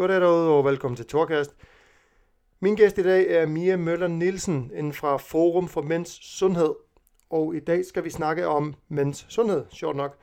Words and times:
Goddag 0.00 0.20
derude, 0.20 0.48
og 0.48 0.64
velkommen 0.64 0.96
til 0.96 1.06
Torkast. 1.06 1.56
Min 2.60 2.74
gæst 2.74 2.98
i 2.98 3.02
dag 3.02 3.30
er 3.30 3.46
Mia 3.46 3.76
Møller 3.76 4.08
Nielsen 4.08 4.70
inden 4.74 4.92
fra 4.92 5.16
Forum 5.16 5.68
for 5.68 5.82
Mænds 5.82 6.38
Sundhed. 6.38 6.74
Og 7.30 7.56
i 7.56 7.60
dag 7.60 7.84
skal 7.84 8.04
vi 8.04 8.10
snakke 8.10 8.46
om 8.46 8.74
mænds 8.88 9.26
sundhed, 9.28 9.64
sjovt 9.70 9.96
nok. 9.96 10.18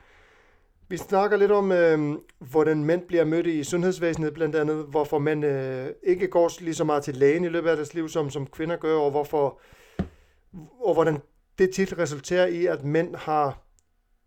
Vi 0.88 0.96
snakker 0.96 1.36
lidt 1.36 1.50
om, 1.50 1.72
øh, 1.72 2.18
hvordan 2.38 2.84
mænd 2.84 3.02
bliver 3.02 3.24
mødt 3.24 3.46
i 3.46 3.64
sundhedsvæsenet, 3.64 4.34
blandt 4.34 4.56
andet, 4.56 4.86
hvorfor 4.90 5.18
mænd 5.18 5.44
øh, 5.44 5.86
ikke 6.02 6.28
går 6.28 6.62
lige 6.62 6.74
så 6.74 6.84
meget 6.84 7.02
til 7.02 7.16
lægen 7.16 7.44
i 7.44 7.48
løbet 7.48 7.70
af 7.70 7.76
deres 7.76 7.94
liv, 7.94 8.08
som, 8.08 8.30
som 8.30 8.46
kvinder 8.46 8.76
gør, 8.76 8.96
og, 8.96 9.10
hvorfor, 9.10 9.60
og 10.80 10.94
hvordan 10.94 11.18
det 11.58 11.74
tit 11.74 11.98
resulterer 11.98 12.46
i, 12.46 12.66
at 12.66 12.84
mænd 12.84 13.14
har 13.14 13.67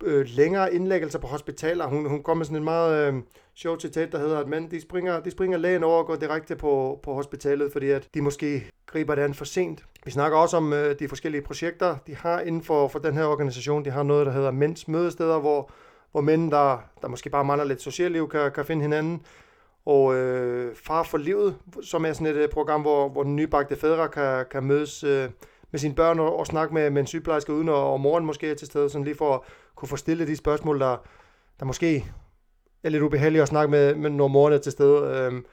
øh, 0.03 0.25
længere 0.29 0.73
indlæggelser 0.73 1.19
på 1.19 1.27
hospitaler. 1.27 1.87
Hun, 1.87 2.09
hun 2.09 2.23
kom 2.23 2.37
med 2.37 2.45
sådan 2.45 2.57
en 2.57 2.63
meget 2.63 3.13
øh, 3.13 3.21
sjov 3.55 3.79
citat, 3.79 4.11
der 4.11 4.19
hedder, 4.19 4.39
at 4.39 4.47
mænd 4.47 4.69
de 4.69 4.81
springer, 4.81 5.19
de 5.19 5.31
springer 5.31 5.57
lægen 5.57 5.83
over 5.83 5.97
og 5.97 6.05
går 6.05 6.15
direkte 6.15 6.55
på, 6.55 6.99
på 7.03 7.13
hospitalet, 7.13 7.71
fordi 7.71 7.89
at 7.89 8.07
de 8.13 8.21
måske 8.21 8.71
griber 8.85 9.15
det 9.15 9.21
an 9.21 9.33
for 9.33 9.45
sent. 9.45 9.85
Vi 10.05 10.11
snakker 10.11 10.37
også 10.37 10.57
om 10.57 10.73
øh, 10.73 10.99
de 10.99 11.07
forskellige 11.07 11.41
projekter, 11.41 11.95
de 12.07 12.15
har 12.15 12.39
inden 12.39 12.63
for, 12.63 12.87
for 12.87 12.99
den 12.99 13.13
her 13.13 13.25
organisation. 13.25 13.85
De 13.85 13.89
har 13.89 14.03
noget, 14.03 14.25
der 14.25 14.31
hedder 14.31 14.51
mænds 14.51 14.87
mødesteder, 14.87 15.39
hvor, 15.39 15.71
hvor 16.11 16.21
mænd, 16.21 16.51
der, 16.51 16.77
der 17.01 17.07
måske 17.07 17.29
bare 17.29 17.45
mangler 17.45 17.65
lidt 17.65 17.81
socialliv, 17.81 18.29
kan, 18.29 18.51
kan 18.51 18.65
finde 18.65 18.81
hinanden. 18.81 19.21
Og 19.85 20.15
øh, 20.15 20.75
Far 20.75 21.03
for 21.03 21.17
Livet, 21.17 21.55
som 21.81 22.05
er 22.05 22.13
sådan 22.13 22.27
et 22.27 22.35
øh, 22.35 22.49
program, 22.49 22.81
hvor, 22.81 23.09
hvor 23.09 23.23
den 23.23 23.35
nybagte 23.35 23.75
fædre 23.75 24.09
kan, 24.09 24.45
kan 24.51 24.63
mødes 24.63 25.03
øh, 25.03 25.29
med 25.71 25.79
sine 25.79 25.95
børn 25.95 26.19
og, 26.19 26.39
og 26.39 26.47
snakke 26.47 26.73
med, 26.73 26.89
med 26.89 27.01
en 27.01 27.07
sygeplejerske 27.07 27.53
uden, 27.53 27.69
og, 27.69 27.93
og 27.93 27.99
moren 27.99 28.25
måske 28.25 28.51
er 28.51 28.55
til 28.55 28.67
stede, 28.67 28.89
sådan 28.89 29.05
lige 29.05 29.15
for 29.15 29.33
at 29.33 29.41
kunne 29.81 29.89
få 29.89 29.95
stillet 29.95 30.27
de 30.27 30.35
spørgsmål, 30.35 30.79
der, 30.79 30.97
der 31.59 31.65
måske 31.65 32.05
er 32.83 32.89
lidt 32.89 33.03
ubehagelige 33.03 33.41
at 33.41 33.47
snakke 33.47 33.71
med, 33.71 33.95
med 33.95 34.09
når 34.09 34.27
moren 34.27 34.53
er 34.53 34.57
til 34.57 34.71
stede. 34.71 34.97
Øhm, 34.97 35.45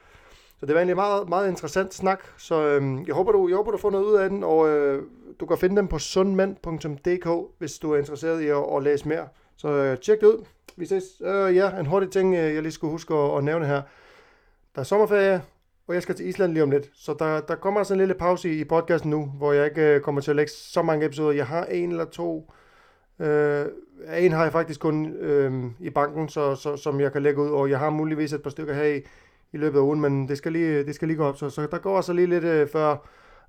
så 0.59 0.65
det 0.65 0.75
var 0.75 0.79
egentlig 0.79 0.95
meget, 0.95 1.29
meget 1.29 1.49
interessant 1.49 1.93
snak, 1.93 2.23
så 2.37 2.67
øhm, 2.67 3.05
jeg, 3.07 3.15
håber, 3.15 3.31
du, 3.31 3.47
jeg 3.47 3.57
håber, 3.57 3.71
du 3.71 3.77
får 3.77 3.89
noget 3.89 4.05
ud 4.05 4.15
af 4.15 4.29
den, 4.29 4.43
og 4.43 4.69
øh, 4.69 5.03
du 5.39 5.45
kan 5.45 5.57
finde 5.57 5.75
dem 5.75 5.87
på 5.87 5.99
sundmand.dk, 5.99 7.29
hvis 7.57 7.79
du 7.79 7.91
er 7.93 7.97
interesseret 7.97 8.41
i 8.41 8.47
at, 8.47 8.63
at 8.75 8.83
læse 8.83 9.07
mere. 9.07 9.27
Så 9.57 9.67
øh, 9.67 9.97
tjek 9.97 10.19
det 10.19 10.27
ud. 10.27 10.45
Vi 10.75 10.85
ses. 10.85 11.03
Øh, 11.21 11.55
ja, 11.55 11.79
en 11.79 11.85
hurtig 11.85 12.11
ting, 12.11 12.35
øh, 12.35 12.55
jeg 12.55 12.61
lige 12.61 12.71
skulle 12.71 12.91
huske 12.91 13.13
at, 13.13 13.37
at 13.37 13.43
nævne 13.43 13.65
her. 13.65 13.81
Der 14.75 14.79
er 14.79 14.83
sommerferie, 14.83 15.41
og 15.87 15.93
jeg 15.93 16.01
skal 16.03 16.15
til 16.15 16.27
Island 16.27 16.53
lige 16.53 16.63
om 16.63 16.71
lidt. 16.71 16.89
Så 16.93 17.15
der, 17.19 17.41
der 17.41 17.55
kommer 17.55 17.79
altså 17.79 17.93
en 17.93 17.99
lille 17.99 18.13
pause 18.13 18.49
i, 18.49 18.59
i 18.59 18.63
podcasten 18.63 19.09
nu, 19.09 19.25
hvor 19.25 19.53
jeg 19.53 19.65
ikke 19.65 19.81
øh, 19.81 20.01
kommer 20.01 20.21
til 20.21 20.31
at 20.31 20.35
lægge 20.35 20.51
så 20.51 20.81
mange 20.81 21.05
episoder. 21.05 21.31
Jeg 21.31 21.47
har 21.47 21.65
en 21.65 21.91
eller 21.91 22.05
to 22.05 22.51
Øh, 23.19 23.65
en 24.17 24.31
har 24.31 24.43
jeg 24.43 24.51
faktisk 24.51 24.79
kun 24.79 25.13
øh, 25.13 25.63
i 25.79 25.89
banken, 25.89 26.29
så, 26.29 26.55
så, 26.55 26.77
som 26.77 26.99
jeg 26.99 27.11
kan 27.11 27.23
lægge 27.23 27.41
ud, 27.41 27.49
og 27.49 27.69
jeg 27.69 27.79
har 27.79 27.89
muligvis 27.89 28.33
et 28.33 28.43
par 28.43 28.49
stykker 28.49 28.73
her 28.73 28.83
i, 28.83 29.01
i 29.53 29.57
løbet 29.57 29.77
af 29.77 29.83
ugen, 29.83 30.01
men 30.01 30.27
det 30.27 30.37
skal 30.37 30.51
lige, 30.51 30.83
det 30.83 30.95
skal 30.95 31.07
lige 31.07 31.17
gå 31.17 31.23
op, 31.23 31.37
så, 31.37 31.49
så 31.49 31.67
der 31.71 31.77
går 31.77 31.95
altså 31.95 32.13
lige 32.13 32.27
lidt 32.27 32.43
øh, 32.43 32.67
før, 32.67 32.97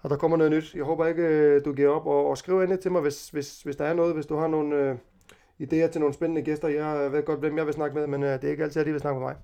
og 0.03 0.11
der 0.11 0.17
kommer 0.17 0.37
noget 0.37 0.53
nyt. 0.53 0.75
Jeg 0.75 0.85
håber 0.85 1.07
ikke, 1.07 1.23
øh, 1.23 1.65
du 1.65 1.73
giver 1.73 1.89
op, 1.89 2.07
og, 2.07 2.27
og 2.31 2.39
skriv 2.39 2.61
endelig 2.61 2.81
til 2.81 2.93
mig, 2.93 3.03
hvis, 3.03 3.29
hvis, 3.29 3.63
hvis 3.63 3.77
der 3.77 3.85
er 3.85 3.95
noget, 3.95 4.15
hvis 4.15 4.27
du 4.27 4.37
har 4.37 4.47
nogle 4.47 4.77
øh, 4.77 4.95
idéer 5.63 5.91
til 5.91 6.01
nogle 6.01 6.15
spændende 6.15 6.43
gæster. 6.43 6.69
Jeg 6.69 7.07
øh, 7.07 7.13
ved 7.13 7.25
godt, 7.25 7.41
hvem 7.41 7.59
jeg 7.59 7.67
vil 7.67 7.75
snakke 7.75 7.99
med, 7.99 8.07
men 8.07 8.23
øh, 8.23 8.33
det 8.33 8.45
er 8.45 8.51
ikke 8.51 8.63
altid, 8.63 8.81
at 8.81 8.87
de 8.87 8.93
vil 8.93 9.01
snakke 9.01 9.21
med 9.21 9.27
mig. 9.29 9.37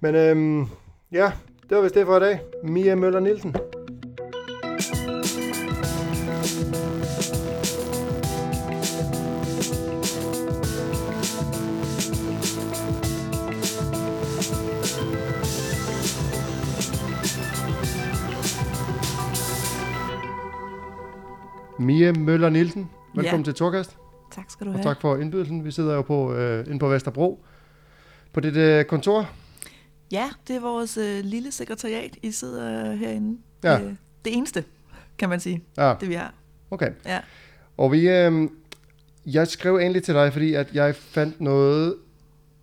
Men 0.00 0.14
øh, 0.14 0.66
ja, 1.12 1.32
det 1.68 1.76
var 1.76 1.82
vist 1.82 1.94
det 1.94 2.06
for 2.06 2.16
i 2.16 2.20
dag. 2.20 2.40
Mia 2.64 2.94
Møller 2.94 3.20
Nielsen. 3.20 3.56
Mia 21.92 22.12
Møller 22.12 22.50
Nielsen, 22.50 22.90
velkommen 23.14 23.40
ja. 23.40 23.44
til 23.44 23.54
Torkast. 23.54 23.96
Tak 24.34 24.50
skal 24.50 24.66
du 24.66 24.70
have. 24.70 24.80
Og 24.80 24.84
tak 24.84 25.00
for 25.00 25.16
indbydelsen. 25.16 25.64
Vi 25.64 25.70
sidder 25.70 25.94
jo 25.94 26.02
på, 26.02 26.34
øh, 26.34 26.66
inde 26.66 26.78
på 26.78 26.88
Vesterbro 26.88 27.44
på 28.32 28.40
dit 28.40 28.56
øh, 28.56 28.84
kontor. 28.84 29.30
Ja, 30.12 30.30
det 30.48 30.56
er 30.56 30.60
vores 30.60 30.96
øh, 30.96 31.24
lille 31.24 31.52
sekretariat. 31.52 32.16
I 32.22 32.30
sidder 32.30 32.92
herinde. 32.92 33.38
Ja. 33.64 33.80
Øh, 33.80 33.94
det 34.24 34.36
eneste, 34.36 34.64
kan 35.18 35.28
man 35.28 35.40
sige, 35.40 35.62
ja. 35.76 35.94
det 36.00 36.08
vi 36.08 36.14
har. 36.14 36.34
Okay. 36.70 36.90
Ja. 37.06 37.18
Og 37.76 37.92
vi, 37.92 38.08
øh, 38.08 38.48
jeg 39.26 39.48
skrev 39.48 39.76
egentlig 39.76 40.02
til 40.02 40.14
dig, 40.14 40.32
fordi 40.32 40.54
at 40.54 40.74
jeg 40.74 40.94
fandt 40.94 41.40
noget, 41.40 41.94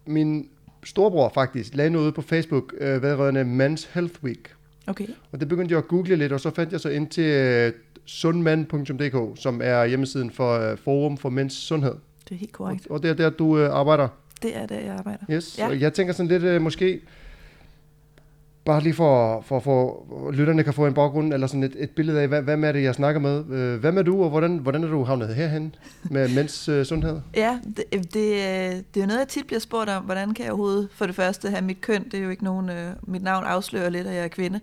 min 0.06 0.50
storebror 0.84 1.32
faktisk 1.34 1.76
lagde 1.76 1.90
noget 1.90 2.14
på 2.16 2.22
Facebook 2.22 2.74
øh, 2.78 3.02
vedrørende 3.02 3.42
Men's 3.42 3.88
Health 3.94 4.24
Week. 4.24 4.56
Okay. 4.88 5.08
Og 5.32 5.40
det 5.40 5.48
begyndte 5.48 5.74
jeg 5.74 5.80
at 5.80 5.88
google 5.88 6.16
lidt, 6.16 6.32
og 6.32 6.40
så 6.40 6.50
fandt 6.50 6.72
jeg 6.72 6.80
så 6.80 6.90
ind 6.90 7.08
til 7.08 7.24
øh, 7.24 7.74
sundmand.dk, 8.10 9.42
som 9.42 9.62
er 9.64 9.86
hjemmesiden 9.86 10.32
for 10.32 10.72
uh, 10.72 10.78
Forum 10.78 11.18
for 11.18 11.30
Mænds 11.30 11.54
Sundhed. 11.54 11.96
Det 12.30 12.36
er 12.36 12.40
helt 12.40 12.52
korrekt. 12.52 12.88
Og, 12.88 12.92
og 12.92 13.04
det 13.04 13.10
er 13.10 13.14
der, 13.14 13.30
du 13.30 13.46
uh, 13.46 13.76
arbejder? 13.76 14.08
Det 14.42 14.58
er 14.58 14.66
der, 14.66 14.80
jeg 14.80 14.96
arbejder. 14.96 15.24
Yes. 15.32 15.58
Ja. 15.58 15.68
Og 15.68 15.80
jeg 15.80 15.94
tænker 15.94 16.14
sådan 16.14 16.28
lidt, 16.28 16.44
uh, 16.44 16.62
måske, 16.62 17.02
bare 18.66 18.84
lige 18.84 18.94
for, 18.94 19.42
for, 19.42 19.60
for 19.60 20.32
lytterne 20.32 20.64
kan 20.64 20.74
få 20.74 20.86
en 20.86 20.94
baggrund, 20.94 21.34
eller 21.34 21.48
sådan 21.48 21.64
et, 21.64 21.76
et 21.78 21.90
billede 21.90 22.22
af, 22.22 22.28
hvad, 22.28 22.42
hvem 22.42 22.64
er 22.64 22.72
det, 22.72 22.84
jeg 22.84 22.96
snakker 22.96 23.22
med? 23.22 23.40
Uh, 23.40 23.80
hvem 23.80 23.98
er 23.98 24.02
du, 24.02 24.24
og 24.24 24.30
hvordan, 24.30 24.58
hvordan 24.58 24.84
er 24.84 24.88
du 24.88 25.04
havnet 25.04 25.36
herhen 25.36 25.76
med 26.04 26.30
mænds 26.36 26.88
sundhed? 26.88 27.22
Ja, 27.36 27.60
det, 27.78 27.84
det, 27.92 28.14
det 28.14 28.42
er 28.98 29.02
jo 29.02 29.06
noget, 29.06 29.20
jeg 29.20 29.28
tit 29.28 29.48
bliver 29.48 29.60
spurgt 29.60 29.90
om. 29.90 30.04
Hvordan 30.04 30.34
kan 30.34 30.46
jeg 30.46 30.52
overhovedet 30.52 30.90
for 30.92 31.06
det 31.06 31.16
første 31.16 31.50
have 31.50 31.62
mit 31.62 31.82
køn? 31.82 32.04
Det 32.04 32.14
er 32.14 32.24
jo 32.24 32.30
ikke 32.30 32.44
nogen, 32.44 32.72
mit 33.08 33.24
navn 33.24 33.44
afslører 33.46 33.90
lidt, 33.90 34.08
at 34.08 34.16
jeg 34.16 34.24
er 34.24 34.28
kvinde. 34.28 34.60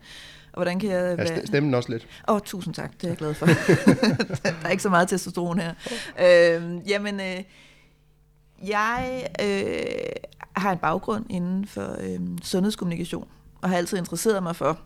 Og 0.57 0.63
hvordan 0.63 0.79
kan 0.79 0.91
jeg... 0.91 1.19
Ja, 1.19 1.45
stemmen 1.45 1.75
også 1.75 1.93
lidt. 1.93 2.07
Åh, 2.29 2.35
oh, 2.35 2.41
tusind 2.41 2.75
tak, 2.75 2.93
det 2.93 3.05
er 3.05 3.09
jeg 3.09 3.17
glad 3.17 3.35
for. 3.35 3.47
der 4.43 4.65
er 4.65 4.69
ikke 4.69 4.83
så 4.83 4.91
meget 4.91 5.09
testosteron 5.09 5.59
her. 5.59 5.75
Øh, 6.21 6.89
jamen, 6.89 7.21
øh, 7.21 7.43
jeg 8.69 9.27
øh, 9.43 9.83
har 10.57 10.73
en 10.73 10.79
baggrund 10.79 11.25
inden 11.31 11.67
for 11.67 11.97
øh, 12.01 12.21
sundhedskommunikation, 12.43 13.29
og 13.61 13.69
har 13.69 13.77
altid 13.77 13.99
interesseret 13.99 14.43
mig 14.43 14.57
for, 14.57 14.81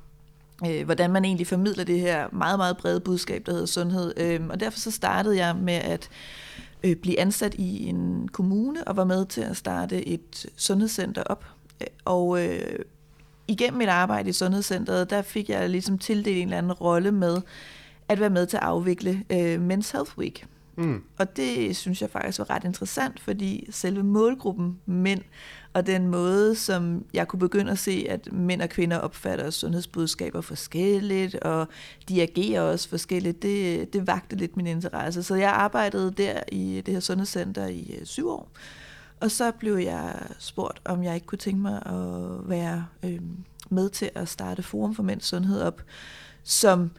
øh, 0.66 0.84
hvordan 0.84 1.10
man 1.10 1.24
egentlig 1.24 1.46
formidler 1.46 1.84
det 1.84 2.00
her 2.00 2.28
meget, 2.32 2.58
meget 2.58 2.76
brede 2.76 3.00
budskab, 3.00 3.46
der 3.46 3.52
hedder 3.52 3.66
sundhed. 3.66 4.14
Øh, 4.16 4.40
og 4.48 4.60
derfor 4.60 4.78
så 4.78 4.90
startede 4.90 5.36
jeg 5.36 5.56
med 5.56 5.74
at 5.74 6.08
øh, 6.82 6.96
blive 6.96 7.20
ansat 7.20 7.54
i 7.54 7.86
en 7.86 8.28
kommune, 8.28 8.88
og 8.88 8.96
var 8.96 9.04
med 9.04 9.26
til 9.26 9.40
at 9.40 9.56
starte 9.56 10.08
et 10.08 10.46
sundhedscenter 10.56 11.22
op. 11.22 11.44
Og 12.04 12.46
øh, 12.46 12.78
igennem 13.50 13.78
mit 13.78 13.88
arbejde 13.88 14.28
i 14.28 14.32
Sundhedscenteret, 14.32 15.10
der 15.10 15.22
fik 15.22 15.48
jeg 15.48 15.70
ligesom 15.70 15.98
tildelt 15.98 16.36
en 16.36 16.42
eller 16.42 16.58
anden 16.58 16.72
rolle 16.72 17.12
med 17.12 17.36
at 18.08 18.20
være 18.20 18.30
med 18.30 18.46
til 18.46 18.56
at 18.56 18.62
afvikle 18.62 19.24
øh, 19.30 19.54
Men's 19.54 19.92
Health 19.92 20.18
Week. 20.18 20.46
Mm. 20.76 21.02
Og 21.18 21.36
det 21.36 21.76
synes 21.76 22.02
jeg 22.02 22.10
faktisk 22.10 22.38
var 22.38 22.50
ret 22.50 22.64
interessant, 22.64 23.20
fordi 23.20 23.68
selve 23.70 24.02
målgruppen 24.02 24.78
mænd, 24.86 25.20
og 25.72 25.86
den 25.86 26.08
måde, 26.08 26.54
som 26.54 27.04
jeg 27.14 27.28
kunne 27.28 27.40
begynde 27.40 27.72
at 27.72 27.78
se, 27.78 28.06
at 28.08 28.32
mænd 28.32 28.62
og 28.62 28.68
kvinder 28.68 28.98
opfatter 28.98 29.50
sundhedsbudskaber 29.50 30.40
forskelligt, 30.40 31.34
og 31.34 31.68
de 32.08 32.22
agerer 32.22 32.62
også 32.62 32.88
forskelligt, 32.88 33.42
det, 33.42 33.92
det 33.92 34.06
vagte 34.06 34.36
lidt 34.36 34.56
min 34.56 34.66
interesse. 34.66 35.22
Så 35.22 35.34
jeg 35.34 35.50
arbejdede 35.50 36.10
der 36.10 36.40
i 36.52 36.82
det 36.86 36.94
her 36.94 37.00
sundhedscenter 37.00 37.66
i 37.66 37.96
øh, 38.00 38.06
syv 38.06 38.28
år. 38.28 38.48
Og 39.20 39.30
så 39.30 39.50
blev 39.50 39.74
jeg 39.74 40.22
spurgt, 40.38 40.80
om 40.84 41.02
jeg 41.04 41.14
ikke 41.14 41.26
kunne 41.26 41.38
tænke 41.38 41.60
mig 41.60 41.86
at 41.86 42.48
være 42.48 42.86
øh, 43.04 43.20
med 43.70 43.90
til 43.90 44.10
at 44.14 44.28
starte 44.28 44.62
Forum 44.62 44.94
for 44.94 45.02
Mænds 45.02 45.26
Sundhed 45.26 45.62
op, 45.62 45.82
som 46.42 46.90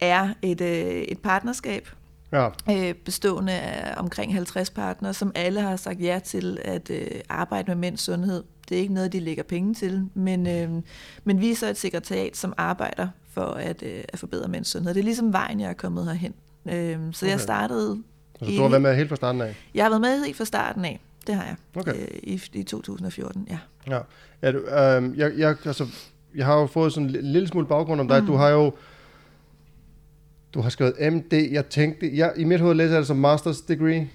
er 0.00 0.34
et, 0.42 0.60
øh, 0.60 1.02
et 1.02 1.18
partnerskab, 1.18 1.88
ja. 2.32 2.48
øh, 2.70 2.94
bestående 2.94 3.52
af 3.52 3.94
omkring 3.96 4.34
50 4.34 4.70
partnere, 4.70 5.14
som 5.14 5.32
alle 5.34 5.60
har 5.60 5.76
sagt 5.76 6.00
ja 6.00 6.20
til 6.24 6.58
at 6.64 6.90
øh, 6.90 7.20
arbejde 7.28 7.70
med 7.70 7.76
mænds 7.76 8.00
sundhed. 8.00 8.44
Det 8.68 8.76
er 8.76 8.80
ikke 8.80 8.94
noget, 8.94 9.12
de 9.12 9.20
lægger 9.20 9.42
penge 9.42 9.74
til, 9.74 10.08
men, 10.14 10.46
øh, 10.46 10.82
men 11.24 11.40
vi 11.40 11.50
er 11.50 11.56
så 11.56 11.68
et 11.68 11.76
sekretariat, 11.76 12.36
som 12.36 12.54
arbejder 12.56 13.08
for 13.30 13.44
at, 13.44 13.82
øh, 13.82 14.04
at 14.08 14.18
forbedre 14.18 14.48
mænds 14.48 14.68
sundhed. 14.68 14.94
Det 14.94 15.00
er 15.00 15.04
ligesom 15.04 15.32
vejen, 15.32 15.60
jeg 15.60 15.68
er 15.68 15.74
kommet 15.74 16.06
herhen. 16.06 16.34
Øh, 16.66 17.12
så 17.12 17.26
okay. 17.26 17.32
jeg 17.32 17.40
startede 17.40 18.02
Altså, 18.42 18.56
du 18.56 18.62
har 18.62 18.68
været 18.68 18.82
med 18.82 18.96
helt 18.96 19.08
fra 19.08 19.16
starten 19.16 19.40
af? 19.40 19.56
Jeg 19.74 19.84
har 19.84 19.90
været 19.90 20.00
med 20.00 20.24
helt 20.24 20.36
fra 20.36 20.44
starten 20.44 20.84
af. 20.84 21.00
Det 21.26 21.34
har 21.34 21.44
jeg. 21.44 21.56
Okay. 21.76 21.94
Øh, 21.94 22.08
i, 22.22 22.42
I 22.52 22.62
2014, 22.62 23.46
ja. 23.50 23.58
Ja. 23.90 23.98
ja 24.42 24.52
du, 24.52 24.58
øh, 24.58 25.18
jeg, 25.18 25.32
jeg, 25.36 25.56
altså, 25.64 25.86
jeg 26.34 26.46
har 26.46 26.54
jo 26.60 26.66
fået 26.66 26.92
sådan 26.92 27.08
en 27.08 27.32
lille 27.32 27.48
smule 27.48 27.66
baggrund 27.66 28.00
om 28.00 28.08
dig. 28.08 28.20
Mm. 28.20 28.26
Du 28.26 28.34
har 28.34 28.48
jo 28.48 28.72
du 30.54 30.60
har 30.60 30.70
skrevet 30.70 31.12
MD. 31.12 31.32
Jeg 31.52 31.66
tænkte, 31.66 32.16
jeg, 32.16 32.32
i 32.36 32.44
mit 32.44 32.60
hoved 32.60 32.74
læser 32.74 32.92
jeg 32.92 32.98
det 32.98 33.06
som 33.06 33.24
master's 33.24 33.64
degree. 33.68 34.08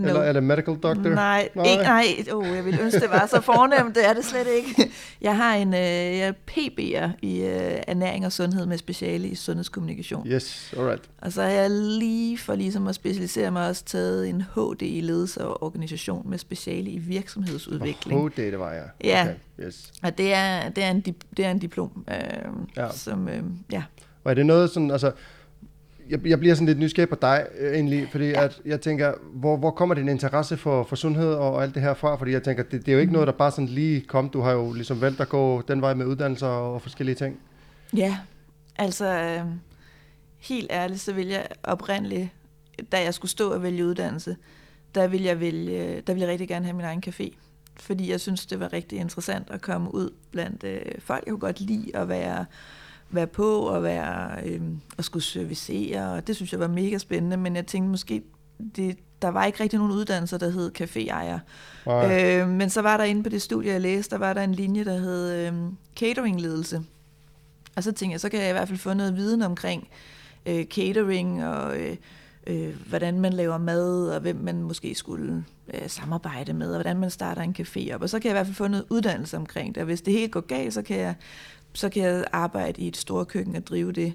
No. 0.00 0.08
Eller 0.08 0.20
er 0.20 0.32
det 0.32 0.42
medical 0.42 0.74
doctor? 0.74 1.10
Nej, 1.10 1.48
nej. 1.54 1.66
Ikke, 1.66 1.82
nej. 1.82 2.04
Oh, 2.32 2.46
jeg 2.46 2.64
ville 2.64 2.82
ønske, 2.82 3.00
det 3.00 3.10
var 3.10 3.26
så 3.26 3.40
fornemt. 3.40 3.94
Det 3.94 4.08
er 4.08 4.12
det 4.12 4.24
slet 4.24 4.46
ikke. 4.56 4.90
Jeg 5.20 5.36
har 5.36 5.54
en 5.54 5.74
øh, 5.74 5.80
jeg 5.80 6.28
er 6.28 6.32
PB'er 6.50 7.08
i 7.22 7.40
øh, 7.40 7.82
ernæring 7.86 8.26
og 8.26 8.32
sundhed 8.32 8.66
med 8.66 8.78
speciale 8.78 9.28
i 9.28 9.34
sundhedskommunikation. 9.34 10.26
Yes, 10.26 10.74
alright. 10.78 11.02
Og 11.22 11.32
så 11.32 11.42
har 11.42 11.48
jeg 11.48 11.70
lige 11.70 12.38
for 12.38 12.54
ligesom 12.54 12.86
at 12.86 12.94
specialisere 12.94 13.50
mig 13.50 13.68
også 13.68 13.84
taget 13.84 14.28
en 14.28 14.42
HD 14.54 14.82
i 14.82 15.00
ledelse 15.00 15.44
og 15.44 15.62
organisation 15.62 16.30
med 16.30 16.38
speciale 16.38 16.90
i 16.90 16.98
virksomhedsudvikling. 16.98 18.28
HD, 18.28 18.36
det 18.36 18.58
var 18.58 18.72
jeg. 18.72 18.88
Ja. 19.04 19.22
Okay, 19.22 19.66
yes. 19.66 19.92
Og 20.02 20.18
det 20.18 20.34
er, 20.34 20.68
det 20.68 20.84
er, 20.84 20.90
en, 20.90 21.00
det 21.36 21.44
er 21.44 21.50
en 21.50 21.58
diplom, 21.58 22.04
øh, 22.10 22.16
ja. 22.76 22.88
som, 22.92 23.28
øh, 23.28 23.42
ja. 23.72 23.82
Og 24.24 24.30
er 24.30 24.34
det 24.34 24.46
noget 24.46 24.70
sådan, 24.70 24.90
altså, 24.90 25.12
jeg, 26.10 26.26
jeg 26.26 26.38
bliver 26.38 26.54
sådan 26.54 26.66
lidt 26.66 26.78
nysgerrig 26.78 27.08
på 27.08 27.18
dig 27.22 27.46
øh, 27.58 27.74
egentlig, 27.74 28.08
fordi 28.10 28.24
ja. 28.24 28.44
at 28.44 28.60
jeg 28.64 28.80
tænker, 28.80 29.12
hvor, 29.34 29.56
hvor 29.56 29.70
kommer 29.70 29.94
din 29.94 30.08
interesse 30.08 30.56
for, 30.56 30.84
for 30.84 30.96
sundhed 30.96 31.32
og, 31.32 31.52
og 31.52 31.62
alt 31.62 31.74
det 31.74 31.82
her 31.82 31.94
fra? 31.94 32.16
Fordi 32.16 32.32
jeg 32.32 32.42
tænker, 32.42 32.62
det, 32.62 32.86
det 32.86 32.88
er 32.88 32.92
jo 32.92 32.98
ikke 32.98 33.12
noget, 33.12 33.26
der 33.26 33.32
bare 33.32 33.50
sådan 33.50 33.66
lige 33.66 34.00
kom. 34.00 34.28
Du 34.28 34.40
har 34.40 34.52
jo 34.52 34.72
ligesom 34.72 35.00
valgt 35.00 35.20
at 35.20 35.28
gå 35.28 35.62
den 35.68 35.80
vej 35.80 35.94
med 35.94 36.06
uddannelser 36.06 36.46
og 36.46 36.82
forskellige 36.82 37.14
ting. 37.14 37.40
Ja, 37.96 38.18
altså 38.76 39.06
øh, 39.06 39.44
helt 40.38 40.66
ærligt, 40.70 41.00
så 41.00 41.12
vil 41.12 41.26
jeg 41.26 41.46
oprindeligt, 41.62 42.28
da 42.92 43.02
jeg 43.02 43.14
skulle 43.14 43.30
stå 43.30 43.52
og 43.52 43.62
vælge 43.62 43.86
uddannelse, 43.86 44.36
der 44.94 45.06
ville 45.06 45.26
jeg, 45.26 45.40
vælge, 45.40 46.00
der 46.00 46.12
ville 46.12 46.20
jeg 46.20 46.28
rigtig 46.28 46.48
gerne 46.48 46.64
have 46.64 46.76
min 46.76 46.84
egen 46.84 47.02
café. 47.06 47.36
Fordi 47.76 48.10
jeg 48.10 48.20
synes, 48.20 48.46
det 48.46 48.60
var 48.60 48.72
rigtig 48.72 48.98
interessant 48.98 49.50
at 49.50 49.60
komme 49.60 49.94
ud 49.94 50.10
blandt 50.30 50.64
øh, 50.64 50.80
folk. 50.98 51.22
Jeg 51.26 51.30
kunne 51.30 51.40
godt 51.40 51.60
lide 51.60 51.96
at 51.96 52.08
være, 52.08 52.44
være 53.10 53.26
på 53.26 53.60
og 53.60 53.82
være, 53.82 54.30
øh, 54.46 54.60
og 54.98 55.04
skulle 55.04 55.22
servicere, 55.22 56.12
og 56.12 56.26
det 56.26 56.36
synes 56.36 56.52
jeg 56.52 56.60
var 56.60 56.68
mega 56.68 56.98
spændende, 56.98 57.36
men 57.36 57.56
jeg 57.56 57.66
tænkte 57.66 57.90
måske, 57.90 58.22
det, 58.76 58.98
der 59.22 59.28
var 59.28 59.44
ikke 59.44 59.62
rigtig 59.62 59.78
nogen 59.78 59.92
uddannelser, 59.92 60.38
der 60.38 60.50
hed 60.50 60.72
caféejer. 60.80 61.38
Øh, 62.12 62.48
men 62.48 62.70
så 62.70 62.82
var 62.82 62.96
der 62.96 63.04
inde 63.04 63.22
på 63.22 63.28
det 63.28 63.42
studie, 63.42 63.72
jeg 63.72 63.80
læste, 63.80 64.10
der 64.10 64.18
var 64.18 64.32
der 64.32 64.42
en 64.42 64.54
linje, 64.54 64.84
der 64.84 64.98
hed 64.98 65.32
øh, 65.32 65.52
cateringledelse. 65.96 66.82
Og 67.76 67.82
så 67.82 67.92
tænkte 67.92 68.12
jeg, 68.12 68.20
så 68.20 68.28
kan 68.28 68.40
jeg 68.40 68.48
i 68.48 68.52
hvert 68.52 68.68
fald 68.68 68.78
få 68.78 68.94
noget 68.94 69.16
viden 69.16 69.42
omkring 69.42 69.88
øh, 70.46 70.64
catering 70.64 71.46
og 71.46 71.78
øh, 71.78 71.96
øh, 72.46 72.88
hvordan 72.88 73.20
man 73.20 73.32
laver 73.32 73.58
mad, 73.58 74.08
og 74.10 74.20
hvem 74.20 74.36
man 74.36 74.62
måske 74.62 74.94
skulle 74.94 75.44
øh, 75.74 75.88
samarbejde 75.88 76.52
med, 76.52 76.66
og 76.66 76.74
hvordan 76.74 76.96
man 76.96 77.10
starter 77.10 77.42
en 77.42 77.56
café 77.58 77.94
op. 77.94 78.02
Og 78.02 78.10
så 78.10 78.18
kan 78.18 78.28
jeg 78.28 78.32
i 78.32 78.38
hvert 78.38 78.46
fald 78.46 78.56
få 78.56 78.68
noget 78.68 78.84
uddannelse 78.90 79.36
omkring 79.36 79.74
det. 79.74 79.80
Og 79.80 79.84
hvis 79.84 80.02
det 80.02 80.12
helt 80.12 80.32
går 80.32 80.40
galt, 80.40 80.74
så 80.74 80.82
kan 80.82 80.98
jeg, 80.98 81.14
så 81.72 81.88
kan 81.88 82.02
jeg 82.02 82.24
arbejde 82.32 82.82
i 82.82 82.88
et 82.88 82.96
stort 82.96 83.28
køkken 83.28 83.56
og 83.56 83.66
drive 83.66 83.92
det. 83.92 84.12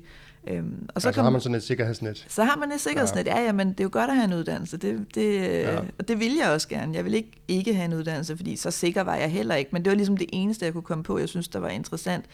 Øhm, 0.48 0.88
og 0.96 1.02
Så, 1.02 1.08
altså, 1.08 1.18
kan 1.18 1.24
har 1.24 1.30
man 1.32 1.42
sådan 1.42 1.56
et 1.56 1.64
sikkerhedsnet. 1.64 2.26
så 2.30 2.44
har 2.44 2.56
man 2.58 2.72
et 2.72 2.80
sikkerhedsnet. 2.82 3.26
Ja, 3.28 3.42
ja, 3.44 3.52
men 3.52 3.70
det 3.70 3.80
er 3.80 3.84
jo 3.84 3.90
godt 3.92 4.10
at 4.10 4.16
have 4.16 4.26
en 4.26 4.34
uddannelse. 4.34 4.78
Det, 4.78 5.06
det, 5.16 5.42
Ja. 5.42 5.80
Og 6.00 6.08
det 6.08 6.20
vil 6.20 6.36
jeg 6.42 6.50
også 6.52 6.68
gerne. 6.68 6.96
Jeg 6.96 7.06
vil 7.06 7.14
ikke 7.14 7.32
ikke 7.48 7.74
have 7.74 7.86
en 7.86 7.94
uddannelse, 7.94 8.38
fordi 8.38 8.56
så 8.56 8.72
sikker 8.72 9.02
var 9.02 9.16
jeg 9.16 9.32
heller 9.32 9.56
ikke. 9.56 9.70
Men 9.74 9.86
det 9.86 9.90
var 9.90 9.96
ligesom 9.96 10.18
det 10.18 10.30
eneste, 10.34 10.66
jeg 10.66 10.74
kunne 10.74 10.82
komme 10.84 11.04
på, 11.04 11.18
jeg 11.18 11.30
synes, 11.30 11.48
der 11.48 11.60
var 11.60 11.70
interessant. 11.70 12.26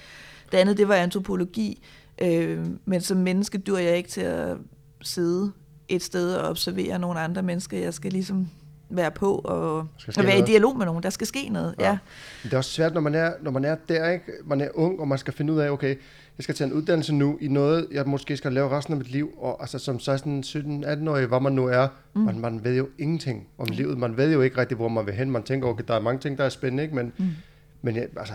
Det 0.51 0.57
andet, 0.57 0.77
det 0.77 0.88
var 0.88 0.95
antropologi. 0.95 1.83
Øh, 2.21 2.65
men 2.85 3.01
som 3.01 3.18
menneske 3.18 3.57
dur 3.57 3.77
jeg 3.77 3.97
ikke 3.97 4.09
til 4.09 4.21
at 4.21 4.57
sidde 5.01 5.51
et 5.89 6.03
sted 6.03 6.33
og 6.35 6.50
observere 6.50 7.00
nogle 7.00 7.19
andre 7.19 7.41
mennesker. 7.44 7.77
Jeg 7.79 7.94
skal 7.94 8.12
ligesom 8.12 8.47
være 8.91 9.11
på 9.11 9.35
og, 9.35 9.77
og 10.17 10.23
være 10.23 10.39
i 10.39 10.41
dialog 10.41 10.77
med 10.77 10.85
nogen. 10.85 11.03
Der 11.03 11.09
skal 11.09 11.27
ske 11.27 11.49
noget. 11.49 11.75
Ja. 11.79 11.85
Ja. 11.85 11.97
det 12.43 12.53
er 12.53 12.57
også 12.57 12.71
svært, 12.71 12.93
når 12.93 13.01
man 13.01 13.15
er, 13.15 13.33
når 13.41 13.51
man 13.51 13.65
er 13.65 13.75
der, 13.89 14.09
ikke? 14.09 14.25
Man 14.45 14.61
er 14.61 14.69
ung, 14.73 14.99
og 14.99 15.07
man 15.07 15.17
skal 15.17 15.33
finde 15.33 15.53
ud 15.53 15.59
af, 15.59 15.69
okay, 15.69 15.95
jeg 16.38 16.43
skal 16.43 16.55
tage 16.55 16.67
en 16.67 16.73
uddannelse 16.73 17.13
nu 17.13 17.38
i 17.41 17.47
noget, 17.47 17.88
jeg 17.91 18.03
måske 18.07 18.38
skal 18.38 18.53
lave 18.53 18.69
resten 18.69 18.93
af 18.93 18.97
mit 18.97 19.11
liv. 19.11 19.33
Og 19.38 19.61
altså 19.61 19.79
som 19.79 19.99
16, 19.99 20.43
17, 20.43 20.85
18-årig, 20.85 21.25
hvor 21.25 21.39
man 21.39 21.53
nu 21.53 21.67
er, 21.67 21.88
mm. 22.13 22.21
man, 22.21 22.39
man 22.39 22.63
ved 22.63 22.77
jo 22.77 22.88
ingenting 22.99 23.47
om 23.57 23.67
livet. 23.71 23.97
Man 23.97 24.17
ved 24.17 24.33
jo 24.33 24.41
ikke 24.41 24.57
rigtig, 24.57 24.77
hvor 24.77 24.88
man 24.88 25.05
vil 25.05 25.13
hen. 25.13 25.31
Man 25.31 25.44
tænker, 25.44 25.67
okay, 25.67 25.83
der 25.87 25.94
er 25.94 25.99
mange 25.99 26.19
ting, 26.19 26.37
der 26.37 26.44
er 26.44 26.49
spændende, 26.49 26.83
ikke? 26.83 26.95
Men, 26.95 27.13
mm. 27.17 27.25
men 27.81 27.95
ja, 27.95 28.03
altså, 28.17 28.33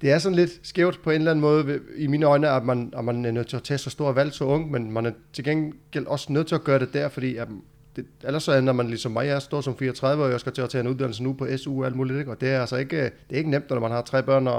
det 0.00 0.10
er 0.10 0.18
sådan 0.18 0.36
lidt 0.36 0.50
skævt 0.62 1.00
på 1.02 1.10
en 1.10 1.16
eller 1.16 1.30
anden 1.30 1.40
måde 1.40 1.80
i 1.96 2.06
mine 2.06 2.26
øjne, 2.26 2.48
at 2.48 2.64
man, 2.64 2.92
at 2.96 3.04
man 3.04 3.24
er 3.24 3.30
nødt 3.30 3.48
til 3.48 3.56
at 3.56 3.62
tage 3.62 3.78
så 3.78 3.90
store 3.90 4.16
valg 4.16 4.32
så 4.32 4.44
ung, 4.44 4.70
men 4.70 4.92
man 4.92 5.06
er 5.06 5.12
til 5.32 5.44
gengæld 5.44 6.06
også 6.06 6.32
nødt 6.32 6.46
til 6.46 6.54
at 6.54 6.64
gøre 6.64 6.78
det 6.78 6.92
der, 6.92 7.08
fordi 7.08 7.36
at 7.36 7.48
det, 7.96 8.06
ellers 8.24 8.42
så 8.42 8.52
ender 8.52 8.72
man 8.72 8.88
ligesom 8.88 9.12
mig, 9.12 9.26
jeg 9.26 9.42
står 9.42 9.60
som 9.60 9.76
34 9.76 10.24
og 10.24 10.30
jeg 10.30 10.40
skal 10.40 10.52
til 10.52 10.62
at 10.62 10.70
tage 10.70 10.80
en 10.80 10.88
uddannelse 10.88 11.22
nu 11.22 11.32
på 11.32 11.46
SU 11.56 11.80
og 11.80 11.86
alt 11.86 11.96
muligt, 11.96 12.18
ikke? 12.18 12.30
og 12.30 12.40
det 12.40 12.48
er 12.48 12.60
altså 12.60 12.76
ikke, 12.76 13.04
det 13.04 13.12
er 13.30 13.36
ikke 13.36 13.50
nemt, 13.50 13.70
når 13.70 13.80
man 13.80 13.90
har 13.90 14.02
tre 14.02 14.22
børn 14.22 14.46
og, 14.46 14.58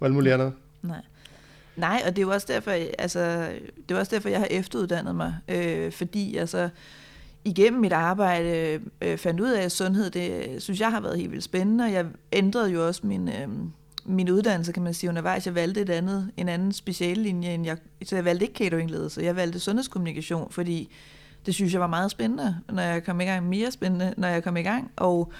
og 0.00 0.06
alt 0.06 0.14
muligt 0.14 0.34
andet. 0.34 0.52
Nej. 0.82 1.02
Nej, 1.76 2.02
og 2.06 2.16
det 2.16 2.22
er 2.22 2.26
jo 2.26 2.32
også 2.32 2.46
derfor, 2.50 2.70
altså, 2.98 3.48
det 3.88 3.94
er 3.94 3.98
også 3.98 4.14
derfor, 4.14 4.28
jeg 4.28 4.38
har 4.38 4.48
efteruddannet 4.50 5.16
mig, 5.16 5.34
øh, 5.48 5.92
fordi 5.92 6.36
altså, 6.36 6.68
igennem 7.44 7.80
mit 7.80 7.92
arbejde 7.92 8.80
øh, 9.02 9.18
fandt 9.18 9.40
ud 9.40 9.50
af, 9.50 9.62
at 9.62 9.72
sundhed, 9.72 10.10
det 10.10 10.62
synes 10.62 10.80
jeg 10.80 10.90
har 10.90 11.00
været 11.00 11.18
helt 11.18 11.30
vildt 11.30 11.44
spændende, 11.44 11.84
og 11.84 11.92
jeg 11.92 12.06
ændrede 12.32 12.70
jo 12.70 12.86
også 12.86 13.06
min, 13.06 13.28
øh, 13.28 13.48
min 14.04 14.30
uddannelse, 14.30 14.72
kan 14.72 14.82
man 14.82 14.94
sige, 14.94 15.10
undervejs. 15.10 15.46
Jeg 15.46 15.54
valgte 15.54 15.80
et 15.80 15.90
andet, 15.90 16.30
en 16.36 16.48
anden 16.48 16.72
speciallinje, 16.72 17.54
end 17.54 17.66
jeg, 17.66 17.76
så 18.04 18.16
jeg 18.16 18.24
valgte 18.24 18.44
ikke 18.44 18.58
cateringledelse, 18.58 19.22
jeg 19.22 19.36
valgte 19.36 19.60
sundhedskommunikation, 19.60 20.50
fordi 20.50 20.92
det 21.46 21.54
synes 21.54 21.72
jeg 21.72 21.80
var 21.80 21.86
meget 21.86 22.10
spændende, 22.10 22.56
når 22.68 22.82
jeg 22.82 23.04
kom 23.04 23.20
i 23.20 23.24
gang, 23.24 23.48
mere 23.48 23.70
spændende, 23.70 24.14
når 24.16 24.28
jeg 24.28 24.44
kom 24.44 24.56
i 24.56 24.62
gang, 24.62 24.90
og 24.96 25.32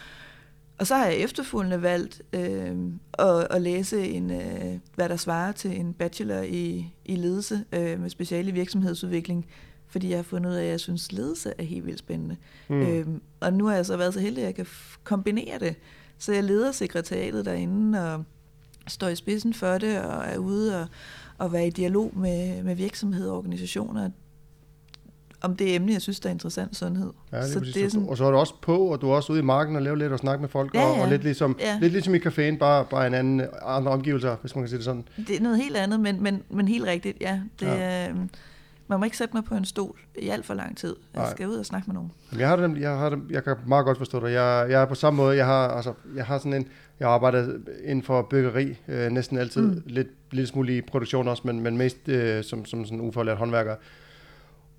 og 0.79 0.87
så 0.87 0.95
har 0.95 1.07
jeg 1.07 1.17
efterfølgende 1.17 1.83
valgt 1.83 2.23
øh, 2.33 2.77
at, 3.19 3.47
at 3.51 3.63
læse 3.63 4.09
en, 4.09 4.31
øh, 4.31 4.79
hvad 4.95 5.09
der 5.09 5.17
svarer 5.17 5.53
til 5.53 5.81
en 5.81 5.93
bachelor 5.93 6.41
i, 6.41 6.93
i 7.05 7.17
ledelse 7.17 7.65
øh, 7.73 8.01
med 8.01 8.11
speciale 8.11 8.53
virksomhedsudvikling, 8.53 9.47
fordi 9.89 10.09
jeg 10.09 10.19
har 10.19 10.23
fundet 10.23 10.51
ud 10.51 10.55
af, 10.55 10.65
at 10.65 10.71
jeg 10.71 10.81
synes, 10.81 11.13
ledelse 11.13 11.53
er 11.59 11.63
helt 11.63 11.87
vildt 11.87 11.99
spændende. 11.99 12.37
Mm. 12.69 12.81
Øh, 12.81 13.07
og 13.41 13.53
nu 13.53 13.67
har 13.67 13.75
jeg 13.75 13.87
så 13.87 13.97
været 13.97 14.15
så 14.15 14.21
heldig, 14.21 14.43
at 14.43 14.47
jeg 14.47 14.55
kan 14.55 14.67
kombinere 15.05 15.59
det. 15.59 15.77
Så 16.19 16.33
jeg 16.33 16.45
leder 16.45 16.73
sekretariatet 16.73 17.45
derinde 17.45 18.15
og 18.15 18.25
står 18.89 19.09
i 19.09 19.17
spidsen 19.17 19.55
for 19.55 19.79
det 19.79 20.01
og 20.01 20.25
er 20.25 20.39
ude 20.39 20.81
og, 20.81 20.87
og 21.39 21.53
være 21.53 21.67
i 21.67 21.71
dialog 21.71 22.19
med, 22.19 22.63
med 22.63 22.75
virksomheder 22.75 23.31
og 23.31 23.39
organisationer 23.39 24.11
om 25.45 25.57
det 25.57 25.75
emne, 25.75 25.93
jeg 25.93 26.03
synes, 26.03 26.21
der 26.21 26.29
er 26.29 26.33
interessant 26.33 26.77
sundhed. 26.77 27.11
Ja, 27.33 27.37
det 27.43 27.49
så 27.49 27.59
er 27.59 27.63
det 27.63 27.77
er 27.85 27.89
sådan, 27.89 28.09
Og 28.09 28.17
så 28.17 28.25
er 28.25 28.31
du 28.31 28.37
også 28.37 28.55
på, 28.63 28.79
og 28.79 29.01
du 29.01 29.11
er 29.11 29.15
også 29.15 29.33
ude 29.33 29.41
i 29.41 29.45
marken 29.45 29.77
og 29.77 29.83
lave 29.83 29.99
lidt 29.99 30.13
og 30.13 30.19
snakke 30.19 30.41
med 30.41 30.49
folk, 30.49 30.75
Ja, 30.75 30.85
og, 30.85 30.93
og 30.93 30.99
ja. 30.99 31.11
lidt, 31.11 31.23
ligesom, 31.23 31.57
Ja. 31.61 31.79
lidt 31.81 31.93
ligesom 31.93 32.15
i 32.15 32.19
caféen, 32.19 32.59
bare, 32.59 32.85
bare 32.91 33.07
en 33.07 33.15
anden, 33.15 33.47
andre 33.63 33.93
omgivelser, 33.93 34.37
hvis 34.41 34.55
man 34.55 34.63
kan 34.65 34.69
sige 34.69 34.77
det 34.79 34.85
sådan. 34.85 35.05
Det 35.17 35.37
er 35.37 35.41
noget 35.41 35.59
helt 35.59 35.77
andet, 35.77 36.01
men, 36.01 36.23
men, 36.23 36.43
men 36.51 36.69
helt 36.69 36.85
rigtigt, 36.87 37.17
ja. 37.21 37.41
Det, 37.61 37.67
Ja. 37.67 38.03
ja. 38.05 38.11
Øh, 38.11 38.17
man 38.89 38.99
må 38.99 39.05
ikke 39.05 39.17
sætte 39.17 39.37
mig 39.37 39.45
på 39.45 39.55
en 39.55 39.65
stol 39.65 39.99
i 40.19 40.29
alt 40.29 40.47
for 40.47 40.55
lang 40.55 40.77
tid. 40.77 40.97
Jeg 41.15 41.23
Nej. 41.23 41.31
skal 41.31 41.49
ud 41.49 41.55
og 41.55 41.67
snakke 41.67 41.87
med 41.87 41.95
nogen. 41.95 42.13
Jeg 42.39 42.49
har 42.49 42.57
det, 42.57 42.81
jeg 42.81 42.91
har 42.99 43.09
det, 43.09 43.19
jeg 43.31 43.45
kan 43.45 43.57
meget 43.67 43.85
godt 43.87 43.99
forstå 43.99 44.21
dig. 44.27 44.33
Jeg, 44.33 44.67
jeg 44.71 44.83
er 44.83 44.87
på 44.87 44.95
samme 44.95 45.17
måde. 45.17 45.37
Jeg 45.37 45.47
har, 45.47 45.69
altså, 45.69 45.93
jeg 46.17 46.25
har 46.27 46.39
sådan 46.39 46.53
en, 46.55 46.67
jeg 47.01 47.09
arbejder 47.09 47.49
inden 47.85 48.03
for 48.03 48.23
byggeri 48.23 48.77
øh, 48.89 49.11
næsten 49.11 49.39
altid. 49.39 49.63
Mm. 49.63 49.83
Lidt, 49.87 50.09
lidt 50.31 50.49
smule 50.49 50.77
i 50.77 50.81
produktion 50.81 51.29
også, 51.29 51.43
men, 51.45 51.61
men 51.61 51.77
mest 51.77 52.09
øh, 52.09 52.45
som, 52.45 52.65
som 52.65 52.85
sådan 52.85 53.01
ufaglært 53.01 53.37
håndværker. 53.39 53.75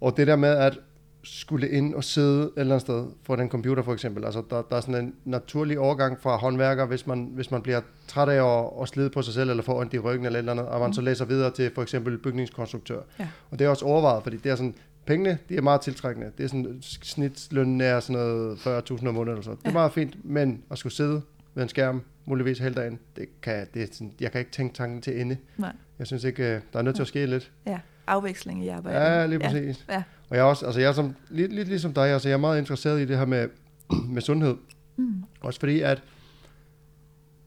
Og 0.02 0.18
det 0.18 0.28
der 0.28 0.36
med 0.36 0.50
at 0.50 0.80
skulle 1.24 1.70
ind 1.70 1.94
og 1.96 2.04
sidde 2.04 2.42
et 2.44 2.52
eller 2.58 2.76
andet 2.76 2.82
sted 2.82 3.06
for 3.24 3.36
den 3.36 3.50
computer 3.50 3.84
for 3.84 3.94
eksempel. 3.94 4.26
Altså 4.26 4.44
der, 4.50 4.62
der 4.62 4.76
er 4.76 4.82
sådan 4.82 5.06
en 5.06 5.14
naturlig 5.26 5.80
overgang 5.80 6.20
fra 6.22 6.36
håndværker, 6.38 6.86
hvis 6.86 7.08
man, 7.08 7.30
hvis 7.34 7.52
man 7.52 7.62
bliver 7.62 7.82
træt 8.08 8.30
af 8.30 8.60
at, 8.64 8.70
at 8.82 8.88
slide 8.88 9.10
på 9.10 9.22
sig 9.22 9.34
selv, 9.34 9.50
eller 9.50 9.64
får 9.64 9.80
ondt 9.80 9.94
i 9.94 10.00
ryggen 10.00 10.26
eller 10.26 10.40
et 10.40 10.42
eller 10.42 10.52
andet, 10.52 10.66
og 10.66 10.80
man 10.80 10.94
så 10.94 11.02
læser 11.02 11.26
videre 11.26 11.52
til 11.52 11.72
for 11.76 11.82
eksempel 11.82 12.18
bygningskonstruktør. 12.18 13.00
Ja. 13.20 13.28
Og 13.52 13.60
det 13.60 13.66
er 13.66 13.70
også 13.70 13.86
overvejet, 13.86 14.24
fordi 14.24 14.38
det 14.38 14.52
er 14.52 14.56
sådan, 14.56 14.76
pengene, 15.06 15.38
de 15.50 15.56
er 15.58 15.62
meget 15.62 15.82
tiltrækkende. 15.82 16.32
Det 16.38 16.44
er 16.44 16.48
sådan, 16.48 16.78
snitslønnen 16.82 17.82
er 17.82 18.00
sådan 18.00 18.22
noget 18.22 18.58
40.000 18.58 19.08
om 19.08 19.14
måneden 19.14 19.30
eller 19.38 19.42
så. 19.44 19.52
Det 19.52 19.58
er 19.66 19.70
Ja. 19.70 19.74
meget 19.74 19.92
fint, 19.92 20.26
men 20.26 20.64
at 20.72 20.78
skulle 20.78 20.94
sidde 20.94 21.22
ved 21.56 21.64
en 21.64 21.70
skærm, 21.70 22.02
muligvis 22.26 22.60
hele 22.60 22.76
dagen, 22.76 23.00
det 23.16 23.26
kan, 23.42 23.68
det 23.74 23.82
er 23.84 23.88
sådan, 23.92 24.14
jeg 24.22 24.32
kan 24.32 24.40
ikke 24.40 24.52
tænke 24.52 24.76
tanken 24.76 25.02
til 25.02 25.22
ende. 25.22 25.38
Nej. 25.58 25.72
Jeg 26.00 26.08
synes 26.08 26.24
ikke, 26.24 26.44
øh, 26.56 26.62
der 26.74 26.80
er 26.80 26.84
nødt 26.84 26.96
til 26.96 27.04
at 27.04 27.08
ske 27.08 27.26
lidt. 27.26 27.52
Ja, 27.66 27.80
afveksling 28.08 28.64
i 28.64 28.68
arbejdet. 28.68 29.00
Ja, 29.00 29.26
lige 29.26 29.40
præcis. 29.40 29.86
Ja. 29.90 30.04
Og 30.30 30.36
jeg 30.36 30.42
er 30.44 30.46
også, 30.46 30.66
altså 30.66 30.82
jeg 30.82 30.88
er 30.90 30.94
som, 30.94 31.16
lidt, 31.30 31.54
lidt 31.54 31.68
ligesom 31.68 31.94
dig, 31.94 32.08
altså 32.10 32.30
jeg 32.30 32.34
er 32.34 32.40
meget 32.40 32.60
interesseret 32.60 33.02
i 33.02 33.06
det 33.06 33.18
her 33.18 33.26
med, 33.26 33.48
med 34.16 34.22
sundhed. 34.22 34.56
Mm. 34.98 35.24
Også 35.42 35.60
fordi, 35.60 35.82
at 35.82 36.04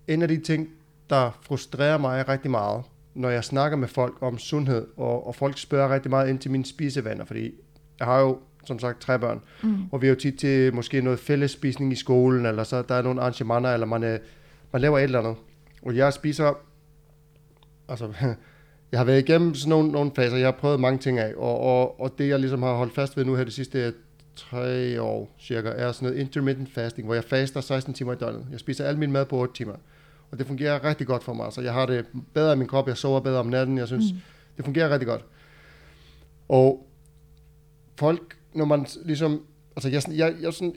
en 0.08 0.22
af 0.22 0.28
de 0.28 0.40
ting, 0.40 0.68
der 1.10 1.38
frustrerer 1.42 1.98
mig 1.98 2.28
rigtig 2.28 2.50
meget, 2.50 2.82
når 3.14 3.28
jeg 3.30 3.44
snakker 3.44 3.76
med 3.78 3.88
folk 3.88 4.14
om 4.20 4.38
sundhed, 4.38 4.86
og, 4.96 5.26
og 5.26 5.34
folk 5.34 5.58
spørger 5.58 5.94
rigtig 5.94 6.10
meget 6.10 6.28
ind 6.28 6.38
til 6.38 6.50
mine 6.50 6.64
spisevaner, 6.66 7.24
fordi 7.24 7.52
jeg 7.98 8.06
har 8.06 8.20
jo 8.20 8.38
som 8.64 8.78
sagt 8.78 9.00
tre 9.00 9.18
børn, 9.18 9.40
Mm. 9.62 9.76
og 9.92 10.02
vi 10.02 10.06
har 10.06 10.14
jo 10.14 10.20
tit 10.20 10.38
til 10.38 10.74
måske 10.74 11.00
noget 11.00 11.18
fællesspisning 11.18 11.92
i 11.92 11.96
skolen, 11.96 12.46
eller 12.46 12.64
så 12.64 12.82
der 12.82 12.94
er 12.94 13.02
nogle 13.02 13.20
arrangementer, 13.20 13.70
eller 13.74 13.86
man, 13.86 14.02
er, 14.02 14.18
man 14.72 14.82
laver 14.82 14.98
et 14.98 15.02
eller 15.04 15.18
andet. 15.18 15.36
Og 15.82 15.96
jeg 15.96 16.12
spiser, 16.12 16.52
altså, 17.88 18.12
jeg 18.92 19.00
har 19.00 19.04
været 19.04 19.18
igennem 19.18 19.54
sådan 19.54 19.70
nogle, 19.70 19.92
nogle 19.92 20.10
faser, 20.16 20.36
jeg 20.36 20.46
har 20.46 20.52
prøvet 20.52 20.80
mange 20.80 20.98
ting 20.98 21.18
af, 21.18 21.32
og, 21.36 21.60
og, 21.60 22.00
og 22.00 22.18
det 22.18 22.28
jeg 22.28 22.40
ligesom 22.40 22.62
har 22.62 22.74
holdt 22.74 22.94
fast 22.94 23.16
ved 23.16 23.24
nu 23.24 23.34
her 23.34 23.44
de 23.44 23.50
sidste 23.50 23.92
tre 24.36 25.02
år 25.02 25.34
cirka, 25.40 25.68
er 25.68 25.92
sådan 25.92 26.08
noget 26.08 26.20
intermittent 26.20 26.72
fasting, 26.72 27.06
hvor 27.06 27.14
jeg 27.14 27.24
faster 27.24 27.60
16 27.60 27.94
timer 27.94 28.12
i 28.12 28.16
døgnet. 28.16 28.46
Jeg 28.50 28.60
spiser 28.60 28.84
al 28.84 28.98
min 28.98 29.12
mad 29.12 29.24
på 29.26 29.36
8 29.36 29.54
timer. 29.54 29.74
Og 30.30 30.38
det 30.38 30.46
fungerer 30.46 30.84
rigtig 30.84 31.06
godt 31.06 31.24
for 31.24 31.32
mig. 31.32 31.44
Altså, 31.44 31.60
jeg 31.60 31.72
har 31.72 31.86
det 31.86 32.06
bedre 32.34 32.52
i 32.52 32.56
min 32.56 32.66
krop, 32.66 32.88
jeg 32.88 32.96
sover 32.96 33.20
bedre 33.20 33.38
om 33.38 33.46
natten, 33.46 33.78
jeg 33.78 33.86
synes, 33.86 34.12
mm. 34.12 34.18
det 34.56 34.64
fungerer 34.64 34.90
rigtig 34.90 35.06
godt. 35.06 35.24
Og 36.48 36.86
folk, 37.98 38.36
når 38.54 38.64
man 38.64 38.86
ligesom, 39.04 39.42
altså 39.76 39.88
jeg, 39.88 40.02
jeg, 40.12 40.34
jeg 40.40 40.52
sådan, 40.52 40.74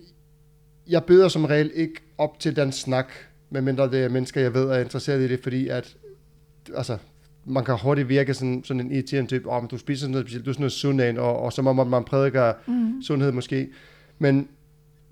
jeg 0.87 1.03
byder 1.03 1.27
som 1.27 1.45
regel 1.45 1.71
ikke 1.73 2.01
op 2.17 2.39
til 2.39 2.55
den 2.55 2.71
snak, 2.71 3.11
medmindre 3.49 3.91
det 3.91 4.03
er 4.03 4.09
mennesker, 4.09 4.41
jeg 4.41 4.53
ved 4.53 4.69
er 4.69 4.79
interesseret 4.79 5.21
i 5.21 5.27
det, 5.27 5.39
fordi 5.43 5.67
at, 5.67 5.97
altså, 6.75 6.97
man 7.45 7.65
kan 7.65 7.77
hurtigt 7.83 8.09
virke 8.09 8.33
sådan, 8.33 8.63
sådan 8.63 8.81
en 8.81 8.91
irriterende 8.91 9.29
type, 9.29 9.49
om 9.49 9.63
oh, 9.63 9.71
du 9.71 9.77
spiser 9.77 9.99
sådan 9.99 10.11
noget 10.11 10.25
specielt, 10.25 10.45
du 10.45 10.49
er 10.49 10.53
sådan 10.53 10.61
noget 10.61 10.71
sund 10.71 11.17
og, 11.17 11.39
og 11.39 11.53
som 11.53 11.67
om 11.67 11.87
man 11.87 12.03
prædiker 12.03 12.53
mm. 12.67 13.01
sundhed 13.01 13.31
måske. 13.31 13.69
Men 14.19 14.47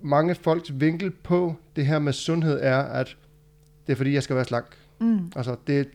mange 0.00 0.34
folks 0.34 0.72
vinkel 0.74 1.10
på 1.10 1.54
det 1.76 1.86
her 1.86 1.98
med 1.98 2.12
sundhed 2.12 2.58
er, 2.62 2.78
at 2.78 3.16
det 3.86 3.92
er 3.92 3.96
fordi, 3.96 4.14
jeg 4.14 4.22
skal 4.22 4.36
være 4.36 4.44
slank. 4.44 4.66
Mm. 5.00 5.32
Altså, 5.36 5.56
det, 5.66 5.88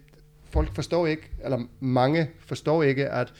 folk 0.49 0.75
forstår 0.75 1.07
ikke, 1.07 1.29
eller 1.43 1.59
mange 1.79 2.29
forstår 2.39 2.83
ikke, 2.83 3.09
at 3.09 3.33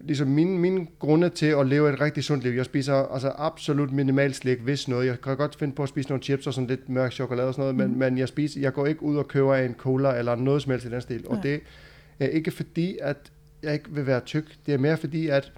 ligesom 0.00 0.28
mine, 0.28 0.58
mine 0.58 0.86
grunde 0.98 1.28
til 1.28 1.46
at 1.46 1.66
leve 1.66 1.92
et 1.92 2.00
rigtig 2.00 2.24
sundt 2.24 2.44
liv, 2.44 2.52
jeg 2.52 2.64
spiser 2.64 2.94
altså 2.94 3.32
absolut 3.36 3.92
minimalt 3.92 4.36
slik, 4.36 4.58
hvis 4.58 4.88
noget. 4.88 5.06
Jeg 5.06 5.20
kan 5.20 5.36
godt 5.36 5.56
finde 5.56 5.74
på 5.74 5.82
at 5.82 5.88
spise 5.88 6.08
nogle 6.08 6.22
chips 6.22 6.46
og 6.46 6.54
sådan 6.54 6.68
lidt 6.68 6.88
mørk 6.88 7.12
chokolade 7.12 7.48
og 7.48 7.54
sådan 7.54 7.74
noget, 7.74 7.90
mm. 7.90 7.98
men, 7.98 8.12
men 8.12 8.18
jeg, 8.18 8.28
spiser, 8.28 8.60
jeg 8.60 8.72
går 8.72 8.86
ikke 8.86 9.02
ud 9.02 9.16
og 9.16 9.28
køber 9.28 9.56
en 9.56 9.74
cola 9.74 10.18
eller 10.18 10.34
noget 10.34 10.62
som 10.62 10.70
helst 10.70 10.86
i 10.86 10.90
den 10.90 11.00
stil. 11.00 11.24
Ja. 11.24 11.36
Og 11.36 11.42
det 11.42 11.60
er 12.20 12.26
ikke 12.26 12.50
fordi, 12.50 12.98
at 13.02 13.32
jeg 13.62 13.72
ikke 13.72 13.90
vil 13.90 14.06
være 14.06 14.20
tyk. 14.20 14.56
Det 14.66 14.74
er 14.74 14.78
mere 14.78 14.96
fordi, 14.96 15.28
at 15.28 15.52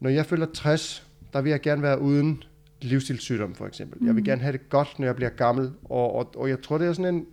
når 0.00 0.10
jeg 0.10 0.26
føler 0.26 0.46
60, 0.54 1.06
der 1.32 1.40
vil 1.40 1.50
jeg 1.50 1.60
gerne 1.60 1.82
være 1.82 2.00
uden 2.00 2.42
livsstilssygdom, 2.80 3.54
for 3.54 3.66
eksempel. 3.66 3.98
Mm. 4.00 4.06
Jeg 4.06 4.14
vil 4.14 4.22
mm. 4.22 4.26
gerne 4.26 4.42
have 4.42 4.52
det 4.52 4.68
godt, 4.68 4.98
når 4.98 5.06
jeg 5.06 5.16
bliver 5.16 5.30
gammel, 5.30 5.72
og, 5.84 6.14
og, 6.14 6.36
og 6.36 6.48
jeg 6.48 6.62
tror, 6.62 6.78
det 6.78 6.86
er 6.86 6.92
sådan 6.92 7.14
en 7.14 7.26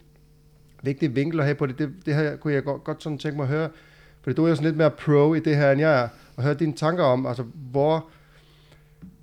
vigtig 0.84 1.16
vinkel 1.16 1.40
at 1.40 1.46
have 1.46 1.56
på 1.56 1.66
det. 1.66 1.80
Det, 1.80 1.94
det 2.06 2.16
her 2.16 2.36
kunne 2.36 2.54
jeg 2.54 2.64
godt, 2.64 2.84
godt 2.84 3.04
sådan 3.04 3.18
tænke 3.18 3.38
mig 3.38 3.44
at 3.44 3.50
høre, 3.50 3.70
for 4.28 4.34
du 4.34 4.46
er 4.46 4.50
jo 4.50 4.56
sådan 4.56 4.66
lidt 4.66 4.78
mere 4.78 4.92
pro 4.92 5.34
i 5.34 5.40
det 5.40 5.56
her, 5.56 5.72
end 5.72 5.82
jeg 5.82 6.04
er, 6.04 6.08
og 6.36 6.44
høre 6.44 6.54
dine 6.54 6.74
tanker 6.74 7.04
om, 7.04 7.26
altså 7.26 7.44
hvor, 7.72 8.06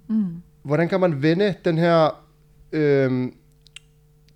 mm. 0.09 0.43
hvordan 0.63 0.89
kan 0.89 1.01
man 1.01 1.23
vende 1.23 1.55
den 1.65 1.79
her, 1.79 2.23
øhm, 2.73 3.35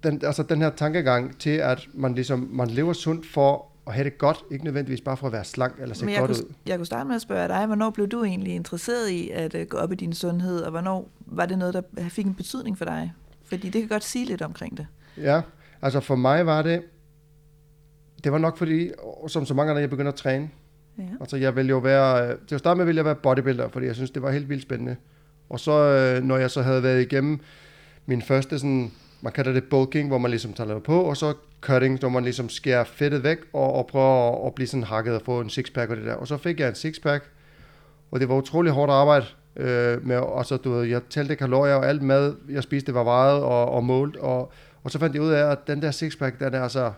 den, 0.03 0.21
altså 0.25 0.43
den 0.43 0.63
her 0.63 0.71
tankegang 0.71 1.39
til, 1.39 1.51
at 1.51 1.89
man 1.95 2.15
ligesom, 2.15 2.49
man 2.53 2.69
lever 2.69 2.93
sundt 2.93 3.27
for 3.27 3.67
at 3.87 3.95
have 3.95 4.05
det 4.05 4.19
godt, 4.19 4.45
ikke 4.51 4.65
nødvendigvis 4.65 5.01
bare 5.01 5.17
for 5.17 5.27
at 5.27 5.33
være 5.33 5.45
slank 5.45 5.75
eller 5.81 5.95
se 5.95 6.07
godt 6.07 6.19
kunne, 6.19 6.29
ud. 6.31 6.55
Jeg 6.67 6.77
kunne 6.77 6.87
starte 6.87 7.07
med 7.07 7.15
at 7.15 7.23
spørge 7.23 7.49
dig, 7.49 7.67
hvornår 7.67 7.91
blev 7.91 8.09
du 8.09 8.25
egentlig 8.25 8.55
interesseret 8.55 9.09
i 9.09 9.31
at 9.31 9.55
uh, 9.55 9.61
gå 9.61 9.77
op 9.77 9.93
i 9.93 9.95
din 9.95 10.13
sundhed, 10.13 10.61
og 10.61 10.71
hvornår 10.71 11.09
var 11.27 11.47
det 11.47 11.59
noget, 11.59 11.75
der 11.75 11.83
fik 12.09 12.27
en 12.27 12.35
betydning 12.35 12.79
for 12.79 12.85
dig? 12.85 13.13
Fordi 13.45 13.69
det 13.69 13.83
kan 13.83 13.89
godt 13.89 14.05
sige 14.05 14.25
lidt 14.25 14.43
omkring 14.43 14.77
det. 14.77 14.87
Ja, 15.17 15.41
altså 15.83 16.01
for 16.01 16.17
mig 16.17 16.47
var 16.47 16.63
det, 16.63 16.83
det 18.25 18.33
var 18.33 18.39
nok 18.39 18.59
fordi, 18.59 18.91
som 19.29 19.47
så 19.47 19.55
mange 19.55 19.71
andre, 19.71 19.81
jeg 19.81 19.91
begyndte 19.91 20.09
at 20.09 20.15
træne. 20.15 20.51
Ja. 20.99 21.05
Altså 21.21 21.37
jeg 21.37 21.57
ville 21.57 21.69
jo 21.69 21.79
være, 21.79 22.37
til 22.49 22.55
at 22.55 22.59
starte 22.59 22.79
med 22.79 22.85
ville 22.85 22.99
jeg 22.99 23.05
være 23.05 23.15
bodybuilder, 23.15 23.69
fordi 23.69 23.87
jeg 23.87 23.95
synes, 23.95 24.11
det 24.11 24.23
var 24.23 24.31
helt 24.31 24.49
vildt 24.49 24.63
spændende. 24.63 24.97
Og 25.49 25.61
så, 25.61 25.73
øh, 25.73 26.25
når 26.25 26.37
jeg 26.37 26.51
så 26.51 26.63
havde 26.63 26.83
været 26.83 27.03
igennem 27.03 27.41
min 28.07 28.23
første 28.23 28.59
sådan, 28.59 28.91
man 29.21 29.33
kalder 29.33 29.53
det 29.53 29.65
bulking, 29.65 30.09
hvor 30.09 30.19
man 30.19 30.31
ligesom 30.31 30.53
tager 30.53 30.69
noget 30.69 30.83
på, 30.83 31.01
og 31.01 31.17
så 31.17 31.35
cutting, 31.61 31.99
hvor 31.99 32.09
man 32.09 32.25
ligesom 32.25 32.49
skærer 32.49 32.85
fedtet 32.85 33.23
væk, 33.23 33.39
og, 33.53 33.73
og 33.73 33.87
prøver 33.87 34.33
at, 34.33 34.47
at 34.47 34.55
blive 34.55 34.67
sådan 34.67 34.85
hakket 34.85 35.15
og 35.15 35.23
få 35.25 35.41
en 35.41 35.51
sixpack 35.51 35.91
og 35.91 35.97
det 35.97 36.05
der. 36.05 36.15
Og 36.15 36.29
så 36.29 36.37
fik 36.37 36.61
jeg 36.61 36.69
en 36.69 36.75
sixpack, 36.75 37.31
og 38.11 38.21
det 38.21 38.29
var 38.29 38.35
utrolig 38.35 38.73
hårdt 38.73 38.93
arbejde, 38.93 39.27
øh, 39.57 40.07
med, 40.07 40.17
og 40.17 40.47
så, 40.47 40.57
du 40.57 40.71
ved, 40.71 40.85
jeg 40.85 41.01
talte 41.11 41.37
kalorier, 41.37 41.75
og 41.75 41.89
alt 41.89 42.03
mad, 42.03 42.35
jeg 42.51 42.63
spiste, 42.63 42.87
det 42.87 42.95
var 42.95 43.05
vejet 43.05 43.43
og, 43.43 43.71
og 43.71 43.85
målt, 43.85 44.17
og, 44.17 44.53
og 44.85 44.91
så 44.91 44.99
fandt 44.99 45.15
jeg 45.15 45.23
ud 45.23 45.31
af, 45.31 45.51
at 45.51 45.59
den 45.67 45.83
der 45.83 45.91
sixpack, 45.91 46.41
den 46.41 46.55
er 46.55 46.63
altså 46.63 46.93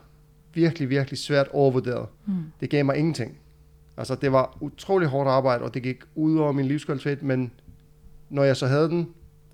virkelig, 0.55 0.91
virkelig 0.91 1.19
svært 1.19 1.49
overvurderet. 1.53 2.07
Mm. 2.27 2.33
Det 2.61 2.71
gav 2.71 2.85
mig 2.85 2.97
ingenting. 2.97 3.39
Altså, 4.01 4.15
det 4.15 4.33
var 4.33 4.59
utrolig 4.61 5.09
hårdt 5.09 5.31
arbejde, 5.31 5.65
og 5.65 5.75
det 5.75 5.83
gik 5.83 5.97
ud 6.15 6.37
over 6.37 6.53
min 6.53 6.67
livskvalitet, 6.67 7.23
men 7.23 7.53
når 8.29 8.45
jeg 8.45 8.57
så 8.57 8.67
havde 8.67 8.89
den, 8.89 9.09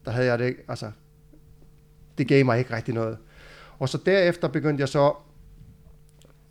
der 0.04 0.10
havde 0.10 0.26
jeg 0.26 0.38
det 0.38 0.46
ikke, 0.46 0.62
altså, 0.68 0.90
det 2.18 2.28
gav 2.28 2.44
mig 2.44 2.58
ikke 2.58 2.76
rigtig 2.76 2.94
noget. 2.94 3.18
Og 3.78 3.88
så 3.88 3.98
derefter 4.06 4.48
begyndte 4.48 4.80
jeg 4.80 4.88
så, 4.88 5.14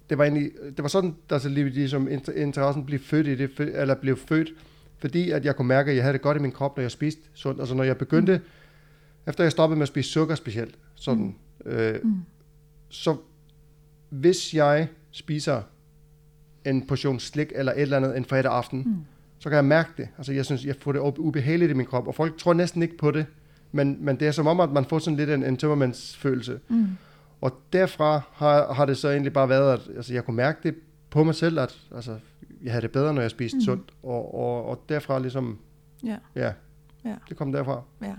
det 0.09 0.17
var 0.17 0.23
egentlig, 0.23 0.51
det 0.77 0.81
var 0.83 0.87
sådan, 0.87 1.15
altså 1.29 1.49
ligesom 1.49 2.07
interessen 2.35 2.85
blev 2.85 2.99
født 2.99 3.27
i 3.27 3.35
det, 3.35 3.59
eller 3.59 3.95
blev 3.95 4.17
født, 4.17 4.49
fordi 4.97 5.31
at 5.31 5.45
jeg 5.45 5.55
kunne 5.55 5.67
mærke, 5.67 5.91
at 5.91 5.95
jeg 5.95 6.03
havde 6.03 6.13
det 6.13 6.21
godt 6.21 6.37
i 6.37 6.41
min 6.41 6.51
krop, 6.51 6.77
når 6.77 6.81
jeg 6.81 6.91
spiste 6.91 7.21
sundt. 7.33 7.59
Altså 7.59 7.75
når 7.75 7.83
jeg 7.83 7.97
begyndte, 7.97 8.37
mm. 8.37 9.29
efter 9.29 9.43
jeg 9.43 9.51
stoppede 9.51 9.77
med 9.77 9.83
at 9.83 9.87
spise 9.87 10.09
sukker 10.09 10.35
specielt, 10.35 10.75
sådan, 10.95 11.35
mm. 11.65 11.71
Øh, 11.71 11.99
mm. 12.03 12.21
så 12.89 13.17
hvis 14.09 14.53
jeg 14.53 14.87
spiser 15.11 15.61
en 16.65 16.87
portion 16.87 17.19
slik 17.19 17.51
eller 17.55 17.71
et 17.71 17.81
eller 17.81 17.97
andet 17.97 18.17
en 18.17 18.25
fredag 18.25 18.51
aften, 18.51 18.83
mm. 18.85 18.95
så 19.39 19.49
kan 19.49 19.55
jeg 19.55 19.65
mærke 19.65 19.89
det. 19.97 20.07
Altså 20.17 20.33
jeg 20.33 20.45
synes, 20.45 20.65
jeg 20.65 20.75
får 20.81 20.91
det 20.91 20.99
ubehageligt 21.17 21.71
i 21.71 21.73
min 21.73 21.85
krop, 21.85 22.07
og 22.07 22.15
folk 22.15 22.37
tror 22.37 22.53
næsten 22.53 22.81
ikke 22.81 22.97
på 22.97 23.11
det, 23.11 23.25
men, 23.71 23.97
men 23.99 24.19
det 24.19 24.27
er 24.27 24.31
som 24.31 24.47
om, 24.47 24.59
at 24.59 24.69
man 24.69 24.85
får 24.85 24.99
sådan 24.99 25.17
lidt 25.17 25.29
en, 25.29 25.43
en 25.43 25.57
tømmermandsfølelse. 25.57 26.59
Mm. 26.67 26.87
Og 27.41 27.61
derfra 27.73 28.21
har, 28.33 28.73
har 28.73 28.85
det 28.85 28.97
så 28.97 29.09
egentlig 29.09 29.33
bare 29.33 29.49
været, 29.49 29.73
at 29.73 29.95
altså, 29.95 30.13
jeg 30.13 30.25
kunne 30.25 30.37
mærke 30.37 30.59
det 30.63 30.75
på 31.09 31.23
mig 31.23 31.35
selv, 31.35 31.59
at 31.59 31.77
altså, 31.95 32.17
jeg 32.63 32.71
havde 32.71 32.81
det 32.81 32.91
bedre, 32.91 33.13
når 33.13 33.21
jeg 33.21 33.31
spiste 33.31 33.57
mm. 33.57 33.61
sundt, 33.61 33.91
og, 34.03 34.35
og, 34.35 34.65
og 34.65 34.83
derfra 34.89 35.19
ligesom, 35.19 35.59
ja. 36.03 36.17
ja, 36.35 36.51
ja, 37.05 37.15
det 37.29 37.37
kom 37.37 37.51
derfra. 37.51 37.81
Ja. 38.01 38.13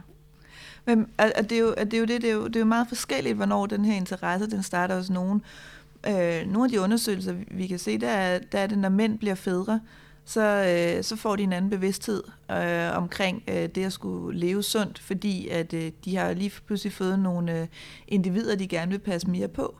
Men 0.84 1.08
det, 1.18 1.52
er 1.52 1.58
jo, 1.58 1.70
at 1.70 1.90
det, 1.90 1.94
er 1.94 1.98
jo 1.98 2.06
det, 2.06 2.22
det, 2.22 2.30
er 2.30 2.34
jo, 2.34 2.46
det 2.46 2.56
er 2.56 2.60
jo 2.60 2.66
meget 2.66 2.88
forskelligt, 2.88 3.36
hvornår 3.36 3.66
den 3.66 3.84
her 3.84 3.94
interesse, 3.94 4.50
den 4.50 4.62
starter 4.62 4.96
hos 4.96 5.10
nogen. 5.10 5.36
Øh, 5.36 5.75
Øh, 6.06 6.46
nogle 6.46 6.64
af 6.64 6.70
de 6.70 6.80
undersøgelser, 6.80 7.34
vi 7.50 7.66
kan 7.66 7.78
se, 7.78 7.98
der 7.98 8.08
er, 8.08 8.38
der 8.38 8.58
er 8.58 8.66
det, 8.66 8.78
når 8.78 8.88
mænd 8.88 9.18
bliver 9.18 9.34
fædre, 9.34 9.80
så, 10.24 10.40
øh, 10.40 11.04
så 11.04 11.16
får 11.16 11.36
de 11.36 11.42
en 11.42 11.52
anden 11.52 11.70
bevidsthed 11.70 12.22
øh, 12.50 12.96
omkring 12.96 13.42
øh, 13.48 13.68
det 13.68 13.84
at 13.84 13.92
skulle 13.92 14.38
leve 14.38 14.62
sundt, 14.62 14.98
fordi 14.98 15.48
at 15.48 15.72
øh, 15.72 15.92
de 16.04 16.16
har 16.16 16.32
lige 16.32 16.52
pludselig 16.66 16.92
fået 16.92 17.18
nogle 17.18 17.60
øh, 17.60 17.66
individer, 18.08 18.56
de 18.56 18.68
gerne 18.68 18.90
vil 18.90 18.98
passe 18.98 19.30
mere 19.30 19.48
på. 19.48 19.76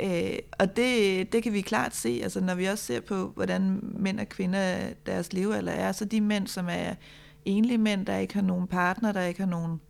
Øh, 0.00 0.38
og 0.58 0.76
det, 0.76 1.32
det 1.32 1.42
kan 1.42 1.52
vi 1.52 1.60
klart 1.60 1.94
se, 1.94 2.20
altså 2.22 2.40
når 2.40 2.54
vi 2.54 2.64
også 2.64 2.84
ser 2.84 3.00
på, 3.00 3.32
hvordan 3.34 3.80
mænd 3.82 4.20
og 4.20 4.28
kvinder 4.28 4.78
deres 5.06 5.32
levealder 5.32 5.72
er, 5.72 5.92
så 5.92 6.04
de 6.04 6.20
mænd, 6.20 6.46
som 6.46 6.66
er 6.70 6.94
enlige 7.44 7.78
mænd, 7.78 8.06
der 8.06 8.16
ikke 8.16 8.34
har 8.34 8.42
nogen 8.42 8.66
partner, 8.66 9.12
der 9.12 9.22
ikke 9.22 9.40
har 9.40 9.50
nogen 9.50 9.80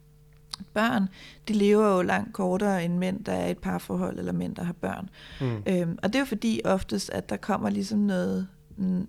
børn, 0.75 1.09
de 1.49 1.53
lever 1.53 1.97
jo 1.97 2.03
langt 2.03 2.33
kortere 2.33 2.85
end 2.85 2.99
mænd, 2.99 3.25
der 3.25 3.33
er 3.33 3.49
et 3.49 3.59
parforhold, 3.59 4.19
eller 4.19 4.33
mænd, 4.33 4.57
der 4.57 4.63
har 4.63 4.73
børn. 4.73 5.09
Mm. 5.41 5.63
Øhm, 5.67 5.99
og 6.03 6.09
det 6.09 6.15
er 6.15 6.19
jo 6.19 6.25
fordi 6.25 6.61
oftest, 6.65 7.11
at 7.11 7.29
der 7.31 7.37
kommer 7.37 7.71
ligesom 7.71 7.99
noget, 7.99 8.49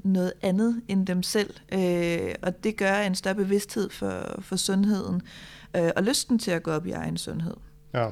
noget 0.03 0.33
andet 0.41 0.81
end 0.87 1.07
dem 1.07 1.23
selv, 1.23 1.53
øh, 1.73 2.35
og 2.41 2.63
det 2.63 2.77
gør 2.77 2.99
en 2.99 3.15
større 3.15 3.35
bevidsthed 3.35 3.89
for, 3.89 4.39
for 4.39 4.55
sundheden, 4.55 5.21
øh, 5.77 5.89
og 5.95 6.03
lysten 6.03 6.39
til 6.39 6.51
at 6.51 6.63
gå 6.63 6.71
op 6.71 6.85
i 6.85 6.91
egen 6.91 7.17
sundhed. 7.17 7.55
Ja. 7.93 8.09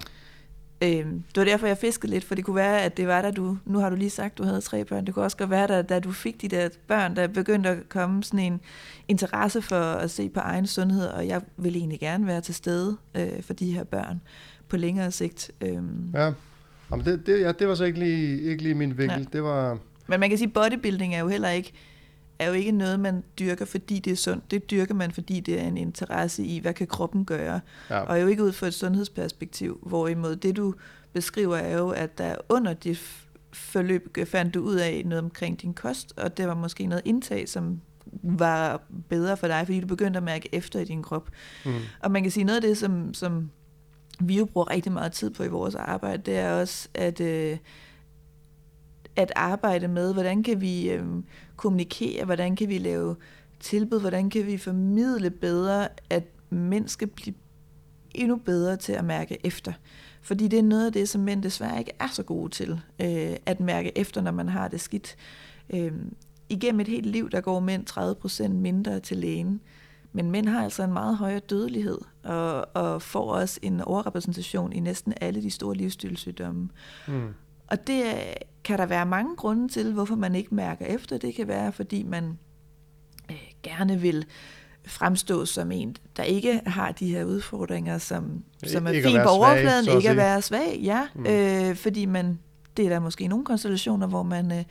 Øhm, 0.83 1.24
det 1.36 1.38
var 1.38 1.43
derfor, 1.43 1.67
jeg 1.67 1.77
fiskede 1.77 2.12
lidt, 2.12 2.24
for 2.24 2.36
det 2.36 2.45
kunne 2.45 2.55
være, 2.55 2.81
at 2.81 2.98
det 2.98 3.07
var 3.07 3.21
da 3.21 3.31
du, 3.31 3.57
nu 3.65 3.79
har 3.79 3.89
du 3.89 3.95
lige 3.95 4.09
sagt, 4.09 4.38
du 4.38 4.43
havde 4.43 4.62
tre 4.62 4.86
børn, 4.86 5.05
det 5.05 5.13
kunne 5.13 5.25
også 5.25 5.38
godt 5.38 5.50
være, 5.50 5.67
da, 5.67 5.81
da 5.81 6.00
du 6.00 6.12
fik 6.12 6.41
de 6.41 6.48
der 6.48 6.69
børn, 6.88 7.15
der 7.15 7.27
begyndte 7.27 7.69
at 7.69 7.89
komme 7.89 8.24
sådan 8.24 8.39
en 8.39 8.62
interesse 9.07 9.62
for 9.62 9.75
at 9.75 10.12
se 10.12 10.29
på 10.29 10.39
egen 10.39 10.67
sundhed, 10.67 11.07
og 11.07 11.27
jeg 11.27 11.41
ville 11.57 11.79
egentlig 11.79 12.00
gerne 12.00 12.27
være 12.27 12.41
til 12.41 12.55
stede 12.55 12.98
øh, 13.15 13.43
for 13.43 13.53
de 13.53 13.71
her 13.71 13.83
børn 13.83 14.21
på 14.69 14.77
længere 14.77 15.12
sigt. 15.12 15.51
Øhm. 15.62 16.12
Ja, 16.13 16.31
Jamen 16.91 17.05
det, 17.05 17.25
det, 17.25 17.41
ja, 17.41 17.51
det 17.51 17.67
var 17.67 17.75
så 17.75 17.83
ikke 17.83 18.00
lige, 18.00 18.41
ikke 18.41 18.63
lige 18.63 18.75
min 18.75 18.98
vinkel. 18.98 19.19
Ja. 19.19 19.25
Det 19.33 19.43
var... 19.43 19.77
Men 20.07 20.19
man 20.19 20.29
kan 20.29 20.38
sige, 20.38 20.48
at 20.48 20.53
bodybuilding 20.53 21.15
er 21.15 21.19
jo 21.19 21.27
heller 21.27 21.50
ikke 21.50 21.74
er 22.39 22.48
jo 22.48 22.53
ikke 22.53 22.72
noget, 22.72 23.00
man 23.00 23.24
dyrker, 23.39 23.65
fordi 23.65 24.00
det 24.00 24.13
er 24.13 24.17
sundt. 24.17 24.51
Det 24.51 24.72
dyrker 24.72 24.93
man, 24.93 25.12
fordi 25.12 25.39
det 25.39 25.60
er 25.60 25.67
en 25.67 25.77
interesse 25.77 26.43
i, 26.43 26.60
hvad 26.60 26.74
kan 26.74 26.88
kroppen 26.88 27.25
gøre. 27.25 27.60
Ja. 27.89 28.00
Og 28.00 28.22
jo 28.22 28.27
ikke 28.27 28.43
ud 28.43 28.51
fra 28.51 28.67
et 28.67 28.74
sundhedsperspektiv. 28.74 29.79
Hvorimod 29.88 30.36
det, 30.36 30.58
du 30.58 30.74
beskriver, 31.13 31.58
er 31.58 31.77
jo, 31.77 31.89
at 31.89 32.17
der 32.17 32.36
under 32.50 32.74
det 32.74 32.98
forløb 33.53 34.17
fandt 34.25 34.53
du 34.53 34.60
ud 34.60 34.75
af 34.75 35.01
noget 35.05 35.24
omkring 35.24 35.62
din 35.62 35.74
kost, 35.74 36.13
og 36.17 36.38
det 36.38 36.48
var 36.48 36.55
måske 36.55 36.86
noget 36.86 37.01
indtag, 37.05 37.50
som 37.50 37.81
var 38.24 38.81
bedre 39.10 39.38
for 39.38 39.48
dig, 39.48 39.62
fordi 39.65 39.79
du 39.79 39.88
begyndte 39.88 40.17
at 40.17 40.24
mærke 40.24 40.50
efter 40.55 40.79
i 40.79 40.86
din 40.86 41.03
krop. 41.03 41.29
Mm. 41.65 41.72
Og 42.00 42.12
man 42.12 42.24
kan 42.24 42.31
sige, 42.31 42.43
noget 42.43 42.55
af 42.58 42.62
det, 42.62 42.77
som, 42.77 43.13
som 43.13 43.50
vi 44.19 44.38
jo 44.38 44.46
bruger 44.46 44.72
rigtig 44.72 44.91
meget 44.91 45.12
tid 45.12 45.29
på 45.29 45.43
i 45.43 45.48
vores 45.48 45.75
arbejde, 45.75 46.24
det 46.25 46.38
er 46.38 46.53
også 46.53 46.89
at, 46.93 47.22
øh, 47.22 47.58
at 49.19 49.31
arbejde 49.35 49.88
med, 49.88 50.13
hvordan 50.13 50.43
kan 50.43 50.61
vi 50.61 50.89
øh, 50.89 51.05
kommunikere, 51.55 52.25
hvordan 52.25 52.55
kan 52.55 52.69
vi 52.69 52.77
lave 52.77 53.15
tilbud, 53.59 53.99
hvordan 53.99 54.29
kan 54.29 54.47
vi 54.47 54.57
formidle 54.57 55.29
bedre, 55.29 55.88
at 56.09 56.23
mænd 56.49 56.88
skal 56.88 57.07
blive 57.07 57.35
endnu 58.15 58.35
bedre 58.35 58.77
til 58.77 58.93
at 58.93 59.05
mærke 59.05 59.38
efter. 59.43 59.73
Fordi 60.21 60.47
det 60.47 60.59
er 60.59 60.63
noget 60.63 60.85
af 60.85 60.93
det, 60.93 61.09
som 61.09 61.21
mænd 61.21 61.43
desværre 61.43 61.79
ikke 61.79 61.91
er 61.99 62.07
så 62.07 62.23
gode 62.23 62.49
til, 62.49 62.71
øh, 63.01 63.35
at 63.45 63.59
mærke 63.59 63.97
efter, 63.97 64.21
når 64.21 64.31
man 64.31 64.49
har 64.49 64.67
det 64.67 64.81
skidt. 64.81 65.15
Øh, 65.69 65.91
igennem 66.49 66.79
et 66.79 66.88
helt 66.88 67.05
liv, 67.05 67.29
der 67.29 67.41
går 67.41 67.59
mænd 67.59 67.85
30% 67.89 68.47
mindre 68.47 68.99
til 68.99 69.17
lægen. 69.17 69.61
Men 70.13 70.31
mænd 70.31 70.47
har 70.47 70.63
altså 70.63 70.83
en 70.83 70.93
meget 70.93 71.17
højere 71.17 71.39
dødelighed, 71.39 71.97
og, 72.23 72.67
og 72.73 73.01
får 73.01 73.33
også 73.33 73.59
en 73.61 73.81
overrepræsentation 73.81 74.73
i 74.73 74.79
næsten 74.79 75.13
alle 75.21 75.41
de 75.41 75.51
store 75.51 75.75
livsstilssygdomme. 75.75 76.69
Mm. 77.07 77.33
Og 77.67 77.88
det 77.88 78.03
kan 78.63 78.78
der 78.78 78.86
være 78.86 79.06
mange 79.06 79.36
grunde 79.36 79.68
til, 79.68 79.94
hvorfor 79.94 80.16
man 80.16 80.36
ikke 80.36 80.56
mærker 80.56 80.86
efter. 80.86 81.18
Det 81.18 81.36
kan 81.36 81.48
være, 81.48 81.72
fordi 81.72 82.04
man 82.04 82.38
øh, 83.32 83.38
gerne 83.63 84.00
vil 84.00 84.25
fremstå 84.88 85.46
som 85.46 85.72
en, 85.72 85.96
der 86.18 86.24
ikke 86.24 86.62
har 86.66 86.92
de 86.92 87.08
her 87.08 87.24
udfordringer, 87.24 87.98
som, 87.98 88.44
som 88.66 88.88
er 88.88 88.92
fint 88.92 89.04
på 89.06 89.10
svag, 89.12 89.28
overfladen, 89.28 89.86
så 89.86 89.92
at 89.92 89.98
ikke 89.98 90.10
at 90.10 90.18
være 90.18 90.42
svag, 90.42 90.80
ja, 90.84 91.08
mm. 91.16 91.25
øh, 91.25 91.75
fordi 91.75 92.06
man, 92.06 92.39
det 92.78 92.86
er 92.86 92.89
der 92.89 93.00
måske 93.00 93.28
nogle 93.28 93.46
konstellationer, 93.46 94.08
hvor 94.08 94.24
man, 94.24 94.51
øh, 94.51 94.63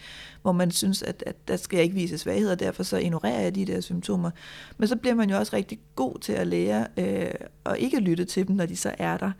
hvor 0.42 0.52
man 0.52 0.70
synes, 0.70 1.02
at, 1.02 1.24
at 1.26 1.48
der 1.48 1.56
skal 1.56 1.76
jeg 1.76 1.84
ikke 1.84 1.94
vise 1.94 2.18
svaghed, 2.18 2.50
og 2.50 2.60
derfor 2.60 2.82
så 2.82 2.96
ignorerer 2.96 3.40
jeg 3.40 3.54
de 3.54 3.64
der 3.64 3.80
symptomer. 3.80 4.30
Men 4.78 4.88
så 4.88 4.96
bliver 4.96 5.14
man 5.14 5.30
jo 5.30 5.36
også 5.36 5.56
rigtig 5.56 5.78
god 5.96 6.18
til 6.18 6.32
at 6.32 6.46
lære 6.46 6.86
øh, 6.96 7.30
og 7.64 7.78
ikke 7.78 8.00
lytte 8.00 8.24
til 8.24 8.48
dem, 8.48 8.56
når 8.56 8.66
de 8.66 8.76
så 8.76 8.94
er 8.98 9.16
der. 9.16 9.30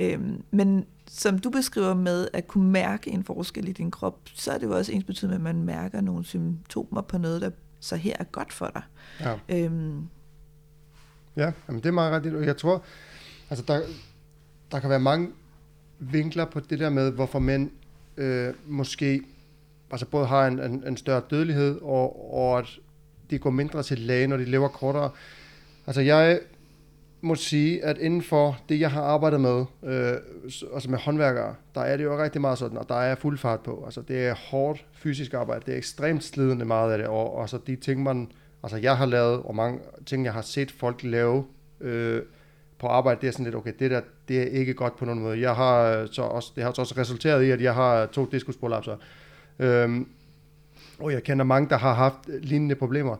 Øh, 0.00 0.20
men 0.50 0.84
som 1.10 1.38
du 1.38 1.50
beskriver 1.50 1.94
med 1.94 2.28
at 2.32 2.48
kunne 2.48 2.70
mærke 2.70 3.10
en 3.10 3.24
forskel 3.24 3.68
i 3.68 3.72
din 3.72 3.90
krop, 3.90 4.18
så 4.34 4.52
er 4.52 4.58
det 4.58 4.66
jo 4.66 4.76
også 4.76 4.92
ens 4.92 5.04
betydning, 5.04 5.34
at 5.34 5.40
man 5.40 5.62
mærker 5.62 6.00
nogle 6.00 6.24
symptomer 6.24 7.00
på 7.00 7.18
noget, 7.18 7.42
der 7.42 7.50
så 7.80 7.96
her 7.96 8.16
er 8.18 8.24
godt 8.24 8.52
for 8.52 8.70
dig. 8.74 8.82
Ja. 9.20 9.64
Øhm, 9.64 10.08
Ja, 11.36 11.52
jamen 11.68 11.82
det 11.82 11.86
er 11.86 11.92
meget 11.92 12.12
rigtigt. 12.12 12.34
Og 12.34 12.46
Jeg 12.46 12.56
tror, 12.56 12.82
altså 13.50 13.64
der, 13.68 13.80
der 14.72 14.80
kan 14.80 14.90
være 14.90 15.00
mange 15.00 15.28
vinkler 15.98 16.44
på 16.44 16.60
det 16.60 16.78
der 16.78 16.90
med, 16.90 17.10
hvorfor 17.10 17.38
mænd 17.38 17.70
øh, 18.16 18.54
måske 18.66 19.22
altså 19.90 20.06
både 20.06 20.26
har 20.26 20.46
en, 20.46 20.60
en, 20.60 20.84
en 20.86 20.96
større 20.96 21.22
dødelighed, 21.30 21.78
og, 21.82 22.34
og 22.34 22.58
at 22.58 22.66
de 23.30 23.38
går 23.38 23.50
mindre 23.50 23.82
til 23.82 23.98
læge, 23.98 24.26
når 24.26 24.36
de 24.36 24.44
lever 24.44 24.68
kortere. 24.68 25.10
Altså 25.86 26.00
jeg 26.00 26.40
må 27.20 27.34
sige, 27.34 27.84
at 27.84 27.98
inden 27.98 28.22
for 28.22 28.58
det, 28.68 28.80
jeg 28.80 28.90
har 28.90 29.02
arbejdet 29.02 29.40
med, 29.40 29.64
øh, 29.84 30.16
altså 30.74 30.90
med 30.90 30.98
håndværkere, 30.98 31.54
der 31.74 31.80
er 31.80 31.96
det 31.96 32.04
jo 32.04 32.22
rigtig 32.22 32.40
meget 32.40 32.58
sådan, 32.58 32.78
og 32.78 32.88
der 32.88 32.94
er 32.94 33.14
fuld 33.14 33.38
fart 33.38 33.60
på. 33.60 33.82
Altså 33.84 34.00
det 34.00 34.26
er 34.26 34.34
hårdt 34.34 34.86
fysisk 34.92 35.34
arbejde, 35.34 35.62
det 35.66 35.74
er 35.74 35.78
ekstremt 35.78 36.24
slidende 36.24 36.64
meget 36.64 36.92
af 36.92 36.98
det, 36.98 37.06
og, 37.06 37.34
og 37.34 37.48
så 37.48 37.58
de 37.66 37.76
ting, 37.76 38.02
man, 38.02 38.30
altså 38.62 38.76
jeg 38.76 38.96
har 38.96 39.06
lavet, 39.06 39.42
og 39.42 39.54
mange 39.54 39.80
ting, 40.06 40.24
jeg 40.24 40.32
har 40.32 40.42
set 40.42 40.70
folk 40.70 41.02
lave 41.02 41.44
øh, 41.80 42.22
på 42.78 42.86
arbejde, 42.86 43.20
det 43.20 43.26
er 43.26 43.32
sådan 43.32 43.44
lidt, 43.44 43.54
okay, 43.54 43.72
det 43.78 43.90
der, 43.90 44.00
det 44.28 44.42
er 44.42 44.46
ikke 44.46 44.74
godt 44.74 44.96
på 44.96 45.04
nogen 45.04 45.22
måde. 45.22 45.40
Jeg 45.40 45.54
har 45.54 45.82
øh, 45.82 46.08
så 46.12 46.22
også, 46.22 46.52
det 46.56 46.64
har 46.64 46.72
så 46.72 46.80
også 46.80 46.94
resulteret 46.98 47.42
i, 47.42 47.50
at 47.50 47.60
jeg 47.60 47.74
har 47.74 48.06
to 48.06 48.24
diskusprolapser. 48.32 48.96
Øh, 49.58 50.00
og 50.98 51.12
jeg 51.12 51.22
kender 51.22 51.44
mange, 51.44 51.68
der 51.68 51.76
har 51.76 51.94
haft 51.94 52.28
lignende 52.28 52.74
problemer. 52.74 53.16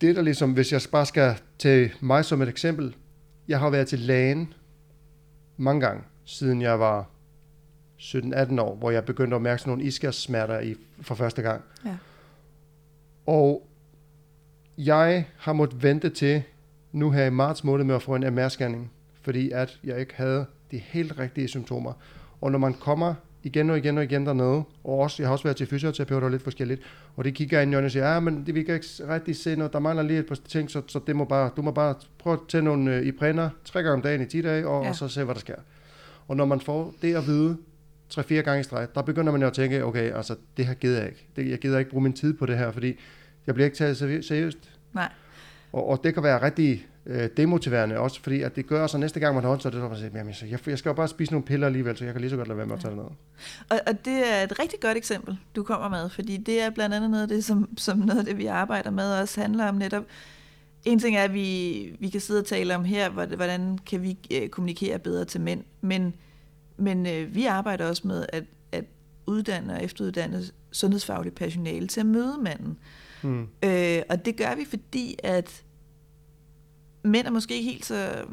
Det 0.00 0.16
der 0.16 0.22
ligesom, 0.22 0.52
hvis 0.52 0.72
jeg 0.72 0.80
bare 0.92 1.06
skal 1.06 1.34
til 1.58 1.90
mig 2.00 2.24
som 2.24 2.42
et 2.42 2.48
eksempel, 2.48 2.96
jeg 3.48 3.58
har 3.58 3.70
været 3.70 3.88
til 3.88 3.98
lægen 3.98 4.54
mange 5.56 5.80
gange, 5.80 6.02
siden 6.24 6.62
jeg 6.62 6.80
var 6.80 7.10
17-18 7.98 8.60
år, 8.60 8.74
hvor 8.74 8.90
jeg 8.90 9.04
begyndte 9.04 9.36
at 9.36 9.42
mærke 9.42 9.62
sådan 9.62 9.70
nogle 9.70 9.84
iskærsmerter 9.84 10.60
i, 10.60 10.74
for 11.00 11.14
første 11.14 11.42
gang. 11.42 11.62
Ja. 11.84 11.96
Og 13.26 13.68
jeg 14.78 15.26
har 15.36 15.52
måttet 15.52 15.82
vente 15.82 16.10
til 16.10 16.42
nu 16.92 17.10
her 17.10 17.24
i 17.24 17.30
marts 17.30 17.64
måned 17.64 17.84
med 17.84 17.94
at 17.94 18.02
få 18.02 18.14
en 18.14 18.38
MR-scanning, 18.38 18.90
fordi 19.22 19.50
at 19.50 19.80
jeg 19.84 20.00
ikke 20.00 20.14
havde 20.14 20.46
de 20.70 20.78
helt 20.78 21.18
rigtige 21.18 21.48
symptomer. 21.48 21.92
Og 22.40 22.52
når 22.52 22.58
man 22.58 22.74
kommer 22.74 23.14
igen 23.42 23.70
og 23.70 23.78
igen 23.78 23.98
og 23.98 24.04
igen 24.04 24.26
dernede, 24.26 24.62
og 24.84 24.98
også, 24.98 25.22
jeg 25.22 25.28
har 25.28 25.32
også 25.32 25.44
været 25.44 25.56
til 25.56 25.66
fysioterapeut 25.66 26.22
og 26.22 26.30
lidt 26.30 26.42
forskelligt, 26.42 26.82
og 27.16 27.24
de 27.24 27.32
kigger 27.32 27.60
ind 27.60 27.72
i 27.72 27.74
øjnene 27.74 27.86
og 27.86 27.90
siger, 27.90 28.12
ja, 28.14 28.20
men 28.20 28.46
det, 28.46 28.54
vi 28.54 28.62
kan 28.62 28.74
ikke 28.74 28.86
rigtig 29.08 29.36
se 29.36 29.56
noget, 29.56 29.72
der 29.72 29.78
mangler 29.78 30.02
lige 30.02 30.18
et 30.18 30.26
par 30.26 30.38
ting, 30.48 30.70
så, 30.70 30.82
så 30.86 31.00
det 31.06 31.16
må 31.16 31.24
bare, 31.24 31.50
du 31.56 31.62
må 31.62 31.70
bare 31.70 31.94
prøve 32.18 32.34
at 32.34 32.40
tage 32.48 32.62
nogle 32.62 32.96
øh, 32.96 33.06
Iprener 33.06 33.50
tre 33.64 33.82
gange 33.82 33.92
om 33.94 34.02
dagen 34.02 34.20
i 34.22 34.26
10 34.26 34.42
dage, 34.42 34.66
og, 34.68 34.82
Ja. 34.84 34.88
og 34.88 34.96
så 34.96 35.08
se, 35.08 35.24
hvad 35.24 35.34
der 35.34 35.40
sker. 35.40 35.54
Og 36.28 36.36
når 36.36 36.44
man 36.44 36.60
får 36.60 36.94
det 37.02 37.14
at 37.16 37.26
vide, 37.26 37.56
tre-fire 38.08 38.42
gange 38.42 38.60
i 38.60 38.62
streg, 38.62 38.88
der 38.94 39.02
begynder 39.02 39.32
man 39.32 39.40
jo 39.40 39.46
at 39.46 39.52
tænke, 39.52 39.84
okay, 39.84 40.12
altså 40.16 40.34
det 40.56 40.66
her 40.66 40.74
gider 40.74 40.98
jeg 40.98 41.08
ikke. 41.08 41.26
Det, 41.36 41.50
jeg 41.50 41.58
gider 41.58 41.78
ikke 41.78 41.90
bruge 41.90 42.02
min 42.02 42.12
tid 42.12 42.34
på 42.34 42.46
det 42.46 42.58
her, 42.58 42.72
fordi 42.72 42.94
jeg 43.46 43.54
bliver 43.54 43.64
ikke 43.64 43.76
taget 43.76 43.96
seri- 44.02 44.22
seriøst. 44.22 44.58
Nej. 44.94 45.08
Og, 45.72 45.88
og 45.88 46.00
det 46.04 46.14
kan 46.14 46.22
være 46.22 46.42
rigtig 46.42 46.86
øh, 47.06 47.28
demotiverende 47.36 47.98
også, 47.98 48.22
fordi 48.22 48.42
at 48.42 48.56
det 48.56 48.66
gør 48.66 48.86
så 48.86 48.98
næste 48.98 49.20
gang 49.20 49.34
man 49.34 49.44
har 49.44 49.58
så 49.58 49.68
er 49.68 49.70
det 49.72 49.80
sådan, 49.80 49.92
at 49.92 49.98
sige, 49.98 50.10
jamen, 50.14 50.34
så 50.34 50.46
jeg, 50.46 50.68
jeg 50.68 50.78
skal 50.78 50.88
jo 50.88 50.94
bare 50.94 51.08
spise 51.08 51.32
nogle 51.32 51.46
piller 51.46 51.66
alligevel, 51.66 51.96
så 51.96 52.04
jeg 52.04 52.14
kan 52.14 52.20
lige 52.20 52.30
så 52.30 52.36
godt 52.36 52.48
lade 52.48 52.58
være 52.58 52.66
med 52.66 52.74
at 52.74 52.80
tage 52.80 52.90
det 52.90 52.98
ned. 52.98 53.10
Og, 53.68 53.80
og 53.86 54.04
det 54.04 54.32
er 54.32 54.42
et 54.42 54.58
rigtig 54.58 54.80
godt 54.80 54.96
eksempel, 54.96 55.36
du 55.56 55.62
kommer 55.62 55.88
med, 55.88 56.08
fordi 56.10 56.36
det 56.36 56.62
er 56.62 56.70
blandt 56.70 56.94
andet 56.94 57.10
noget 57.10 57.22
af 57.22 57.28
det, 57.28 57.44
som, 57.44 57.68
som 57.78 57.98
noget 57.98 58.18
af 58.18 58.24
det, 58.24 58.38
vi 58.38 58.46
arbejder 58.46 58.90
med, 58.90 59.12
også 59.12 59.40
handler 59.40 59.68
om 59.68 59.74
netop, 59.74 60.04
en 60.84 60.98
ting 60.98 61.16
er, 61.16 61.22
at 61.22 61.34
vi, 61.34 61.96
vi 62.00 62.08
kan 62.08 62.20
sidde 62.20 62.40
og 62.40 62.46
tale 62.46 62.76
om 62.76 62.84
her, 62.84 63.10
hvor- 63.10 63.36
hvordan 63.36 63.78
kan 63.78 64.02
vi 64.02 64.18
øh, 64.34 64.48
kommunikere 64.48 64.98
bedre 64.98 65.24
til 65.24 65.40
mænd, 65.40 65.64
men, 65.80 66.14
men 66.76 67.06
øh, 67.06 67.34
vi 67.34 67.44
arbejder 67.46 67.88
også 67.88 68.08
med 68.08 68.26
at, 68.32 68.44
at 68.72 68.84
uddanne 69.26 69.72
og 69.72 69.84
efteruddanne 69.84 70.42
sundhedsfagligt 70.72 71.34
personale 71.34 71.86
til 71.86 72.00
at 72.00 72.06
møde 72.06 72.36
manden. 72.42 72.78
Hmm. 73.22 73.46
Øh, 73.64 74.02
og 74.08 74.24
det 74.24 74.36
gør 74.36 74.54
vi, 74.54 74.64
fordi 74.64 75.16
at 75.22 75.62
mænd 77.02 77.26
er 77.26 77.30
måske 77.30 77.54
ikke 77.54 77.70
helt 77.70 77.86
så, 77.86 78.24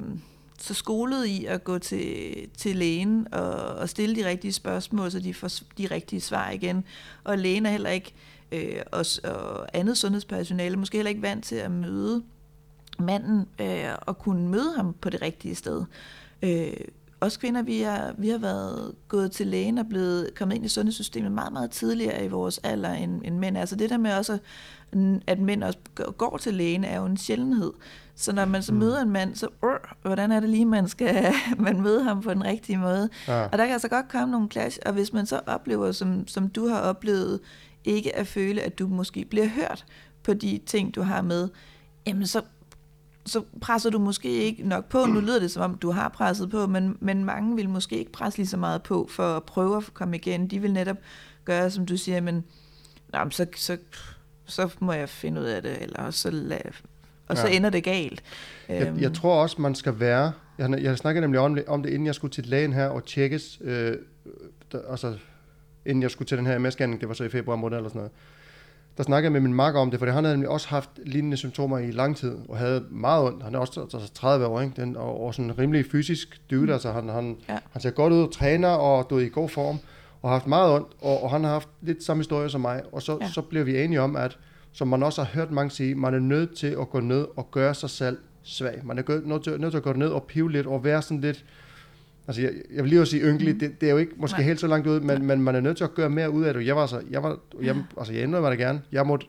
så 0.59 0.73
skolet 0.73 1.25
i 1.25 1.45
at 1.45 1.63
gå 1.63 1.79
til, 1.79 2.35
til 2.57 2.75
lægen 2.75 3.33
og, 3.33 3.51
og 3.51 3.89
stille 3.89 4.15
de 4.15 4.29
rigtige 4.29 4.53
spørgsmål, 4.53 5.11
så 5.11 5.19
de 5.19 5.33
får 5.33 5.49
de 5.77 5.85
rigtige 5.85 6.21
svar 6.21 6.49
igen. 6.49 6.83
Og 7.23 7.37
lægen 7.37 7.65
er 7.65 7.71
heller 7.71 7.89
ikke, 7.89 8.13
øh, 8.51 8.81
og, 8.91 9.05
og 9.23 9.67
andet 9.77 9.97
sundhedspersonale, 9.97 10.77
måske 10.77 10.97
heller 10.97 11.09
ikke 11.09 11.21
vant 11.21 11.43
til 11.45 11.55
at 11.55 11.71
møde 11.71 12.23
manden 12.99 13.47
øh, 13.61 13.89
og 14.01 14.17
kunne 14.17 14.47
møde 14.47 14.73
ham 14.75 14.95
på 15.01 15.09
det 15.09 15.21
rigtige 15.21 15.55
sted. 15.55 15.83
Øh, 16.41 16.73
os 17.21 17.37
kvinder, 17.37 17.61
vi 17.61 17.79
har, 17.79 18.15
vi 18.17 18.29
har 18.29 18.37
været 18.37 18.95
gået 19.07 19.31
til 19.31 19.47
lægen 19.47 19.77
og 19.77 19.85
blevet 19.89 20.35
kommet 20.35 20.55
ind 20.55 20.65
i 20.65 20.67
sundhedssystemet 20.67 21.31
meget, 21.31 21.53
meget 21.53 21.71
tidligere 21.71 22.25
i 22.25 22.27
vores 22.27 22.57
alder 22.57 22.93
end, 22.93 23.21
end 23.25 23.37
mænd. 23.37 23.57
Altså 23.57 23.75
det 23.75 23.89
der 23.89 23.97
med 23.97 24.13
også, 24.13 24.37
at, 24.91 24.99
at 25.27 25.39
mænd 25.39 25.63
også 25.63 25.79
går 26.17 26.37
til 26.37 26.53
lægen, 26.53 26.83
er 26.83 26.99
jo 26.99 27.05
en 27.05 27.17
sjældenhed. 27.17 27.73
Så 28.19 28.33
når 28.33 28.45
man 28.45 28.63
så 28.63 28.73
Mm. 28.73 28.79
møder 28.79 29.01
en 29.01 29.09
mand, 29.09 29.35
så 29.35 29.47
øh, 29.63 29.69
hvordan 30.01 30.31
er 30.31 30.39
det 30.39 30.49
lige, 30.49 30.65
man 30.65 30.87
skal 30.87 31.33
man 31.57 31.81
møde 31.81 32.03
ham 32.03 32.21
på 32.21 32.33
den 32.33 32.43
rigtige 32.43 32.77
måde? 32.77 33.09
Ja. 33.27 33.43
Og 33.43 33.57
der 33.57 33.65
kan 33.65 33.73
altså 33.73 33.87
godt 33.87 34.07
komme 34.09 34.31
nogle 34.31 34.49
clash, 34.51 34.77
og 34.85 34.93
hvis 34.93 35.13
man 35.13 35.25
så 35.25 35.39
oplever, 35.47 35.91
som, 35.91 36.27
som 36.27 36.49
du 36.49 36.67
har 36.67 36.79
oplevet, 36.79 37.39
ikke 37.85 38.15
at 38.15 38.27
føle, 38.27 38.61
at 38.61 38.79
du 38.79 38.87
måske 38.87 39.25
bliver 39.29 39.47
hørt 39.47 39.85
på 40.23 40.33
de 40.33 40.59
ting, 40.65 40.95
du 40.95 41.01
har 41.01 41.21
med, 41.21 41.49
jamen 42.07 42.27
så, 42.27 42.41
så 43.25 43.43
presser 43.61 43.89
du 43.89 43.99
måske 43.99 44.29
ikke 44.29 44.67
nok 44.67 44.85
på. 44.85 45.05
Nu 45.05 45.19
lyder 45.19 45.39
det 45.39 45.51
som 45.51 45.61
om, 45.71 45.77
du 45.77 45.91
har 45.91 46.09
presset 46.09 46.49
på, 46.49 46.67
men, 46.67 46.97
men 46.99 47.25
mange 47.25 47.55
vil 47.55 47.69
måske 47.69 47.97
ikke 47.97 48.11
presse 48.11 48.39
lige 48.39 48.47
så 48.47 48.57
meget 48.57 48.83
på 48.83 49.07
for 49.11 49.35
at 49.37 49.43
prøve 49.43 49.77
at 49.77 49.93
komme 49.93 50.15
igen. 50.15 50.47
De 50.47 50.59
vil 50.59 50.73
netop 50.73 50.97
gøre, 51.45 51.71
som 51.71 51.85
du 51.85 51.97
siger, 51.97 52.21
men 52.21 52.43
Nå, 53.13 53.19
så, 53.29 53.45
så, 53.55 53.77
så 54.45 54.69
må 54.79 54.93
jeg 54.93 55.09
finde 55.09 55.41
ud 55.41 55.45
af 55.45 55.61
det, 55.61 55.81
eller 55.81 56.11
så 56.11 56.31
lad, 56.31 56.59
og 57.27 57.37
så 57.37 57.47
Ja. 57.47 57.55
ender 57.55 57.69
det 57.69 57.83
galt. 57.83 58.23
Jeg, 58.69 58.87
Øhm, 58.87 58.99
jeg 58.99 59.13
tror 59.13 59.41
også, 59.41 59.61
man 59.61 59.75
skal 59.75 59.99
være... 59.99 60.31
Jeg, 60.57 60.79
jeg 60.81 60.97
snakkede 60.97 61.21
nemlig 61.21 61.39
om 61.39 61.55
det, 61.55 61.65
om 61.67 61.83
det, 61.83 61.89
inden 61.89 62.05
jeg 62.05 62.15
skulle 62.15 62.31
til 62.31 62.45
lægen 62.45 62.73
her 62.73 62.85
og 62.87 63.05
tjekkes. 63.05 63.59
Øh, 63.61 63.95
der, 64.71 64.79
altså, 64.89 65.13
inden 65.85 66.01
jeg 66.01 66.11
skulle 66.11 66.27
til 66.27 66.37
den 66.37 66.45
her 66.45 66.59
MS-scanning, 66.59 66.99
det 67.01 67.07
var 67.07 67.13
så 67.13 67.23
i 67.23 67.29
februar 67.29 67.55
måned 67.55 67.77
eller 67.77 67.89
sådan 67.89 67.99
noget. 67.99 68.11
Der 68.97 69.03
snakkede 69.03 69.25
jeg 69.25 69.31
med 69.31 69.41
min 69.41 69.53
makker 69.53 69.79
om 69.81 69.91
det, 69.91 69.99
for 69.99 70.05
han 70.05 70.23
havde 70.23 70.35
nemlig 70.35 70.49
også 70.49 70.67
haft 70.69 70.89
lignende 71.05 71.37
symptomer 71.37 71.77
i 71.77 71.91
lang 71.91 72.17
tid, 72.17 72.35
og 72.49 72.57
havde 72.57 72.83
meget 72.89 73.23
ondt. 73.25 73.43
Han 73.43 73.55
er 73.55 73.59
også 73.59 73.81
altså 73.81 74.13
30 74.13 74.45
år, 74.45 74.61
ikke? 74.61 74.73
Den, 74.81 74.97
og, 74.97 75.23
og 75.25 75.33
sådan 75.33 75.59
rimelig 75.59 75.85
fysisk 75.91 76.41
dude, 76.51 76.61
mm. 76.65 76.71
altså 76.71 76.91
han, 76.91 77.09
han, 77.09 77.37
Ja. 77.49 77.57
han 77.71 77.81
ser 77.81 77.89
godt 77.89 78.13
ud, 78.13 78.31
træner 78.31 78.67
og 78.69 79.09
du 79.09 79.15
er 79.17 79.21
i 79.21 79.29
god 79.29 79.49
form, 79.49 79.79
og 80.21 80.29
har 80.29 80.35
haft 80.35 80.47
meget 80.47 80.73
ondt, 80.73 80.87
og, 81.01 81.23
og 81.23 81.31
han 81.31 81.43
har 81.43 81.51
haft 81.51 81.69
lidt 81.81 82.03
samme 82.03 82.19
historie 82.21 82.49
som 82.49 82.61
mig, 82.61 82.81
og 82.91 83.01
så, 83.01 83.17
Ja. 83.21 83.29
så 83.29 83.41
blev 83.41 83.65
vi 83.65 83.83
enige 83.83 84.01
om, 84.01 84.15
at 84.15 84.37
som 84.77 84.87
man 84.87 85.03
også 85.03 85.23
har 85.23 85.31
hørt 85.33 85.51
mange 85.51 85.71
sige, 85.71 85.95
man 85.95 86.13
er 86.13 86.19
nødt 86.19 86.55
til 86.55 86.67
at 86.67 86.89
gå 86.89 86.99
ned 86.99 87.25
og 87.35 87.51
gøre 87.51 87.73
sig 87.73 87.89
selv 87.89 88.17
svag. 88.43 88.81
Man 88.83 88.97
er 88.97 89.27
nødt 89.27 89.43
til, 89.43 89.61
nødt 89.61 89.71
til 89.71 89.77
at 89.77 89.83
gå 89.83 89.93
ned 89.93 90.07
og 90.07 90.23
pive 90.23 90.51
lidt 90.51 90.67
og 90.67 90.83
være 90.83 91.01
sådan 91.01 91.21
lidt, 91.21 91.45
altså 92.27 92.41
jeg, 92.41 92.51
jeg 92.73 92.83
vil 92.83 92.89
lige 92.89 93.01
også 93.01 93.11
sige 93.11 93.23
ynkelig, 93.23 93.53
mm. 93.53 93.59
det, 93.59 93.81
det, 93.81 93.87
er 93.87 93.91
jo 93.91 93.97
ikke 93.97 94.11
måske 94.17 94.37
Nej. 94.37 94.45
Helt 94.45 94.59
så 94.59 94.67
langt 94.67 94.87
ud, 94.87 94.99
men, 94.99 95.25
men 95.25 95.41
man 95.41 95.55
er 95.55 95.59
nødt 95.59 95.77
til 95.77 95.83
at 95.83 95.93
gøre 95.93 96.09
mere 96.09 96.31
ud 96.31 96.43
af 96.43 96.53
det. 96.53 96.65
Jeg 96.65 96.75
var 96.75 96.85
så, 96.85 97.01
jeg 97.09 97.23
var, 97.23 97.39
jeg, 97.61 97.75
altså 97.97 98.13
jeg 98.13 98.23
ændrede 98.23 98.41
mig 98.41 98.51
det 98.51 98.59
gerne. 98.59 98.81
Jeg 98.91 99.07
måtte, 99.07 99.27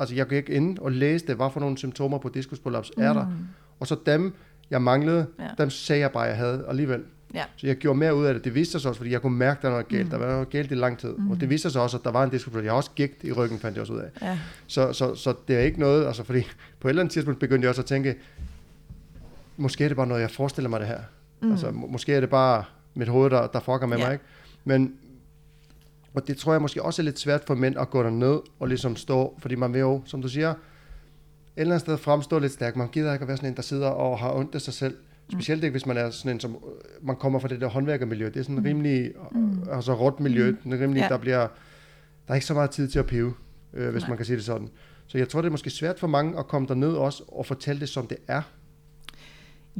altså 0.00 0.14
jeg 0.14 0.26
gik 0.26 0.48
ind 0.48 0.78
og 0.78 0.92
læste, 0.92 1.34
hvad 1.34 1.50
for 1.52 1.60
nogle 1.60 1.78
symptomer 1.78 2.18
på 2.18 2.28
diskusprolaps 2.28 2.92
er 2.98 3.12
der. 3.12 3.28
Mm. 3.28 3.34
Og 3.80 3.86
så 3.86 3.96
dem, 4.06 4.32
jeg 4.70 4.82
manglede, 4.82 5.26
ja. 5.38 5.48
dem 5.58 5.70
sagde 5.70 6.00
jeg 6.00 6.10
bare, 6.10 6.22
jeg 6.22 6.36
havde 6.36 6.64
alligevel. 6.68 7.02
Ja. 7.34 7.44
Så 7.56 7.66
jeg 7.66 7.76
gjorde 7.76 7.98
mere 7.98 8.14
ud 8.14 8.24
af 8.26 8.34
det. 8.34 8.44
Det 8.44 8.54
viste 8.54 8.80
sig 8.80 8.88
også, 8.88 8.98
fordi 8.98 9.10
jeg 9.10 9.22
kunne 9.22 9.36
mærke, 9.36 9.58
at 9.58 9.62
der 9.62 9.68
var 9.68 9.74
noget 9.76 9.88
galt. 9.88 10.04
Mm. 10.04 10.10
Der 10.10 10.18
var 10.18 10.26
noget 10.26 10.50
galt 10.50 10.70
i 10.70 10.74
lang 10.74 10.98
tid. 10.98 11.14
Mm. 11.16 11.30
Og 11.30 11.40
det 11.40 11.50
viste 11.50 11.70
sig 11.70 11.82
også, 11.82 11.96
at 11.96 12.04
der 12.04 12.10
var 12.10 12.24
en 12.24 12.30
diskusprolaps. 12.30 12.64
Jeg 12.64 12.72
har 12.72 12.76
også 12.76 12.90
gigt 12.94 13.24
i 13.24 13.32
ryggen, 13.32 13.58
fandt 13.58 13.76
jeg 13.76 13.80
også 13.80 13.92
ud 13.92 13.98
af. 13.98 14.08
Ja. 14.22 14.38
Så, 14.66 14.92
så, 14.92 15.14
så 15.14 15.34
det 15.48 15.56
er 15.56 15.60
ikke 15.60 15.80
noget, 15.80 16.06
altså 16.06 16.24
fordi 16.24 16.40
på 16.80 16.88
et 16.88 16.90
eller 16.90 17.02
andet 17.02 17.12
tidspunkt 17.12 17.40
begyndte 17.40 17.64
jeg 17.64 17.68
også 17.68 17.82
at 17.82 17.86
tænke, 17.86 18.14
måske 19.56 19.84
er 19.84 19.88
det 19.88 19.96
bare 19.96 20.06
noget, 20.06 20.20
jeg 20.20 20.30
forestiller 20.30 20.68
mig 20.68 20.80
det 20.80 20.88
her. 20.88 21.00
Mm. 21.40 21.50
Altså 21.50 21.70
må- 21.70 21.86
måske 21.86 22.14
er 22.14 22.20
det 22.20 22.30
bare 22.30 22.64
mit 22.94 23.08
hoved, 23.08 23.30
der, 23.30 23.46
der 23.46 23.60
fucker 23.60 23.86
med 23.86 23.98
ja. 23.98 24.04
mig, 24.04 24.12
ikke? 24.12 24.24
Men, 24.64 24.94
og 26.14 26.26
det 26.28 26.36
tror 26.36 26.52
jeg 26.52 26.62
måske 26.62 26.82
også 26.82 27.02
er 27.02 27.04
lidt 27.04 27.18
svært 27.18 27.42
for 27.46 27.54
mænd 27.54 27.78
at 27.78 27.90
gå 27.90 28.02
derned 28.02 28.38
og 28.60 28.68
ligesom 28.68 28.96
stå, 28.96 29.38
fordi 29.38 29.54
man 29.54 29.72
vil 29.72 29.80
jo, 29.80 30.02
som 30.06 30.22
du 30.22 30.28
siger, 30.28 30.50
et 30.50 30.56
eller 31.56 31.74
andet 31.74 31.80
sted 31.80 31.98
fremstå 31.98 32.38
lidt 32.38 32.52
stærk. 32.52 32.76
Man 32.76 32.88
gider 32.88 33.12
ikke 33.12 33.22
at 33.22 33.28
være 33.28 33.36
sådan 33.36 33.50
en, 33.50 33.56
der 33.56 33.62
sidder 33.62 33.88
og 33.88 34.18
har 34.18 34.32
ondt 34.32 34.54
af 34.54 34.60
sig 34.60 34.74
selv. 34.74 34.96
Specielt 35.32 35.64
ikke, 35.64 35.72
hvis 35.72 35.86
man 35.86 35.96
er 35.96 36.10
sådan 36.10 36.30
en, 36.36 36.40
som 36.40 36.50
øh, 36.54 37.06
man 37.06 37.16
kommer 37.16 37.38
fra 37.38 37.48
det 37.48 37.60
der 37.60 37.66
håndværkermiljø. 37.68 38.26
Det 38.26 38.36
er 38.36 38.42
sådan 38.42 38.58
en 38.58 38.64
rimelig, 38.64 39.12
Mm. 39.32 39.40
mm. 39.40 39.62
altså 39.72 39.94
råt 39.94 40.20
miljø. 40.20 40.50
Mm. 40.64 40.70
Rimelig, 40.70 40.96
Ja. 41.00 41.02
ja. 41.02 41.08
Der 41.08 41.18
bliver, 41.18 41.38
der 42.26 42.30
er 42.30 42.34
ikke 42.34 42.46
så 42.46 42.54
meget 42.54 42.70
tid 42.70 42.88
til 42.88 42.98
at 42.98 43.06
pive, 43.06 43.34
øh, 43.72 43.90
hvis 43.92 44.02
Nej. 44.02 44.08
man 44.08 44.16
kan 44.16 44.26
sige 44.26 44.36
det 44.36 44.44
sådan. 44.44 44.68
Så 45.06 45.18
jeg 45.18 45.28
tror, 45.28 45.40
det 45.40 45.46
er 45.48 45.50
måske 45.52 45.70
svært 45.70 45.98
for 45.98 46.06
mange 46.06 46.38
at 46.38 46.46
komme 46.48 46.68
derned 46.68 46.92
også 46.92 47.22
og 47.28 47.46
fortælle 47.46 47.80
det, 47.80 47.88
som 47.88 48.06
det 48.06 48.16
er. 48.28 48.42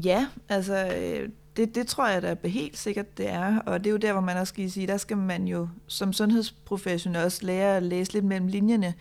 Ja, 0.04 0.26
altså 0.48 0.92
øh, 0.96 1.28
det, 1.56 1.74
det 1.74 1.86
tror 1.86 2.08
jeg 2.08 2.22
da 2.22 2.36
helt 2.44 2.78
sikkert, 2.78 3.18
det 3.18 3.30
er. 3.30 3.58
Og 3.58 3.78
det 3.78 3.86
er 3.86 3.90
jo 3.90 3.96
der, 3.96 4.12
hvor 4.12 4.20
man 4.20 4.36
også 4.36 4.50
skal 4.50 4.70
sige, 4.70 4.86
der 4.86 4.96
skal 4.96 5.16
man 5.16 5.48
jo 5.48 5.68
som 5.86 6.12
sundhedsprofessionel 6.12 7.24
også 7.24 7.46
lære 7.46 7.76
at 7.76 7.82
læse 7.82 8.12
lidt 8.12 8.24
mellem 8.24 8.46
linjerne. 8.46 8.94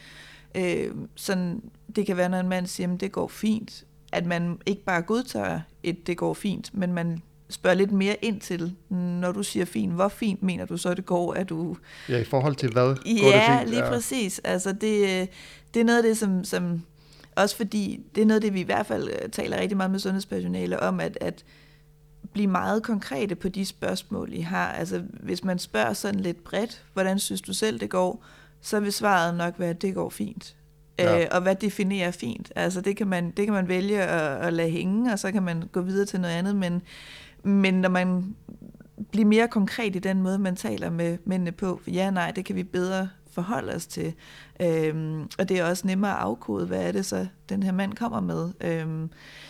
Øh, 0.57 0.91
sådan, 1.15 1.61
det 1.95 2.05
kan 2.05 2.17
være, 2.17 2.29
når 2.29 2.39
en 2.39 2.49
mand 2.49 2.67
siger, 2.67 2.93
at 2.93 2.99
det 2.99 3.11
går 3.11 3.27
fint, 3.27 3.83
at 4.11 4.25
man 4.25 4.57
ikke 4.65 4.83
bare 4.83 5.01
godtager 5.01 5.61
et, 5.83 6.07
det 6.07 6.17
går 6.17 6.33
fint, 6.33 6.69
men 6.73 6.93
man 6.93 7.21
spørger 7.49 7.75
lidt 7.75 7.91
mere 7.91 8.15
ind 8.21 8.39
til, 8.41 8.75
når 8.89 9.31
du 9.31 9.43
siger 9.43 9.65
fint, 9.65 9.93
hvor 9.93 10.07
fint 10.07 10.43
mener 10.43 10.65
du 10.65 10.77
så, 10.77 10.93
det 10.93 11.05
går, 11.05 11.33
at 11.33 11.49
du... 11.49 11.77
Ja, 12.09 12.17
i 12.17 12.23
forhold 12.23 12.55
til 12.55 12.71
hvad 12.71 12.83
ja, 12.83 12.87
går 12.87 13.31
det 13.31 13.59
fint? 13.59 13.69
lige 13.69 13.83
ja. 13.83 13.89
præcis. 13.89 14.41
Altså, 14.43 14.71
det, 14.71 15.29
det 15.73 15.79
er 15.79 15.83
noget 15.83 15.97
af 15.97 16.03
det, 16.03 16.17
som, 16.17 16.43
som... 16.43 16.81
Også 17.35 17.55
fordi, 17.55 17.99
det 18.15 18.21
er 18.21 18.25
noget 18.25 18.37
af 18.37 18.41
det, 18.41 18.53
vi 18.53 18.59
i 18.59 18.63
hvert 18.63 18.85
fald 18.85 19.09
øh, 19.09 19.29
taler 19.29 19.59
rigtig 19.59 19.77
meget 19.77 19.91
med 19.91 19.99
sundhedspersonale 19.99 20.79
om, 20.79 20.99
at, 20.99 21.17
at 21.21 21.43
blive 22.33 22.47
meget 22.47 22.83
konkrete 22.83 23.35
på 23.35 23.49
de 23.49 23.65
spørgsmål, 23.65 24.33
I 24.33 24.41
har. 24.41 24.71
Altså, 24.71 25.03
hvis 25.19 25.43
man 25.43 25.59
spørger 25.59 25.93
sådan 25.93 26.19
lidt 26.19 26.43
bredt, 26.43 26.83
hvordan 26.93 27.19
synes 27.19 27.41
du 27.41 27.53
selv, 27.53 27.79
det 27.79 27.89
går, 27.89 28.25
så 28.61 28.79
vil 28.79 28.93
svaret 28.93 29.35
nok 29.35 29.53
være, 29.57 29.69
at 29.69 29.81
det 29.81 29.93
går 29.93 30.09
fint. 30.09 30.55
Ja. 30.99 31.21
Øh, 31.21 31.27
og 31.31 31.41
hvad 31.41 31.55
definerer 31.55 32.11
fint? 32.11 32.51
Altså, 32.55 32.81
det 32.81 32.97
kan 32.97 33.07
man, 33.07 33.31
det 33.31 33.45
kan 33.45 33.53
man 33.53 33.67
vælge 33.67 34.01
at, 34.01 34.47
at 34.47 34.53
lade 34.53 34.69
hænge, 34.69 35.13
og 35.13 35.19
så 35.19 35.31
kan 35.31 35.43
man 35.43 35.63
gå 35.71 35.81
videre 35.81 36.05
til 36.05 36.21
noget 36.21 36.33
andet, 36.33 36.55
men, 36.55 36.81
men 37.43 37.73
når 37.73 37.89
man 37.89 38.35
bliver 39.11 39.27
mere 39.27 39.47
konkret 39.47 39.95
i 39.95 39.99
den 39.99 40.21
måde, 40.21 40.39
man 40.39 40.55
taler 40.55 40.89
med 40.89 41.17
mændene 41.25 41.51
på, 41.51 41.81
ja, 41.87 42.11
nej, 42.11 42.31
det 42.31 42.45
kan 42.45 42.55
vi 42.55 42.63
bedre 42.63 43.09
forholde 43.31 43.75
os 43.75 43.87
til. 43.87 44.13
Øhm, 44.61 45.21
og 45.39 45.49
det 45.49 45.59
er 45.59 45.65
også 45.65 45.87
nemmere 45.87 46.11
at 46.11 46.17
afkode, 46.17 46.65
hvad 46.65 46.81
er 46.81 46.91
det 46.91 47.05
så, 47.05 47.27
den 47.49 47.63
her 47.63 47.71
mand 47.71 47.93
kommer 47.93 48.21
med. 48.21 48.49
Øhm, 48.61 49.09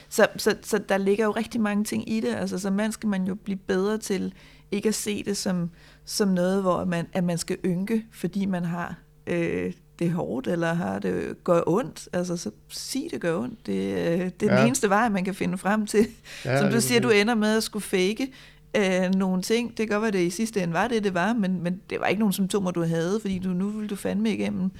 så, 0.09 0.27
så, 0.37 0.55
så 0.61 0.77
der 0.77 0.97
ligger 0.97 1.25
jo 1.25 1.31
rigtig 1.31 1.61
mange 1.61 1.83
ting 1.83 2.09
i 2.09 2.19
det. 2.19 2.35
Altså, 2.35 2.59
som 2.59 2.73
mand 2.73 2.91
skal 2.91 3.09
man 3.09 3.23
jo 3.23 3.35
blive 3.35 3.57
bedre 3.57 3.97
til 3.97 4.33
ikke 4.71 4.89
at 4.89 4.95
se 4.95 5.23
det 5.23 5.37
som, 5.37 5.69
som 6.05 6.27
noget, 6.27 6.61
hvor 6.61 6.85
man, 6.85 7.07
at 7.13 7.23
man 7.23 7.37
skal 7.37 7.57
ynke, 7.65 8.05
fordi 8.11 8.45
man 8.45 8.65
har 8.65 8.95
øh, 9.27 9.73
det 9.99 10.11
hårdt, 10.11 10.47
eller 10.47 10.73
har 10.73 10.99
det 10.99 11.43
gør 11.43 11.61
ondt. 11.67 12.09
Altså, 12.13 12.37
så 12.37 12.51
sig 12.69 13.07
det 13.11 13.21
gør 13.21 13.37
ondt. 13.37 13.65
Det, 13.65 13.73
øh, 13.73 14.31
det 14.39 14.49
er 14.49 14.53
ja. 14.53 14.59
den 14.59 14.67
eneste 14.67 14.89
vej, 14.89 15.09
man 15.09 15.25
kan 15.25 15.35
finde 15.35 15.57
frem 15.57 15.85
til. 15.85 16.07
Ja, 16.45 16.59
som 16.59 16.71
du 16.71 16.81
siger, 16.81 17.01
du 17.01 17.09
ender 17.09 17.35
med 17.35 17.57
at 17.57 17.63
skulle 17.63 17.83
fake 17.83 18.31
øh, 18.77 19.15
nogle 19.15 19.41
ting. 19.41 19.69
Det 19.69 19.77
kan 19.77 19.87
godt 19.87 20.01
være, 20.01 20.11
det 20.11 20.27
i 20.27 20.29
sidste 20.29 20.63
ende 20.63 20.73
var 20.73 20.87
det, 20.87 21.03
det 21.03 21.13
var, 21.13 21.33
men, 21.33 21.63
men 21.63 21.81
det 21.89 21.99
var 21.99 22.05
ikke 22.05 22.19
nogle 22.19 22.33
symptomer, 22.33 22.71
du 22.71 22.83
havde, 22.83 23.19
fordi 23.19 23.39
du 23.39 23.49
nu 23.49 23.69
ville 23.69 23.89
du 23.89 23.95
fandme 23.95 24.33
igennem. 24.33 24.71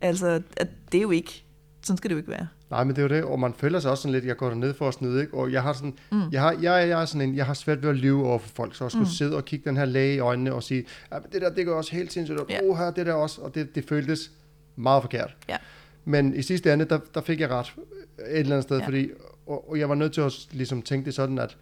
Altså, 0.00 0.42
at 0.56 0.68
det 0.92 0.98
er 0.98 1.02
jo 1.02 1.10
ikke, 1.10 1.44
sådan 1.82 1.96
skal 1.96 2.10
det 2.10 2.14
jo 2.14 2.18
ikke 2.18 2.30
være. 2.30 2.46
Nej, 2.70 2.84
men 2.84 2.96
det 2.96 2.98
er 2.98 3.02
jo 3.02 3.08
det, 3.08 3.24
og 3.24 3.40
man 3.40 3.54
føler 3.54 3.80
sig 3.80 3.90
også 3.90 4.02
sådan 4.02 4.12
lidt, 4.12 4.24
jeg 4.24 4.36
går 4.36 4.54
ned 4.54 4.74
for 4.74 4.88
at 4.88 4.94
snyde, 4.94 5.20
ikke? 5.20 5.34
og 5.34 5.52
jeg 5.52 5.62
har 5.62 5.72
sådan, 5.72 5.94
mm. 6.12 6.22
jeg, 6.32 6.40
har, 6.40 6.52
jeg, 6.52 6.88
jeg, 6.88 7.02
er 7.02 7.04
sådan 7.04 7.28
en, 7.28 7.36
jeg 7.36 7.46
har 7.46 7.54
svært 7.54 7.82
ved 7.82 7.90
at 7.90 7.96
lyve 7.96 8.26
over 8.26 8.38
for 8.38 8.48
folk, 8.48 8.74
så 8.74 8.84
jeg 8.84 8.90
skulle 8.90 9.04
mm. 9.04 9.10
sidde 9.10 9.36
og 9.36 9.44
kigge 9.44 9.68
den 9.68 9.76
her 9.76 9.84
læge 9.84 10.14
i 10.14 10.18
øjnene 10.18 10.54
og 10.54 10.62
sige, 10.62 10.84
ja, 11.12 11.18
det 11.32 11.42
der, 11.42 11.50
det 11.50 11.66
går 11.66 11.74
også 11.74 11.92
helt 11.92 12.12
sindssygt, 12.12 12.40
og 12.40 12.46
ja. 12.50 12.58
oh, 12.62 12.78
her, 12.78 12.90
det 12.90 13.06
der 13.06 13.12
også, 13.12 13.40
og 13.40 13.54
det, 13.54 13.74
det 13.74 13.84
føltes 13.88 14.30
meget 14.78 15.02
forkert. 15.02 15.36
Ja. 15.48 15.56
Men 16.04 16.34
i 16.34 16.42
sidste 16.42 16.72
ende, 16.72 16.84
der, 16.84 16.98
der 17.14 17.20
fik 17.20 17.40
jeg 17.40 17.50
ret 17.50 17.74
et 18.18 18.38
eller 18.38 18.52
andet 18.52 18.62
sted, 18.62 18.78
ja. 18.78 18.86
fordi, 18.86 19.10
og, 19.46 19.70
og 19.70 19.78
jeg 19.78 19.88
var 19.88 19.94
nødt 19.94 20.12
til 20.12 20.20
at 20.20 20.32
ligesom 20.50 20.82
tænke 20.82 21.06
det 21.06 21.14
sådan, 21.14 21.38
at 21.38 21.56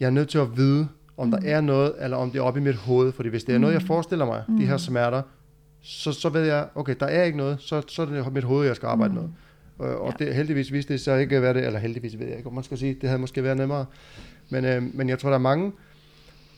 jeg 0.00 0.06
er 0.06 0.10
nødt 0.10 0.28
til 0.28 0.38
at 0.38 0.56
vide, 0.56 0.88
om 1.16 1.26
mm. 1.26 1.30
der 1.30 1.38
er 1.44 1.60
noget, 1.60 1.94
eller 2.00 2.16
om 2.16 2.30
det 2.30 2.38
er 2.38 2.42
oppe 2.42 2.60
i 2.60 2.62
mit 2.62 2.74
hoved. 2.74 3.12
Fordi 3.12 3.28
hvis 3.28 3.44
det 3.44 3.54
er 3.54 3.58
noget, 3.58 3.74
jeg 3.74 3.80
mm. 3.82 3.86
forestiller 3.86 4.24
mig, 4.24 4.42
mm. 4.48 4.58
de 4.58 4.66
her 4.66 4.74
mm. 4.74 4.78
smerter, 4.78 5.22
så, 5.82 6.12
så 6.12 6.28
ved 6.28 6.44
jeg, 6.44 6.68
okay, 6.74 6.94
der 7.00 7.06
er 7.06 7.22
ikke 7.22 7.38
noget, 7.38 7.60
så, 7.60 7.82
så 7.88 8.02
er 8.02 8.06
det 8.06 8.32
mit 8.32 8.44
hoved, 8.44 8.66
jeg 8.66 8.76
skal 8.76 8.86
arbejde 8.86 9.14
mm. 9.14 9.20
med. 9.20 9.28
Og, 9.78 10.00
og 10.00 10.14
ja. 10.20 10.24
det, 10.24 10.34
heldigvis 10.34 10.72
viste 10.72 10.92
det 10.92 11.00
så 11.00 11.14
ikke 11.14 11.36
at 11.36 11.42
være 11.42 11.54
det, 11.54 11.66
eller 11.66 11.78
heldigvis 11.78 12.18
ved 12.18 12.26
jeg 12.26 12.36
ikke, 12.36 12.48
om 12.48 12.54
man 12.54 12.64
skal 12.64 12.78
sige, 12.78 12.94
det 13.00 13.08
havde 13.08 13.20
måske 13.20 13.42
været 13.42 13.56
nemmere. 13.56 13.86
Men, 14.50 14.64
øh, 14.64 14.82
men 14.94 15.08
jeg 15.08 15.18
tror, 15.18 15.28
der 15.28 15.34
er 15.36 15.40
mange, 15.42 15.72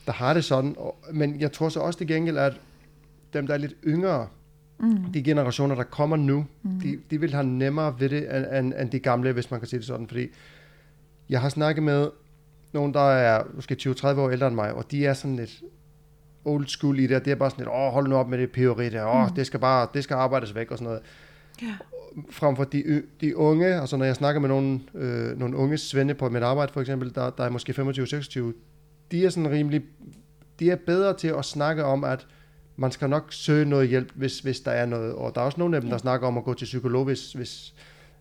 der 0.05 0.11
har 0.11 0.33
det 0.33 0.43
sådan. 0.45 0.75
Og, 0.77 0.97
men 1.11 1.39
jeg 1.39 1.51
tror 1.51 1.69
så 1.69 1.79
også 1.79 1.99
det 1.99 2.07
gengæld, 2.07 2.37
at 2.37 2.53
dem, 3.33 3.47
der 3.47 3.53
er 3.53 3.57
lidt 3.57 3.73
yngre, 3.87 4.27
mm. 4.79 5.11
de 5.13 5.23
generationer, 5.23 5.75
der 5.75 5.83
kommer 5.83 6.15
nu, 6.15 6.45
mm. 6.63 6.79
de, 6.79 6.99
de 7.09 7.19
vil 7.19 7.33
have 7.33 7.45
nemmere 7.45 7.99
ved 7.99 8.09
det, 8.09 8.37
end, 8.37 8.45
end, 8.45 8.73
end 8.81 8.89
de 8.89 8.99
gamle, 8.99 9.31
hvis 9.31 9.51
man 9.51 9.59
kan 9.59 9.67
sige 9.69 9.77
det 9.79 9.87
sådan. 9.87 10.07
Fordi 10.07 10.27
jeg 11.29 11.41
har 11.41 11.49
snakket 11.49 11.83
med 11.83 12.09
nogen, 12.73 12.93
der 12.93 13.11
er 13.11 13.43
måske 13.53 13.77
20-30 13.81 14.07
år 14.07 14.29
ældre 14.29 14.47
end 14.47 14.55
mig, 14.55 14.73
og 14.73 14.91
de 14.91 15.05
er 15.05 15.13
sådan 15.13 15.35
lidt 15.35 15.61
old 16.45 16.67
school 16.67 16.99
i 16.99 17.07
det, 17.07 17.25
det 17.25 17.31
er 17.31 17.35
bare 17.35 17.49
sådan 17.49 17.61
lidt, 17.61 17.75
åh, 17.75 17.93
hold 17.93 18.07
nu 18.07 18.15
op 18.15 18.29
med 18.29 18.37
det 18.37 18.51
peori 18.51 18.89
der, 18.89 19.05
åh, 19.05 19.27
mm. 19.27 19.35
det 19.35 19.45
skal 19.45 19.59
bare, 19.59 19.87
det 19.93 20.03
skal 20.03 20.15
arbejdes 20.15 20.55
væk 20.55 20.71
og 20.71 20.77
sådan 20.77 20.85
noget. 20.85 21.01
Ja. 21.61 21.75
Frem 22.31 22.55
for 22.55 22.63
de, 22.63 23.03
de 23.21 23.37
unge, 23.37 23.65
altså 23.65 23.97
når 23.97 24.05
jeg 24.05 24.15
snakker 24.15 24.41
med 24.41 24.49
nogle, 24.49 24.79
øh, 24.95 25.39
nogle 25.39 25.57
unge 25.57 25.77
svende 25.77 26.13
på 26.13 26.29
mit 26.29 26.43
arbejde 26.43 26.73
for 26.73 26.81
eksempel, 26.81 27.15
der, 27.15 27.29
der 27.29 27.43
er 27.43 27.49
måske 27.49 27.73
25-26, 27.73 28.53
de 29.11 29.25
er 29.25 29.29
sådan 29.29 29.51
rimelig, 29.51 29.81
de 30.59 30.71
er 30.71 30.75
bedre 30.75 31.17
til 31.17 31.27
at 31.27 31.45
snakke 31.45 31.83
om, 31.83 32.03
at 32.03 32.27
man 32.79 32.91
skal 32.91 33.09
nok 33.09 33.27
søge 33.29 33.65
noget 33.65 33.89
hjælp, 33.89 34.11
hvis, 34.15 34.39
hvis 34.39 34.59
der 34.59 34.71
er 34.71 34.85
noget. 34.85 35.13
Og 35.13 35.35
der 35.35 35.41
er 35.41 35.45
også 35.45 35.59
nogle 35.59 35.75
af 35.75 35.81
dem, 35.81 35.87
ja. 35.87 35.93
der 35.93 35.99
snakker 35.99 36.27
om 36.27 36.37
at 36.37 36.43
gå 36.43 36.53
til 36.53 36.65
psykolog, 36.65 37.05
hvis, 37.05 37.33
hvis, 37.33 37.73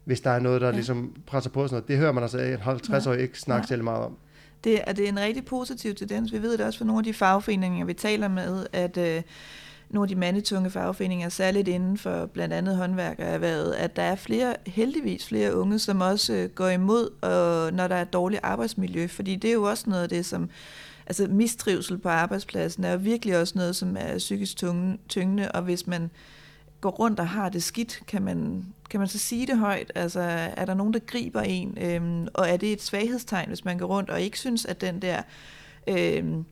hvis 0.04 0.20
der 0.20 0.30
er 0.30 0.40
noget, 0.40 0.60
der 0.60 0.66
ja. 0.66 0.74
ligesom 0.74 1.14
presser 1.26 1.50
på. 1.50 1.66
Sådan 1.66 1.74
noget. 1.74 1.88
Det 1.88 1.96
hører 1.96 2.12
man 2.12 2.22
altså 2.22 2.38
en 2.38 2.54
50-årig 2.54 3.20
ikke 3.20 3.40
snakke 3.40 3.64
ja. 3.64 3.68
særlig 3.68 3.84
meget 3.84 4.04
om 4.04 4.16
det, 4.64 4.80
er, 4.86 4.92
det 4.92 5.04
er 5.04 5.08
en 5.08 5.18
rigtig 5.18 5.44
positiv 5.44 5.94
tendens. 5.94 6.32
Vi 6.32 6.42
ved 6.42 6.58
det 6.58 6.66
også 6.66 6.78
fra 6.78 6.86
nogle 6.86 7.00
af 7.00 7.04
de 7.04 7.14
fagforeninger, 7.14 7.86
vi 7.86 7.94
taler 7.94 8.28
med, 8.28 8.66
at 8.72 8.96
øh, 8.96 9.22
nogle 9.90 10.04
af 10.04 10.08
de 10.08 10.14
mandetunge 10.14 10.70
fagforeninger, 10.70 11.28
særligt 11.28 11.68
inden 11.68 11.98
for 11.98 12.26
blandt 12.26 12.54
andet 12.54 12.76
håndværkererhvervet, 12.76 13.72
at 13.72 13.96
der 13.96 14.02
er 14.02 14.16
flere, 14.16 14.56
heldigvis 14.66 15.26
flere 15.26 15.56
unge, 15.56 15.78
som 15.78 16.00
også 16.00 16.32
øh, 16.32 16.48
går 16.48 16.68
imod, 16.68 17.10
og, 17.22 17.72
når 17.72 17.88
der 17.88 17.94
er 17.94 18.04
dårligt 18.04 18.40
arbejdsmiljø. 18.42 19.06
Fordi 19.06 19.36
det 19.36 19.48
er 19.48 19.54
jo 19.54 19.62
også 19.62 19.90
noget 19.90 20.02
af 20.02 20.08
det, 20.08 20.26
som 20.26 20.50
altså 21.08 21.26
mistrivsel 21.30 21.98
på 21.98 22.08
arbejdspladsen 22.08 22.84
er 22.84 22.96
virkelig 22.96 23.38
også 23.40 23.52
noget, 23.56 23.76
som 23.76 23.96
er 24.00 24.18
psykisk 24.18 24.56
tyngende, 25.08 25.52
og 25.52 25.62
hvis 25.62 25.86
man 25.86 26.10
går 26.80 26.90
rundt 26.90 27.20
og 27.20 27.28
har 27.28 27.48
det 27.48 27.62
skidt, 27.62 28.02
kan 28.06 28.22
man, 28.22 28.66
kan 28.90 29.00
man 29.00 29.08
så 29.08 29.18
sige 29.18 29.46
det 29.46 29.58
højt? 29.58 29.92
Altså, 29.94 30.20
er 30.56 30.64
der 30.64 30.74
nogen, 30.74 30.92
der 30.92 30.98
griber 30.98 31.40
en? 31.40 31.78
Øhm, 31.80 32.28
og 32.34 32.48
er 32.48 32.56
det 32.56 32.72
et 32.72 32.82
svaghedstegn, 32.82 33.48
hvis 33.48 33.64
man 33.64 33.78
går 33.78 33.86
rundt 33.86 34.10
og 34.10 34.20
ikke 34.20 34.38
synes, 34.38 34.64
at 34.64 34.80
den 34.80 35.02
der 35.02 35.22
øhm, 35.86 36.44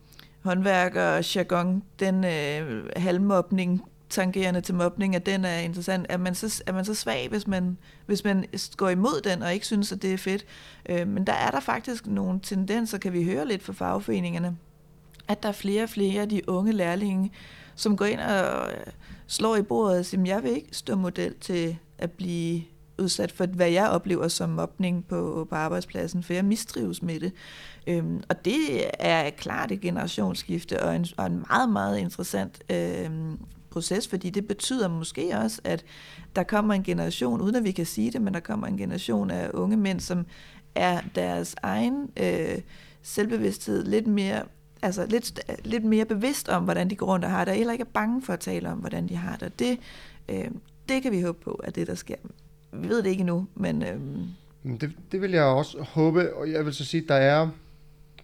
håndværker 0.43 1.33
jargon, 1.37 1.83
den 2.01 2.25
øh, 2.25 2.85
halvmobning, 2.97 3.83
tangerende 4.09 4.61
til 4.61 4.75
mobning, 4.75 5.17
at 5.17 5.27
den 5.27 5.45
er 5.45 5.59
interessant. 5.59 6.07
Er 6.09 6.17
man 6.17 6.35
så, 6.35 6.63
er 6.67 6.73
man 6.73 6.85
så 6.85 6.95
svag, 6.95 7.29
hvis 7.29 7.47
man, 7.47 7.79
hvis 8.07 8.25
man 8.25 8.45
går 8.77 8.89
imod 8.89 9.21
den 9.21 9.43
og 9.43 9.55
ikke 9.55 9.67
synes, 9.67 9.93
at 9.93 10.03
det 10.03 10.13
er 10.13 10.19
fedt? 10.19 10.47
Øh, 10.89 11.09
men 11.09 11.27
der 11.27 11.33
er 11.33 11.51
der 11.51 11.61
faktisk 11.61 12.07
nogle 12.07 12.41
tendenser, 12.43 12.99
kan 12.99 13.13
vi 13.13 13.25
høre 13.25 13.49
lidt 13.49 13.63
fra 13.63 13.73
fagforeningerne, 13.73 14.57
at 15.29 15.43
der 15.43 15.49
er 15.49 15.53
flere 15.53 15.83
og 15.83 15.89
flere 15.89 16.23
af 16.23 16.29
de 16.29 16.49
unge 16.49 16.73
lærlinge, 16.73 17.33
som 17.75 17.97
går 17.97 18.05
ind 18.05 18.21
og 18.21 18.71
øh, 18.71 18.87
slår 19.27 19.57
i 19.57 19.63
bordet 19.63 19.99
og 19.99 20.05
siger, 20.05 20.23
jeg 20.27 20.43
vil 20.43 20.51
ikke 20.51 20.69
stå 20.73 20.97
model 20.97 21.35
til 21.41 21.77
at 21.99 22.11
blive 22.11 22.63
udsat 22.99 23.33
for, 23.33 23.47
hvad 23.47 23.71
jeg 23.71 23.89
oplever 23.89 24.29
som 24.29 24.51
mobning 24.51 25.07
på, 25.07 25.47
på 25.51 25.55
arbejdspladsen, 25.55 26.23
for 26.23 26.33
jeg 26.33 26.45
mistrives 26.45 27.03
med 27.03 27.21
det. 27.21 27.33
Øhm, 27.87 28.23
og 28.29 28.45
det 28.45 28.85
er 28.99 29.31
klart 29.31 29.73
et 29.73 29.81
generationsskifte, 29.81 30.83
og 30.83 30.97
en, 30.97 31.07
og 31.17 31.27
en 31.27 31.45
meget, 31.51 31.69
meget 31.69 31.99
interessant 31.99 32.63
øhm, 32.71 33.39
proces, 33.77 34.09
fordi 34.09 34.31
det 34.31 34.49
betyder 34.49 34.89
måske 34.89 35.39
også, 35.39 35.61
at 35.65 35.85
der 36.37 36.43
kommer 36.43 36.75
en 36.75 36.83
generation, 36.83 37.41
uden 37.41 37.55
at 37.55 37.65
vi 37.65 37.71
kan 37.73 37.87
sige 37.87 38.11
det, 38.11 38.23
men 38.23 38.35
der 38.35 38.41
kommer 38.41 38.67
en 38.67 38.77
generation 38.77 39.31
af 39.31 39.51
unge 39.55 39.77
mænd, 39.77 40.01
som 40.01 40.27
er 40.75 41.01
deres 41.15 41.55
egen 41.63 42.11
øh, 42.17 42.59
selvbevidsthed 43.03 43.85
lidt 43.85 44.07
mere 44.07 44.43
altså 44.83 45.07
lidt, 45.07 45.41
lidt 45.65 45.85
mere 45.85 46.05
bevidst 46.05 46.49
om, 46.49 46.65
hvordan 46.65 46.91
de 46.91 46.97
går 46.97 47.07
rundt 47.07 47.25
og 47.25 47.31
har 47.31 47.45
det, 47.45 47.53
og 47.53 47.57
heller 47.57 47.73
ikke 47.73 47.83
er 47.83 47.93
bange 47.95 48.23
for 48.23 48.33
at 48.33 48.41
tale 48.41 48.69
om, 48.69 48.79
hvordan 48.79 49.09
de 49.09 49.17
har 49.17 49.37
det. 49.37 49.59
Det, 49.59 49.79
øh, 50.29 50.51
det 50.89 51.03
kan 51.03 51.13
vi 51.13 51.21
håbe 51.21 51.39
på, 51.45 51.51
at 51.51 51.75
det 51.75 51.87
der 51.87 51.95
sker. 51.95 52.17
Vi 52.73 52.89
ved 52.89 53.03
det 53.03 53.11
ikke 53.11 53.21
endnu, 53.21 53.47
men... 53.55 53.83
Øh, 53.83 54.01
det, 54.81 54.93
det 55.13 55.21
vil 55.21 55.31
jeg 55.31 55.45
også 55.45 55.83
håbe, 55.83 56.35
og 56.35 56.53
jeg 56.53 56.65
vil 56.65 56.75
så 56.75 56.85
sige, 56.85 57.03
at 57.03 57.09
der 57.09 57.15
er 57.15 57.49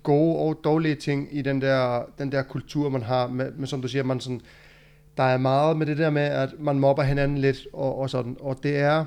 gode 0.02 0.38
og 0.38 0.60
dårlige 0.64 0.94
ting 0.94 1.28
i 1.30 1.42
den 1.42 1.60
der, 1.60 2.02
den 2.18 2.32
der 2.32 2.42
kultur, 2.42 2.88
man 2.88 3.02
har, 3.02 3.26
med, 3.26 3.52
med 3.52 3.66
som 3.66 3.82
du 3.82 3.88
siger, 3.88 4.04
man 4.04 4.20
sådan, 4.20 4.40
der 5.16 5.22
er 5.22 5.36
meget 5.36 5.76
med 5.76 5.86
det 5.86 5.98
der 5.98 6.10
med, 6.10 6.22
at 6.22 6.54
man 6.58 6.78
mobber 6.78 7.02
hinanden 7.02 7.38
lidt, 7.38 7.66
og, 7.72 7.98
og 7.98 8.10
sådan, 8.10 8.36
og 8.40 8.58
det 8.62 8.76
er 8.76 9.04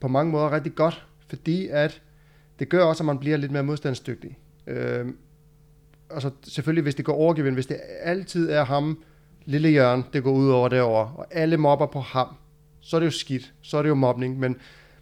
på 0.00 0.08
mange 0.08 0.32
måder 0.32 0.52
rigtig 0.52 0.74
godt, 0.74 1.06
fordi 1.28 1.68
at 1.68 2.02
det 2.58 2.68
gør 2.68 2.84
også, 2.84 3.02
at 3.02 3.06
man 3.06 3.18
bliver 3.18 3.36
lidt 3.36 3.52
mere 3.52 3.62
modstandsdygtig. 3.62 4.38
Øh, 4.66 5.06
altså 6.10 6.30
selvfølgelig, 6.42 6.82
hvis 6.82 6.94
det 6.94 7.04
går 7.04 7.14
overgivende, 7.14 7.54
hvis 7.54 7.66
det 7.66 7.80
altid 8.02 8.50
er 8.50 8.64
ham, 8.64 9.02
lille 9.44 9.68
hjørne, 9.68 10.04
det 10.12 10.22
går 10.22 10.32
ud 10.32 10.50
over 10.50 10.68
derovre, 10.68 11.12
og 11.16 11.26
alle 11.30 11.56
mobber 11.56 11.86
på 11.86 12.00
ham, 12.00 12.28
så 12.80 12.96
er 12.96 13.00
det 13.00 13.06
jo 13.06 13.10
skidt, 13.10 13.52
så 13.62 13.78
er 13.78 13.82
det 13.82 13.88
jo 13.88 13.94
mobning, 13.94 14.38
men, 14.38 14.56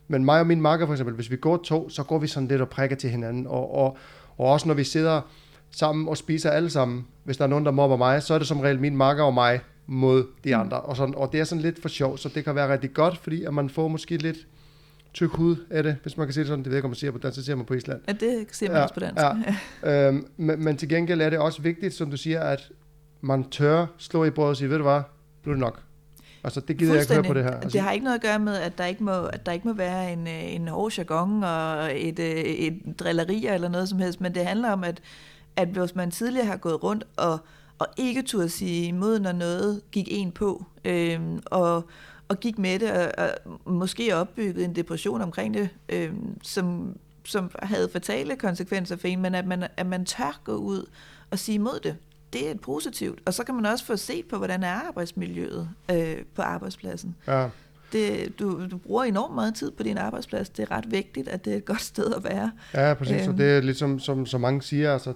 men 0.08 0.24
mig 0.24 0.40
og 0.40 0.46
min 0.46 0.60
makker 0.60 0.86
for 0.86 0.92
eksempel, 0.92 1.14
hvis 1.14 1.30
vi 1.30 1.36
går 1.36 1.56
to, 1.56 1.88
så 1.88 2.02
går 2.02 2.18
vi 2.18 2.26
sådan 2.26 2.48
lidt 2.48 2.60
og 2.60 2.68
prikker 2.68 2.96
til 2.96 3.10
hinanden, 3.10 3.46
og, 3.46 3.74
og, 3.74 3.96
og 4.36 4.46
også 4.46 4.68
når 4.68 4.74
vi 4.74 4.84
sidder 4.84 5.20
sammen 5.70 6.08
og 6.08 6.16
spiser 6.16 6.50
alle 6.50 6.70
sammen, 6.70 7.06
hvis 7.24 7.36
der 7.36 7.44
er 7.44 7.48
nogen, 7.48 7.64
der 7.64 7.70
mobber 7.70 7.96
mig, 7.96 8.22
så 8.22 8.34
er 8.34 8.38
det 8.38 8.46
som 8.46 8.60
regel 8.60 8.80
min 8.80 8.96
makker 8.96 9.24
og 9.24 9.34
mig 9.34 9.60
mod 9.90 10.26
de 10.44 10.54
mm. 10.54 10.60
andre, 10.60 10.80
og, 10.80 10.96
sådan, 10.96 11.14
og 11.14 11.32
det 11.32 11.40
er 11.40 11.44
sådan 11.44 11.62
lidt 11.62 11.82
for 11.82 11.88
sjov, 11.88 12.18
så 12.18 12.28
det 12.34 12.44
kan 12.44 12.54
være 12.54 12.72
rigtig 12.72 12.92
godt, 12.94 13.18
fordi 13.18 13.44
at 13.44 13.54
man 13.54 13.70
får 13.70 13.88
måske 13.88 14.16
lidt 14.16 14.36
tyk 15.14 15.30
hud 15.30 15.56
af 15.70 15.82
det, 15.82 15.96
hvis 16.02 16.16
man 16.16 16.26
kan 16.26 16.34
sige 16.34 16.42
det 16.44 16.48
sådan. 16.48 16.64
Det 16.64 16.66
ved 16.66 16.72
jeg 16.72 16.78
ikke, 16.78 16.86
om 16.86 16.90
man 16.90 16.96
siger 16.96 17.10
på 17.10 17.18
dansk, 17.18 17.38
så 17.38 17.44
siger 17.44 17.56
man 17.56 17.66
på 17.66 17.74
Island. 17.74 18.00
Ja, 18.08 18.12
det 18.12 18.46
siger 18.52 18.70
man 18.70 18.76
Ja, 18.76 18.82
også 18.82 18.94
på 18.94 19.00
dansk. 19.00 19.22
ja. 19.82 20.08
Øhm, 20.08 20.26
men, 20.36 20.64
men 20.64 20.76
til 20.76 20.88
gengæld 20.88 21.20
er 21.20 21.30
det 21.30 21.38
også 21.38 21.62
vigtigt, 21.62 21.94
som 21.94 22.10
du 22.10 22.16
siger, 22.16 22.40
at 22.40 22.68
man 23.20 23.50
tør 23.50 23.86
slå 23.98 24.24
i 24.24 24.30
bordet 24.30 24.50
og 24.50 24.56
sige, 24.56 24.70
ved 24.70 24.76
du 24.76 24.82
hvad, 24.82 25.00
nu 25.44 25.50
er 25.50 25.54
det 25.54 25.60
nok. 25.60 25.82
Altså, 26.44 26.60
det 26.60 26.76
gider 26.76 26.94
jeg 26.94 27.02
ikke 27.02 27.14
høre 27.14 27.22
på 27.22 27.34
det 27.34 27.44
her. 27.44 27.50
Altså, 27.50 27.68
Det 27.68 27.80
har 27.80 27.92
ikke 27.92 28.04
noget 28.04 28.14
at 28.16 28.22
gøre 28.22 28.38
med, 28.38 28.56
at 28.56 28.78
der 28.78 28.84
ikke 28.86 29.04
må, 29.04 29.24
at 29.26 29.46
der 29.46 29.52
ikke 29.52 29.68
må 29.68 29.74
være 29.74 30.12
en, 30.12 30.26
øh, 30.26 30.54
en 30.54 30.68
hård 30.68 30.92
jargon 30.98 31.44
og 31.44 31.90
et, 32.00 32.18
øh, 32.18 32.26
et 32.34 32.78
drillerier 33.00 33.54
eller 33.54 33.68
noget 33.68 33.88
som 33.88 33.98
helst, 33.98 34.20
men 34.20 34.34
det 34.34 34.46
handler 34.46 34.70
om, 34.70 34.84
at, 34.84 35.00
at 35.56 35.68
hvis 35.68 35.94
man 35.94 36.10
tidligere 36.10 36.46
har 36.46 36.56
gået 36.56 36.82
rundt 36.82 37.04
og, 37.16 37.38
og 37.78 37.86
ikke 37.96 38.22
turde 38.22 38.48
sige 38.48 38.86
imod, 38.86 39.20
når 39.20 39.32
noget 39.32 39.82
gik 39.92 40.06
en 40.10 40.32
på, 40.32 40.64
øhm, 40.84 41.42
og, 41.44 41.88
og 42.28 42.40
gik 42.40 42.58
med 42.58 42.78
det, 42.78 42.92
og, 42.92 43.12
og 43.18 43.72
måske 43.72 44.16
opbygget 44.16 44.64
en 44.64 44.76
depression 44.76 45.20
omkring 45.20 45.54
det, 45.54 45.68
øhm, 45.88 46.42
som, 46.42 46.96
som 47.24 47.50
havde 47.62 47.88
fatale 47.92 48.36
konsekvenser 48.36 48.96
for 48.96 49.08
en, 49.08 49.22
men 49.22 49.34
at 49.34 49.46
man, 49.46 49.64
at 49.76 49.86
man 49.86 50.04
tør 50.04 50.40
gå 50.44 50.52
ud 50.52 50.86
og 51.30 51.38
sige 51.38 51.54
imod 51.54 51.80
det, 51.82 51.96
det 52.32 52.50
er 52.50 52.54
positivt. 52.62 53.18
Og 53.26 53.34
så 53.34 53.44
kan 53.44 53.54
man 53.54 53.66
også 53.66 53.84
få 53.84 53.96
set 53.96 54.24
på, 54.26 54.36
hvordan 54.36 54.62
er 54.62 54.72
arbejdsmiljøet 54.72 55.68
øh, 55.90 56.16
på 56.34 56.42
arbejdspladsen. 56.42 57.16
ja, 57.26 57.48
Det, 57.92 58.38
du, 58.38 58.66
du 58.70 58.76
bruger 58.76 59.04
enormt 59.04 59.34
meget 59.34 59.54
tid 59.54 59.70
på 59.70 59.82
din 59.82 59.98
arbejdsplads. 59.98 60.48
Det 60.48 60.62
er 60.62 60.70
ret 60.70 60.90
vigtigt, 60.90 61.28
at 61.28 61.44
det 61.44 61.52
er 61.52 61.56
et 61.56 61.64
godt 61.64 61.80
sted 61.82 62.14
at 62.14 62.24
være. 62.24 62.50
ja, 62.74 62.94
præcis. 62.94 63.16
Øhm. 63.16 63.24
Så 63.24 63.32
det 63.32 63.56
er 63.56 63.60
ligesom, 63.60 63.98
som, 63.98 64.26
som 64.26 64.40
mange 64.40 64.62
siger, 64.62 64.92
altså, 64.92 65.12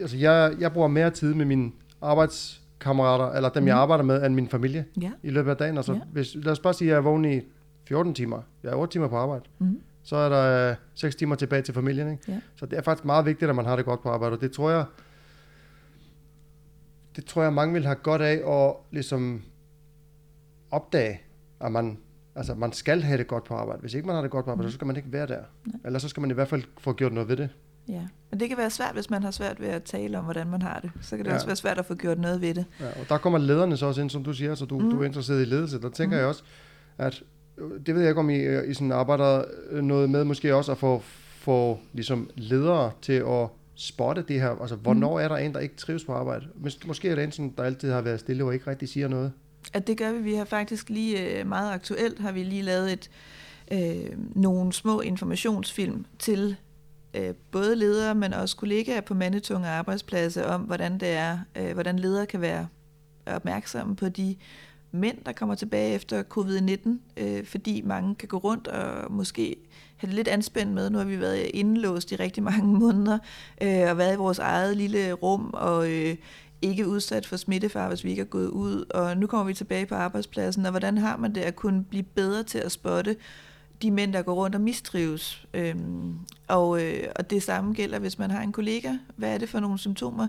altså 0.00 0.16
jeg, 0.16 0.54
jeg 0.60 0.72
bruger 0.72 0.88
mere 0.88 1.10
tid 1.10 1.34
med 1.34 1.44
mine 1.46 1.72
arbejdskammerater, 2.02 3.32
eller 3.32 3.48
dem, 3.48 3.62
mm. 3.62 3.66
jeg 3.66 3.74
Mhm. 3.74 3.80
arbejder 3.82 4.04
med, 4.04 4.26
end 4.26 4.34
min 4.34 4.48
familie 4.48 4.84
Ja. 5.00 5.10
i 5.22 5.30
løbet 5.30 5.50
af 5.50 5.56
dagen. 5.56 5.76
Altså, 5.76 5.92
Ja. 5.92 6.00
hvis, 6.12 6.34
lad 6.34 6.52
os 6.52 6.60
bare 6.60 6.74
sige, 6.74 6.88
at 6.88 6.90
jeg 6.92 6.96
er 6.96 7.02
vågen 7.02 7.24
i 7.24 7.40
14 7.88 8.14
timer. 8.14 8.42
Jeg 8.62 8.70
er 8.72 8.76
8 8.76 8.92
timer 8.92 9.08
på 9.08 9.16
arbejde. 9.16 9.44
Mm. 9.58 9.80
Så 10.02 10.16
er 10.16 10.28
der 10.28 10.70
øh, 10.70 10.76
6 10.94 11.16
timer 11.16 11.34
tilbage 11.36 11.62
til 11.62 11.74
familien. 11.74 12.10
Ikke? 12.10 12.22
Ja. 12.32 12.40
Så 12.56 12.66
det 12.66 12.78
er 12.78 12.82
faktisk 12.82 13.04
meget 13.04 13.26
vigtigt, 13.26 13.48
at 13.48 13.56
man 13.56 13.64
har 13.64 13.76
det 13.76 13.84
godt 13.84 14.02
på 14.02 14.08
arbejde, 14.08 14.34
og 14.36 14.40
det 14.40 14.52
tror 14.52 14.70
jeg, 14.70 14.84
det 17.16 17.24
tror 17.24 17.42
jeg, 17.42 17.52
mange 17.52 17.74
vil 17.74 17.84
have 17.84 17.94
godt 17.96 18.22
af 18.22 18.62
at 18.66 18.74
ligesom 18.90 19.42
opdage, 20.70 21.20
at 21.60 21.72
man, 21.72 21.98
altså, 22.34 22.54
man 22.54 22.72
skal 22.72 23.02
have 23.02 23.18
det 23.18 23.26
godt 23.26 23.44
på 23.44 23.54
arbejde. 23.54 23.80
Hvis 23.80 23.94
ikke 23.94 24.06
man 24.06 24.14
har 24.14 24.22
det 24.22 24.30
godt 24.30 24.44
på 24.44 24.50
arbejde, 24.50 24.66
Mm. 24.66 24.70
så 24.70 24.74
skal 24.74 24.86
man 24.86 24.96
ikke 24.96 25.12
være 25.12 25.26
der. 25.26 25.42
Ellers 25.84 26.02
så 26.02 26.08
skal 26.08 26.20
man 26.20 26.30
i 26.30 26.34
hvert 26.34 26.48
fald 26.48 26.62
få 26.78 26.92
gjort 26.92 27.12
noget 27.12 27.28
ved 27.28 27.36
det. 27.36 27.48
Ja. 27.90 28.02
Men 28.30 28.40
det 28.40 28.48
kan 28.48 28.58
være 28.58 28.70
svært, 28.70 28.92
hvis 28.94 29.10
man 29.10 29.22
har 29.22 29.30
svært 29.30 29.60
ved 29.60 29.68
at 29.68 29.82
tale 29.82 30.18
om, 30.18 30.24
hvordan 30.24 30.46
man 30.46 30.62
har 30.62 30.80
det. 30.80 30.90
Så 31.02 31.16
kan 31.16 31.24
det 31.24 31.30
Ja. 31.30 31.34
også 31.34 31.46
være 31.46 31.56
svært 31.56 31.78
at 31.78 31.86
få 31.86 31.94
gjort 31.94 32.18
noget 32.18 32.40
ved 32.40 32.54
det. 32.54 32.64
Ja, 32.80 32.86
og 32.86 33.08
der 33.08 33.18
kommer 33.18 33.38
lederne 33.38 33.76
så 33.76 33.86
også 33.86 34.00
ind, 34.00 34.10
som 34.10 34.24
du 34.24 34.32
siger, 34.32 34.54
så 34.54 34.64
du, 34.64 34.78
mm. 34.78 34.90
Du 34.90 35.00
er 35.00 35.04
interesseret 35.06 35.42
i 35.42 35.44
ledelse. 35.44 35.80
Der 35.80 35.90
tænker 35.90 36.16
Mm. 36.16 36.20
jeg 36.20 36.26
også, 36.28 36.42
at 36.98 37.22
øh, 37.58 37.70
det 37.86 37.94
ved 37.94 38.00
jeg 38.02 38.10
ikke, 38.10 38.18
om 38.20 38.30
I, 38.30 38.68
I 38.70 38.74
sådan 38.74 38.92
arbejder 38.92 39.44
øh, 39.70 39.82
noget 39.84 40.10
med, 40.10 40.24
måske 40.24 40.54
også 40.54 40.72
at 40.72 40.78
få, 40.78 41.02
få 41.38 41.78
ligesom 41.92 42.30
ledere 42.36 42.90
til 43.02 43.12
at 43.12 43.48
spotte 43.74 44.24
det 44.28 44.40
her. 44.40 44.50
Altså, 44.60 44.76
hvornår 44.76 45.18
Mm. 45.18 45.24
er 45.24 45.28
der 45.28 45.36
en, 45.36 45.52
der 45.52 45.60
ikke 45.60 45.76
trives 45.76 46.04
på 46.04 46.12
arbejde? 46.12 46.46
Mås- 46.64 46.86
Måske 46.86 47.08
er 47.08 47.14
der 47.14 47.22
en, 47.22 47.32
sådan, 47.32 47.54
der 47.56 47.62
altid 47.62 47.92
har 47.92 48.00
været 48.00 48.20
stille 48.20 48.44
og 48.44 48.54
ikke 48.54 48.70
rigtig 48.70 48.88
siger 48.88 49.08
noget. 49.08 49.32
At 49.72 49.86
det 49.86 49.98
gør 49.98 50.12
vi. 50.12 50.18
Vi 50.18 50.34
har 50.34 50.44
faktisk 50.44 50.90
lige 50.90 51.38
øh, 51.40 51.46
meget 51.48 51.72
aktuelt, 51.72 52.18
har 52.18 52.32
vi 52.32 52.42
lige 52.42 52.62
lavet 52.62 52.92
et, 52.92 53.10
øh, 53.72 54.10
nogle 54.34 54.72
små 54.72 55.00
informationsfilm 55.00 56.04
til 56.18 56.56
øh, 57.14 57.34
både 57.50 57.76
ledere, 57.76 58.14
men 58.14 58.34
også 58.34 58.56
kollegaer 58.56 59.00
på 59.00 59.14
mandetunge 59.14 59.68
arbejdspladser 59.68 60.44
om, 60.44 60.60
hvordan 60.60 61.00
det 61.00 61.08
er, 61.08 61.38
øh, 61.56 61.72
hvordan 61.72 61.98
ledere 61.98 62.26
kan 62.26 62.40
være 62.40 62.66
opmærksomme 63.26 63.96
på 63.96 64.08
de 64.08 64.36
mænd, 64.92 65.18
der 65.26 65.32
kommer 65.32 65.54
tilbage 65.54 65.94
efter 65.94 66.22
covid-19, 66.22 66.90
øh, 67.16 67.44
fordi 67.44 67.82
mange 67.84 68.14
kan 68.14 68.28
gå 68.28 68.36
rundt 68.36 68.68
og 68.68 69.12
måske 69.12 69.56
have 69.96 70.06
det 70.06 70.14
lidt 70.14 70.28
anspændt 70.28 70.72
med. 70.72 70.90
Nu 70.90 70.98
har 70.98 71.04
vi 71.04 71.20
været 71.20 71.50
indlåst 71.54 72.12
i 72.12 72.16
rigtig 72.16 72.42
mange 72.42 72.78
måneder 72.80 73.18
øh, 73.62 73.90
og 73.90 73.98
været 73.98 74.14
i 74.14 74.16
vores 74.16 74.38
eget 74.38 74.76
lille 74.76 75.12
rum 75.12 75.50
og 75.52 75.90
øh, 75.90 76.16
ikke 76.62 76.88
udsat 76.88 77.26
for 77.26 77.36
smittefar, 77.36 77.88
hvis 77.88 78.04
vi 78.04 78.10
ikke 78.10 78.22
er 78.22 78.26
gået 78.26 78.48
ud. 78.48 78.84
Og 78.90 79.16
nu 79.16 79.26
kommer 79.26 79.46
vi 79.46 79.54
tilbage 79.54 79.86
på 79.86 79.94
arbejdspladsen, 79.94 80.64
og 80.66 80.70
hvordan 80.70 80.98
har 80.98 81.16
man 81.16 81.34
det 81.34 81.40
at 81.40 81.56
kunne 81.56 81.84
blive 81.84 82.02
bedre 82.02 82.42
til 82.42 82.58
at 82.58 82.72
spotte 82.72 83.16
de 83.82 83.90
mænd, 83.90 84.12
der 84.12 84.22
går 84.22 84.34
rundt 84.34 84.54
og 84.54 84.60
mistrives. 84.60 85.46
Øhm, 85.54 86.18
og, 86.48 86.82
øh, 86.82 87.04
og 87.16 87.30
det 87.30 87.42
samme 87.42 87.74
gælder, 87.74 87.98
hvis 87.98 88.18
man 88.18 88.30
har 88.30 88.42
en 88.42 88.52
kollega. 88.52 88.92
Hvad 89.16 89.34
er 89.34 89.38
det 89.38 89.48
for 89.48 89.60
nogle 89.60 89.78
symptomer? 89.78 90.28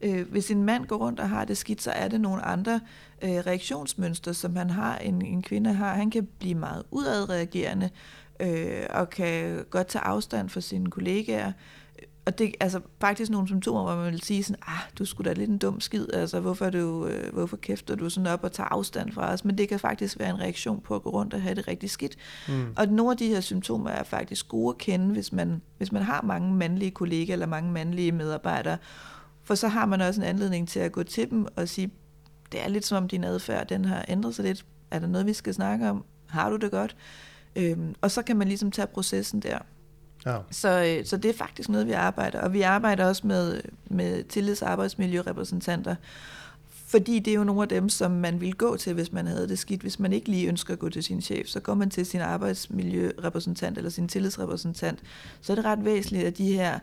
Øh, 0.00 0.30
hvis 0.30 0.50
en 0.50 0.62
mand 0.62 0.86
går 0.86 0.96
rundt 0.96 1.20
og 1.20 1.28
har 1.28 1.44
det 1.44 1.56
skidt, 1.56 1.82
så 1.82 1.90
er 1.90 2.08
det 2.08 2.20
nogle 2.20 2.42
andre 2.42 2.80
øh, 3.22 3.30
reaktionsmønstre, 3.30 4.34
som 4.34 4.56
han 4.56 4.70
har, 4.70 4.98
en, 4.98 5.26
en 5.26 5.42
kvinde 5.42 5.72
har. 5.72 5.94
Han 5.94 6.10
kan 6.10 6.28
blive 6.38 6.54
meget 6.54 6.82
udadreagerende 6.90 7.90
øh, 8.40 8.86
og 8.90 9.10
kan 9.10 9.64
godt 9.70 9.86
tage 9.86 10.04
afstand 10.04 10.48
fra 10.48 10.60
sine 10.60 10.90
kollegaer. 10.90 11.52
Og 12.28 12.38
det 12.38 12.46
er 12.46 12.52
altså 12.60 12.80
faktisk 13.00 13.30
nogle 13.30 13.46
symptomer, 13.48 13.82
hvor 13.82 14.02
man 14.02 14.12
vil 14.12 14.22
sige 14.22 14.42
sådan, 14.42 14.62
ah, 14.66 14.78
du 14.98 15.04
skulle 15.04 15.30
da 15.30 15.34
lidt 15.34 15.50
en 15.50 15.58
dum 15.58 15.80
skid, 15.80 16.06
altså 16.12 16.40
hvorfor, 16.40 16.66
er 16.66 16.70
du, 16.70 17.06
øh, 17.06 17.32
hvorfor 17.32 17.56
kæfter 17.56 17.94
du 17.94 18.10
sådan 18.10 18.26
op 18.26 18.44
og 18.44 18.52
tager 18.52 18.68
afstand 18.68 19.12
fra 19.12 19.32
os? 19.32 19.44
Men 19.44 19.58
det 19.58 19.68
kan 19.68 19.80
faktisk 19.80 20.18
være 20.18 20.30
en 20.30 20.40
reaktion 20.40 20.80
på 20.80 20.94
at 20.94 21.02
gå 21.02 21.10
rundt 21.10 21.34
og 21.34 21.42
have 21.42 21.54
det 21.54 21.68
rigtig 21.68 21.90
skidt. 21.90 22.16
Mm. 22.48 22.66
Og 22.76 22.86
nogle 22.86 23.10
af 23.10 23.16
de 23.16 23.28
her 23.28 23.40
symptomer 23.40 23.90
er 23.90 24.02
faktisk 24.02 24.48
gode 24.48 24.74
at 24.74 24.78
kende, 24.78 25.12
hvis 25.12 25.32
man, 25.32 25.62
hvis 25.76 25.92
man 25.92 26.02
har 26.02 26.22
mange 26.22 26.54
mandlige 26.54 26.90
kollegaer 26.90 27.32
eller 27.32 27.46
mange 27.46 27.72
mandlige 27.72 28.12
medarbejdere. 28.12 28.78
For 29.44 29.54
så 29.54 29.68
har 29.68 29.86
man 29.86 30.00
også 30.00 30.20
en 30.20 30.26
anledning 30.26 30.68
til 30.68 30.80
at 30.80 30.92
gå 30.92 31.02
til 31.02 31.30
dem 31.30 31.46
og 31.56 31.68
sige, 31.68 31.90
det 32.52 32.64
er 32.64 32.68
lidt 32.68 32.86
som 32.86 33.04
om 33.04 33.08
din 33.08 33.24
adfærd, 33.24 33.68
den 33.68 33.84
har 33.84 34.04
ændret 34.08 34.34
sig 34.34 34.44
lidt. 34.44 34.64
Er 34.90 34.98
der 34.98 35.06
noget, 35.06 35.26
vi 35.26 35.32
skal 35.32 35.54
snakke 35.54 35.90
om? 35.90 36.04
Har 36.26 36.50
du 36.50 36.56
det 36.56 36.70
godt? 36.70 36.96
Øhm, 37.56 37.94
og 38.00 38.10
så 38.10 38.22
kan 38.22 38.36
man 38.36 38.48
ligesom 38.48 38.70
tage 38.70 38.86
processen 38.86 39.40
der. 39.40 39.58
Ja. 40.28 40.38
Så, 40.50 40.84
øh, 40.98 41.06
så 41.06 41.16
det 41.16 41.28
er 41.28 41.34
faktisk 41.34 41.68
noget, 41.68 41.86
vi 41.86 41.92
arbejder. 41.92 42.40
Og 42.40 42.52
vi 42.52 42.62
arbejder 42.62 43.06
også 43.06 43.26
med, 43.26 43.60
med 43.90 44.24
tillids- 44.24 44.62
og 44.62 44.70
arbejdsmiljørepræsentanter, 44.70 45.94
fordi 46.68 47.18
det 47.18 47.30
er 47.30 47.34
jo 47.34 47.44
nogle 47.44 47.62
af 47.62 47.68
dem, 47.68 47.88
som 47.88 48.10
man 48.10 48.40
vil 48.40 48.54
gå 48.54 48.76
til, 48.76 48.94
hvis 48.94 49.12
man 49.12 49.26
havde 49.26 49.48
det 49.48 49.58
skidt. 49.58 49.80
Hvis 49.80 49.98
man 49.98 50.12
ikke 50.12 50.28
lige 50.28 50.48
ønsker 50.48 50.72
at 50.72 50.78
gå 50.78 50.88
til 50.88 51.02
sin 51.02 51.20
chef, 51.20 51.46
så 51.46 51.60
går 51.60 51.74
man 51.74 51.90
til 51.90 52.06
sin 52.06 52.20
arbejdsmiljørepræsentant 52.20 53.78
eller 53.78 53.90
sin 53.90 54.08
tillidsrepræsentant. 54.08 54.98
Så 55.40 55.52
er 55.52 55.54
det 55.54 55.64
ret 55.64 55.84
væsentligt, 55.84 56.26
at 56.26 56.38
de 56.38 56.52
her, 56.52 56.78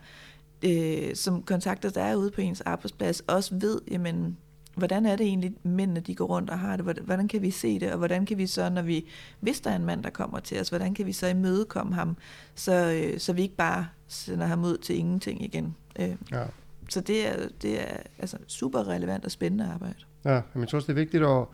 øh, 0.62 1.16
som 1.16 1.42
kontakter, 1.42 1.90
der 1.90 2.02
er 2.02 2.16
ude 2.16 2.30
på 2.30 2.40
ens 2.40 2.60
arbejdsplads, 2.60 3.20
også 3.20 3.54
ved, 3.54 3.80
jamen, 3.90 4.36
hvordan 4.76 5.06
er 5.06 5.16
det 5.16 5.26
egentlig, 5.26 5.54
mændene 5.62 6.00
de 6.00 6.14
går 6.14 6.24
rundt 6.26 6.50
og 6.50 6.58
har 6.58 6.76
det? 6.76 6.96
Hvordan- 7.04 7.28
kan 7.28 7.42
vi 7.42 7.50
se 7.50 7.80
det? 7.80 7.92
Og 7.92 7.98
hvordan 7.98 8.26
kan 8.26 8.38
vi 8.38 8.46
så, 8.46 8.70
når 8.70 8.82
vi, 8.82 9.04
hvis 9.40 9.60
der 9.60 9.70
er 9.70 9.76
en 9.76 9.84
mand, 9.84 10.02
der 10.02 10.10
kommer 10.10 10.40
til 10.40 10.60
os, 10.60 10.68
hvordan 10.68 10.94
kan 10.94 11.06
vi 11.06 11.12
så 11.12 11.26
imødekomme 11.26 11.94
ham, 11.94 12.16
så, 12.54 12.72
øh, 13.12 13.20
så 13.20 13.32
vi 13.32 13.42
ikke 13.42 13.56
bare 13.56 13.86
sender 14.08 14.46
ham 14.46 14.64
ud 14.64 14.78
til 14.78 14.96
ingenting 14.98 15.42
igen? 15.44 15.76
Øh, 16.00 16.14
Ja. 16.32 16.44
så 16.88 17.00
det 17.00 17.28
er, 17.28 17.48
det 17.62 17.80
er 17.92 17.96
altså 18.18 18.36
super 18.46 18.88
relevant 18.88 19.24
og 19.24 19.30
spændende 19.30 19.64
arbejde. 19.72 19.96
Ja, 20.24 20.40
men 20.54 20.60
jeg 20.60 20.68
tror 20.68 20.76
også, 20.76 20.86
det 20.86 20.92
er 20.98 21.02
vigtigt 21.04 21.24
at, 21.24 21.44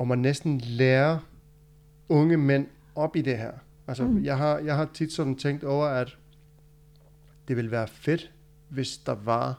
at 0.00 0.06
man 0.06 0.18
næsten 0.18 0.58
lærer 0.58 1.18
unge 2.08 2.36
mænd 2.36 2.66
op 2.94 3.16
i 3.16 3.22
det 3.22 3.38
her. 3.38 3.52
Altså, 3.88 4.04
mm. 4.04 4.24
jeg, 4.24 4.36
har, 4.36 4.58
jeg 4.58 4.76
har 4.76 4.88
tit 4.94 5.12
sådan 5.12 5.36
tænkt 5.36 5.64
over, 5.64 5.86
at 5.86 6.16
det 7.48 7.56
ville 7.56 7.70
være 7.70 7.88
fedt, 7.88 8.30
hvis 8.68 8.98
der 8.98 9.14
var 9.14 9.58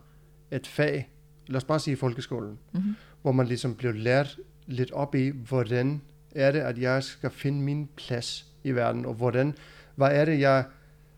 et 0.52 0.68
fag, 0.68 1.10
lad 1.48 1.58
os 1.58 1.64
bare 1.64 1.80
sige 1.80 1.98
folkeskolen, 1.98 2.60
Mm-hmm. 2.72 2.96
hvor 3.22 3.32
man 3.32 3.48
ligesom 3.48 3.76
blev 3.76 3.94
lært 3.94 4.40
lidt 4.66 4.92
op 4.92 5.16
i, 5.16 5.30
hvordan 5.30 6.02
er 6.36 6.52
det, 6.52 6.60
at 6.60 6.78
jeg 6.78 7.04
skal 7.04 7.30
finde 7.30 7.62
min 7.62 7.90
plads 7.96 8.46
i 8.64 8.72
verden, 8.72 9.06
og 9.06 9.14
hvordan, 9.14 9.56
hvad 9.96 10.08
er 10.12 10.26
det, 10.26 10.40
jeg, 10.40 10.66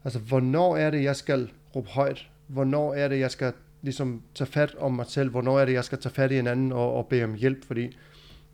altså, 0.04 0.20
hvornår 0.20 0.78
er 0.78 0.92
det, 0.92 1.04
jeg 1.04 1.16
skal 1.16 1.52
råbe 1.76 1.90
højt, 1.90 2.30
hvornår 2.48 2.94
er 2.94 3.08
det, 3.08 3.20
jeg 3.20 3.32
skal 3.32 3.54
ligesom 3.82 4.22
tage 4.36 4.48
fat 4.48 4.76
om 4.76 4.94
mig 4.94 5.06
selv, 5.08 5.30
hvornår 5.30 5.60
er 5.60 5.66
det, 5.66 5.74
jeg 5.74 5.84
skal 5.84 5.98
tage 5.98 6.14
fat 6.14 6.32
i 6.32 6.40
en 6.40 6.48
anden 6.48 6.72
og, 6.72 6.94
og 6.94 7.08
bede 7.08 7.24
om 7.24 7.34
hjælp, 7.34 7.66
fordi 7.66 7.98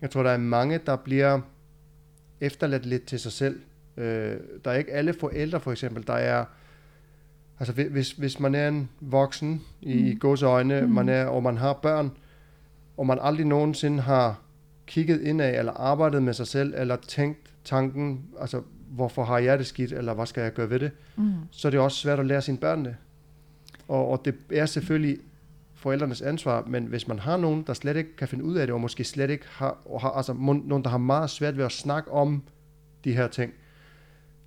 jeg 0.00 0.10
tror, 0.10 0.22
der 0.22 0.30
er 0.30 0.36
mange, 0.36 0.80
der 0.86 0.96
bliver 0.96 1.40
efterladt 2.40 2.86
lidt 2.86 3.04
til 3.06 3.20
sig 3.20 3.32
selv. 3.32 3.60
Øh, 3.96 4.36
der 4.64 4.70
er 4.70 4.74
ikke 4.74 4.92
alle 4.92 5.12
forældre, 5.12 5.60
for 5.60 5.72
eksempel, 5.72 6.06
der 6.06 6.12
er, 6.12 6.44
altså 7.62 7.72
hvi- 7.72 7.88
hvis, 7.88 8.12
hvis 8.12 8.40
man 8.40 8.54
er 8.54 8.68
en 8.68 8.88
voksen 9.00 9.62
i 9.82 10.12
Mm. 10.12 10.18
gåseøjne, 10.18 10.80
Mm. 10.80 10.88
man 10.92 11.08
er, 11.08 11.24
og 11.26 11.42
man 11.42 11.56
har 11.56 11.72
børn, 11.72 12.10
og 12.96 13.06
man 13.06 13.18
aldrig 13.20 13.46
nogensinde 13.46 14.00
har 14.02 14.40
kigget 14.86 15.20
indad, 15.20 15.58
eller 15.58 15.72
arbejdet 15.72 16.22
med 16.22 16.32
sig 16.32 16.46
selv, 16.46 16.74
eller 16.76 16.96
tænkt 17.08 17.38
tanken, 17.64 18.20
altså 18.40 18.62
hvorfor 18.90 19.24
har 19.24 19.38
jeg 19.38 19.58
det 19.58 19.66
skidt, 19.66 19.92
eller 19.92 20.14
hvad 20.14 20.26
skal 20.26 20.42
jeg 20.42 20.52
gøre 20.52 20.70
ved 20.70 20.78
det, 20.80 20.90
Mm. 21.16 21.32
så 21.50 21.68
er 21.68 21.70
det 21.70 21.80
også 21.80 21.96
svært 21.96 22.20
at 22.20 22.26
lære 22.26 22.42
sine 22.42 22.58
børn 22.58 22.84
det. 22.84 22.96
Og, 23.88 24.08
og 24.08 24.22
det 24.24 24.34
er 24.52 24.66
selvfølgelig 24.66 25.16
forældrenes 25.74 26.22
ansvar, 26.22 26.64
men 26.66 26.84
hvis 26.84 27.08
man 27.08 27.18
har 27.18 27.36
nogen, 27.36 27.64
der 27.66 27.74
slet 27.74 27.96
ikke 27.96 28.16
kan 28.16 28.28
finde 28.28 28.44
ud 28.44 28.56
af 28.56 28.66
det, 28.66 28.74
og 28.74 28.80
måske 28.80 29.04
slet 29.04 29.30
ikke 29.30 29.44
har, 29.48 29.78
og 29.84 30.00
har 30.00 30.10
altså 30.10 30.32
nogen, 30.32 30.84
der 30.84 30.88
har 30.90 30.98
meget 30.98 31.30
svært 31.30 31.56
ved 31.56 31.64
at 31.64 31.72
snakke 31.72 32.10
om 32.12 32.42
de 33.04 33.12
her 33.12 33.28
ting, 33.28 33.52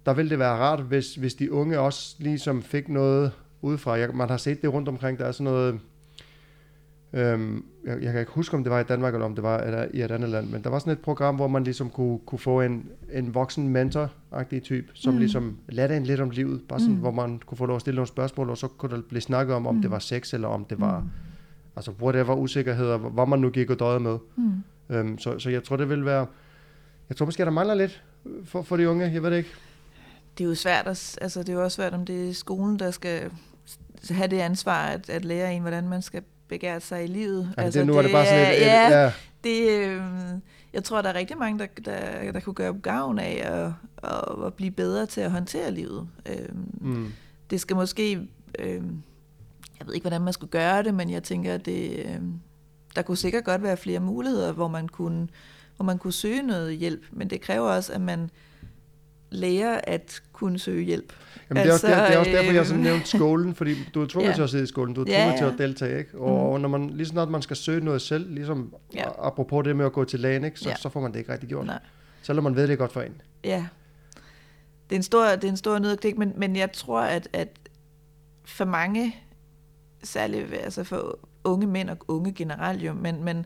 der 0.06 0.14
vil 0.14 0.30
det 0.30 0.40
være 0.40 0.56
rart, 0.56 0.82
hvis, 0.82 1.16
hvis 1.16 1.34
de 1.34 1.52
unge 1.52 1.80
også 1.80 2.16
ligesom 2.20 2.64
fik 2.64 2.90
noget 2.90 3.32
udefra. 3.62 3.92
Jeg, 3.92 4.10
man 4.14 4.30
har 4.30 4.38
set 4.38 4.62
det 4.62 4.74
rundt 4.74 4.88
omkring, 4.88 5.20
der 5.20 5.26
er 5.26 5.32
sådan 5.32 5.44
noget 5.44 5.80
Øhm, 7.16 7.66
jeg, 7.86 8.02
jeg 8.02 8.12
kan 8.12 8.20
ikke 8.20 8.32
huske, 8.32 8.58
om 8.58 8.64
det 8.64 8.72
var 8.72 8.80
i 8.80 8.84
Danmark, 8.84 9.14
eller 9.14 9.26
om 9.26 9.36
det 9.36 9.44
var 9.44 9.58
eller 9.58 9.88
i 9.94 10.02
et 10.02 10.12
andet 10.12 10.30
land, 10.30 10.50
men 10.50 10.64
der 10.64 10.70
var 10.70 10.80
sådan 10.80 10.94
et 10.94 11.00
program, 11.00 11.36
hvor 11.36 11.48
man 11.48 11.64
ligesom 11.64 11.90
kunne, 11.90 12.20
kunne 12.26 12.40
få 12.40 12.62
en, 12.62 12.90
en 13.14 13.34
voksen 13.34 13.70
mentor-agtig 13.70 14.62
type, 14.62 14.88
som 14.94 15.14
mm. 15.14 15.20
ligesom 15.20 15.58
lærte 15.70 15.98
en 15.98 16.04
lidt 16.04 16.20
om 16.20 16.30
livet, 16.30 16.62
bare 16.70 16.80
sådan, 16.80 16.96
mm. 16.96 17.02
hvor 17.02 17.12
man 17.12 17.40
kunne 17.46 17.58
få 17.58 17.66
lov 17.66 17.76
at 17.76 17.82
stille 17.82 17.96
nogle 17.96 18.08
spørgsmål, 18.08 18.50
og 18.50 18.58
så 18.58 18.68
kunne 18.68 18.96
der 18.96 19.02
blive 19.10 19.22
snakket 19.22 19.56
om, 19.56 19.68
om 19.68 19.76
mm. 19.76 19.82
det 19.82 19.92
var 19.92 20.00
sex, 20.00 20.34
eller 20.34 20.48
om 20.48 20.66
det 20.66 20.80
var, 20.80 21.00
mm. 21.00 21.10
altså 21.76 21.92
whatever 22.02 22.36
usikkerheder, 22.36 22.98
hvad 22.98 23.26
man 23.26 23.40
nu 23.40 23.50
gik 23.50 23.70
og 23.70 23.80
døde 23.80 24.00
med. 24.00 24.18
Mm. 24.36 24.64
Øhm, 24.90 25.18
så, 25.18 25.40
så 25.40 25.50
jeg 25.50 25.64
tror, 25.64 25.76
det 25.76 25.90
vil 25.90 26.06
være, 26.06 26.26
jeg 27.10 27.18
tror 27.18 27.26
måske, 27.26 27.46
der 27.46 27.52
mangler 27.52 27.74
lidt 27.74 28.04
for, 28.44 28.62
for 28.62 28.78
de 28.78 28.90
unge, 28.90 29.12
jeg 29.14 29.24
ved 29.24 29.32
det 29.32 29.38
ikke. 29.38 29.50
Det 30.38 30.44
er 30.44 30.48
jo 30.48 30.56
svært, 30.56 30.88
at, 30.88 31.18
altså 31.22 31.40
det 31.40 31.50
er 31.50 31.54
jo 31.54 31.64
også 31.64 31.76
svært, 31.76 31.94
om 31.94 32.06
det 32.06 32.30
er 32.30 32.34
skolen, 32.34 32.80
der 32.80 32.92
skal 32.92 33.32
have 34.10 34.28
det 34.28 34.40
ansvar 34.40 34.88
at, 34.88 35.10
at 35.10 35.26
lære 35.26 35.54
en, 35.54 35.62
hvordan 35.62 35.88
man 35.88 36.02
skal 36.02 36.24
begære 36.48 36.80
sig 36.80 37.04
i 37.04 37.08
livet. 37.08 37.54
Ja, 37.58 37.64
altså, 37.64 37.80
det, 37.80 37.88
nu 37.88 37.98
er 37.98 38.02
det 38.02 38.12
bare 38.12 38.26
sådan 38.26 38.54
et... 38.54 38.60
Ja, 38.62 39.04
ja. 39.04 39.12
Det, 39.44 39.70
øh, 39.70 40.02
jeg 40.74 40.84
tror, 40.84 41.02
der 41.02 41.10
er 41.10 41.14
rigtig 41.14 41.38
mange, 41.38 41.60
der, 41.60 41.68
der, 41.86 42.32
der 42.32 42.40
kunne 42.40 42.54
gøre 42.54 42.74
gavn 42.74 43.20
af 43.20 43.42
at, 43.44 43.72
at, 44.12 44.46
at 44.46 44.54
blive 44.54 44.72
bedre 44.72 45.06
til 45.06 45.22
at 45.22 45.32
håndtere 45.32 45.72
livet. 45.72 46.08
Øh, 46.26 46.56
mm. 46.82 47.14
Det 47.50 47.62
skal 47.62 47.76
måske... 47.76 48.28
Øh, 48.60 48.84
jeg 49.80 49.88
ved 49.88 49.94
ikke, 49.94 50.04
hvordan 50.04 50.22
man 50.22 50.34
skulle 50.34 50.52
gøre 50.52 50.84
det, 50.84 50.94
men 50.94 51.10
jeg 51.10 51.24
tænker, 51.24 51.54
at 51.54 51.66
det, 51.66 52.06
øh, 52.06 52.22
der 52.96 53.02
kunne 53.02 53.18
sikkert 53.18 53.44
godt 53.44 53.64
være 53.64 53.78
flere 53.78 54.00
muligheder, 54.00 54.52
hvor 54.52 54.68
man 54.68 54.88
kunne, 54.88 55.28
hvor 55.76 55.86
man 55.86 55.98
kunne 55.98 56.14
søge 56.14 56.42
noget 56.42 56.78
hjælp, 56.78 57.04
men 57.12 57.30
det 57.30 57.42
kræver 57.42 57.70
også, 57.70 57.94
at 57.94 58.02
man 58.02 58.30
lærer 59.30 59.82
at 59.84 60.22
kunne 60.34 60.60
søge 60.60 60.84
hjælp. 60.84 61.14
Jamen, 61.50 61.64
det, 61.64 61.70
er 61.70 61.74
også, 61.74 61.88
altså, 61.88 62.06
det, 62.06 62.14
er 62.14 62.18
også 62.18 62.32
derfor, 62.32 62.52
jeg 62.52 62.66
sådan 62.66 62.80
øh, 62.80 62.92
nævnte 62.92 63.08
skolen, 63.08 63.56
fordi 63.56 63.76
du 63.94 64.02
er 64.02 64.08
tvunget 64.12 64.30
ja. 64.30 64.36
til 64.36 64.42
at 64.42 64.50
sidde 64.50 64.64
i 64.64 64.68
skolen, 64.68 64.94
du 64.94 65.02
er 65.02 65.06
tvunget 65.06 65.24
ja, 65.24 65.30
ja. 65.30 65.38
til 65.38 65.46
at 65.46 65.54
deltage, 65.58 66.00
ikke? 66.00 66.18
Og, 66.18 66.30
mm. 66.30 66.54
og 66.54 66.62
når 66.62 66.70
man, 66.70 66.90
lige 66.90 67.08
snart 67.08 67.30
man 67.30 67.42
skal 67.42 67.56
søge 67.56 67.86
noget 67.86 68.02
selv, 68.02 68.34
ligesom 68.34 68.74
ja. 68.94 69.28
apropos 69.28 69.64
det 69.64 69.76
med 69.76 69.86
at 69.86 69.94
gå 69.94 70.04
til 70.04 70.20
lægen, 70.20 70.44
ikke? 70.44 70.60
Så, 70.60 70.70
ja. 70.70 70.76
så 70.76 70.90
får 70.90 71.00
man 71.00 71.14
det 71.14 71.20
ikke 71.20 71.32
rigtig 71.32 71.50
gjort. 71.50 71.66
Nej. 71.66 71.80
Selvom 72.22 72.44
man 72.44 72.56
ved, 72.56 72.68
det 72.68 72.78
godt 72.78 72.94
for 72.94 73.02
en. 73.02 73.22
Ja. 73.44 73.66
Det 74.90 74.96
er 74.96 75.00
en 75.00 75.04
stor, 75.04 75.26
det 75.26 75.44
er 75.44 75.50
en 75.50 75.58
stor 75.58 75.80
nødklik, 75.80 76.18
men, 76.18 76.34
men 76.38 76.56
jeg 76.56 76.72
tror, 76.72 77.02
at, 77.02 77.28
at 77.34 77.48
for 78.46 78.66
mange, 78.66 79.16
særligt 80.04 80.54
altså 80.54 80.84
for 80.84 81.20
unge 81.44 81.68
mænd 81.68 81.90
og 81.90 81.98
unge 82.08 82.34
generelt 82.34 82.82
jo, 82.82 82.94
men, 82.94 83.24
men 83.24 83.46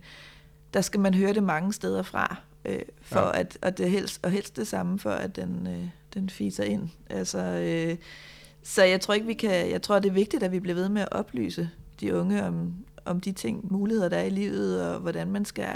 der 0.73 0.81
skal 0.81 0.99
man 0.99 1.13
høre 1.13 1.33
det 1.33 1.43
mange 1.43 1.73
steder 1.73 2.03
fra, 2.03 2.35
øh, 2.65 2.80
for 3.02 3.19
ja. 3.19 3.39
at, 3.39 3.58
og 3.62 3.78
det 3.78 3.91
helst, 3.91 4.19
og 4.24 4.32
helst 4.32 4.58
det 4.58 4.67
samme, 4.67 5.00
for 5.00 5.12
at 5.12 5.36
den, 5.36 5.67
øh, 5.67 5.89
den 6.13 6.30
fiser 6.30 6.63
ind. 6.63 6.89
Altså, 7.10 7.39
øh, 7.39 7.98
så 8.63 8.84
jeg 8.84 9.02
tror 9.02 9.13
ikke, 9.13 9.28
vi 9.28 9.34
kan, 9.34 9.69
jeg 9.69 9.82
tror, 9.82 10.00
det 10.00 10.10
er 10.10 10.13
vigtigt, 10.13 10.43
at 10.43 10.52
vi 10.52 10.60
bliver 10.60 10.76
ved 10.76 10.89
med 10.89 11.02
at 11.02 11.12
oplyse 11.12 11.69
de 12.00 12.15
unge 12.15 12.43
om, 12.43 12.74
om 13.06 13.22
de 13.22 13.32
ting, 13.32 13.72
muligheder, 13.72 14.10
der 14.10 14.17
er 14.17 14.24
i 14.24 14.30
livet, 14.30 14.88
og 14.88 15.00
hvordan 15.00 15.32
man 15.32 15.45
skal 15.45 15.76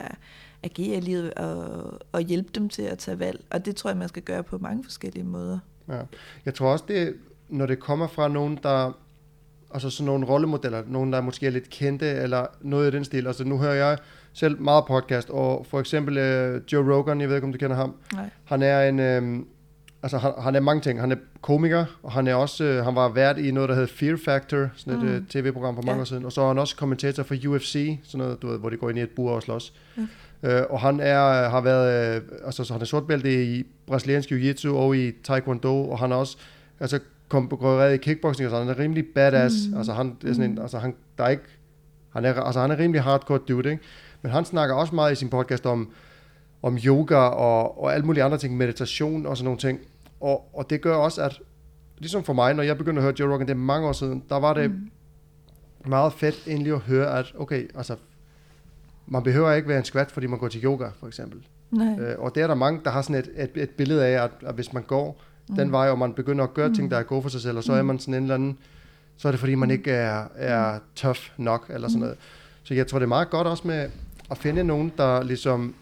agere 0.63 0.97
i 0.97 1.01
livet, 1.01 1.33
og, 1.33 1.99
og 2.11 2.21
hjælpe 2.21 2.49
dem 2.55 2.69
til 2.69 2.81
at 2.81 2.97
tage 2.97 3.19
valg. 3.19 3.45
Og 3.49 3.65
det 3.65 3.75
tror 3.75 3.89
jeg, 3.89 3.97
man 3.97 4.09
skal 4.09 4.23
gøre 4.23 4.43
på 4.43 4.57
mange 4.57 4.83
forskellige 4.83 5.23
måder. 5.23 5.59
Ja. 5.89 6.01
Jeg 6.45 6.53
tror 6.53 6.71
også, 6.71 6.85
det, 6.87 7.15
når 7.49 7.65
det 7.65 7.79
kommer 7.79 8.07
fra 8.07 8.27
nogen, 8.27 8.59
der 8.63 8.91
altså 9.73 9.89
sådan 9.89 10.05
nogle 10.05 10.25
rollemodeller, 10.25 10.83
nogen 10.87 11.13
der 11.13 11.21
måske 11.21 11.45
er 11.45 11.51
lidt 11.51 11.69
kendte, 11.69 12.05
eller 12.05 12.45
noget 12.61 12.93
i 12.93 12.95
den 12.95 13.05
stil. 13.05 13.27
Altså 13.27 13.43
nu 13.43 13.57
hører 13.57 13.73
jeg 13.73 13.97
selv 14.33 14.61
meget 14.61 14.85
podcast, 14.85 15.29
og 15.29 15.65
for 15.69 15.79
eksempel 15.79 16.17
uh, 16.17 16.73
Joe 16.73 16.95
Rogan, 16.95 17.21
jeg 17.21 17.29
ved 17.29 17.35
ikke, 17.35 17.45
om 17.45 17.51
du 17.51 17.57
kender 17.57 17.75
ham. 17.75 17.95
Nej. 18.13 18.29
Han 18.43 18.61
er 18.61 18.89
en, 18.89 19.23
um, 19.23 19.47
altså 20.03 20.17
han, 20.17 20.31
han 20.39 20.55
er 20.55 20.59
mange 20.59 20.81
ting. 20.81 20.99
Han 20.99 21.11
er 21.11 21.15
komiker, 21.41 21.85
og 22.03 22.11
han 22.11 22.27
er 22.27 22.35
også, 22.35 22.63
uh, 22.63 22.85
han 22.85 22.95
var 22.95 23.09
vært 23.09 23.37
i 23.37 23.51
noget, 23.51 23.69
der 23.69 23.75
hedder 23.75 23.93
Fear 23.93 24.17
Factor, 24.25 24.69
sådan 24.75 24.93
et 24.93 25.03
mm. 25.03 25.15
uh, 25.15 25.27
tv-program 25.29 25.75
for 25.75 25.81
mange 25.81 25.95
ja. 25.95 26.01
år 26.01 26.05
siden, 26.05 26.25
og 26.25 26.31
så 26.31 26.41
er 26.41 26.47
han 26.47 26.57
også 26.57 26.75
kommentator 26.75 27.23
for 27.23 27.35
UFC, 27.47 27.99
sådan 28.03 28.25
noget, 28.25 28.41
du 28.41 28.47
ved, 28.47 28.59
hvor 28.59 28.69
de 28.69 28.77
går 28.77 28.89
ind 28.89 28.99
i 28.99 29.01
et 29.01 29.09
bur 29.09 29.31
og 29.31 29.43
slås. 29.43 29.73
Mm. 29.95 30.07
Uh, 30.43 30.49
og 30.69 30.79
han 30.79 30.99
er, 30.99 31.49
har 31.49 31.61
været, 31.61 32.21
uh, 32.21 32.45
altså 32.45 32.63
så 32.63 32.73
han 32.73 32.81
er 32.81 32.85
sortbælte 32.85 33.45
i 33.45 33.63
brasiliansk 33.87 34.31
jiu-jitsu 34.31 34.69
og 34.69 34.97
i 34.97 35.11
taekwondo, 35.23 35.89
og 35.89 35.99
han 35.99 36.11
er 36.11 36.15
også, 36.15 36.37
altså 36.79 36.99
konkurreret 37.29 37.93
i 37.93 37.97
kickboxing, 37.97 38.47
og 38.47 38.51
så 38.51 38.59
han 38.59 38.69
er 38.69 38.79
rimelig 38.79 39.05
badass, 39.15 39.55
mm. 39.71 39.77
altså 39.77 39.93
han 39.93 40.15
er 40.25 40.33
sådan 40.33 40.51
en, 40.51 40.59
altså 40.61 40.77
han, 40.77 40.95
der 41.17 41.23
er 41.23 41.29
ikke, 41.29 41.43
han 42.09 42.25
er, 42.25 42.33
altså 42.33 42.61
han 42.61 42.71
er 42.71 42.79
rimelig 42.79 43.01
hardcore 43.01 43.39
dude, 43.47 43.71
ikke? 43.71 43.83
Men 44.23 44.31
han 44.31 44.45
snakker 44.45 44.75
også 44.75 44.95
meget 44.95 45.11
i 45.11 45.15
sin 45.15 45.29
podcast 45.29 45.65
om, 45.65 45.91
om 46.61 46.77
yoga 46.85 47.15
og, 47.15 47.83
og 47.83 47.93
alle 47.93 48.05
mulige 48.05 48.23
andre 48.23 48.37
ting, 48.37 48.57
meditation 48.57 49.25
og 49.25 49.37
sådan 49.37 49.45
nogle 49.45 49.59
ting. 49.59 49.79
Og, 50.21 50.49
og 50.53 50.69
det 50.69 50.81
gør 50.81 50.95
også, 50.95 51.21
at 51.21 51.39
ligesom 51.97 52.23
for 52.23 52.33
mig, 52.33 52.53
når 52.53 52.63
jeg 52.63 52.77
begyndte 52.77 52.99
at 52.99 53.03
høre 53.03 53.13
Joe 53.19 53.33
Rogan, 53.33 53.47
det 53.47 53.53
er 53.53 53.57
mange 53.57 53.87
år 53.87 53.91
siden, 53.91 54.23
der 54.29 54.39
var 54.39 54.53
det 54.53 54.71
mm. 54.71 54.91
meget 55.85 56.13
fedt 56.13 56.43
endelig 56.47 56.73
at 56.73 56.79
høre, 56.79 57.19
at 57.19 57.33
okay, 57.39 57.69
altså, 57.75 57.95
man 59.07 59.23
behøver 59.23 59.53
ikke 59.53 59.67
være 59.67 59.77
en 59.77 59.83
skvat, 59.83 60.11
fordi 60.11 60.27
man 60.27 60.39
går 60.39 60.47
til 60.47 60.63
yoga, 60.63 60.87
for 60.99 61.07
eksempel. 61.07 61.39
Nej. 61.71 61.99
Øh, 61.99 62.19
og 62.19 62.35
det 62.35 62.43
er 62.43 62.47
der 62.47 62.55
mange, 62.55 62.81
der 62.85 62.91
har 62.91 63.01
sådan 63.01 63.15
et, 63.15 63.29
et, 63.37 63.63
et 63.63 63.69
billede 63.69 64.05
af, 64.05 64.23
at, 64.23 64.31
at 64.45 64.55
hvis 64.55 64.73
man 64.73 64.83
går 64.83 65.21
mm. 65.49 65.55
den 65.55 65.71
vej, 65.71 65.89
og 65.89 65.99
man 65.99 66.13
begynder 66.13 66.43
at 66.43 66.53
gøre 66.53 66.67
mm. 66.67 66.75
ting, 66.75 66.91
der 66.91 66.97
er 66.97 67.03
gode 67.03 67.21
for 67.21 67.29
sig 67.29 67.41
selv, 67.41 67.57
og 67.57 67.63
så 67.63 67.71
mm. 67.71 67.77
er 67.77 67.81
man 67.81 67.99
sådan 67.99 68.13
en 68.13 68.23
eller 68.23 68.35
anden, 68.35 68.57
så 69.17 69.27
er 69.27 69.31
det 69.31 69.39
fordi, 69.39 69.55
man 69.55 69.69
mm. 69.69 69.73
ikke 69.73 69.91
er, 69.91 70.25
er 70.35 70.79
tough 70.95 71.19
nok, 71.37 71.65
eller 71.69 71.87
sådan 71.87 71.99
mm. 71.99 72.01
noget. 72.01 72.17
Så 72.63 72.73
jeg 72.73 72.87
tror, 72.87 72.99
det 72.99 73.03
er 73.03 73.09
meget 73.09 73.29
godt 73.29 73.47
også 73.47 73.67
med 73.67 73.89
at 74.31 74.37
finde 74.37 74.63
nogen, 74.63 74.91
der 74.97 75.23
ligesom 75.23 75.75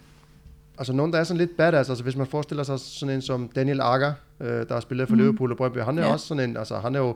altså 0.78 0.94
nogen, 0.94 1.14
der 1.14 1.20
er 1.20 1.24
sådan 1.24 1.38
lidt 1.38 1.58
badass, 1.58 1.90
altså 1.90 2.04
hvis 2.04 2.16
man 2.16 2.28
forestiller 2.28 2.64
sig 2.64 2.80
sådan 2.80 3.16
en 3.16 3.22
som 3.22 3.50
Daniel 3.56 3.82
Agger, 3.82 4.14
øh, 4.40 4.48
der 4.48 4.74
har 4.74 4.80
spillet 4.80 5.08
for 5.08 5.16
mm. 5.16 5.22
Liverpool 5.22 5.52
og 5.52 5.58
Brøndby, 5.58 5.78
han 5.78 5.98
er 5.98 6.06
ja. 6.06 6.14
også 6.14 6.28
sådan 6.28 6.50
en, 6.50 6.58
altså 6.58 6.80
han 6.80 6.96
er 6.96 7.00
jo 7.00 7.16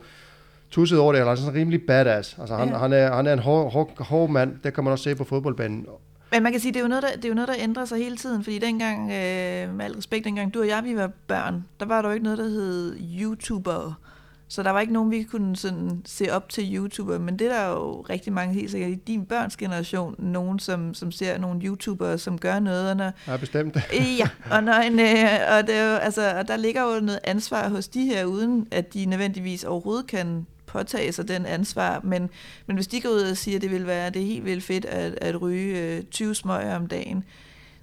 tusset 0.72 1.00
over 1.00 1.12
det, 1.12 1.20
eller 1.20 1.32
er 1.32 1.36
sådan 1.36 1.54
rimelig 1.54 1.82
badass, 1.88 2.38
altså 2.40 2.56
han, 2.56 2.70
ja. 2.70 2.78
han, 2.78 2.94
er, 2.94 3.16
han 3.16 3.28
er 3.28 3.34
en 3.34 3.40
hård, 3.40 3.72
hård, 3.72 4.04
hård 4.04 4.30
mand, 4.30 4.60
det 4.64 4.74
kan 4.74 4.84
man 4.84 4.92
også 4.92 5.04
se 5.04 5.16
på 5.16 5.24
fodboldbanen. 5.24 5.86
Men 6.32 6.44
man 6.44 6.52
kan 6.52 6.62
sige, 6.62 6.74
det 6.74 6.80
er 6.80 6.84
jo 6.84 6.88
noget, 6.88 7.04
der, 7.04 7.10
det 7.16 7.26
er 7.26 7.30
jo 7.30 7.36
noget, 7.36 7.48
der 7.48 7.56
ændrer 7.60 7.86
sig 7.86 7.98
hele 7.98 8.18
tiden, 8.18 8.44
fordi 8.44 8.60
dengang, 8.60 9.02
øh, 9.02 9.76
med 9.76 9.86
al 9.86 9.94
respekt, 9.96 10.26
dengang 10.26 10.54
du 10.54 10.60
og 10.60 10.68
jeg, 10.68 10.84
vi 10.84 10.96
var 10.96 11.12
børn, 11.28 11.66
der 11.80 11.86
var 11.86 12.02
der 12.02 12.10
jo 12.10 12.14
ikke 12.14 12.24
noget, 12.24 12.38
der 12.38 12.44
hed 12.44 12.98
YouTuber, 13.22 14.00
så 14.48 14.64
der 14.64 14.70
var 14.70 14.80
ikke 14.80 14.94
nogen, 14.94 15.12
vi 15.12 15.24
kunne 15.24 15.56
sådan 15.56 16.02
se 16.06 16.32
op 16.32 16.50
til 16.50 16.76
YouTuber, 16.76 17.20
men 17.20 17.40
det 17.40 17.52
er 17.52 17.62
der 17.62 17.70
jo 17.70 18.02
rigtig 18.02 18.34
mange, 18.34 18.54
helt 18.54 18.72
sikkert 18.72 18.92
i 18.92 18.96
din 18.96 19.26
børns 19.26 19.58
generation, 19.58 20.16
nogen, 20.20 20.60
som, 20.60 20.94
som 20.94 21.12
ser 21.12 21.38
nogle 21.38 21.62
YouTubere, 21.62 22.18
som 22.18 22.40
gør 22.40 22.60
noget. 22.60 22.90
Og 22.90 22.98
når, 22.98 23.12
ja, 23.28 23.38
bestemt. 23.38 23.78
ja, 24.20 24.30
og, 24.52 24.64
når 24.64 24.74
en, 24.74 25.00
øh, 25.00 25.58
og, 25.58 25.68
det 25.68 25.76
er 25.76 25.92
jo, 25.92 25.98
altså, 25.98 26.38
og 26.38 26.48
der 26.48 26.58
ligger 26.58 26.96
jo 26.96 27.00
noget 27.00 27.20
ansvar 27.24 27.70
hos 27.70 27.88
de 27.88 28.06
her, 28.06 28.26
uden 28.26 28.68
at 28.72 28.94
de 28.94 29.06
nødvendigvis 29.06 29.64
overhovedet 29.64 30.08
kan 30.08 30.46
påtage 30.66 31.12
sig 31.12 31.28
den 31.28 31.46
ansvar, 31.46 32.02
men, 32.04 32.30
men 32.68 32.76
hvis 32.76 32.88
de 32.88 33.02
går 33.02 33.10
ud 33.10 33.22
og 33.22 33.38
siger, 33.38 33.56
at 33.56 33.62
det 33.62 33.72
vil 33.72 33.88
være 33.88 34.10
det 34.10 34.22
er 34.22 34.26
helt 34.26 34.46
vildt 34.46 34.64
fedt 34.64 34.86
at, 34.86 35.18
at 35.22 35.42
ryge 35.42 35.80
øh, 35.80 36.04
20 36.04 36.36
smøger 36.36 36.76
om 36.76 36.88
dagen, 36.88 37.24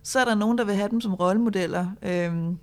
så 0.03 0.21
er 0.21 0.25
der 0.25 0.35
nogen, 0.35 0.59
der 0.59 0.65
vil 0.65 0.75
have 0.75 0.89
dem 0.89 1.01
som 1.01 1.15
rollemodeller. 1.15 1.87
Øhm, 2.03 2.59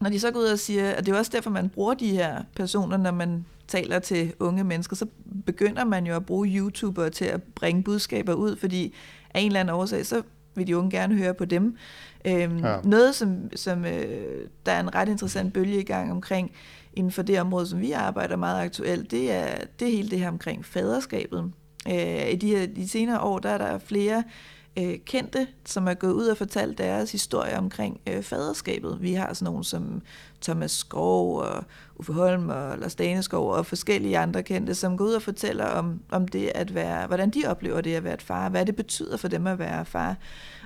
når 0.00 0.10
de 0.10 0.20
så 0.20 0.30
går 0.30 0.40
ud 0.40 0.44
og 0.44 0.58
siger, 0.58 0.90
at 0.90 1.06
det 1.06 1.14
er 1.14 1.18
også 1.18 1.30
derfor, 1.34 1.50
man 1.50 1.68
bruger 1.68 1.94
de 1.94 2.10
her 2.10 2.42
personer, 2.56 2.96
når 2.96 3.10
man 3.10 3.44
taler 3.68 3.98
til 3.98 4.32
unge 4.40 4.64
mennesker, 4.64 4.96
så 4.96 5.06
begynder 5.46 5.84
man 5.84 6.06
jo 6.06 6.16
at 6.16 6.26
bruge 6.26 6.48
YouTuber 6.48 7.08
til 7.08 7.24
at 7.24 7.42
bringe 7.42 7.82
budskaber 7.82 8.34
ud, 8.34 8.56
fordi 8.56 8.94
af 9.34 9.40
en 9.40 9.46
eller 9.46 9.60
anden 9.60 9.74
årsag, 9.74 10.06
så 10.06 10.22
vil 10.54 10.66
de 10.66 10.76
unge 10.76 10.90
gerne 10.90 11.14
høre 11.14 11.34
på 11.34 11.44
dem. 11.44 11.76
Øhm, 12.24 12.58
ja. 12.58 12.76
Noget, 12.84 13.14
som, 13.14 13.50
som 13.56 13.84
øh, 13.84 14.46
der 14.66 14.72
er 14.72 14.80
en 14.80 14.94
ret 14.94 15.08
interessant 15.08 15.52
bølge 15.52 15.80
i 15.80 15.84
gang 15.84 16.10
omkring 16.10 16.50
inden 16.92 17.12
for 17.12 17.22
det 17.22 17.40
område, 17.40 17.66
som 17.66 17.80
vi 17.80 17.92
arbejder 17.92 18.36
meget 18.36 18.64
aktuelt, 18.64 19.10
det 19.10 19.32
er, 19.32 19.48
det 19.80 19.88
er 19.88 19.92
hele 19.92 20.10
det 20.10 20.18
her 20.18 20.28
omkring 20.28 20.64
faderskabet. 20.64 21.52
Øh, 21.88 22.32
I 22.32 22.36
de, 22.36 22.48
her, 22.48 22.66
de 22.66 22.88
senere 22.88 23.20
år, 23.20 23.38
der 23.38 23.48
er 23.48 23.58
der 23.58 23.78
flere 23.78 24.16
øh, 24.18 24.57
Øh, 24.78 24.98
kendte, 24.98 25.46
som 25.64 25.88
er 25.88 25.94
gået 25.94 26.12
ud 26.12 26.26
og 26.26 26.36
fortalt 26.36 26.78
deres 26.78 27.12
historie 27.12 27.58
omkring 27.58 28.00
øh, 28.06 28.22
faderskabet. 28.22 28.98
Vi 29.00 29.12
har 29.12 29.32
sådan 29.32 29.52
nogle 29.52 29.64
som 29.64 30.02
Thomas 30.42 30.70
Skov 30.70 31.38
og 31.38 31.64
Uffe 31.96 32.12
Holm 32.12 32.48
og 32.48 32.78
Lars 32.78 32.94
Daneskov 32.94 33.50
og 33.50 33.66
forskellige 33.66 34.18
andre 34.18 34.42
kendte, 34.42 34.74
som 34.74 34.96
går 34.96 35.04
ud 35.04 35.12
og 35.12 35.22
fortæller 35.22 35.64
om, 35.64 36.00
om 36.10 36.28
det 36.28 36.52
at 36.54 36.74
være, 36.74 37.06
hvordan 37.06 37.30
de 37.30 37.42
oplever 37.46 37.80
det 37.80 37.94
at 37.94 38.04
være 38.04 38.14
et 38.14 38.22
far, 38.22 38.48
hvad 38.48 38.66
det 38.66 38.76
betyder 38.76 39.16
for 39.16 39.28
dem 39.28 39.46
at 39.46 39.58
være 39.58 39.84
far. 39.84 40.16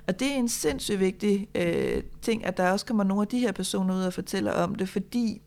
Og 0.08 0.20
det 0.20 0.32
er 0.32 0.36
en 0.36 0.48
sindssygt 0.48 1.00
vigtig 1.00 1.48
øh, 1.54 2.02
ting, 2.22 2.44
at 2.44 2.56
der 2.56 2.70
også 2.70 2.86
kommer 2.86 3.04
nogle 3.04 3.22
af 3.22 3.28
de 3.28 3.38
her 3.38 3.52
personer 3.52 3.94
ud 3.94 4.02
og 4.02 4.12
fortæller 4.12 4.52
om 4.52 4.74
det, 4.74 4.88
fordi 4.88 5.42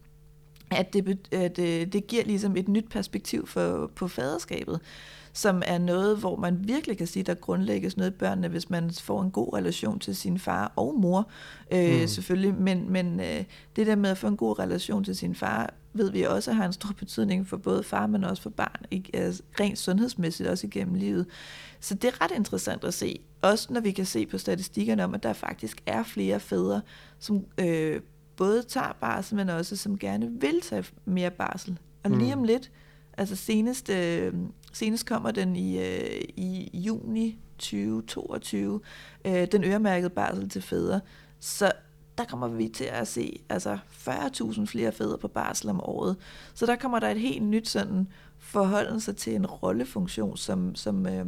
at 0.72 0.94
det, 0.94 1.28
at 1.32 1.58
det, 1.58 1.94
det 1.94 2.08
giver 2.08 2.24
ligesom 2.24 2.58
et 2.58 2.68
nyt 2.68 2.90
perspektiv 2.90 3.48
for, 3.48 3.92
på 3.96 4.08
faderskabet 4.08 4.80
som 5.36 5.62
er 5.66 5.78
noget, 5.78 6.18
hvor 6.18 6.36
man 6.36 6.68
virkelig 6.68 6.98
kan 6.98 7.08
sige, 7.08 7.24
der 7.24 7.34
grundlægges 7.34 7.98
noget 7.98 8.12
i 8.12 8.14
børnene, 8.14 8.48
hvis 8.48 8.70
man 8.70 8.92
får 8.92 9.22
en 9.22 9.32
god 9.32 9.54
relation 9.54 10.00
til 10.00 10.16
sin 10.16 10.40
far 10.40 10.72
og 10.76 10.96
mor, 11.00 11.30
øh, 11.72 12.02
mm. 12.02 12.08
selvfølgelig. 12.08 12.54
Men, 12.54 12.92
men 12.92 13.20
øh, 13.20 13.44
det 13.76 13.88
der 13.88 13.96
med 13.96 14.10
at 14.10 14.18
få 14.18 14.28
en 14.28 14.38
god 14.38 14.60
relation 14.60 15.04
til 15.04 15.16
sin 15.16 15.36
far, 15.36 15.74
ved 15.94 16.12
vi 16.12 16.24
også 16.24 16.54
har 16.54 16.66
en 16.66 16.74
stor 16.74 16.90
betydning 17.00 17.48
for 17.48 17.58
både 17.58 17.84
far, 17.84 18.08
men 18.08 18.24
også 18.24 18.44
for 18.44 18.50
barn, 18.50 18.86
ikke? 18.92 19.10
Altså, 19.14 19.44
rent 19.60 19.78
sundhedsmæssigt 19.78 20.50
også 20.50 20.68
igennem 20.68 20.96
livet. 20.96 21.26
Så 21.80 21.96
det 21.96 22.08
er 22.08 22.22
ret 22.24 22.32
interessant 22.36 22.84
at 22.84 22.94
se, 22.94 23.20
også 23.42 23.74
når 23.74 23.82
vi 23.82 23.92
kan 23.92 24.06
se 24.06 24.26
på 24.26 24.38
statistikkerne 24.38 25.04
om, 25.04 25.14
at 25.14 25.24
der 25.24 25.34
faktisk 25.34 25.82
er 25.86 26.04
flere 26.04 26.40
fædre, 26.40 26.82
som 27.20 27.46
øh, 27.58 28.02
både 28.36 28.64
tager 28.64 28.98
barsel, 29.02 29.36
men 29.36 29.50
også 29.50 29.78
som 29.78 29.98
gerne 29.98 30.32
vil 30.42 30.62
tage 30.62 30.86
mere 31.06 31.32
barsel. 31.32 31.80
Og 32.04 32.12
lige 32.12 32.36
mm. 32.36 32.42
om 32.42 32.48
lidt, 32.48 32.72
altså 33.18 33.36
senest, 33.36 33.90
øh, 33.90 34.34
senest 34.76 35.06
kommer 35.06 35.32
den 35.32 35.56
i, 35.56 35.80
øh, 35.80 36.22
i 36.36 36.70
juni 36.74 37.38
2022, 37.58 38.82
øh, 39.26 39.48
den 39.52 39.64
øremærkede 39.64 40.10
barsel 40.10 40.50
til 40.50 40.62
fædre. 40.62 41.02
Så 41.40 41.72
der 42.18 42.24
kommer 42.24 42.48
vi 42.48 42.68
til 42.68 42.84
at 42.84 43.08
se 43.08 43.40
altså 43.50 43.78
40.000 43.92 44.66
flere 44.66 44.92
fædre 44.92 45.18
på 45.18 45.28
barsel 45.28 45.70
om 45.70 45.82
året. 45.82 46.16
Så 46.54 46.66
der 46.66 46.76
kommer 46.76 47.00
der 47.00 47.10
et 47.10 47.20
helt 47.20 47.44
nyt 47.44 47.68
sådan 47.68 48.08
forholden 48.40 49.02
sig 49.02 49.18
til 49.18 49.36
en 49.36 49.46
rollefunktion, 49.46 50.38
som, 50.38 50.76
som 50.76 51.08
øh, 51.08 51.26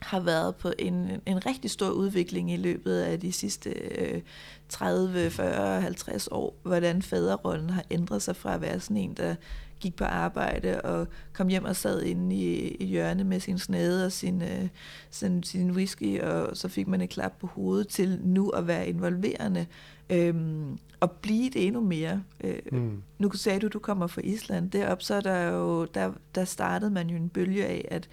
har 0.00 0.20
været 0.20 0.56
på 0.56 0.72
en, 0.78 1.10
en 1.26 1.46
rigtig 1.46 1.70
stor 1.70 1.88
udvikling 1.88 2.52
i 2.52 2.56
løbet 2.56 3.00
af 3.00 3.20
de 3.20 3.32
sidste 3.32 3.70
øh, 3.70 4.22
30, 4.68 5.30
40, 5.30 5.80
50 5.80 6.28
år, 6.30 6.56
hvordan 6.62 7.02
faderrollen 7.02 7.70
har 7.70 7.84
ændret 7.90 8.22
sig 8.22 8.36
fra 8.36 8.54
at 8.54 8.60
være 8.60 8.80
sådan 8.80 8.96
en, 8.96 9.14
der 9.14 9.34
gik 9.80 9.96
på 9.96 10.04
arbejde 10.04 10.80
og 10.80 11.06
kom 11.32 11.48
hjem 11.48 11.64
og 11.64 11.76
sad 11.76 12.02
inde 12.02 12.36
i, 12.36 12.68
i 12.68 12.84
hjørnet 12.84 13.26
med 13.26 13.40
sin 13.40 13.58
snade 13.58 14.06
og 14.06 14.12
sin, 14.12 14.42
øh, 14.42 14.68
sin, 15.10 15.42
sin 15.42 15.70
whisky, 15.70 16.20
og 16.20 16.56
så 16.56 16.68
fik 16.68 16.88
man 16.88 17.00
et 17.00 17.10
klap 17.10 17.32
på 17.40 17.46
hovedet 17.46 17.88
til 17.88 18.20
nu 18.24 18.48
at 18.48 18.66
være 18.66 18.88
involverende 18.88 19.66
øhm, 20.10 20.78
og 21.00 21.10
blive 21.10 21.50
det 21.50 21.66
endnu 21.66 21.80
mere. 21.80 22.22
Øh, 22.44 22.58
mm. 22.72 23.02
Nu 23.18 23.32
sagde 23.32 23.60
du, 23.60 23.68
du 23.68 23.78
kommer 23.78 24.06
fra 24.06 24.20
Island. 24.24 24.70
Derop 24.70 25.02
så 25.02 25.14
er 25.14 25.20
der 25.20 25.42
jo, 25.42 25.84
der, 25.84 26.12
der 26.34 26.44
startede 26.44 26.90
man 26.90 27.10
jo 27.10 27.16
en 27.16 27.28
bølge 27.28 27.66
af, 27.66 27.88
at, 27.90 28.08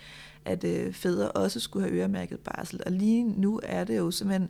at 0.45 0.63
øh, 0.63 0.93
fædre 0.93 1.31
også 1.31 1.59
skulle 1.59 1.87
have 1.87 1.99
øremærket 1.99 2.39
barsel. 2.39 2.81
Og 2.85 2.91
lige 2.91 3.23
nu 3.23 3.59
er 3.63 3.83
det 3.83 3.97
jo 3.97 4.11
simpelthen, 4.11 4.49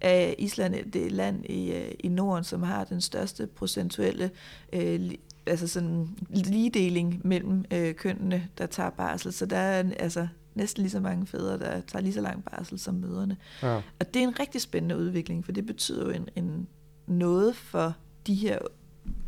at 0.00 0.34
Island 0.38 0.74
er 0.74 0.82
det 0.92 1.12
land 1.12 1.44
i, 1.44 1.72
øh, 1.72 1.92
i 1.98 2.08
Norden, 2.08 2.44
som 2.44 2.62
har 2.62 2.84
den 2.84 3.00
største 3.00 3.46
procentuelle 3.46 4.30
øh, 4.72 5.10
altså 5.46 5.68
sådan 5.68 6.08
ligedeling 6.28 7.20
mellem 7.24 7.64
øh, 7.70 7.94
kønnene, 7.94 8.48
der 8.58 8.66
tager 8.66 8.90
barsel. 8.90 9.32
Så 9.32 9.46
der 9.46 9.56
er 9.56 9.84
altså 9.98 10.28
næsten 10.54 10.82
lige 10.82 10.90
så 10.90 11.00
mange 11.00 11.26
fædre, 11.26 11.58
der 11.58 11.80
tager 11.80 12.02
lige 12.02 12.12
så 12.12 12.20
lang 12.20 12.44
barsel 12.44 12.78
som 12.78 12.94
møderne. 12.94 13.36
Ja. 13.62 13.74
Og 13.76 14.14
det 14.14 14.16
er 14.16 14.28
en 14.28 14.40
rigtig 14.40 14.60
spændende 14.60 14.96
udvikling, 14.96 15.44
for 15.44 15.52
det 15.52 15.66
betyder 15.66 16.04
jo 16.04 16.10
en, 16.10 16.28
en 16.36 16.68
noget 17.06 17.56
for 17.56 17.96
de 18.26 18.34
her 18.34 18.58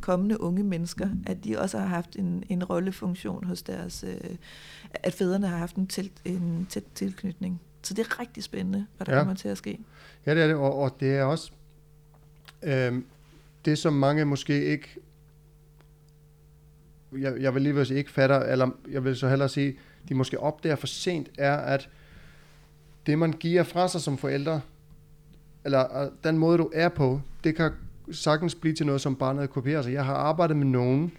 kommende 0.01 0.41
unge 0.41 0.63
mennesker, 0.63 1.09
at 1.27 1.45
de 1.45 1.59
også 1.59 1.79
har 1.79 1.87
haft 1.87 2.17
en, 2.17 2.45
en 2.49 2.65
rollefunktion 2.65 3.45
hos 3.45 3.63
deres, 3.63 4.05
øh, 4.09 4.37
at 4.95 5.15
fædrene 5.15 5.47
har 5.47 5.57
haft 5.57 5.77
en, 5.77 5.87
til, 5.87 6.11
en 6.25 6.67
tæt 6.71 6.85
tilknytning. 6.95 7.61
Så 7.83 7.95
det 7.95 8.07
er 8.07 8.21
rigtig 8.21 8.43
spændende, 8.43 8.87
hvad 8.97 9.07
der 9.07 9.13
ja. 9.13 9.19
kommer 9.19 9.35
til 9.35 9.49
at 9.49 9.59
ske. 9.59 9.79
Ja, 10.27 10.35
det 10.35 10.43
er 10.43 10.47
det, 10.47 10.57
og, 10.57 10.79
og 10.79 10.97
det 11.01 11.17
er 11.17 11.25
også 11.25 11.53
øh, 12.63 13.03
det, 13.65 13.79
som 13.79 13.93
mange 13.93 14.25
måske 14.25 14.65
ikke, 14.65 14.89
jeg, 17.19 17.35
jeg 17.41 17.55
vil 17.55 17.63
lige 17.63 17.75
vil 17.75 17.87
sige 17.87 17.99
ikke 17.99 18.11
fatter, 18.11 18.41
eller 18.41 18.71
jeg 18.91 19.05
vil 19.05 19.17
så 19.17 19.29
hellere 19.29 19.49
sige, 19.49 19.79
de 20.09 20.15
måske 20.15 20.41
opdager 20.41 20.77
for 20.77 20.87
sent, 20.87 21.29
er, 21.39 21.57
at 21.57 21.89
det, 23.07 23.19
man 23.19 23.33
giver 23.33 23.63
fra 23.63 23.89
sig 23.89 24.01
som 24.01 24.19
forældre, 24.19 24.61
eller 25.65 26.03
øh, 26.03 26.11
den 26.25 26.39
måde, 26.39 26.59
du 26.59 26.71
er 26.75 26.89
på, 26.89 27.21
det 27.45 27.57
kan 27.57 27.71
sagtens 28.13 28.55
blive 28.55 28.75
til 28.75 28.87
noget, 28.87 29.01
som 29.01 29.17
barnet 29.17 29.51
kopierer 29.51 29.83
sig. 29.83 29.93
Jeg 29.93 30.05
har 30.05 30.15
arbejdet 30.15 30.57
med 30.57 30.67
nogen, 30.67 31.13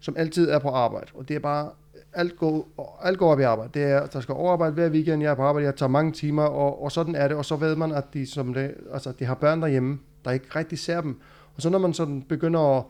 som 0.00 0.16
altid 0.16 0.50
er 0.50 0.58
på 0.58 0.68
arbejde, 0.68 1.06
og 1.14 1.28
det 1.28 1.36
er 1.36 1.40
bare, 1.40 1.70
alt 2.12 2.36
går, 2.36 2.98
alt 3.02 3.18
går 3.18 3.32
op 3.32 3.40
i 3.40 3.42
arbejde. 3.42 3.70
Det 3.74 3.82
er, 3.82 4.06
der 4.06 4.20
skal 4.20 4.34
overarbejde 4.34 4.74
hver 4.74 4.90
weekend, 4.90 5.22
jeg 5.22 5.30
er 5.30 5.34
på 5.34 5.42
arbejde, 5.42 5.66
jeg 5.66 5.76
tager 5.76 5.90
mange 5.90 6.12
timer, 6.12 6.42
og, 6.42 6.82
og 6.82 6.92
sådan 6.92 7.14
er 7.14 7.28
det, 7.28 7.36
og 7.36 7.44
så 7.44 7.56
ved 7.56 7.76
man, 7.76 7.92
at 7.92 8.04
de, 8.14 8.26
som 8.26 8.54
det, 8.54 8.74
altså, 8.92 9.12
de 9.18 9.24
har 9.24 9.34
børn 9.34 9.62
derhjemme, 9.62 9.98
der 10.24 10.30
ikke 10.30 10.46
rigtig 10.56 10.78
ser 10.78 11.00
dem. 11.00 11.20
Og 11.54 11.62
så 11.62 11.70
når 11.70 11.78
man 11.78 11.92
sådan 11.94 12.22
begynder 12.22 12.78
at, 12.78 12.84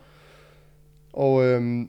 og 1.12 1.44
øhm, 1.44 1.88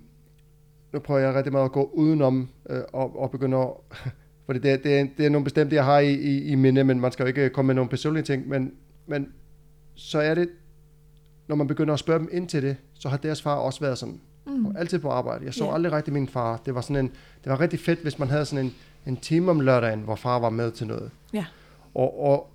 nu 0.93 0.99
prøver 0.99 1.19
jeg 1.19 1.35
rigtig 1.35 1.51
meget 1.51 1.65
at 1.65 1.71
gå 1.71 1.89
udenom, 1.93 2.49
øh, 2.69 2.81
og, 2.93 3.21
og 3.21 3.31
begynder 3.31 3.59
at, 3.59 4.01
fordi 4.45 4.59
det, 4.59 4.83
det, 4.83 4.99
er, 4.99 5.05
det 5.17 5.25
er 5.25 5.29
nogle 5.29 5.43
bestemte, 5.43 5.75
jeg 5.75 5.85
har 5.85 5.99
i, 5.99 6.13
i, 6.13 6.43
i 6.43 6.55
minde, 6.55 6.83
men 6.83 6.99
man 6.99 7.11
skal 7.11 7.23
jo 7.23 7.27
ikke 7.27 7.49
komme 7.49 7.67
med 7.67 7.75
nogle 7.75 7.89
personlige 7.89 8.23
ting, 8.23 8.47
men, 8.47 8.71
men 9.07 9.27
så 9.95 10.19
er 10.19 10.35
det 10.35 10.49
når 11.47 11.55
man 11.55 11.67
begynder 11.67 11.93
at 11.93 11.99
spørge 11.99 12.19
dem 12.19 12.29
ind 12.31 12.47
til 12.47 12.63
det, 12.63 12.75
så 12.93 13.09
har 13.09 13.17
deres 13.17 13.41
far 13.41 13.55
også 13.55 13.79
været 13.79 13.97
sådan. 13.97 14.21
Mm. 14.47 14.65
Og 14.65 14.73
altid 14.79 14.99
på 14.99 15.09
arbejde. 15.09 15.45
Jeg 15.45 15.53
så 15.53 15.63
yeah. 15.63 15.73
aldrig 15.73 15.93
rigtig 15.93 16.13
min 16.13 16.27
far. 16.27 16.61
Det 16.65 16.75
var 16.75 16.81
sådan 16.81 17.05
en, 17.05 17.11
det 17.43 17.51
var 17.51 17.59
rigtig 17.59 17.79
fedt, 17.79 17.99
hvis 17.99 18.19
man 18.19 18.29
havde 18.29 18.45
sådan 18.45 18.65
en, 18.65 18.73
en 19.05 19.17
time 19.17 19.51
om 19.51 19.59
lørdagen, 19.59 19.99
hvor 19.99 20.15
far 20.15 20.39
var 20.39 20.49
med 20.49 20.71
til 20.71 20.87
noget. 20.87 21.11
Ja. 21.33 21.45
Og, 21.93 22.23
og, 22.23 22.49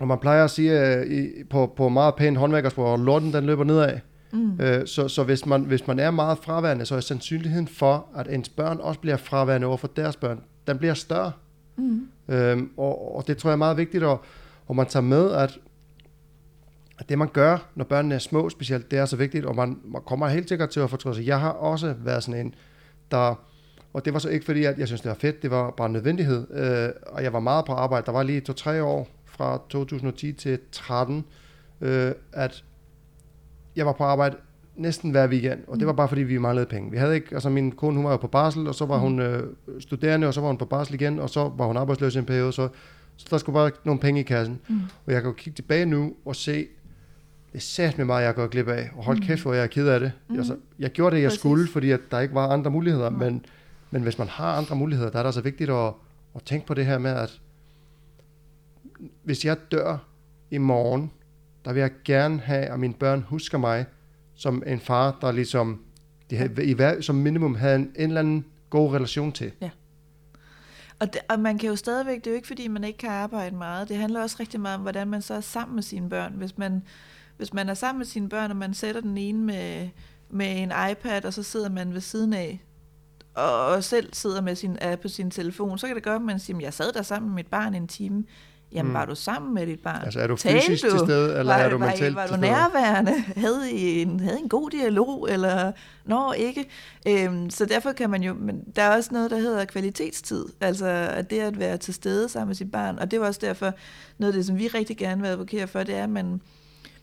og 0.00 0.08
man 0.08 0.18
plejer 0.18 0.44
at 0.44 0.50
sige 0.50 1.00
uh, 1.00 1.12
i, 1.12 1.44
på, 1.50 1.72
på 1.76 1.88
meget 1.88 2.14
pænt 2.14 2.38
håndværkersprog, 2.38 2.94
at 2.94 3.00
lorten 3.00 3.32
den 3.32 3.44
løber 3.44 3.64
nedad. 3.64 3.98
Mm. 4.34 4.52
Uh, 4.52 4.86
så 4.86 5.08
så 5.08 5.22
hvis, 5.22 5.46
man, 5.46 5.62
hvis 5.62 5.86
man 5.86 5.98
er 5.98 6.10
meget 6.10 6.38
fraværende, 6.38 6.86
så 6.86 6.96
er 6.96 7.00
sandsynligheden 7.00 7.68
for, 7.68 8.06
at 8.16 8.26
ens 8.30 8.48
børn 8.48 8.80
også 8.80 9.00
bliver 9.00 9.16
fraværende 9.16 9.66
over 9.66 9.76
for 9.76 9.88
deres 9.88 10.16
børn, 10.16 10.40
den 10.66 10.78
bliver 10.78 10.94
større. 10.94 11.32
Mm. 11.76 12.08
Uh, 12.28 12.62
og, 12.76 13.16
og 13.16 13.26
det 13.26 13.36
tror 13.36 13.50
jeg 13.50 13.52
er 13.52 13.56
meget 13.56 13.76
vigtigt, 13.76 14.04
at, 14.04 14.18
at 14.70 14.76
man 14.76 14.86
tager 14.86 15.04
med, 15.04 15.32
at 15.32 15.58
at 16.98 17.08
det 17.08 17.18
man 17.18 17.28
gør, 17.28 17.70
når 17.74 17.84
børnene 17.84 18.14
er 18.14 18.18
små 18.18 18.50
specielt, 18.50 18.90
det 18.90 18.98
er 18.98 19.06
så 19.06 19.16
vigtigt, 19.16 19.44
og 19.44 19.56
man, 19.56 19.78
man 19.84 20.02
kommer 20.06 20.28
helt 20.28 20.48
sikkert 20.48 20.70
til 20.70 20.80
at 20.80 20.90
fortryde 20.90 21.14
sig. 21.14 21.26
Jeg 21.26 21.40
har 21.40 21.50
også 21.50 21.94
været 21.98 22.22
sådan 22.22 22.46
en, 22.46 22.54
der, 23.10 23.34
og 23.92 24.04
det 24.04 24.12
var 24.12 24.18
så 24.18 24.28
ikke 24.28 24.44
fordi, 24.44 24.64
at 24.64 24.78
jeg 24.78 24.86
synes, 24.86 25.00
det 25.00 25.08
var 25.08 25.16
fedt, 25.20 25.42
det 25.42 25.50
var 25.50 25.70
bare 25.70 25.86
en 25.86 25.92
nødvendighed, 25.92 26.46
øh, 26.50 26.88
og 27.06 27.22
jeg 27.22 27.32
var 27.32 27.40
meget 27.40 27.64
på 27.64 27.72
arbejde. 27.72 28.06
Der 28.06 28.12
var 28.12 28.22
lige 28.22 28.40
to-tre 28.40 28.82
år 28.82 29.08
fra 29.24 29.60
2010 29.68 30.32
til 30.32 30.58
13, 30.72 31.24
øh, 31.80 32.12
at 32.32 32.64
jeg 33.76 33.86
var 33.86 33.92
på 33.92 34.04
arbejde 34.04 34.36
næsten 34.76 35.10
hver 35.10 35.28
weekend, 35.28 35.60
og 35.66 35.78
det 35.78 35.86
var 35.86 35.92
bare 35.92 36.08
fordi, 36.08 36.22
vi 36.22 36.38
manglede 36.38 36.66
penge. 36.66 36.90
Vi 36.90 36.96
havde 36.96 37.14
ikke, 37.14 37.28
altså 37.32 37.48
min 37.48 37.72
kone, 37.72 37.96
hun 37.96 38.04
var 38.04 38.10
jo 38.10 38.16
på 38.16 38.26
barsel, 38.26 38.66
og 38.66 38.74
så 38.74 38.86
var 38.86 38.98
hun 38.98 39.20
øh, 39.20 39.42
studerende, 39.80 40.26
og 40.26 40.34
så 40.34 40.40
var 40.40 40.48
hun 40.48 40.58
på 40.58 40.64
barsel 40.64 40.94
igen, 40.94 41.18
og 41.18 41.30
så 41.30 41.52
var 41.56 41.66
hun 41.66 41.76
arbejdsløs 41.76 42.14
i 42.14 42.18
en 42.18 42.24
periode, 42.24 42.52
så, 42.52 42.68
så 43.16 43.26
der 43.30 43.38
skulle 43.38 43.54
bare 43.54 43.70
nogle 43.84 44.00
penge 44.00 44.20
i 44.20 44.22
kassen. 44.22 44.60
Mm. 44.68 44.80
Og 45.06 45.12
jeg 45.12 45.22
kan 45.22 45.30
jo 45.30 45.34
kigge 45.34 45.56
tilbage 45.56 45.86
nu 45.86 46.14
og 46.24 46.36
se, 46.36 46.66
det 47.52 47.58
er 47.58 47.62
sat 47.62 47.98
med 47.98 48.04
meget, 48.04 48.24
jeg 48.24 48.34
går 48.34 48.46
glip 48.46 48.68
af. 48.68 48.90
Og 48.96 49.04
hold 49.04 49.16
mm. 49.16 49.22
kæft, 49.22 49.42
hvor 49.42 49.54
jeg 49.54 49.62
er 49.62 49.66
ked 49.66 49.88
af 49.88 50.00
det. 50.00 50.12
Mm. 50.28 50.38
Altså, 50.38 50.56
jeg 50.78 50.90
gjorde 50.90 51.16
det, 51.16 51.22
jeg 51.22 51.28
Præcis. 51.28 51.40
skulle, 51.40 51.68
fordi 51.68 51.90
at 51.90 52.00
der 52.10 52.20
ikke 52.20 52.34
var 52.34 52.48
andre 52.48 52.70
muligheder. 52.70 53.10
Mm. 53.10 53.16
Men, 53.16 53.44
men 53.90 54.02
hvis 54.02 54.18
man 54.18 54.28
har 54.28 54.52
andre 54.52 54.76
muligheder, 54.76 55.10
der 55.10 55.18
er 55.18 55.22
det 55.22 55.28
altså 55.28 55.40
vigtigt 55.40 55.70
at, 55.70 55.92
at 56.34 56.42
tænke 56.44 56.66
på 56.66 56.74
det 56.74 56.86
her 56.86 56.98
med, 56.98 57.10
at 57.10 57.40
hvis 59.24 59.44
jeg 59.44 59.56
dør 59.72 59.96
i 60.50 60.58
morgen, 60.58 61.10
der 61.64 61.72
vil 61.72 61.80
jeg 61.80 61.90
gerne 62.04 62.40
have, 62.40 62.66
at 62.66 62.80
mine 62.80 62.94
børn 62.94 63.22
husker 63.28 63.58
mig 63.58 63.86
som 64.34 64.62
en 64.66 64.80
far, 64.80 65.18
der 65.20 65.32
ligesom 65.32 65.84
de 66.30 66.36
havde, 66.36 66.98
i, 66.98 67.02
som 67.02 67.14
minimum 67.14 67.54
havde 67.54 67.76
en, 67.76 67.92
en 67.96 68.08
eller 68.08 68.20
anden 68.20 68.44
god 68.70 68.94
relation 68.94 69.32
til. 69.32 69.52
Ja. 69.60 69.70
Og, 70.98 71.12
det, 71.12 71.20
og 71.28 71.40
man 71.40 71.58
kan 71.58 71.68
jo 71.68 71.76
stadigvæk, 71.76 72.18
det 72.18 72.26
er 72.26 72.30
jo 72.30 72.36
ikke 72.36 72.48
fordi, 72.48 72.68
man 72.68 72.84
ikke 72.84 72.98
kan 72.98 73.10
arbejde 73.10 73.56
meget. 73.56 73.88
Det 73.88 73.96
handler 73.96 74.22
også 74.22 74.36
rigtig 74.40 74.60
meget 74.60 74.76
om, 74.76 74.82
hvordan 74.82 75.08
man 75.08 75.22
så 75.22 75.34
er 75.34 75.40
sammen 75.40 75.74
med 75.74 75.82
sine 75.82 76.08
børn. 76.08 76.32
Hvis 76.32 76.58
man, 76.58 76.82
hvis 77.36 77.52
man 77.52 77.68
er 77.68 77.74
sammen 77.74 77.98
med 77.98 78.06
sine 78.06 78.28
børn, 78.28 78.50
og 78.50 78.56
man 78.56 78.74
sætter 78.74 79.00
den 79.00 79.18
ene 79.18 79.38
med, 79.38 79.88
med 80.30 80.62
en 80.62 80.72
iPad, 80.90 81.24
og 81.24 81.32
så 81.32 81.42
sidder 81.42 81.68
man 81.68 81.94
ved 81.94 82.00
siden 82.00 82.32
af, 82.32 82.64
og, 83.34 83.66
og 83.66 83.84
selv 83.84 84.14
sidder 84.14 84.40
med 84.40 84.54
sin, 84.54 84.76
er 84.80 84.96
på 84.96 85.08
sin 85.08 85.30
telefon, 85.30 85.78
så 85.78 85.86
kan 85.86 85.96
det 85.96 86.04
godt, 86.04 86.16
at 86.16 86.22
man 86.22 86.38
siger, 86.38 86.60
jeg 86.60 86.74
sad 86.74 86.92
der 86.92 87.02
sammen 87.02 87.30
med 87.30 87.34
mit 87.34 87.46
barn 87.46 87.74
en 87.74 87.88
time. 87.88 88.24
Jamen, 88.74 88.90
mm. 88.90 88.94
var 88.94 89.04
du 89.04 89.14
sammen 89.14 89.54
med 89.54 89.66
dit 89.66 89.80
barn? 89.80 90.04
Altså, 90.04 90.20
er 90.20 90.26
du 90.26 90.36
Talte 90.36 90.66
fysisk 90.66 90.84
du? 90.84 90.90
til 90.90 90.98
stede, 90.98 91.38
eller 91.38 91.54
var, 91.54 91.62
er 91.62 91.68
du 91.68 91.78
mentalt 91.78 92.14
var, 92.14 92.22
var, 92.22 92.28
var 92.28 92.36
du 92.36 92.40
nærværende? 92.40 93.12
Havde 93.36 93.72
I 93.72 94.02
en, 94.02 94.20
havde 94.20 94.38
en 94.38 94.48
god 94.48 94.70
dialog, 94.70 95.28
eller 95.30 95.72
nå, 96.04 96.32
ikke? 96.32 96.68
Øhm, 97.08 97.50
så 97.50 97.64
derfor 97.64 97.92
kan 97.92 98.10
man 98.10 98.22
jo, 98.22 98.34
men 98.34 98.64
der 98.76 98.82
er 98.82 98.96
også 98.96 99.10
noget, 99.12 99.30
der 99.30 99.38
hedder 99.38 99.64
kvalitetstid, 99.64 100.44
altså 100.60 100.86
at 100.86 101.30
det 101.30 101.40
at 101.40 101.58
være 101.58 101.76
til 101.76 101.94
stede 101.94 102.28
sammen 102.28 102.48
med 102.48 102.54
sit 102.54 102.70
barn, 102.70 102.98
og 102.98 103.10
det 103.10 103.20
var 103.20 103.26
også 103.26 103.40
derfor, 103.42 103.72
noget 104.18 104.32
af 104.32 104.36
det, 104.36 104.46
som 104.46 104.58
vi 104.58 104.68
rigtig 104.68 104.96
gerne 104.96 105.22
vil 105.22 105.28
advokere 105.28 105.66
for, 105.66 105.82
det 105.82 105.94
er, 105.94 106.02
at 106.02 106.10
man, 106.10 106.40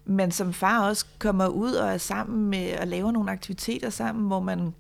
men 0.06 0.32
som 0.32 0.54
far 0.54 0.88
også 0.88 1.06
kommer 1.20 1.48
ud 1.48 1.72
og 1.72 1.90
er 1.90 1.98
sammen 1.98 2.50
med 2.50 2.80
og 2.82 2.88
laver 2.88 3.12
nogle 3.12 3.32
aktiviteter 3.32 3.90
sammen, 3.90 4.28
hvor 4.28 4.40
man, 4.40 4.74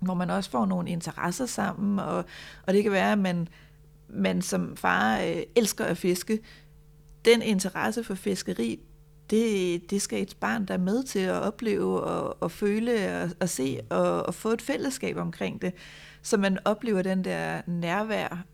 hvor 0.00 0.14
man 0.14 0.30
også 0.30 0.50
får 0.50 0.66
nogle 0.66 0.90
interesser 0.90 1.46
sammen, 1.46 1.98
og, 1.98 2.24
og 2.66 2.72
det 2.72 2.82
kan 2.82 2.92
være, 2.92 3.12
at 3.12 3.18
man, 3.18 3.48
man 4.12 4.42
som 4.42 4.76
far 4.76 5.20
øh, 5.20 5.42
elsker 5.56 5.84
at 5.84 5.98
fiske. 5.98 6.38
Den 7.24 7.42
interesse 7.42 8.04
for 8.04 8.14
fiskeri, 8.14 8.80
det, 9.30 9.90
det 9.90 10.02
skal 10.02 10.22
et 10.22 10.36
barn 10.40 10.66
der 10.66 10.74
er 10.74 10.78
med 10.78 11.02
til 11.02 11.18
at 11.18 11.42
opleve 11.42 12.00
og, 12.00 12.42
og 12.42 12.50
føle 12.50 13.22
og, 13.22 13.30
og 13.40 13.48
se 13.48 13.80
og, 13.90 14.26
og 14.26 14.34
få 14.34 14.48
et 14.48 14.62
fællesskab 14.62 15.16
omkring 15.16 15.62
det, 15.62 15.72
så 16.22 16.36
man 16.36 16.58
oplever 16.64 17.02
den 17.02 17.24
der 17.24 17.62
nærvær, 17.66 18.44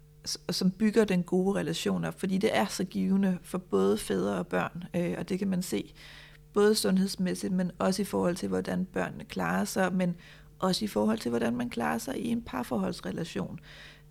som 0.51 0.71
bygger 0.71 1.05
den 1.05 1.23
gode 1.23 1.59
relation 1.59 2.05
op, 2.05 2.21
fordi 2.21 2.39
det 2.39 2.57
er 2.57 2.67
så 2.67 2.85
givende 2.85 3.39
for 3.43 3.59
både 3.59 3.99
fædre 3.99 4.39
og 4.39 4.47
børn, 4.47 4.85
øh, 4.97 5.15
og 5.19 5.29
det 5.29 5.39
kan 5.39 5.49
man 5.49 5.63
se 5.63 5.95
både 6.53 6.75
sundhedsmæssigt, 6.75 7.53
men 7.53 7.71
også 7.79 8.03
i 8.03 8.05
forhold 8.05 8.37
til, 8.37 8.49
hvordan 8.49 8.85
børnene 8.85 9.25
klarer 9.25 9.65
sig, 9.65 9.93
men 9.93 10.17
også 10.59 10.85
i 10.85 10.89
forhold 10.89 11.19
til, 11.19 11.29
hvordan 11.29 11.57
man 11.57 11.71
klarer 11.71 11.99
sig 11.99 12.19
i 12.19 12.29
en 12.29 12.43
parforholdsrelation. 12.43 13.61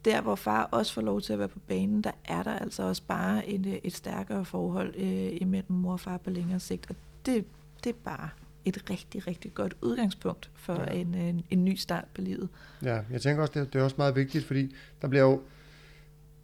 Der, 0.06 0.22
hvor 0.22 0.36
far 0.36 0.64
også 0.64 0.94
får 0.94 1.02
lov 1.02 1.22
til 1.22 1.34
at 1.34 1.40
være 1.40 1.48
på 1.48 1.60
banen, 1.60 2.02
der 2.02 2.12
er 2.26 2.44
der 2.44 2.52
altså 2.52 2.84
også 2.84 3.02
bare 3.08 3.48
et, 3.50 3.66
øh, 3.66 3.74
et 3.84 3.94
stærkere 3.94 4.46
forhold 4.46 4.96
øh, 4.96 5.30
imellem 5.42 5.72
mor 5.72 5.92
og 5.92 6.00
far 6.00 6.18
på 6.18 6.30
længere 6.30 6.60
sigt, 6.60 6.90
og 6.90 6.96
det, 7.26 7.46
det 7.84 7.90
er 7.90 8.00
bare 8.04 8.30
et 8.66 8.90
rigtig, 8.90 9.28
rigtig 9.28 9.54
godt 9.54 9.76
udgangspunkt 9.82 10.52
for 10.56 10.74
ja. 10.74 10.86
en, 10.86 11.16
en, 11.16 11.46
en 11.50 11.66
ny 11.66 11.76
start 11.76 12.06
på 12.16 12.22
livet. 12.22 12.50
Ja, 12.84 13.00
jeg 13.12 13.22
tænker 13.22 13.42
også, 13.42 13.60
det, 13.60 13.74
det 13.74 13.80
er 13.80 13.84
også 13.84 13.96
meget 13.98 14.16
vigtigt, 14.16 14.46
fordi 14.46 14.76
der 15.02 15.08
bliver 15.08 15.24
jo, 15.24 15.42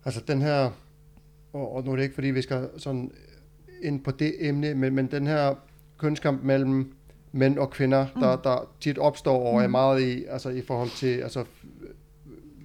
altså 0.06 0.22
den 0.28 0.42
her 0.42 0.72
og, 1.54 1.76
og 1.76 1.84
nu 1.84 1.92
er 1.92 1.96
det 1.96 2.04
ikke, 2.04 2.16
fordi 2.16 2.28
vi 2.28 2.42
skal 2.42 2.70
sådan 2.78 3.12
ind 3.82 4.04
på 4.04 4.12
det 4.12 4.36
emne, 4.40 4.74
men, 4.74 4.96
men 4.96 5.12
den 5.12 5.28
her 5.28 5.56
kønskamp 5.98 6.44
mellem 6.44 6.94
mænd 7.32 7.58
og 7.58 7.70
kvinder, 7.70 8.08
mm. 8.16 8.22
der, 8.22 8.36
der 8.36 8.70
tit 8.80 8.98
opstår 8.98 9.54
og 9.54 9.62
er 9.62 9.68
mm. 9.68 9.72
meget 9.72 10.02
i, 10.02 10.26
altså 10.26 10.50
i 10.50 10.62
forhold 10.62 10.90
til, 10.90 11.18
altså 11.18 11.46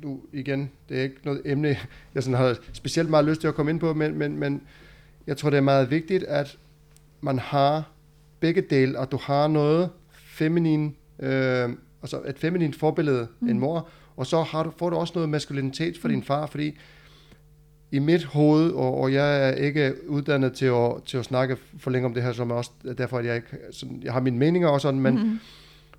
nu 0.03 0.21
igen, 0.33 0.71
det 0.89 0.99
er 0.99 1.03
ikke 1.03 1.17
noget 1.25 1.43
emne, 1.45 1.77
jeg 2.15 2.23
sådan 2.23 2.37
har 2.37 2.57
specielt 2.73 3.11
meget 3.11 3.25
lyst 3.25 3.41
til 3.41 3.49
at 3.49 3.55
komme 3.55 3.71
ind 3.71 3.81
på, 3.81 3.95
men, 3.95 4.19
men, 4.19 4.39
men 4.39 4.63
jeg 5.27 5.37
tror, 5.37 5.51
det 5.51 5.57
er 5.57 5.61
meget 5.61 5.91
vigtigt, 5.91 6.25
at 6.25 6.59
man 7.21 7.39
har 7.39 7.91
begge 8.41 8.61
dele, 8.61 8.99
at 8.99 9.13
du 9.13 9.19
har 9.23 9.49
noget 9.49 9.91
feminin, 10.13 10.97
øh, 11.19 11.69
altså 12.03 12.23
et 12.27 12.39
feminin 12.39 12.73
forbillede, 12.73 13.29
mm. 13.41 13.49
en 13.49 13.59
mor, 13.59 13.89
og 14.17 14.27
så 14.27 14.43
har 14.43 14.63
du, 14.63 14.71
får 14.79 14.91
du 14.91 14.97
også 14.97 15.13
noget 15.15 15.29
maskulinitet 15.29 15.99
for 15.99 16.09
mm. 16.09 16.15
din 16.15 16.23
far, 16.23 16.47
fordi 16.47 16.79
i 17.91 17.99
mit 17.99 18.25
hoved, 18.25 18.71
og, 18.71 19.01
og 19.01 19.13
jeg 19.13 19.49
er 19.49 19.53
ikke 19.53 19.95
uddannet 20.09 20.53
til 20.53 20.67
at, 20.67 20.93
til 21.07 21.19
at 21.19 21.25
snakke 21.25 21.57
for 21.79 21.91
længe 21.91 22.07
om 22.07 22.15
det 22.15 22.23
her, 22.23 22.33
som 22.33 22.51
er 22.51 22.55
også 22.55 22.71
derfor, 22.99 23.19
at 23.19 23.25
jeg 23.25 23.37
ikke, 23.37 23.49
sådan, 23.71 24.03
jeg 24.05 24.13
har 24.13 24.21
mine 24.21 24.39
meninger 24.39 24.69
og 24.69 24.81
sådan, 24.81 25.01
men, 25.01 25.15
mm. 25.15 25.39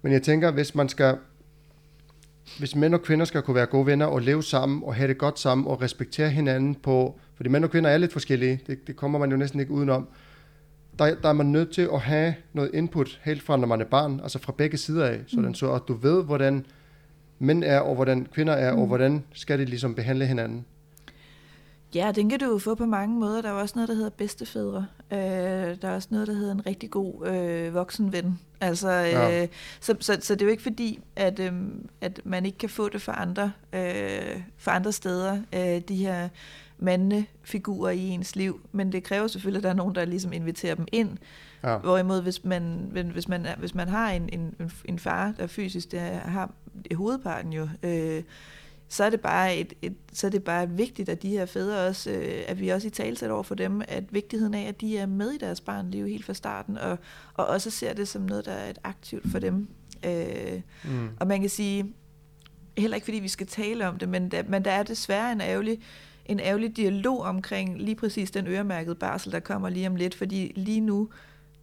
men 0.02 0.12
jeg 0.12 0.22
tænker, 0.22 0.52
hvis 0.52 0.76
man 0.76 0.90
skal, 0.90 1.18
hvis 2.58 2.76
mænd 2.76 2.94
og 2.94 3.02
kvinder 3.02 3.26
skal 3.26 3.42
kunne 3.42 3.56
være 3.56 3.66
gode 3.66 3.86
venner 3.86 4.06
og 4.06 4.22
leve 4.22 4.44
sammen 4.44 4.84
og 4.84 4.96
have 4.96 5.08
det 5.08 5.18
godt 5.18 5.40
sammen 5.40 5.68
og 5.68 5.82
respektere 5.82 6.30
hinanden 6.30 6.76
på, 6.76 7.20
fordi 7.36 7.50
mænd 7.50 7.64
og 7.64 7.72
kvinder 7.72 7.90
er 7.90 7.98
lidt 7.98 8.14
forskellige, 8.14 8.62
det, 8.68 8.88
det 8.88 8.96
kommer 8.96 9.20
man 9.20 9.32
jo 9.32 9.38
næsten 9.38 9.60
ikke 9.60 9.72
udenom, 9.72 10.08
der, 11.00 11.16
der 11.22 11.30
er 11.30 11.34
man 11.34 11.46
nødt 11.46 11.72
til 11.72 11.90
at 11.94 12.00
have 12.00 12.36
noget 12.54 12.72
input 12.74 13.20
helt 13.24 13.44
fra, 13.44 13.58
når 13.58 13.68
man 13.68 13.82
er 13.82 13.86
barn, 13.86 14.20
altså 14.24 14.40
fra 14.40 14.54
begge 14.58 14.78
sider 14.78 15.06
af, 15.06 15.20
sådan 15.28 15.46
mm. 15.46 15.54
så 15.54 15.72
at 15.74 15.82
du 15.88 15.94
ved, 15.94 16.24
hvordan 16.24 16.66
mænd 17.40 17.64
er, 17.64 17.80
og 17.80 17.96
hvordan 17.96 18.28
kvinder 18.34 18.54
er, 18.54 18.74
mm. 18.74 18.80
og 18.82 18.88
hvordan 18.88 19.24
skal 19.34 19.60
de 19.60 19.66
ligesom 19.66 19.96
behandle 19.96 20.26
hinanden. 20.26 20.66
Ja, 21.96 22.12
den 22.16 22.30
kan 22.30 22.40
du 22.40 22.46
jo 22.46 22.58
få 22.58 22.76
på 22.76 22.86
mange 22.86 23.20
måder. 23.20 23.42
Der 23.42 23.50
er 23.50 23.54
også 23.54 23.74
noget, 23.76 23.90
der 23.90 23.96
hedder 23.96 24.10
bedstefædre. 24.10 24.86
Øh, 25.12 25.20
der 25.82 25.88
er 25.88 25.96
også 25.96 26.08
noget, 26.12 26.28
der 26.28 26.34
hedder 26.34 26.52
en 26.52 26.66
rigtig 26.66 26.90
god 26.90 27.28
øh, 27.28 27.74
voksenven. 27.74 28.40
Altså, 28.62 28.90
øh, 28.90 29.12
ja. 29.12 29.48
så, 29.80 29.96
så, 30.00 30.18
så 30.22 30.34
det 30.36 30.42
er 30.42 30.46
jo 30.46 30.52
ikke 30.52 30.64
fordi, 30.64 31.00
at, 31.16 31.40
øh, 31.40 31.54
at 32.02 32.22
man 32.24 32.46
ikke 32.46 32.58
kan 32.58 32.70
få 32.70 32.90
det 32.90 33.02
for 33.02 33.12
andre, 33.12 33.52
øh, 33.74 34.42
for 34.58 34.72
andre 34.72 34.92
steder, 34.92 35.42
øh, 35.54 35.82
de 35.88 35.96
her 35.96 36.30
mandende 36.80 37.26
figurer 37.44 37.92
i 37.92 38.08
ens 38.08 38.36
liv. 38.36 38.62
Men 38.72 38.92
det 38.92 39.04
kræver 39.04 39.28
selvfølgelig, 39.28 39.60
at 39.60 39.64
der 39.64 39.70
er 39.70 39.74
nogen, 39.74 39.96
der 39.96 40.06
ligesom 40.06 40.34
inviterer 40.34 40.76
dem 40.76 40.88
ind. 40.92 41.18
Ja. 41.64 41.78
Hvorimod, 41.78 42.22
hvis 42.22 42.46
man, 42.46 42.90
hvis 43.14 43.28
man, 43.28 43.48
hvis 43.58 43.76
man 43.76 43.88
har 43.88 44.12
en, 44.12 44.30
en, 44.34 44.72
en 44.86 45.00
far, 45.00 45.34
der 45.38 45.48
fysisk 45.48 45.92
det 45.92 46.00
har 46.02 46.52
hovedparten 46.96 47.54
jo, 47.54 47.68
øh, 47.84 48.24
så 48.90 49.04
er 49.04 49.10
det 49.10 49.22
bare 49.22 49.58
et, 49.58 49.74
et, 49.82 49.96
så 50.14 50.28
er 50.28 50.32
det 50.32 50.44
bare 50.44 50.70
vigtigt, 50.70 51.10
at 51.10 51.22
de 51.22 51.30
her 51.30 51.46
fædre 51.46 51.88
også, 51.88 52.12
øh, 52.12 52.44
at 52.48 52.60
vi 52.60 52.70
også 52.70 52.88
i 52.88 52.92
talsæt 52.92 53.30
over 53.32 53.44
for 53.44 53.56
dem, 53.56 53.82
at 53.88 54.04
vigtigheden 54.14 54.54
af, 54.54 54.68
at 54.68 54.82
de 54.82 54.98
er 54.98 55.06
med 55.06 55.32
i 55.32 55.38
deres 55.38 55.62
barnliv 55.62 56.08
helt 56.08 56.26
fra 56.26 56.34
starten, 56.34 56.78
og, 56.78 56.98
og 57.34 57.48
også 57.48 57.70
ser 57.70 57.94
det 57.94 58.08
som 58.08 58.22
noget, 58.22 58.46
der 58.46 58.52
er 58.52 58.70
et 58.70 58.80
aktivt 58.84 59.32
for 59.32 59.40
dem. 59.40 59.68
Øh, 60.06 60.62
mm. 60.84 61.10
Og 61.20 61.28
man 61.28 61.42
kan 61.42 61.50
sige, 61.50 61.94
heller 62.78 62.96
ikke 62.96 63.06
fordi 63.06 63.20
vi 63.20 63.28
skal 63.28 63.48
tale 63.48 63.88
om 63.88 63.98
det, 63.98 64.10
men 64.10 64.32
der, 64.32 64.44
men 64.48 64.66
der 64.66 64.72
er 64.72 64.84
desværre 64.84 65.32
en 65.32 65.42
ærgerlig, 65.42 65.80
en 66.26 66.40
ærgerlig 66.40 66.78
dialog 66.78 67.22
omkring 67.22 67.82
lige 67.82 67.96
præcis 67.96 68.32
den 68.32 68.48
øremærkede 68.48 68.96
barsel, 68.96 69.32
der 69.32 69.40
kommer 69.40 69.70
lige 69.70 69.88
om 69.88 69.96
lidt, 69.96 70.16
fordi 70.16 70.52
lige 70.56 70.82
nu, 70.82 71.10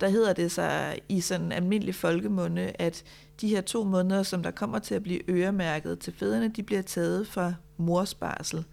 der 0.00 0.08
hedder 0.08 0.32
det 0.32 0.52
sig 0.52 0.98
i 1.08 1.20
sådan 1.20 1.52
almindelig 1.52 1.94
folkemunde, 1.94 2.72
at 2.74 3.04
de 3.40 3.48
her 3.48 3.60
to 3.60 3.84
måneder, 3.84 4.22
som 4.22 4.42
der 4.42 4.50
kommer 4.50 4.78
til 4.78 4.94
at 4.94 5.02
blive 5.02 5.30
øremærket 5.30 5.98
til 5.98 6.12
fædrene, 6.18 6.48
de 6.48 6.62
bliver 6.62 6.82
taget 6.82 7.26
fra 7.26 7.54
mors 7.76 8.14
barsel. 8.14 8.64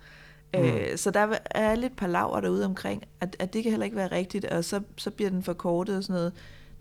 Mm. 0.53 0.59
Øh, 0.59 0.97
så 0.97 1.11
der 1.11 1.37
er 1.45 1.75
lidt 1.75 1.95
palaver 1.95 2.39
derude 2.39 2.65
omkring, 2.65 3.03
at, 3.21 3.35
at 3.39 3.53
det 3.53 3.63
kan 3.63 3.71
heller 3.71 3.85
ikke 3.85 3.97
være 3.97 4.11
rigtigt, 4.11 4.45
og 4.45 4.65
så, 4.65 4.81
så 4.97 5.11
bliver 5.11 5.29
den 5.29 5.43
forkortet 5.43 5.97
og 5.97 6.03
sådan 6.03 6.13
noget. 6.13 6.33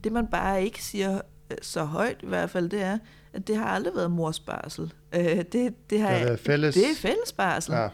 Det 0.05 0.12
man 0.12 0.26
bare 0.26 0.64
ikke 0.64 0.84
siger 0.84 1.20
øh, 1.51 1.57
så 1.62 1.84
højt 1.84 2.16
i 2.22 2.26
hvert 2.26 2.51
fald, 2.51 2.68
det 2.68 2.82
er, 2.82 2.99
at 3.32 3.47
det 3.47 3.57
har 3.57 3.66
aldrig 3.66 3.95
været 3.95 4.11
mors 4.11 4.40
barsel. 4.40 4.93
Øh, 5.12 5.45
det, 5.53 5.74
det, 5.90 6.01
har, 6.01 6.18
det, 6.18 6.22
er 6.22 6.36
fælles. 6.36 6.74
det 6.74 6.84
er 6.84 6.95
fælles 6.97 7.32
barsel. 7.32 7.74
Ja. 7.74 7.88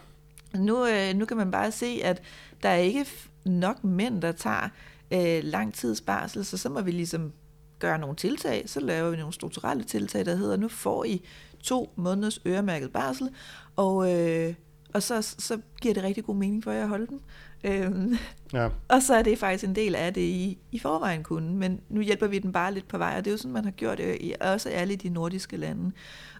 Nu, 0.54 0.86
øh, 0.86 1.14
nu 1.14 1.24
kan 1.24 1.36
man 1.36 1.50
bare 1.50 1.72
se, 1.72 2.00
at 2.04 2.22
der 2.62 2.68
er 2.68 2.76
ikke 2.76 3.06
nok 3.44 3.84
mænd, 3.84 4.22
der 4.22 4.32
tager 4.32 4.68
øh, 5.10 5.44
lang 5.44 5.74
tids 5.74 6.00
barsel, 6.00 6.44
så 6.44 6.56
så 6.56 6.68
må 6.68 6.80
vi 6.80 6.90
ligesom 6.90 7.32
gøre 7.78 7.98
nogle 7.98 8.16
tiltag, 8.16 8.68
så 8.68 8.80
laver 8.80 9.10
vi 9.10 9.16
nogle 9.16 9.32
strukturelle 9.32 9.84
tiltag, 9.84 10.24
der 10.24 10.36
hedder, 10.36 10.56
nu 10.56 10.68
får 10.68 11.04
I 11.04 11.24
to 11.62 11.92
måneders 11.96 12.40
øremærket 12.46 12.92
barsel, 12.92 13.30
og, 13.76 14.14
øh, 14.14 14.54
og 14.94 15.02
så, 15.02 15.22
så 15.22 15.58
giver 15.80 15.94
det 15.94 16.02
rigtig 16.02 16.24
god 16.24 16.36
mening 16.36 16.64
for 16.64 16.72
jer 16.72 16.82
at 16.82 16.88
holde 16.88 17.06
den. 17.06 17.20
Øhm, 17.64 18.16
ja. 18.52 18.68
Og 18.94 19.02
så 19.02 19.14
er 19.14 19.22
det 19.22 19.38
faktisk 19.38 19.64
en 19.64 19.74
del 19.74 19.94
af 19.94 20.14
det 20.14 20.20
i, 20.20 20.58
i 20.72 20.78
forvejen 20.78 21.22
kun, 21.22 21.54
men 21.54 21.80
nu 21.88 22.00
hjælper 22.00 22.26
vi 22.26 22.38
den 22.38 22.52
bare 22.52 22.74
lidt 22.74 22.88
på 22.88 22.98
vej, 22.98 23.14
og 23.18 23.24
det 23.24 23.30
er 23.30 23.32
jo 23.32 23.38
sådan, 23.38 23.52
man 23.52 23.64
har 23.64 23.70
gjort 23.70 23.98
det 23.98 24.16
i 24.20 24.34
også 24.40 24.68
alle 24.68 24.96
de 24.96 25.08
nordiske 25.08 25.56
lande. 25.56 25.92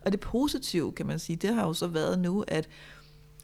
Og 0.04 0.12
det 0.12 0.20
positive, 0.20 0.92
kan 0.92 1.06
man 1.06 1.18
sige, 1.18 1.36
det 1.36 1.54
har 1.54 1.66
jo 1.66 1.72
så 1.72 1.86
været 1.86 2.18
nu, 2.18 2.44
at 2.48 2.68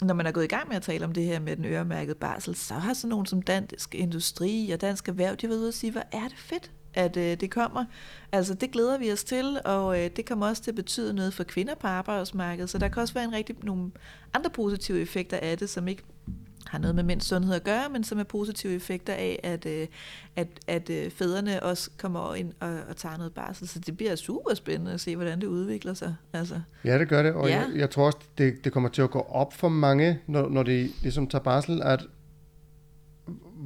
når 0.03 0.15
man 0.15 0.27
er 0.27 0.33
gået 0.33 0.45
i 0.45 0.49
gang 0.49 0.69
med 0.69 0.77
at 0.77 0.83
tale 0.83 1.05
om 1.05 1.13
det 1.13 1.25
her 1.25 1.41
med 1.41 1.57
den 1.57 1.65
øremærkede 1.65 2.15
barsel, 2.15 2.55
så 2.55 2.75
har 2.75 2.95
sådan 2.95 3.09
nogen 3.09 3.27
som 3.27 3.43
Dansk 3.43 3.95
Industri 3.95 4.71
og 4.71 4.81
Dansk 4.81 5.09
Erhverv, 5.09 5.37
de 5.37 5.47
har 5.47 5.49
været 5.49 5.61
ude 5.61 5.69
og 5.69 5.75
sige, 5.75 5.93
hvor 5.93 6.03
er 6.13 6.29
det 6.29 6.39
fedt, 6.39 6.71
at 6.95 7.17
øh, 7.17 7.41
det 7.41 7.51
kommer. 7.51 7.85
Altså 8.33 8.55
det 8.55 8.71
glæder 8.71 8.99
vi 8.99 9.13
os 9.13 9.25
til, 9.25 9.61
og 9.65 10.01
øh, 10.01 10.11
det 10.17 10.27
kommer 10.27 10.47
også 10.47 10.63
til 10.63 10.71
at 10.71 10.75
betyde 10.75 11.15
noget 11.15 11.35
for 11.35 11.45
kvinder 11.45 11.75
på 11.75 11.87
arbejdsmarkedet, 11.87 12.71
så 12.71 12.79
der 12.79 12.89
kan 12.89 13.03
også 13.03 13.15
være 13.15 13.25
en 13.25 13.33
rigtig, 13.33 13.57
nogle 13.63 13.91
andre 14.35 14.51
positive 14.51 15.01
effekter 15.01 15.37
af 15.43 15.59
det, 15.59 15.71
som 15.71 15.89
ikke 15.89 16.03
har 16.67 16.79
noget 16.79 16.95
med 16.95 17.03
mænds 17.03 17.25
sundhed 17.25 17.55
at 17.55 17.65
gøre, 17.65 17.89
men 17.93 18.05
som 18.05 18.19
er 18.19 18.25
positive 18.25 18.75
effekter 18.75 19.13
af, 19.13 19.41
at, 19.43 19.67
øh, 19.67 19.87
at, 20.37 20.49
at 20.67 20.91
øh, 20.91 21.11
fædrene 21.11 21.63
også 21.63 21.91
kommer 21.99 22.35
ind 22.35 22.53
og, 22.61 22.79
og 22.89 22.97
tager 22.97 23.17
noget 23.17 23.33
barsel. 23.33 23.69
Så 23.69 23.79
det 23.79 23.97
bliver 23.97 24.17
super 24.17 24.55
spændende 24.55 24.93
at 24.93 25.01
se, 25.01 25.17
hvordan 25.17 25.41
det 25.41 25.47
udvikler 25.47 25.95
sig. 25.95 26.15
Altså. 26.33 26.61
Ja, 26.85 26.99
det 26.99 27.09
gør 27.09 27.23
det, 27.23 27.33
og 27.33 27.49
ja. 27.49 27.61
jeg, 27.61 27.69
jeg 27.77 27.91
tror 27.91 28.07
også, 28.07 28.19
det, 28.39 28.65
det 28.65 28.73
kommer 28.73 28.89
til 28.89 29.03
at 29.03 29.11
gå 29.11 29.21
op 29.21 29.53
for 29.53 29.69
mange, 29.69 30.19
når, 30.27 30.49
når 30.49 30.63
de 30.63 30.91
ligesom 31.03 31.27
tager 31.27 31.43
barsel, 31.43 31.83
at 31.83 32.07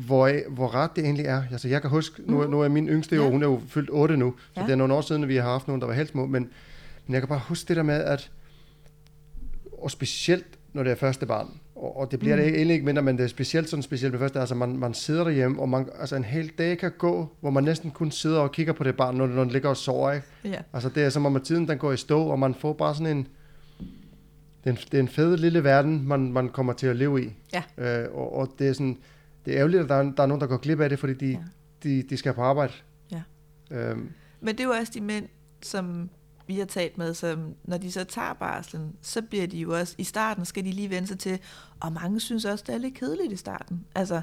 hvor, 0.06 0.50
hvor 0.50 0.74
ret 0.74 0.90
det 0.96 1.04
egentlig 1.04 1.26
er. 1.26 1.42
Altså, 1.52 1.68
jeg 1.68 1.80
kan 1.80 1.90
huske, 1.90 2.22
nu, 2.30 2.42
mm. 2.42 2.50
nu 2.50 2.60
er 2.60 2.68
min 2.68 2.88
yngste 2.88 3.16
jo, 3.16 3.24
ja. 3.24 3.30
hun 3.30 3.42
er 3.42 3.46
jo 3.46 3.60
fyldt 3.68 3.90
8 3.92 4.16
nu, 4.16 4.34
så 4.54 4.60
ja. 4.60 4.66
det 4.66 4.72
er 4.72 4.76
nogle 4.76 4.94
år 4.94 5.00
siden, 5.00 5.28
vi 5.28 5.36
har 5.36 5.42
haft 5.42 5.66
nogen, 5.66 5.80
der 5.80 5.86
var 5.86 5.94
helt 5.94 6.08
små, 6.08 6.26
men, 6.26 6.50
men 7.06 7.12
jeg 7.14 7.22
kan 7.22 7.28
bare 7.28 7.40
huske 7.48 7.68
det 7.68 7.76
der 7.76 7.82
med, 7.82 7.94
at, 8.04 8.30
og 9.72 9.90
specielt 9.90 10.58
når 10.72 10.82
det 10.82 10.90
er 10.90 10.96
første 10.96 11.26
barn, 11.26 11.60
og, 11.78 11.96
og 11.96 12.10
det 12.10 12.18
bliver 12.18 12.36
mm. 12.36 12.42
det 12.42 12.54
egentlig 12.54 12.74
ikke 12.74 12.86
mindre, 12.86 13.02
men 13.02 13.18
det 13.18 13.24
er 13.24 13.28
specielt 13.28 13.68
sådan 13.68 13.82
specielt 13.82 14.12
med 14.12 14.20
første, 14.20 14.40
altså 14.40 14.54
man, 14.54 14.76
man 14.76 14.94
sidder 14.94 15.24
derhjemme, 15.24 15.60
og 15.60 15.68
man, 15.68 15.88
altså 15.98 16.16
en 16.16 16.24
hel 16.24 16.48
dag 16.58 16.78
kan 16.78 16.92
gå, 16.98 17.28
hvor 17.40 17.50
man 17.50 17.64
næsten 17.64 17.90
kun 17.90 18.10
sidder 18.10 18.40
og 18.40 18.52
kigger 18.52 18.72
på 18.72 18.84
det 18.84 18.96
barn, 18.96 19.16
når, 19.16 19.26
når 19.26 19.44
det 19.44 19.52
ligger 19.52 19.68
og 19.68 19.76
sover, 19.76 20.12
ikke? 20.12 20.26
Ja. 20.44 20.60
Altså 20.72 20.88
det 20.88 21.04
er 21.04 21.10
som 21.10 21.26
om, 21.26 21.36
at 21.36 21.42
tiden 21.42 21.68
den 21.68 21.78
går 21.78 21.92
i 21.92 21.96
stå, 21.96 22.22
og 22.22 22.38
man 22.38 22.54
får 22.54 22.72
bare 22.72 22.94
sådan 22.94 23.16
en, 23.16 23.28
det 24.64 24.70
er 24.70 24.70
en, 24.70 24.76
det 24.76 24.94
er 24.94 25.02
en 25.02 25.08
fed 25.08 25.36
lille 25.36 25.64
verden, 25.64 26.08
man, 26.08 26.32
man 26.32 26.48
kommer 26.48 26.72
til 26.72 26.86
at 26.86 26.96
leve 26.96 27.24
i. 27.24 27.32
Ja. 27.52 27.62
Øh, 28.02 28.14
og, 28.14 28.36
og 28.36 28.54
det 28.58 28.68
er 28.68 28.72
sådan, 28.72 28.98
det 29.44 29.54
er 29.54 29.58
ærgerligt, 29.58 29.82
at 29.82 29.88
der 29.88 29.94
er, 29.94 30.02
der 30.02 30.22
er 30.22 30.26
nogen, 30.26 30.40
der 30.40 30.46
går 30.46 30.56
glip 30.56 30.80
af 30.80 30.88
det, 30.88 30.98
fordi 30.98 31.14
de, 31.14 31.26
ja. 31.26 31.38
de, 31.82 32.02
de 32.02 32.16
skal 32.16 32.32
på 32.32 32.42
arbejde. 32.42 32.72
Ja. 33.12 33.22
Øhm. 33.70 34.10
Men 34.40 34.54
det 34.54 34.60
er 34.60 34.64
jo 34.64 34.70
også 34.70 34.92
de 34.94 35.00
mænd, 35.00 35.28
som 35.62 36.10
vi 36.48 36.58
har 36.58 36.64
talt 36.64 36.98
med, 36.98 37.14
som 37.14 37.54
når 37.64 37.78
de 37.78 37.92
så 37.92 38.04
tager 38.04 38.32
barslen, 38.32 38.92
så 39.02 39.22
bliver 39.22 39.46
de 39.46 39.58
jo 39.58 39.78
også, 39.78 39.94
i 39.98 40.04
starten 40.04 40.44
skal 40.44 40.64
de 40.64 40.70
lige 40.70 40.90
vende 40.90 41.08
sig 41.08 41.18
til, 41.18 41.38
og 41.80 41.92
mange 41.92 42.20
synes 42.20 42.44
også, 42.44 42.64
det 42.66 42.74
er 42.74 42.78
lidt 42.78 42.94
kedeligt 42.94 43.32
i 43.32 43.36
starten. 43.36 43.84
Altså, 43.94 44.20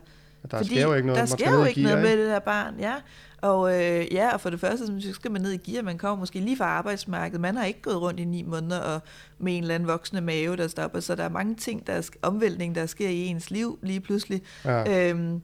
der 0.52 0.58
fordi 0.58 0.70
sker 0.70 0.82
jo 0.82 0.94
ikke 0.94 1.08
noget, 1.08 1.20
der 1.20 1.26
sker 1.26 1.54
jo 1.54 1.64
ikke 1.64 1.82
gear, 1.82 1.92
noget 1.92 2.10
med 2.10 2.24
det 2.24 2.30
der 2.32 2.40
barn, 2.40 2.80
ja. 2.80 2.96
Og 3.42 3.84
øh, 3.84 4.14
ja, 4.14 4.34
og 4.34 4.42
for 4.42 4.50
det 4.50 4.60
første, 4.60 5.02
så 5.02 5.14
skal 5.14 5.32
man 5.32 5.42
ned 5.42 5.52
i 5.52 5.72
gear, 5.72 5.84
man 5.84 5.98
kommer 5.98 6.20
måske 6.20 6.40
lige 6.40 6.58
fra 6.58 6.66
arbejdsmarkedet, 6.66 7.42
man 7.42 7.56
har 7.56 7.66
ikke 7.66 7.82
gået 7.82 8.02
rundt 8.02 8.20
i 8.20 8.26
ni 8.26 8.44
måneder 8.44 8.80
og 8.80 9.02
med 9.38 9.58
en 9.58 9.64
eller 9.64 9.76
anden 9.76 9.88
voksne 9.88 10.22
mave, 10.22 10.56
der 10.56 10.68
stopper, 10.68 11.00
så 11.00 11.16
der 11.16 11.24
er 11.24 11.30
mange 11.30 11.56
ting, 11.56 11.88
der 11.88 11.94
er 11.94 12.10
omvæltning, 12.22 12.76
der 12.76 12.86
sker 12.86 13.10
i 13.10 13.26
ens 13.26 13.52
liv 13.52 13.80
lige 13.84 14.00
pludselig. 14.00 14.42
Ja. 14.66 15.10
Øhm, 15.10 15.42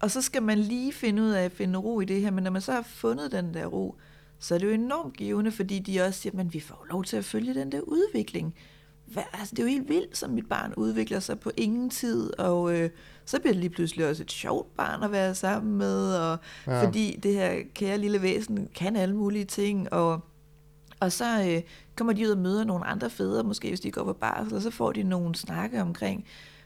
og 0.00 0.10
så 0.10 0.22
skal 0.22 0.42
man 0.42 0.58
lige 0.58 0.92
finde 0.92 1.22
ud 1.22 1.30
af 1.30 1.44
at 1.44 1.52
finde 1.52 1.78
ro 1.78 2.00
i 2.00 2.04
det 2.04 2.20
her, 2.20 2.30
men 2.30 2.44
når 2.44 2.50
man 2.50 2.62
så 2.62 2.72
har 2.72 2.82
fundet 2.82 3.32
den 3.32 3.54
der 3.54 3.66
ro, 3.66 3.96
så 4.42 4.54
er 4.54 4.58
det 4.58 4.66
jo 4.66 4.72
enormt 4.72 5.16
givende, 5.16 5.52
fordi 5.52 5.78
de 5.78 6.00
også 6.00 6.20
siger, 6.20 6.40
at 6.40 6.54
vi 6.54 6.60
får 6.60 6.86
lov 6.90 7.04
til 7.04 7.16
at 7.16 7.24
følge 7.24 7.54
den 7.54 7.72
der 7.72 7.80
udvikling. 7.80 8.54
Hvad, 9.06 9.22
altså, 9.32 9.54
det 9.54 9.58
er 9.58 9.62
jo 9.62 9.68
helt 9.68 9.88
vildt, 9.88 10.16
som 10.16 10.30
mit 10.30 10.48
barn 10.48 10.74
udvikler 10.76 11.20
sig 11.20 11.40
på 11.40 11.50
ingen 11.56 11.90
tid, 11.90 12.38
og 12.38 12.78
øh, 12.78 12.90
så 13.24 13.40
bliver 13.40 13.52
det 13.52 13.60
lige 13.60 13.70
pludselig 13.70 14.08
også 14.08 14.22
et 14.22 14.32
sjovt 14.32 14.76
barn 14.76 15.02
at 15.02 15.12
være 15.12 15.34
sammen 15.34 15.78
med, 15.78 16.14
og 16.14 16.38
ja. 16.66 16.84
fordi 16.86 17.18
det 17.22 17.34
her 17.34 17.54
kære 17.74 17.98
lille 17.98 18.22
væsen 18.22 18.68
kan 18.74 18.96
alle 18.96 19.16
mulige 19.16 19.44
ting, 19.44 19.92
og, 19.92 20.20
og 21.00 21.12
så 21.12 21.44
øh, 21.48 21.62
kommer 21.96 22.12
de 22.12 22.26
ud 22.26 22.30
og 22.30 22.38
møder 22.38 22.64
nogle 22.64 22.84
andre 22.84 23.10
fædre, 23.10 23.44
måske 23.44 23.68
hvis 23.68 23.80
de 23.80 23.90
går 23.90 24.04
på 24.04 24.12
barsel, 24.12 24.54
og 24.54 24.62
så 24.62 24.70
får 24.70 24.92
de 24.92 25.02
nogle 25.02 25.34
snakke 25.34 25.82
omkring, 25.82 26.24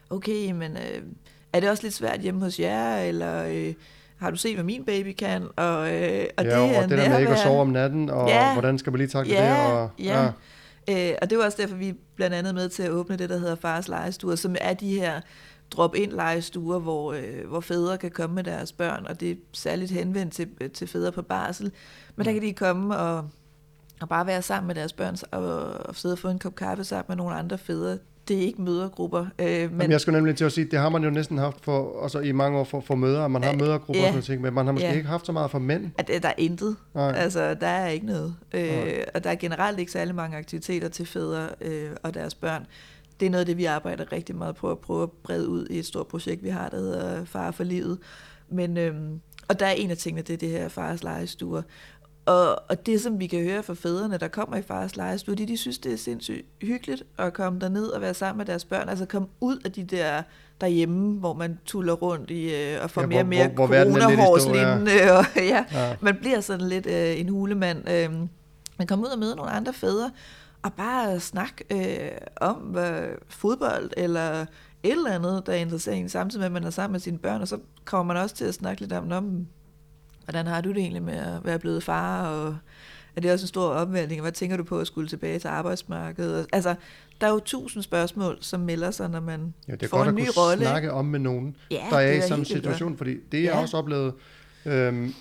okay, 0.09 0.51
men 0.51 0.71
øh, 0.71 1.03
er 1.53 1.59
det 1.59 1.69
også 1.69 1.83
lidt 1.83 1.93
svært 1.93 2.21
hjemme 2.21 2.41
hos 2.41 2.59
jer, 2.59 2.97
eller... 2.97 3.43
Øh, 3.43 3.73
har 4.17 4.31
du 4.31 4.37
set, 4.37 4.55
hvad 4.55 4.63
min 4.63 4.85
baby 4.85 5.13
kan? 5.13 5.47
Og, 5.55 5.93
øh, 5.93 6.25
og 6.37 6.45
ja, 6.45 6.61
det, 6.61 6.77
og 6.77 6.89
det 6.89 6.97
der 6.97 7.09
med 7.09 7.19
ikke 7.19 7.31
at 7.31 7.39
sove 7.39 7.61
om 7.61 7.69
natten, 7.69 8.09
og 8.09 8.27
ja, 8.27 8.53
hvordan 8.53 8.77
skal 8.77 8.91
man 8.91 8.97
lige 8.97 9.07
takle 9.07 9.33
ja, 9.33 9.49
det? 9.49 9.73
Og, 9.73 9.89
ja. 9.99 10.23
ja. 10.23 11.11
Øh, 11.11 11.15
og 11.21 11.29
det 11.29 11.37
var 11.37 11.45
også 11.45 11.57
derfor, 11.61 11.75
vi 11.75 11.93
blandt 12.15 12.35
andet 12.35 12.55
med 12.55 12.69
til 12.69 12.83
at 12.83 12.91
åbne 12.91 13.17
det, 13.17 13.29
der 13.29 13.37
hedder 13.37 13.55
Fars 13.55 13.87
Lejestue, 13.87 14.37
som 14.37 14.55
er 14.61 14.73
de 14.73 14.99
her 14.99 15.21
drop-ind 15.71 16.11
legestuer, 16.11 16.79
hvor, 16.79 17.13
øh, 17.13 17.47
hvor 17.47 17.59
fædre 17.59 17.97
kan 17.97 18.11
komme 18.11 18.35
med 18.35 18.43
deres 18.43 18.71
børn, 18.71 19.05
og 19.09 19.19
det 19.19 19.31
er 19.31 19.35
særligt 19.53 19.91
henvendt 19.91 20.33
til, 20.33 20.49
til 20.73 20.87
fædre 20.87 21.11
på 21.11 21.21
barsel. 21.21 21.71
Men 22.15 22.25
der 22.25 22.33
kan 22.33 22.41
de 22.41 22.53
komme 22.53 22.97
og, 22.97 23.29
og 24.01 24.09
bare 24.09 24.27
være 24.27 24.41
sammen 24.41 24.67
med 24.67 24.75
deres 24.75 24.93
børn 24.93 25.15
og, 25.31 25.43
og 25.73 25.95
sidde 25.95 26.13
og 26.13 26.19
få 26.19 26.27
en 26.27 26.39
kop 26.39 26.55
kaffe 26.55 26.83
sammen 26.83 27.05
med 27.07 27.15
nogle 27.15 27.35
andre 27.35 27.57
fædre 27.57 27.97
det 28.27 28.37
er 28.37 28.41
ikke 28.41 28.61
mødergrupper. 28.61 29.25
Øh, 29.39 29.47
men 29.47 29.59
Jamen, 29.61 29.91
jeg 29.91 30.01
skulle 30.01 30.17
nemlig 30.17 30.35
til 30.35 30.45
at 30.45 30.51
sige, 30.51 30.65
det 30.65 30.79
har 30.79 30.89
man 30.89 31.03
jo 31.03 31.09
næsten 31.09 31.37
haft 31.37 31.63
for, 31.63 32.03
altså 32.03 32.19
i 32.19 32.31
mange 32.31 32.59
år 32.59 32.63
for, 32.63 32.81
for 32.81 32.95
møder, 32.95 33.27
man 33.27 33.43
har 33.43 33.51
øh, 33.51 33.59
mødergrupper 33.59 34.01
ja, 34.01 34.07
og 34.07 34.13
sådan 34.13 34.23
ting, 34.23 34.41
men 34.41 34.53
man 34.53 34.65
har 34.65 34.73
måske 34.73 34.87
ja. 34.87 34.95
ikke 34.95 35.07
haft 35.07 35.25
så 35.25 35.31
meget 35.31 35.51
for 35.51 35.59
mænd. 35.59 35.91
At, 35.97 36.07
der 36.07 36.29
er 36.29 36.33
intet. 36.37 36.75
Nej. 36.95 37.13
Altså, 37.15 37.53
der 37.53 37.67
er 37.67 37.87
ikke 37.87 38.05
noget. 38.05 38.35
Øh, 38.53 39.03
og 39.13 39.23
der 39.23 39.29
er 39.29 39.35
generelt 39.35 39.79
ikke 39.79 39.91
særlig 39.91 40.15
mange 40.15 40.37
aktiviteter 40.37 40.87
til 40.87 41.05
fædre 41.05 41.49
øh, 41.61 41.89
og 42.03 42.13
deres 42.13 42.35
børn. 42.35 42.65
Det 43.19 43.25
er 43.25 43.29
noget 43.29 43.39
af 43.39 43.45
det, 43.45 43.57
vi 43.57 43.65
arbejder 43.65 44.11
rigtig 44.11 44.35
meget 44.35 44.55
på 44.55 44.71
at 44.71 44.79
prøve 44.79 45.03
at 45.03 45.11
brede 45.11 45.49
ud 45.49 45.67
i 45.69 45.79
et 45.79 45.85
stort 45.85 46.07
projekt, 46.07 46.43
vi 46.43 46.49
har, 46.49 46.69
der 46.69 46.77
hedder 46.77 47.25
Far 47.25 47.51
for 47.51 47.63
livet. 47.63 47.97
Men, 48.49 48.77
øh, 48.77 48.95
og 49.47 49.59
der 49.59 49.65
er 49.65 49.71
en 49.71 49.91
af 49.91 49.97
tingene, 49.97 50.21
det 50.21 50.33
er 50.33 50.37
det 50.37 50.49
her 50.49 50.69
fars 50.69 51.03
legestuer. 51.03 51.61
Og, 52.27 52.61
og 52.69 52.85
det, 52.85 53.01
som 53.01 53.19
vi 53.19 53.27
kan 53.27 53.43
høre 53.43 53.63
fra 53.63 53.73
fædrene, 53.73 54.17
der 54.17 54.27
kommer 54.27 54.57
i 54.57 54.61
fars 54.61 54.95
lejestue, 54.95 55.35
de, 55.35 55.47
de 55.47 55.57
synes, 55.57 55.77
det 55.77 55.93
er 55.93 55.97
sindssygt 55.97 56.45
hyggeligt 56.61 57.03
at 57.17 57.33
komme 57.33 57.59
derned 57.59 57.87
og 57.87 58.01
være 58.01 58.13
sammen 58.13 58.37
med 58.37 58.45
deres 58.45 58.65
børn. 58.65 58.89
Altså 58.89 59.05
komme 59.05 59.27
ud 59.41 59.57
af 59.65 59.71
de 59.71 59.83
der 59.83 60.21
derhjemme, 60.61 61.19
hvor 61.19 61.33
man 61.33 61.59
tuller 61.65 61.93
rundt 61.93 62.31
i 62.31 62.55
øh, 62.55 62.83
og 62.83 62.91
får 62.91 63.01
ja, 63.01 63.07
mere 63.07 63.19
og 63.21 63.27
mere 63.27 63.51
coronahårslignende. 63.55 64.91
Ja. 64.91 65.11
Og, 65.17 65.25
ja, 65.35 65.65
ja. 65.71 65.95
Man 66.01 66.15
bliver 66.15 66.41
sådan 66.41 66.67
lidt 66.67 66.85
øh, 66.85 67.19
en 67.19 67.29
hulemand. 67.29 67.89
Øh, 67.89 68.13
man 68.77 68.87
kommer 68.87 69.05
ud 69.05 69.11
og 69.11 69.19
møder 69.19 69.35
nogle 69.35 69.51
andre 69.51 69.73
fædre, 69.73 70.11
og 70.61 70.73
bare 70.73 71.19
snakke 71.19 71.63
øh, 71.71 72.17
om 72.35 72.77
øh, 72.77 73.07
fodbold, 73.27 73.91
eller 73.97 74.45
et 74.83 74.91
eller 74.91 75.11
andet, 75.11 75.43
der 75.45 75.53
interesserer 75.53 75.95
en, 75.95 76.09
samtidig 76.09 76.39
med, 76.39 76.45
at 76.45 76.51
man 76.51 76.63
er 76.63 76.69
sammen 76.69 76.91
med 76.91 76.99
sine 76.99 77.17
børn, 77.17 77.41
og 77.41 77.47
så 77.47 77.57
kommer 77.85 78.13
man 78.13 78.23
også 78.23 78.35
til 78.35 78.45
at 78.45 78.53
snakke 78.53 78.81
lidt 78.81 78.93
om, 78.93 79.11
om 79.11 79.47
Hvordan 80.27 80.47
har 80.47 80.61
du 80.61 80.69
det 80.69 80.77
egentlig 80.77 81.03
med 81.03 81.13
at 81.13 81.45
være 81.45 81.59
blevet 81.59 81.83
far, 81.83 82.27
og 82.27 82.57
er 83.15 83.21
det 83.21 83.31
også 83.31 83.43
en 83.43 83.47
stor 83.47 83.67
opvæltning? 83.67 84.21
Hvad 84.21 84.31
tænker 84.31 84.57
du 84.57 84.63
på 84.63 84.79
at 84.79 84.87
skulle 84.87 85.09
tilbage 85.09 85.39
til 85.39 85.47
arbejdsmarkedet? 85.47 86.47
Altså, 86.53 86.75
der 87.21 87.27
er 87.27 87.31
jo 87.31 87.39
tusind 87.39 87.83
spørgsmål, 87.83 88.37
som 88.41 88.59
melder 88.59 88.91
sig, 88.91 89.09
når 89.09 89.19
man 89.19 89.53
ja, 89.67 89.73
det 89.73 89.83
er 89.83 89.87
får 89.87 89.97
godt 89.97 90.09
en 90.09 90.15
ny 90.15 90.27
rolle. 90.37 90.65
snakke 90.65 90.91
om 90.91 91.05
med 91.05 91.19
nogen, 91.19 91.55
ja, 91.71 91.83
der 91.89 91.97
er 91.97 92.11
i 92.11 92.21
samme 92.21 92.45
situation, 92.45 92.89
godt. 92.89 92.97
fordi 92.97 93.17
det 93.31 93.43
jeg 93.43 93.53
ja. 93.53 93.61
også 93.61 93.77
oplevet, 93.77 94.13
øhm, 94.65 95.13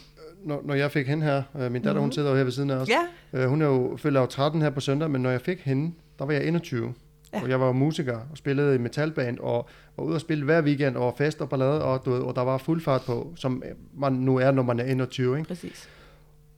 når, 0.44 0.62
når 0.64 0.74
jeg 0.74 0.90
fik 0.90 1.06
hende 1.06 1.24
her, 1.24 1.42
øh, 1.54 1.72
min 1.72 1.72
datter 1.72 1.92
mm-hmm. 1.92 2.00
hun 2.00 2.06
mhm. 2.06 2.12
sidder 2.12 2.30
jo 2.30 2.36
her 2.36 2.44
ved 2.44 2.52
siden 2.52 2.70
af 2.70 2.76
os, 2.76 2.88
ja. 2.88 3.00
øh, 3.32 3.48
hun 3.48 3.62
er 3.62 3.66
jo, 3.66 3.96
følger 3.96 4.20
jo 4.20 4.26
13 4.26 4.62
her 4.62 4.70
på 4.70 4.80
søndag, 4.80 5.10
men 5.10 5.22
når 5.22 5.30
jeg 5.30 5.40
fik 5.40 5.60
hende, 5.60 5.92
der 6.18 6.24
var 6.24 6.32
jeg 6.32 6.44
21. 6.44 6.94
Ja. 7.32 7.42
Og 7.42 7.48
jeg 7.48 7.60
var 7.60 7.72
musiker 7.72 8.16
og 8.30 8.38
spillede 8.38 8.74
i 8.74 8.78
metalband 8.78 9.38
og 9.38 9.68
var 9.96 10.04
ude 10.04 10.14
og 10.14 10.20
spille 10.20 10.44
hver 10.44 10.62
weekend 10.62 10.96
og 10.96 11.14
fest 11.18 11.40
og 11.40 11.48
ballade, 11.48 11.84
og, 11.84 12.04
du 12.04 12.10
ved, 12.10 12.20
og 12.20 12.36
der 12.36 12.42
var 12.42 12.58
fuld 12.58 12.80
fart 12.80 13.02
på, 13.06 13.32
som 13.36 13.62
man 13.94 14.12
nu 14.12 14.36
er, 14.36 14.50
når 14.50 14.62
man 14.62 14.80
er 14.80 14.84
21. 14.84 15.38
Ikke? 15.38 15.48
Præcis. 15.48 15.88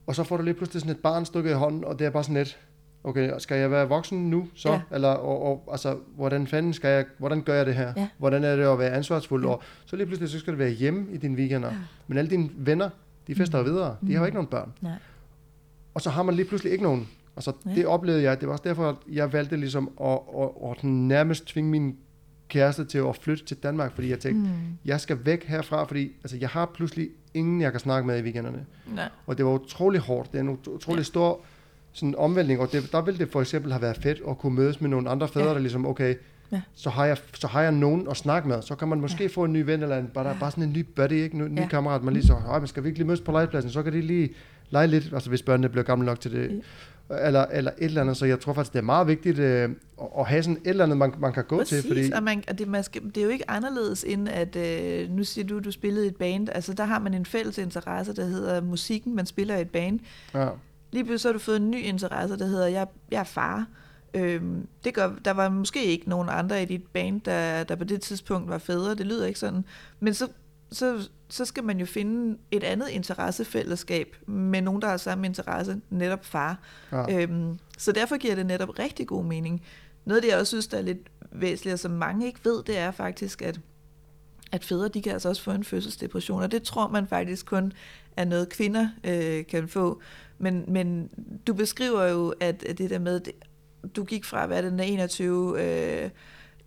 Og 0.07 0.15
så 0.15 0.23
får 0.23 0.37
du 0.37 0.43
lige 0.43 0.53
pludselig 0.53 0.81
sådan 0.81 0.95
et 0.95 1.01
barn 1.01 1.25
stukket 1.25 1.51
i 1.51 1.53
hånden, 1.53 1.85
og 1.85 1.99
det 1.99 2.07
er 2.07 2.11
bare 2.11 2.23
sådan 2.23 2.35
lidt, 2.35 2.59
okay, 3.03 3.31
skal 3.37 3.57
jeg 3.57 3.71
være 3.71 3.89
voksen 3.89 4.29
nu 4.29 4.47
så? 4.55 4.71
Ja. 4.71 4.81
Eller, 4.91 5.09
og, 5.09 5.43
og, 5.43 5.69
altså, 5.71 5.97
hvordan 6.15 6.47
fanden 6.47 6.73
skal 6.73 6.89
jeg, 6.89 7.05
hvordan 7.17 7.41
gør 7.41 7.53
jeg 7.53 7.65
det 7.65 7.75
her? 7.75 7.93
Ja. 7.97 8.07
Hvordan 8.17 8.43
er 8.43 8.55
det 8.55 8.63
at 8.63 8.79
være 8.79 8.91
ansvarsfuld? 8.91 9.45
Ja. 9.45 9.49
Og 9.49 9.61
så 9.85 9.95
lige 9.95 10.05
pludselig, 10.05 10.29
så 10.29 10.39
skal 10.39 10.53
du 10.53 10.57
være 10.57 10.69
hjemme 10.69 11.05
i 11.11 11.17
dine 11.17 11.35
weekender. 11.37 11.69
Ja. 11.69 11.77
Men 12.07 12.17
alle 12.17 12.29
dine 12.29 12.49
venner, 12.55 12.89
de 13.27 13.35
fester 13.35 13.59
mm. 13.61 13.65
videre. 13.65 13.95
De 14.07 14.07
har 14.07 14.13
jo 14.13 14.19
mm. 14.19 14.25
ikke 14.25 14.35
nogen 14.35 14.47
børn. 14.47 14.73
Nej. 14.81 14.93
Og 15.93 16.01
så 16.01 16.09
har 16.09 16.23
man 16.23 16.35
lige 16.35 16.45
pludselig 16.45 16.71
ikke 16.71 16.83
nogen 16.83 17.07
Altså, 17.39 17.53
ja. 17.65 17.75
det 17.75 17.85
oplevede 17.85 18.23
jeg. 18.23 18.39
Det 18.39 18.47
var 18.47 18.51
også 18.51 18.63
derfor, 18.63 18.89
at 18.89 18.95
jeg 19.11 19.33
valgte 19.33 19.57
ligesom 19.57 19.89
at, 20.01 20.19
at, 20.39 20.71
at 20.71 20.83
nærmest 20.83 21.47
tvinge 21.47 21.71
min 21.71 21.97
kæreste 22.47 22.85
til 22.85 22.97
at 22.97 23.15
flytte 23.15 23.45
til 23.45 23.57
Danmark, 23.57 23.93
fordi 23.93 24.09
jeg 24.09 24.19
tænkte, 24.19 24.41
mm. 24.41 24.77
jeg 24.85 25.01
skal 25.01 25.17
væk 25.25 25.45
herfra, 25.45 25.83
fordi 25.83 26.11
altså, 26.23 26.37
jeg 26.37 26.49
har 26.49 26.65
pludselig 26.65 27.09
ingen, 27.33 27.61
jeg 27.61 27.71
kan 27.71 27.79
snakke 27.79 28.07
med 28.07 28.19
i 28.19 28.21
weekenderne. 28.21 28.65
Nej. 28.95 29.09
Og 29.27 29.37
det 29.37 29.45
var 29.45 29.51
utrolig 29.51 30.01
hårdt. 30.01 30.31
Det 30.31 30.37
er 30.37 30.41
en 30.41 30.49
utrolig 30.49 30.99
ja. 30.99 31.03
stor 31.03 31.39
sådan 31.91 32.15
omvæltning, 32.17 32.59
og 32.59 32.71
det, 32.71 32.91
der 32.91 33.01
ville 33.01 33.19
det 33.19 33.31
for 33.31 33.41
eksempel 33.41 33.71
have 33.71 33.81
været 33.81 33.97
fedt 33.97 34.21
at 34.29 34.37
kunne 34.37 34.55
mødes 34.55 34.81
med 34.81 34.89
nogle 34.89 35.09
andre 35.09 35.27
fædre, 35.27 35.47
ja. 35.47 35.53
der 35.53 35.59
ligesom, 35.59 35.85
okay, 35.85 36.15
ja. 36.51 36.61
så, 36.73 36.89
har 36.89 37.05
jeg, 37.05 37.17
så 37.33 37.47
har 37.47 37.61
jeg 37.61 37.71
nogen 37.71 38.07
at 38.09 38.17
snakke 38.17 38.47
med, 38.47 38.61
så 38.61 38.75
kan 38.75 38.87
man 38.87 39.01
måske 39.01 39.23
ja. 39.23 39.29
få 39.33 39.43
en 39.43 39.53
ny 39.53 39.61
ven, 39.61 39.83
eller 39.83 39.97
en, 39.97 40.07
bare, 40.07 40.37
bare 40.39 40.51
sådan 40.51 40.63
en 40.63 40.73
ny 40.73 40.85
buddy, 40.95 41.13
ikke? 41.13 41.37
en 41.37 41.55
ny 41.55 41.59
ja. 41.59 41.67
kammerat, 41.67 42.03
man 42.03 42.13
lige 42.13 42.25
så, 42.25 42.35
man 42.47 42.67
skal 42.67 42.83
virkelig 42.83 43.07
mødes 43.07 43.21
på 43.21 43.31
legepladsen, 43.31 43.71
så 43.71 43.83
kan 43.83 43.93
de 43.93 44.01
lige 44.01 44.29
lege 44.69 44.87
lidt, 44.87 45.13
altså 45.13 45.29
hvis 45.29 45.41
børnene 45.41 45.69
bliver 45.69 45.83
gamle 45.83 46.05
nok 46.05 46.19
til 46.19 46.31
det 46.31 46.61
eller, 47.09 47.45
eller 47.45 47.71
et 47.77 47.85
eller 47.85 48.01
andet. 48.01 48.17
Så 48.17 48.25
jeg 48.25 48.39
tror 48.39 48.53
faktisk, 48.53 48.73
det 48.73 48.79
er 48.79 48.83
meget 48.83 49.07
vigtigt 49.07 49.39
øh, 49.39 49.69
at 50.19 50.25
have 50.25 50.43
sådan 50.43 50.57
et 50.57 50.69
eller 50.69 50.83
andet, 50.83 50.97
man, 50.97 51.13
man 51.19 51.33
kan 51.33 51.43
gå 51.43 51.57
Præcis, 51.57 51.81
til. 51.81 51.87
Fordi... 51.87 52.11
og, 52.11 52.23
man, 52.23 52.43
og 52.47 52.59
det, 52.59 52.67
man 52.67 52.83
skal, 52.83 53.01
det 53.05 53.17
er 53.17 53.23
jo 53.23 53.29
ikke 53.29 53.49
anderledes 53.49 54.03
end, 54.07 54.29
at 54.29 54.55
øh, 54.55 55.09
nu 55.09 55.23
siger 55.23 55.47
du, 55.47 55.59
du 55.59 55.71
spillede 55.71 56.07
et 56.07 56.15
band. 56.15 56.49
Altså 56.51 56.73
der 56.73 56.83
har 56.83 56.99
man 56.99 57.13
en 57.13 57.25
fælles 57.25 57.57
interesse, 57.57 58.15
der 58.15 58.25
hedder 58.25 58.61
musikken. 58.61 59.15
Man 59.15 59.25
spiller 59.25 59.57
et 59.57 59.69
band. 59.69 59.99
Ja. 60.33 60.49
Lige 60.91 61.03
pludselig 61.03 61.19
så 61.19 61.27
har 61.27 61.33
du 61.33 61.39
fået 61.39 61.57
en 61.57 61.71
ny 61.71 61.81
interesse, 61.81 62.37
der 62.37 62.45
hedder, 62.45 62.67
jeg, 62.67 62.87
jeg 63.11 63.19
er 63.19 63.23
far. 63.23 63.65
Øhm, 64.13 64.67
det 64.83 64.93
gør, 64.93 65.11
der 65.25 65.31
var 65.31 65.49
måske 65.49 65.83
ikke 65.85 66.09
nogen 66.09 66.29
andre 66.31 66.61
i 66.63 66.65
dit 66.65 66.83
band, 66.93 67.21
der, 67.21 67.63
der 67.63 67.75
på 67.75 67.83
det 67.83 68.01
tidspunkt 68.01 68.49
var 68.49 68.57
fædre. 68.57 68.95
Det 68.95 69.05
lyder 69.05 69.25
ikke 69.25 69.39
sådan. 69.39 69.65
Men 69.99 70.13
så, 70.13 70.27
så 70.71 71.09
så 71.29 71.45
skal 71.45 71.63
man 71.63 71.79
jo 71.79 71.85
finde 71.85 72.37
et 72.51 72.63
andet 72.63 72.89
interessefællesskab 72.89 74.15
med 74.27 74.61
nogen, 74.61 74.81
der 74.81 74.87
har 74.87 74.97
samme 74.97 75.27
interesse, 75.27 75.81
netop 75.89 76.25
far. 76.25 76.59
Ja. 76.91 77.21
Øhm, 77.21 77.59
så 77.77 77.91
derfor 77.91 78.17
giver 78.17 78.35
det 78.35 78.45
netop 78.45 78.79
rigtig 78.79 79.07
god 79.07 79.25
mening. 79.25 79.63
Noget 80.05 80.17
af 80.17 80.21
det, 80.21 80.29
jeg 80.29 80.39
også 80.39 80.49
synes, 80.49 80.67
der 80.67 80.77
er 80.77 80.81
lidt 80.81 81.09
væsentligt, 81.31 81.73
og 81.73 81.79
som 81.79 81.91
mange 81.91 82.25
ikke 82.25 82.39
ved, 82.43 82.63
det 82.63 82.77
er 82.77 82.91
faktisk, 82.91 83.41
at, 83.41 83.59
at 84.51 84.65
fædre, 84.65 84.87
de 84.87 85.01
kan 85.01 85.11
altså 85.11 85.29
også 85.29 85.41
få 85.41 85.51
en 85.51 85.63
fødselsdepression, 85.63 86.41
og 86.41 86.51
det 86.51 86.63
tror 86.63 86.87
man 86.87 87.07
faktisk 87.07 87.45
kun 87.45 87.73
er 88.17 88.25
noget, 88.25 88.49
kvinder 88.49 88.89
øh, 89.03 89.45
kan 89.45 89.67
få. 89.67 90.01
Men, 90.37 90.65
men 90.67 91.09
du 91.47 91.53
beskriver 91.53 92.03
jo, 92.03 92.33
at, 92.39 92.61
det 92.77 92.89
der 92.89 92.99
med, 92.99 93.21
du 93.95 94.03
gik 94.03 94.25
fra 94.25 94.43
at 94.43 94.49
være 94.49 94.69
den 94.69 94.79
21... 94.79 95.63
Øh, 95.63 96.09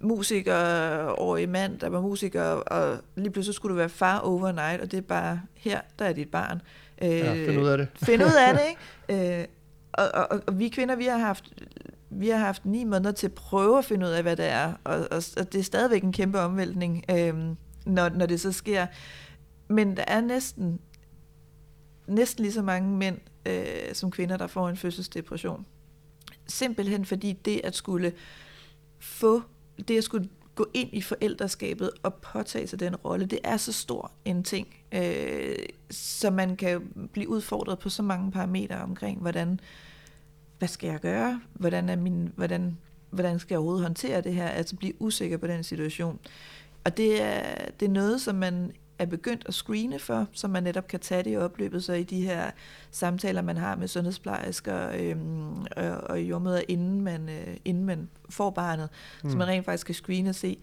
musiker-årig 0.03 1.49
mand, 1.49 1.79
der 1.79 1.89
var 1.89 2.01
musiker, 2.01 2.43
og 2.43 2.99
lige 3.17 3.31
pludselig 3.31 3.55
skulle 3.55 3.73
du 3.73 3.77
være 3.77 3.89
far 3.89 4.19
overnight, 4.19 4.81
og 4.81 4.91
det 4.91 4.97
er 4.97 5.03
bare, 5.03 5.41
her, 5.55 5.81
der 5.99 6.05
er 6.05 6.13
dit 6.13 6.31
barn. 6.31 6.63
Øh, 7.03 7.11
ja, 7.11 7.35
find 7.35 7.61
ud 7.61 7.69
af 7.69 7.79
det. 7.79 7.89
find 8.07 8.23
ud 8.23 8.37
af 8.49 8.55
det, 8.55 8.63
ikke? 8.69 8.81
Øh, 9.41 9.45
og, 9.93 10.09
og, 10.15 10.41
og 10.47 10.59
vi 10.59 10.69
kvinder, 10.69 10.97
vi 10.97 11.05
har 11.05 11.19
haft 11.19 11.45
vi 12.15 12.29
har 12.29 12.39
haft 12.39 12.65
ni 12.67 12.85
måneder 12.85 13.13
til 13.13 13.27
at 13.27 13.33
prøve 13.33 13.79
at 13.79 13.85
finde 13.85 14.07
ud 14.07 14.11
af, 14.11 14.23
hvad 14.23 14.37
det 14.37 14.45
er, 14.45 14.73
og, 14.85 15.09
og, 15.11 15.23
og 15.37 15.53
det 15.53 15.59
er 15.59 15.63
stadigvæk 15.63 16.03
en 16.03 16.13
kæmpe 16.13 16.39
omvæltning, 16.41 17.05
øh, 17.11 17.35
når, 17.87 18.09
når 18.09 18.27
det 18.27 18.41
så 18.41 18.53
sker. 18.53 18.87
Men 19.69 19.97
der 19.97 20.05
er 20.07 20.21
næsten, 20.21 20.81
næsten 22.07 22.43
lige 22.43 22.53
så 22.53 22.63
mange 22.63 22.97
mænd 22.97 23.19
øh, 23.47 23.95
som 23.95 24.11
kvinder, 24.11 24.37
der 24.37 24.47
får 24.47 24.69
en 24.69 24.77
fødselsdepression. 24.77 25.67
Simpelthen 26.47 27.05
fordi 27.05 27.33
det 27.33 27.61
at 27.65 27.75
skulle 27.75 28.13
få 28.99 29.43
det 29.89 29.99
at 29.99 30.05
skulle 30.05 30.29
gå 30.55 30.67
ind 30.75 30.89
i 30.93 31.03
forældreskabet 31.03 31.91
og 32.03 32.15
påtage 32.15 32.67
sig 32.67 32.81
den 32.81 32.97
rolle, 32.97 33.27
det 33.27 33.39
er 33.45 33.57
så 33.57 33.73
stor 33.73 34.13
en 34.25 34.45
ting, 34.45 34.69
øh, 34.95 35.57
så 35.91 36.31
man 36.31 36.57
kan 36.57 37.09
blive 37.13 37.29
udfordret 37.29 37.79
på 37.79 37.89
så 37.89 38.03
mange 38.03 38.33
parametre 38.33 38.77
omkring, 38.77 39.21
hvordan, 39.21 39.61
hvad 40.59 40.69
skal 40.69 40.91
jeg 40.91 41.01
gøre, 41.01 41.41
hvordan, 41.53 41.89
er 41.89 41.97
min, 41.97 42.33
hvordan, 42.37 42.79
hvordan 43.11 43.39
skal 43.39 43.55
jeg 43.55 43.59
overhovedet 43.59 43.83
håndtere 43.83 44.21
det 44.21 44.35
her, 44.35 44.49
altså 44.49 44.77
blive 44.77 45.03
usikker 45.03 45.37
på 45.37 45.47
den 45.47 45.65
situation. 45.65 46.19
Og 46.85 46.97
det 46.97 47.23
er, 47.23 47.71
det 47.81 47.87
er 47.87 47.93
noget, 47.93 48.21
som 48.21 48.35
man 48.35 48.73
er 49.03 49.07
begyndt 49.07 49.43
at 49.47 49.55
screene 49.55 49.99
for, 49.99 50.27
så 50.33 50.49
man 50.49 50.63
netop 50.63 50.87
kan 50.87 51.01
tage 51.01 51.23
det 51.23 51.33
i 51.33 51.37
opløbet, 51.37 51.85
så 51.85 51.93
i 51.93 52.03
de 52.03 52.23
her 52.23 52.51
samtaler, 52.91 53.43
man 53.43 53.57
har 53.57 53.77
med 53.77 53.89
sundhedsplejersker 53.89 54.91
øhm, 54.95 55.61
og, 55.77 55.91
og 55.91 56.23
jordmøder, 56.23 56.63
inden 56.69 57.01
man, 57.01 57.29
øh, 57.29 57.57
inden 57.65 57.85
man 57.85 58.09
får 58.31 58.51
barnet, 58.51 58.89
mm. 59.25 59.31
så 59.31 59.37
man 59.37 59.49
rent 59.49 59.65
faktisk 59.65 59.87
kan 59.87 59.95
screene 59.95 60.29
og 60.29 60.35
se, 60.35 60.59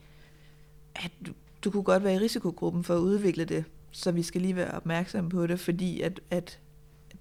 at 0.95 1.11
du, 1.27 1.31
du 1.63 1.71
kunne 1.71 1.83
godt 1.83 2.03
være 2.03 2.15
i 2.15 2.19
risikogruppen 2.19 2.83
for 2.83 2.95
at 2.95 2.99
udvikle 2.99 3.45
det, 3.45 3.63
så 3.91 4.11
vi 4.11 4.23
skal 4.23 4.41
lige 4.41 4.55
være 4.55 4.71
opmærksomme 4.71 5.29
på 5.29 5.47
det, 5.47 5.59
fordi 5.59 6.01
at, 6.01 6.19
at 6.31 6.59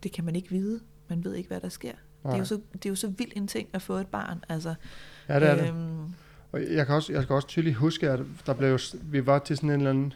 det 0.03 0.13
kan 0.13 0.25
man 0.25 0.37
ikke 0.37 0.51
vide. 0.51 0.81
Man 1.09 1.25
ved 1.25 1.35
ikke, 1.35 1.49
hvad 1.49 1.61
der 1.61 1.69
sker. 1.69 1.93
Det 2.23 2.35
er, 2.35 2.39
jo 2.39 2.45
så, 2.45 2.61
det 2.73 2.87
er 2.87 2.91
jo 2.91 2.95
så 2.95 3.09
vild 3.09 3.33
en 3.37 3.47
ting 3.47 3.69
at 3.73 3.83
få 3.83 3.95
et 3.95 4.07
barn. 4.07 4.45
Altså, 4.49 4.75
ja, 5.29 5.41
det 5.41 5.49
er 5.49 5.69
øhm, 5.69 5.77
det. 5.77 6.15
Og 6.53 6.63
jeg 6.75 6.87
kan 6.87 6.95
også, 6.95 7.13
jeg 7.13 7.27
kan 7.27 7.37
også 7.37 7.49
tydeligt 7.49 7.77
huske, 7.77 8.11
at 8.11 8.21
der 8.47 8.55
blev, 8.55 8.79
vi 9.03 9.27
var 9.27 9.39
til 9.39 9.57
sådan 9.57 9.71
en 9.71 9.77
eller 9.77 9.91
anden 9.91 10.13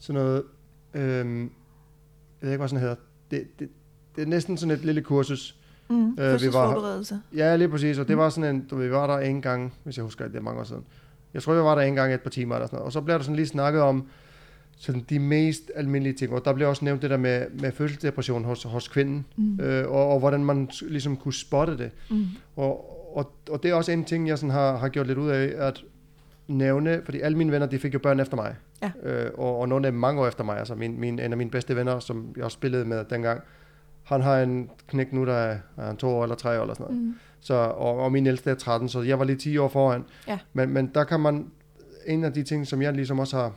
sådan 0.00 0.22
noget, 0.22 0.42
øhm, 0.94 1.42
jeg 1.42 1.50
ved 2.40 2.50
ikke, 2.50 2.58
hvad 2.58 2.68
sådan 2.68 2.80
hedder, 2.80 2.96
det, 3.30 3.58
det, 3.58 3.68
det 4.16 4.22
er 4.22 4.26
næsten 4.26 4.56
sådan 4.56 4.74
et 4.74 4.84
lille 4.84 5.02
kursus. 5.02 5.56
Mm, 5.90 6.16
øh, 6.20 6.42
vi 6.42 6.52
var, 6.52 6.74
Ja, 7.36 7.56
lige 7.56 7.68
præcis, 7.68 7.98
og 7.98 8.08
det 8.08 8.16
mm. 8.16 8.20
var 8.20 8.28
sådan 8.28 8.56
en, 8.56 8.66
du 8.70 8.76
ved, 8.76 8.86
vi 8.86 8.92
var 8.92 9.06
der 9.06 9.18
en 9.18 9.42
gang, 9.42 9.74
hvis 9.84 9.96
jeg 9.96 10.02
husker, 10.02 10.28
det 10.28 10.36
er 10.36 10.40
mange 10.40 10.60
år 10.60 10.64
siden. 10.64 10.84
Jeg 11.34 11.42
tror, 11.42 11.54
vi 11.54 11.60
var 11.60 11.74
der 11.74 11.82
en 11.82 11.94
gang 11.94 12.14
et 12.14 12.20
par 12.20 12.30
timer 12.30 12.54
eller 12.54 12.66
sådan 12.66 12.76
noget. 12.76 12.86
Og 12.86 12.92
så 12.92 13.00
blev 13.00 13.16
der 13.16 13.22
sådan 13.22 13.36
lige 13.36 13.46
snakket 13.46 13.82
om 13.82 14.08
sådan 14.76 15.04
de 15.10 15.18
mest 15.18 15.70
almindelige 15.74 16.14
ting. 16.14 16.32
Og 16.32 16.44
der 16.44 16.52
blev 16.52 16.68
også 16.68 16.84
nævnt 16.84 17.02
det 17.02 17.10
der 17.10 17.16
med, 17.16 17.46
med 17.60 17.72
fødselsdepression 17.72 18.44
hos, 18.44 18.62
hos 18.62 18.88
kvinden, 18.88 19.26
mm. 19.36 19.60
øh, 19.60 19.90
og, 19.90 20.08
og 20.08 20.18
hvordan 20.18 20.44
man 20.44 20.70
ligesom 20.82 21.16
kunne 21.16 21.34
spotte 21.34 21.78
det. 21.78 21.90
Mm. 22.10 22.26
Og, 22.56 23.16
og, 23.16 23.32
og 23.50 23.62
det 23.62 23.70
er 23.70 23.74
også 23.74 23.92
en 23.92 24.04
ting, 24.04 24.28
jeg 24.28 24.38
sådan 24.38 24.50
har, 24.50 24.76
har 24.76 24.88
gjort 24.88 25.06
lidt 25.06 25.18
ud 25.18 25.28
af, 25.28 25.52
at 25.56 25.84
nævne, 26.50 27.02
fordi 27.04 27.20
alle 27.20 27.38
mine 27.38 27.52
venner, 27.52 27.66
de 27.66 27.78
fik 27.78 27.94
jo 27.94 27.98
børn 27.98 28.20
efter 28.20 28.36
mig. 28.36 28.56
Ja. 28.82 28.90
Øh, 29.02 29.30
og, 29.38 29.58
og 29.58 29.68
nogle 29.68 29.86
af 29.86 29.92
dem 29.92 30.00
mange 30.00 30.20
år 30.20 30.26
efter 30.26 30.44
mig. 30.44 30.58
Altså 30.58 30.74
min, 30.74 31.00
min, 31.00 31.18
en 31.18 31.32
af 31.32 31.36
mine 31.36 31.50
bedste 31.50 31.76
venner, 31.76 31.98
som 31.98 32.32
jeg 32.36 32.44
også 32.44 32.54
spillede 32.54 32.84
med 32.84 33.04
dengang, 33.10 33.40
han 34.02 34.20
har 34.20 34.38
en 34.38 34.70
knæk 34.86 35.12
nu, 35.12 35.26
der 35.26 35.34
er, 35.34 35.58
er 35.76 35.94
to 35.94 36.08
år 36.08 36.22
eller 36.22 36.36
tre 36.36 36.58
år 36.58 36.62
eller 36.62 36.74
sådan 36.74 36.86
noget. 36.94 37.02
Mm. 37.02 37.14
Så, 37.40 37.54
og, 37.54 37.98
og 37.98 38.12
min 38.12 38.26
ældste 38.26 38.50
er 38.50 38.54
13, 38.54 38.88
så 38.88 39.02
jeg 39.02 39.18
var 39.18 39.24
lige 39.24 39.36
10 39.36 39.58
år 39.58 39.68
foran. 39.68 40.04
Ja. 40.28 40.38
Men, 40.52 40.70
men 40.70 40.90
der 40.94 41.04
kan 41.04 41.20
man, 41.20 41.50
en 42.06 42.24
af 42.24 42.32
de 42.32 42.42
ting, 42.42 42.66
som 42.66 42.82
jeg 42.82 42.92
ligesom 42.92 43.18
også 43.18 43.36
har, 43.36 43.52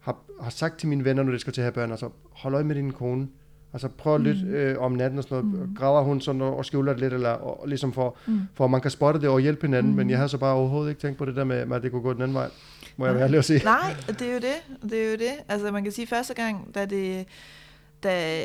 har, 0.00 0.16
har 0.40 0.50
sagt 0.50 0.78
til 0.78 0.88
mine 0.88 1.04
venner, 1.04 1.22
når 1.22 1.32
de 1.32 1.38
skal 1.38 1.52
til 1.52 1.60
at 1.60 1.64
have 1.64 1.72
børn, 1.72 1.90
altså 1.90 2.10
hold 2.32 2.54
øje 2.54 2.64
med 2.64 2.74
din 2.74 2.90
kone. 2.90 3.28
Altså 3.74 3.88
prøv 3.88 4.14
at 4.14 4.20
lytte 4.20 4.44
Mm. 4.44 4.50
øh, 4.54 4.78
om 4.78 4.92
natten 4.92 5.18
og 5.18 5.24
sådan 5.24 5.44
noget. 5.48 5.68
Mm. 5.68 5.74
Graver 5.76 6.02
hun 6.02 6.20
sådan 6.20 6.40
og, 6.42 6.56
og 6.56 6.64
skjuler 6.64 6.92
det 6.92 7.00
lidt, 7.00 7.12
eller 7.12 7.28
og, 7.30 7.60
og 7.60 7.68
ligesom 7.68 7.92
for, 7.92 8.16
Mm. 8.26 8.40
for 8.54 8.64
at 8.64 8.70
man 8.70 8.80
kan 8.80 8.90
spotte 8.90 9.20
det 9.20 9.28
og 9.28 9.40
hjælpe 9.40 9.66
hinanden. 9.66 9.92
Mm. 9.92 9.96
Men 9.96 10.10
jeg 10.10 10.18
havde 10.18 10.28
så 10.28 10.38
bare 10.38 10.54
overhovedet 10.54 10.90
ikke 10.90 11.00
tænkt 11.00 11.18
på 11.18 11.24
det 11.24 11.36
der 11.36 11.44
med, 11.44 11.66
med 11.66 11.76
at 11.76 11.82
det 11.82 11.90
kunne 11.90 12.02
gå 12.02 12.12
den 12.12 12.22
anden 12.22 12.34
vej. 12.34 12.50
Må 12.96 13.06
jeg 13.06 13.14
være 13.14 13.24
ærlig 13.24 13.38
at 13.38 13.44
sige. 13.44 13.64
Nej, 13.64 13.94
det 14.08 14.22
er 14.22 14.32
jo 14.32 14.38
det. 14.40 14.90
Det 14.90 15.04
er 15.06 15.10
jo 15.10 15.16
det. 15.16 15.32
Altså 15.48 15.70
man 15.70 15.82
kan 15.82 15.92
sige, 15.92 16.06
første 16.06 16.34
gang, 16.34 16.74
da 16.74 16.84
det, 16.84 17.26
da 18.02 18.40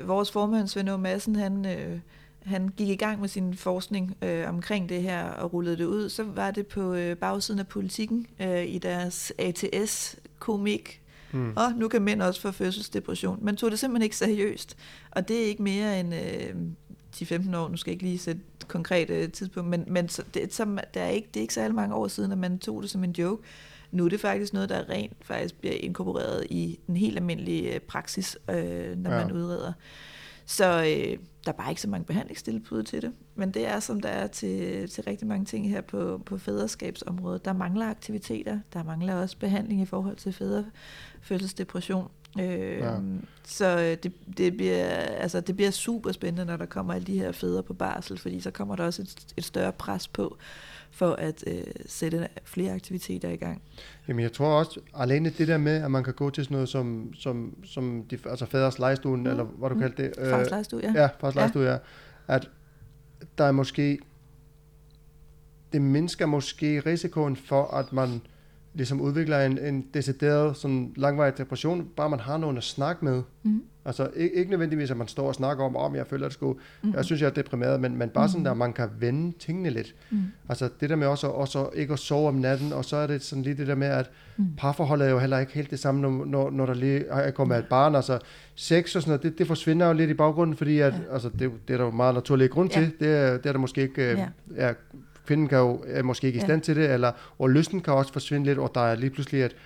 øh, 0.00 0.08
vores 0.08 0.30
formand 0.30 0.68
Svend 0.68 0.88
Aage 0.88 1.00
Madsen, 1.00 1.36
han, 1.36 1.66
øh, 1.66 1.98
han 2.44 2.68
gik 2.68 2.88
i 2.88 2.96
gang 2.96 3.20
med 3.20 3.28
sin 3.28 3.54
forskning 3.54 4.16
øh, 4.22 4.48
omkring 4.48 4.88
det 4.88 5.02
her 5.02 5.24
og 5.24 5.52
rullede 5.52 5.76
det 5.76 5.84
ud, 5.84 6.08
så 6.08 6.22
var 6.34 6.50
det 6.50 6.66
på 6.66 6.94
øh, 6.94 7.16
bagsiden 7.16 7.60
af 7.60 7.66
politikken 7.66 8.26
øh, 8.40 8.64
i 8.64 8.78
deres 8.78 9.32
ATS-komik. 9.38 11.00
Mm. 11.34 11.52
Og 11.56 11.72
nu 11.76 11.88
kan 11.88 12.02
mænd 12.02 12.22
også 12.22 12.40
få 12.40 12.50
fødselsdepression. 12.50 13.38
Man 13.42 13.56
tog 13.56 13.70
det 13.70 13.78
simpelthen 13.78 14.02
ikke 14.02 14.16
seriøst. 14.16 14.76
Og 15.10 15.28
det 15.28 15.42
er 15.42 15.46
ikke 15.46 15.62
mere 15.62 16.00
end 16.00 16.14
øh, 16.14 16.54
10-15 17.16 17.56
år, 17.56 17.68
nu 17.68 17.76
skal 17.76 17.90
jeg 17.90 17.94
ikke 17.94 18.04
lige 18.04 18.18
sætte 18.18 18.40
et 18.60 18.68
konkret 18.68 19.10
øh, 19.10 19.32
tidspunkt, 19.32 19.70
men, 19.70 19.84
men 19.86 20.08
så, 20.08 20.22
det, 20.34 20.54
som, 20.54 20.78
der 20.94 21.00
er 21.00 21.08
ikke, 21.08 21.28
det 21.34 21.40
er 21.40 21.42
ikke 21.42 21.54
særlig 21.54 21.74
mange 21.74 21.94
år 21.94 22.08
siden, 22.08 22.32
at 22.32 22.38
man 22.38 22.58
tog 22.58 22.82
det 22.82 22.90
som 22.90 23.04
en 23.04 23.12
joke. 23.18 23.42
Nu 23.90 24.04
er 24.04 24.08
det 24.08 24.20
faktisk 24.20 24.52
noget, 24.52 24.68
der 24.68 24.90
rent 24.90 25.16
faktisk 25.22 25.60
bliver 25.60 25.74
inkorporeret 25.74 26.46
i 26.50 26.78
en 26.88 26.96
helt 26.96 27.16
almindelig 27.16 27.66
øh, 27.74 27.80
praksis, 27.80 28.38
øh, 28.50 28.96
når 28.96 29.10
ja. 29.10 29.24
man 29.24 29.32
udreder. 29.32 29.72
Så 30.46 30.96
øh, 30.96 31.18
der 31.46 31.52
er 31.52 31.56
bare 31.56 31.70
ikke 31.70 31.80
så 31.80 31.88
mange 31.88 32.04
behandlingstilbud 32.04 32.82
til 32.82 33.02
det. 33.02 33.12
Men 33.34 33.50
det 33.50 33.66
er, 33.66 33.80
som 33.80 34.00
der 34.00 34.08
er 34.08 34.26
til, 34.26 34.88
til 34.90 35.04
rigtig 35.04 35.28
mange 35.28 35.44
ting 35.44 35.68
her 35.68 35.80
på, 35.80 36.20
på 36.26 36.38
fædreskabsområdet. 36.38 37.44
Der 37.44 37.52
mangler 37.52 37.90
aktiviteter. 37.90 38.58
Der 38.72 38.82
mangler 38.82 39.14
også 39.14 39.38
behandling 39.38 39.80
i 39.80 39.86
forhold 39.86 40.16
til 40.16 40.32
fædrefødselsdepression. 40.32 42.04
Øh, 42.04 42.44
Ja. 42.44 42.92
ja. 42.92 42.98
Så 43.44 43.78
øh, 43.78 43.96
det, 44.02 44.12
det, 44.38 44.56
bliver, 44.56 44.86
altså, 44.94 45.40
det 45.40 45.56
bliver 45.56 45.70
super 45.70 46.12
spændende, 46.12 46.44
når 46.44 46.56
der 46.56 46.66
kommer 46.66 46.94
alle 46.94 47.06
de 47.06 47.18
her 47.18 47.32
fædre 47.32 47.62
på 47.62 47.74
barsel, 47.74 48.18
fordi 48.18 48.40
så 48.40 48.50
kommer 48.50 48.76
der 48.76 48.84
også 48.84 49.02
et, 49.02 49.26
et 49.36 49.44
større 49.44 49.72
pres 49.72 50.08
på 50.08 50.36
for 50.94 51.12
at 51.12 51.44
øh, 51.46 51.62
sætte 51.86 52.28
flere 52.44 52.72
aktiviteter 52.72 53.28
i 53.28 53.36
gang. 53.36 53.62
Jamen 54.08 54.22
jeg 54.22 54.32
tror 54.32 54.58
også, 54.58 54.80
alene 54.94 55.30
det 55.38 55.48
der 55.48 55.58
med, 55.58 55.72
at 55.82 55.90
man 55.90 56.04
kan 56.04 56.14
gå 56.14 56.30
til 56.30 56.44
sådan 56.44 56.54
noget 56.54 56.68
som, 56.68 57.12
som, 57.14 57.54
som 57.64 58.04
de, 58.10 58.18
altså 58.30 58.46
faders 58.46 58.78
lejestuen, 58.78 59.20
mm. 59.20 59.26
eller 59.26 59.44
hvad 59.44 59.68
du 59.68 59.74
Mm. 59.74 59.80
kaldte 59.80 60.02
det. 60.02 60.12
øh, 60.18 60.30
Fars 60.30 60.50
lejestue, 60.50 60.80
ja. 60.82 60.92
Ja, 61.02 61.08
fars 61.20 61.34
lejestue, 61.34 61.62
ja. 61.62 61.76
At 62.28 62.50
der 63.38 63.44
er 63.44 63.52
måske, 63.52 63.98
det 65.72 65.82
mindsker 65.82 66.26
måske 66.26 66.80
risikoen 66.80 67.36
for, 67.36 67.64
at 67.66 67.92
man 67.92 68.20
ligesom 68.74 69.00
udvikler 69.00 69.40
en, 69.46 69.58
en 69.58 69.86
decideret 69.94 70.56
sådan 70.56 70.92
langvarig 70.96 71.38
depression, 71.38 71.88
bare 71.96 72.10
man 72.10 72.20
har 72.20 72.36
nogen 72.36 72.56
at 72.56 72.64
snakke 72.64 73.04
med. 73.04 73.22
Mm. 73.42 73.62
Altså 73.86 74.08
ikke, 74.16 74.34
ikke 74.36 74.50
nødvendigvis, 74.50 74.90
at 74.90 74.96
man 74.96 75.08
står 75.08 75.26
og 75.28 75.34
snakker 75.34 75.64
om, 75.64 75.76
om 75.76 75.94
jeg 75.96 76.06
føler, 76.06 76.24
at 76.26 76.30
det 76.30 76.34
skulle, 76.34 76.58
Mm. 76.82 76.92
jeg 76.96 77.04
synes, 77.04 77.20
jeg 77.22 77.26
er 77.28 77.32
deprimeret, 77.32 77.80
men, 77.80 77.96
men 77.96 78.08
bare 78.08 78.28
sådan, 78.28 78.40
Mhm. 78.42 78.50
at 78.50 78.56
man 78.56 78.72
kan 78.72 78.88
vende 78.98 79.32
tingene 79.38 79.70
lidt. 79.70 79.94
Mm. 80.10 80.18
Altså 80.48 80.68
det 80.80 80.90
der 80.90 80.96
med 80.96 81.06
også, 81.06 81.26
også 81.26 81.68
ikke 81.74 81.92
at 81.92 81.98
sove 81.98 82.28
om 82.28 82.34
natten, 82.34 82.72
og 82.72 82.84
så 82.84 82.96
er 82.96 83.06
det 83.06 83.22
sådan 83.22 83.42
lige 83.42 83.54
det 83.56 83.66
der 83.66 83.74
med, 83.74 83.86
at 83.86 84.10
Mm. 84.36 84.44
parforholdet 84.56 85.06
er 85.06 85.10
jo 85.10 85.18
heller 85.18 85.38
ikke 85.38 85.52
helt 85.52 85.70
det 85.70 85.78
samme, 85.78 86.00
når, 86.00 86.24
når, 86.24 86.50
når 86.50 86.66
der 86.66 86.74
lige 86.74 87.04
er 87.06 87.30
kommet 87.30 87.58
et 87.58 87.66
barn. 87.70 87.94
Altså 87.94 88.18
sex 88.54 88.96
og 88.96 89.02
sådan 89.02 89.10
noget, 89.10 89.22
det, 89.22 89.38
det 89.38 89.46
forsvinder 89.46 89.86
jo 89.86 89.92
lidt 89.92 90.10
i 90.10 90.14
baggrunden, 90.14 90.56
fordi 90.56 90.78
at, 90.78 90.92
Ja. 90.92 91.12
altså, 91.14 91.28
det, 91.28 91.50
det 91.68 91.74
er 91.74 91.78
der 91.78 91.84
jo 91.84 91.90
meget 91.90 92.14
naturlig 92.14 92.50
grund 92.50 92.70
Ja. 92.74 92.80
til. 92.80 92.92
Det 93.00 93.08
er, 93.08 93.36
det 93.36 93.46
er 93.46 93.52
der 93.52 93.58
måske 93.58 93.80
ikke, 93.82 94.02
øh, 94.12 94.18
Ja. 94.18 94.66
ja. 94.66 94.72
kvinden 95.26 95.48
kan 95.48 95.58
jo, 95.58 95.84
er 95.86 96.02
måske 96.02 96.26
ikke 96.26 96.36
i 96.36 96.40
Ja. 96.40 96.46
stand 96.46 96.60
til 96.60 96.76
det, 96.76 96.90
eller, 96.90 97.12
og 97.38 97.50
lysten 97.50 97.80
kan 97.80 97.92
også 97.92 98.12
forsvinde 98.12 98.46
lidt, 98.46 98.58
og 98.58 98.70
der 98.74 98.80
er 98.80 98.94
lige 98.94 99.10
pludselig 99.10 99.42
et 99.44 99.56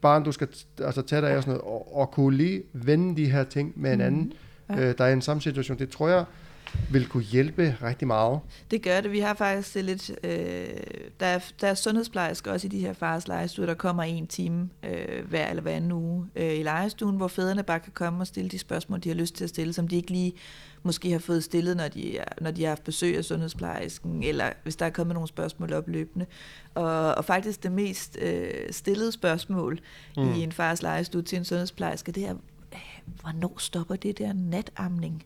barn, 0.00 0.24
du 0.24 0.32
skal 0.32 0.48
altså, 0.80 1.02
tage 1.02 1.22
dig 1.22 1.30
af 1.30 1.36
og 1.36 1.42
sådan 1.42 1.58
noget, 1.58 1.72
og, 1.72 1.96
og 1.96 2.10
kunne 2.10 2.36
lige 2.36 2.62
vende 2.72 3.16
de 3.16 3.30
her 3.30 3.44
ting 3.44 3.72
med 3.76 3.92
en 3.92 4.00
anden, 4.00 4.32
Mm. 4.68 4.74
Ja. 4.74 4.80
øh, 4.80 4.98
der 4.98 5.04
er 5.04 5.08
i 5.08 5.12
en 5.12 5.22
samme 5.22 5.40
situation. 5.42 5.78
Det 5.78 5.90
tror 5.90 6.08
jeg 6.08 6.24
vil 6.90 7.08
kunne 7.08 7.22
hjælpe 7.22 7.76
rigtig 7.82 8.06
meget. 8.06 8.40
Det 8.70 8.82
gør 8.82 9.00
det. 9.00 9.12
Vi 9.12 9.20
har 9.20 9.34
faktisk 9.34 9.74
det 9.74 9.84
lidt... 9.84 10.10
Øh, 10.24 10.66
der, 11.20 11.26
er, 11.26 11.38
der 11.60 11.68
er 11.68 11.74
sundhedsplejersker 11.74 12.52
også 12.52 12.66
i 12.66 12.70
de 12.70 12.78
her 12.78 12.92
fars 12.92 13.28
legestuer, 13.28 13.66
der 13.66 13.74
kommer 13.74 14.02
en 14.02 14.26
time 14.26 14.68
øh, 14.82 15.28
hver 15.28 15.46
eller 15.48 15.62
hver 15.62 15.72
anden 15.72 15.92
uge 15.92 16.26
øh, 16.36 16.58
i 16.58 16.62
legestuen, 16.62 17.16
hvor 17.16 17.28
fædrene 17.28 17.62
bare 17.62 17.80
kan 17.80 17.92
komme 17.92 18.22
og 18.22 18.26
stille 18.26 18.50
de 18.50 18.58
spørgsmål, 18.58 19.00
de 19.00 19.08
har 19.08 19.16
lyst 19.16 19.34
til 19.34 19.44
at 19.44 19.50
stille, 19.50 19.72
som 19.72 19.88
de 19.88 19.96
ikke 19.96 20.10
lige 20.10 20.32
måske 20.86 21.10
har 21.12 21.18
fået 21.18 21.44
stillet, 21.44 21.76
når 21.76 21.88
de, 21.88 22.18
er- 22.18 22.24
når 22.40 22.50
de 22.50 22.62
har 22.62 22.68
haft 22.68 22.84
besøg 22.84 23.16
af 23.16 23.24
sundhedsplejersken, 23.24 24.22
eller 24.22 24.52
hvis 24.62 24.76
der 24.76 24.86
er 24.86 24.90
kommet 24.90 25.14
nogle 25.14 25.28
spørgsmål 25.28 25.72
op 25.72 25.88
løbende. 25.88 26.26
Og, 26.74 27.14
og 27.14 27.24
faktisk 27.24 27.62
det 27.62 27.72
mest 27.72 28.18
øh, 28.20 28.50
stillede 28.70 29.12
spørgsmål 29.12 29.80
mm. 30.16 30.32
I 30.34 30.42
en 30.42 30.52
fars 30.52 30.82
legestue 30.82 31.22
til 31.22 31.38
en 31.38 31.44
sundhedsplejerske, 31.44 32.12
det 32.12 32.24
er, 32.24 32.34
øh, 32.72 32.78
hvornår 33.20 33.54
stopper 33.58 33.96
det 33.96 34.18
der 34.18 34.32
natamning? 34.32 35.24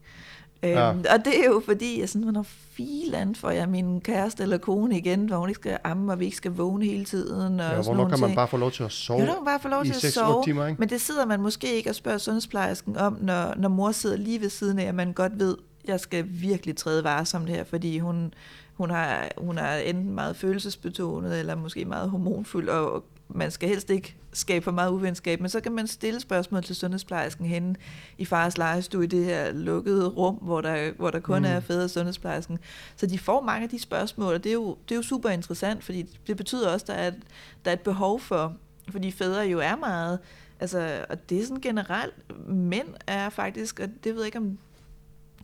Ja. 0.63 0.91
Øhm, 0.91 0.99
og 0.99 1.25
det 1.25 1.41
er 1.41 1.45
jo 1.45 1.63
fordi, 1.65 2.01
jeg 2.01 2.09
sådan, 2.09 2.23
hvornår 2.23 2.47
filan 2.49 3.35
får 3.35 3.51
jeg 3.51 3.69
min 3.69 4.01
kæreste 4.01 4.43
eller 4.43 4.59
kone 4.59 4.99
igen, 4.99 5.27
hvor 5.29 5.37
hun 5.37 5.49
ikke 5.49 5.59
skal 5.61 5.79
amme, 5.85 6.13
og 6.13 6.21
vi 6.21 6.25
ikke 6.25 6.37
skal 6.37 6.53
vågne 6.53 6.85
hele 6.85 7.05
tiden. 7.05 7.61
Og 7.61 7.67
Ja, 7.71 7.83
hvornår 7.83 8.09
kan 8.09 8.21
man 8.21 8.29
ting. 8.29 8.37
bare 8.37 8.49
få 8.49 8.57
lov 8.57 8.71
til 8.71 8.83
at 8.83 8.93
sove 8.93 9.21
Jo, 9.21 9.25
kan 9.27 9.35
man 9.35 9.45
bare 9.45 9.61
få 9.61 9.69
lov 9.69 9.85
til 9.85 9.91
at 9.93 9.97
6-8 10.05 10.11
sove. 10.11 10.45
timer, 10.45 10.67
ikke? 10.67 10.81
Men 10.81 10.89
det 10.89 11.01
sidder 11.01 11.27
man 11.27 11.41
måske 11.41 11.75
ikke 11.77 11.91
og 11.91 11.95
spørger 11.95 12.19
sundhedsplejersken 12.19 12.97
om, 12.97 13.19
når, 13.21 13.55
når 13.57 13.69
mor 13.69 13.93
sidder 13.93 14.17
lige 14.17 14.41
ved 14.41 14.49
siden 14.51 14.79
af, 14.79 14.85
at 14.85 14.95
man 14.95 15.13
godt 15.13 15.39
ved, 15.39 15.57
jeg 15.89 16.01
skal 16.01 16.25
virkelig 16.29 16.77
træde 16.77 17.05
varsomt 17.05 17.49
her, 17.49 17.65
fordi 17.65 17.99
hun, 17.99 18.35
hun, 18.75 18.91
har, 18.91 19.29
hun 19.39 19.59
er 19.59 19.77
enten 19.77 20.15
meget 20.15 20.37
følelsesbetonet, 20.37 21.39
eller 21.39 21.55
måske 21.55 21.85
meget 21.85 22.11
hormonfuld, 22.11 22.69
og 22.69 23.05
man 23.35 23.51
skal 23.51 23.68
helst 23.68 23.91
ikke 23.91 24.16
skabe 24.33 24.64
for 24.64 24.70
meget 24.70 24.91
uvenskab, 24.91 25.41
men 25.41 25.49
så 25.51 25.61
kan 25.61 25.72
man 25.72 25.87
stille 25.87 26.20
spørgsmål 26.20 26.62
til 26.62 26.76
sundhedsplejersken 26.76 27.47
henne 27.47 27.74
i 28.18 28.24
fars 28.24 28.59
legestue 28.59 29.05
i 29.05 29.07
det 29.07 29.24
her 29.24 29.53
lukkede 29.53 30.09
rum, 30.09 30.35
hvor 30.35 30.61
der, 30.61 30.93
hvor 30.93 31.11
der 31.11 31.20
kun 31.20 31.39
Mm. 31.39 31.45
er 31.45 31.61
fædre 31.61 31.85
og 31.85 31.91
sundhedsplejersken. 31.91 32.59
Så 32.97 33.07
de 33.07 33.18
får 33.18 33.41
mange 33.43 33.62
af 33.64 33.68
de 33.70 33.78
spørgsmål, 33.78 34.35
og 34.35 34.45
det 34.45 34.51
er 34.51 34.55
jo, 34.55 34.76
det 34.89 34.95
er 34.95 34.97
jo 34.97 35.03
super 35.03 35.28
interessant, 35.31 35.85
fordi 35.85 36.03
det 36.26 36.37
betyder 36.37 36.68
også, 36.72 36.85
at 36.85 36.89
der 36.89 36.95
er, 36.95 37.09
et- 37.09 37.22
der 37.64 37.70
er 37.70 37.74
et 37.74 37.81
behov 37.81 38.20
for, 38.20 38.57
fordi 38.91 39.11
fædre 39.11 39.41
jo 39.41 39.59
er 39.59 39.76
meget, 39.76 40.18
altså, 40.61 41.05
og 41.11 41.28
det 41.31 41.39
er 41.41 41.43
sådan 41.47 41.61
generelt, 41.61 42.14
mænd 42.49 42.89
er 43.07 43.28
faktisk, 43.31 43.81
og 43.81 43.89
det 44.05 44.14
ved 44.14 44.20
jeg 44.22 44.26
ikke 44.26 44.39
om, 44.39 44.59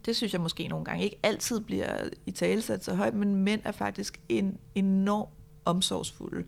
det 0.06 0.16
synes 0.16 0.32
jeg 0.32 0.40
måske 0.40 0.68
nogle 0.68 0.84
gange 0.84 1.04
ikke 1.04 1.18
altid 1.22 1.60
bliver 1.60 1.92
i 2.26 2.30
talesat 2.30 2.84
så 2.84 2.94
højt, 2.94 3.14
men 3.14 3.34
mænd 3.36 3.60
er 3.64 3.72
faktisk 3.72 4.20
en 4.28 4.58
enorm 4.74 5.28
omsorgsfulde. 5.64 6.44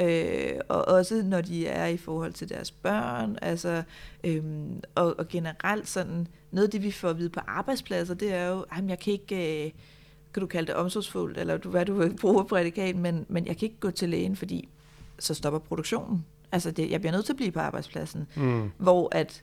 Øh, 0.00 0.52
og 0.68 0.88
også 0.88 1.22
når 1.22 1.40
de 1.40 1.66
er 1.66 1.86
i 1.86 1.96
forhold 1.96 2.32
til 2.32 2.48
deres 2.48 2.70
børn, 2.70 3.38
altså, 3.42 3.82
øhm, 4.24 4.82
og, 4.94 5.14
og 5.18 5.28
generelt 5.28 5.88
sådan, 5.88 6.26
noget 6.50 6.66
af 6.66 6.70
det 6.70 6.82
vi 6.82 6.90
får 6.90 7.08
at 7.08 7.18
vide 7.18 7.30
på 7.30 7.40
arbejdspladser, 7.46 8.14
det 8.14 8.34
er 8.34 8.46
jo, 8.46 8.64
at 8.72 8.84
jeg 8.88 8.98
kan 8.98 9.12
ikke, 9.12 9.64
øh, 9.66 9.70
kan 10.34 10.40
du 10.40 10.46
kalde 10.46 10.66
det 10.66 10.74
omsorgsfuldt, 10.74 11.38
eller 11.38 11.56
hvad 11.56 11.84
du 11.84 11.94
vil 11.94 12.16
bruge 12.20 12.44
prædikat, 12.44 12.96
men, 12.96 13.26
men 13.28 13.46
jeg 13.46 13.56
kan 13.56 13.66
ikke 13.66 13.80
gå 13.80 13.90
til 13.90 14.08
lægen, 14.08 14.36
fordi 14.36 14.68
så 15.18 15.34
stopper 15.34 15.58
produktionen. 15.58 16.24
Altså, 16.52 16.70
det, 16.70 16.90
jeg 16.90 17.00
bliver 17.00 17.12
nødt 17.12 17.24
til 17.24 17.32
at 17.32 17.36
blive 17.36 17.50
på 17.50 17.60
arbejdspladsen. 17.60 18.26
Mm. 18.36 18.70
Hvor 18.78 19.08
at 19.12 19.42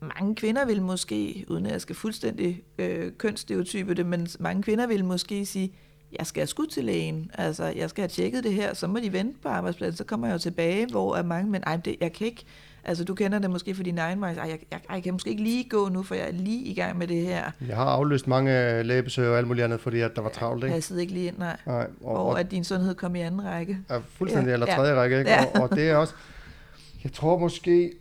mange 0.00 0.34
kvinder 0.34 0.64
vil 0.64 0.82
måske, 0.82 1.44
uden 1.48 1.66
at 1.66 1.72
jeg 1.72 1.80
skal 1.80 1.96
fuldstændig 1.96 2.62
øh, 2.78 3.12
kønsstereotype 3.18 3.94
det, 3.94 4.06
men 4.06 4.28
mange 4.40 4.62
kvinder 4.62 4.86
vil 4.86 5.04
måske 5.04 5.46
sige, 5.46 5.72
jeg 6.18 6.26
skal 6.26 6.40
have 6.40 6.46
skud 6.46 6.66
til 6.66 6.84
lægen, 6.84 7.30
altså 7.34 7.64
jeg 7.64 7.90
skal 7.90 8.02
have 8.02 8.08
tjekket 8.08 8.44
det 8.44 8.52
her, 8.52 8.74
så 8.74 8.86
må 8.86 8.98
de 8.98 9.12
vente 9.12 9.38
på 9.42 9.48
arbejdspladsen, 9.48 9.96
så 9.96 10.04
kommer 10.04 10.26
jeg 10.26 10.34
jo 10.34 10.38
tilbage, 10.38 10.86
hvor 10.90 11.16
er 11.16 11.22
mange, 11.22 11.50
men 11.50 11.62
ej, 11.66 11.76
det, 11.76 11.96
jeg 12.00 12.12
kan 12.12 12.26
ikke, 12.26 12.44
altså 12.84 13.04
du 13.04 13.14
kender 13.14 13.38
det 13.38 13.50
måske 13.50 13.74
for 13.74 13.82
din 13.82 13.98
egen 13.98 14.20
vej, 14.20 14.32
ej, 14.32 14.48
jeg, 14.48 14.58
jeg, 14.70 14.80
jeg 14.94 15.02
kan 15.02 15.12
måske 15.12 15.30
ikke 15.30 15.42
lige 15.42 15.68
gå 15.68 15.88
nu, 15.88 16.02
for 16.02 16.14
jeg 16.14 16.28
er 16.28 16.32
lige 16.32 16.64
i 16.64 16.74
gang 16.74 16.98
med 16.98 17.06
det 17.06 17.16
her. 17.22 17.50
Jeg 17.68 17.76
har 17.76 17.84
aflyst 17.84 18.26
mange 18.26 18.82
lægebesøg 18.82 19.28
og 19.28 19.38
alt 19.38 19.46
muligt 19.46 19.64
andet, 19.64 19.80
fordi 19.80 20.00
at 20.00 20.16
der 20.16 20.22
var 20.22 20.28
travlt, 20.30 20.64
ikke? 20.64 20.74
Passede 20.74 21.00
ikke 21.00 21.12
lige 21.12 21.26
ind, 21.26 21.38
nej. 21.38 21.56
Nej, 21.66 21.86
og, 22.00 22.12
Hvor 22.12 22.32
og, 22.32 22.40
at 22.40 22.50
din 22.50 22.64
sundhed 22.64 22.94
kom 22.94 23.16
i 23.16 23.20
anden 23.20 23.44
række. 23.44 23.78
er 23.88 24.00
fuldstændig, 24.08 24.48
Ja, 24.48 24.52
eller 24.52 24.66
ja. 24.68 24.74
tredje 24.76 24.94
række, 24.94 25.18
ikke? 25.18 25.30
Ja. 25.30 25.44
Og, 25.44 25.60
og 25.62 25.76
det 25.76 25.90
er 25.90 25.96
også, 25.96 26.14
jeg 27.04 27.12
tror 27.12 27.38
måske, 27.38 27.92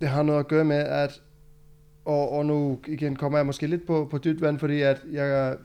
det 0.00 0.08
har 0.08 0.22
noget 0.22 0.40
at 0.40 0.48
gøre 0.48 0.64
med, 0.64 0.76
at, 0.76 1.20
og, 2.04 2.32
og 2.32 2.46
nu 2.46 2.78
igen 2.86 3.16
kommer 3.16 3.38
jeg 3.38 3.46
måske 3.46 3.66
lidt 3.66 3.86
på, 3.86 4.08
på 4.10 4.18
dybt 4.18 4.40
vand, 4.40 4.58
fordi 4.58 4.80
at 4.80 5.00
jeg, 5.12 5.56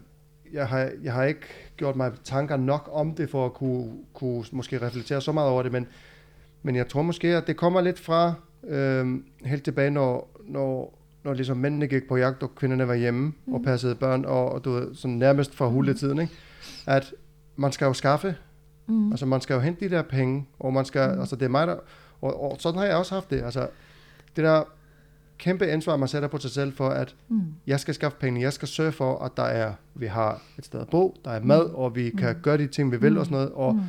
jeg, 0.54 0.68
har, 0.68 0.92
jeg 1.04 1.14
har 1.14 1.24
ikke 1.24 1.48
gjort 1.78 1.96
mig 1.96 2.12
tanker 2.24 2.58
nok 2.58 2.90
om 2.92 3.16
det, 3.16 3.30
for 3.30 3.46
at 3.46 3.54
kunne, 3.54 3.92
kunne 4.14 4.46
måske 4.52 4.82
reflektere 4.82 5.22
så 5.22 5.32
meget 5.32 5.50
over 5.50 5.64
det, 5.64 5.72
men, 5.72 5.88
men 6.64 6.76
jeg 6.76 6.88
tror 6.88 7.02
måske, 7.02 7.28
at 7.28 7.48
det 7.48 7.58
kommer 7.58 7.82
lidt 7.82 8.00
fra 8.00 8.34
øhm, 8.68 9.26
helt 9.46 9.64
tilbage, 9.64 9.90
når, 9.90 10.40
når, 10.48 11.00
når 11.24 11.34
ligesom 11.34 11.58
mændene 11.58 11.88
gik 11.88 12.08
på 12.08 12.18
jagt, 12.18 12.44
og 12.44 12.56
kvinderne 12.56 12.88
var 12.88 12.96
hjemme 12.96 13.34
mm. 13.46 13.54
og 13.54 13.62
passede 13.64 13.96
børn, 13.96 14.26
og, 14.26 14.52
og 14.52 14.66
du 14.66 14.72
ved, 14.72 14.96
sådan 14.96 15.18
nærmest 15.18 15.56
fra 15.56 15.68
huletiden, 15.68 16.20
ikke? 16.22 16.34
at 16.88 17.14
man 17.56 17.72
skal 17.72 17.86
jo 17.86 17.94
skaffe 17.94 18.36
Mm. 18.90 19.12
Altså 19.12 19.26
man 19.26 19.42
skal 19.42 19.54
jo 19.54 19.60
hente 19.60 19.86
de 19.86 19.96
der 19.96 20.02
penge, 20.02 20.48
og 20.60 20.74
man 20.74 20.86
skal, 20.86 21.14
mm. 21.14 21.20
altså 21.20 21.36
det 21.36 21.46
er 21.46 21.50
mig 21.50 21.68
der, 21.68 21.78
og, 22.22 22.44
og 22.44 22.56
sådan 22.60 22.80
har 22.80 22.86
jeg 22.86 22.96
også 22.96 23.14
haft 23.16 23.30
det. 23.30 23.44
Altså 23.44 23.68
det 24.36 24.44
der 24.44 24.64
kæmpe 25.40 25.66
ansvar, 25.66 25.98
man 25.98 26.08
sætter 26.08 26.28
på 26.28 26.38
sig 26.38 26.52
selv 26.52 26.74
for, 26.74 26.90
at 26.90 27.16
mm. 27.30 27.42
jeg 27.68 27.80
skal 27.80 27.94
skaffe 27.94 28.18
penge, 28.18 28.42
jeg 28.42 28.54
skal 28.54 28.68
sørge 28.68 28.92
for, 28.92 29.18
at 29.20 29.32
der 29.38 29.44
er, 29.44 29.74
vi 29.96 30.06
har 30.06 30.42
et 30.58 30.66
sted 30.66 30.80
at 30.80 30.90
bo, 30.90 31.18
der 31.26 31.32
er 31.32 31.42
mad, 31.44 31.70
mm. 31.70 31.76
og 31.76 31.96
vi 31.96 32.10
kan 32.10 32.36
mm. 32.36 32.42
gøre 32.42 32.58
de 32.58 32.68
ting, 32.68 32.92
vi 32.92 32.98
vil 32.98 33.12
mm. 33.12 33.18
og 33.18 33.26
sådan 33.26 33.36
noget. 33.36 33.52
Og, 33.52 33.76
mm. 33.76 33.82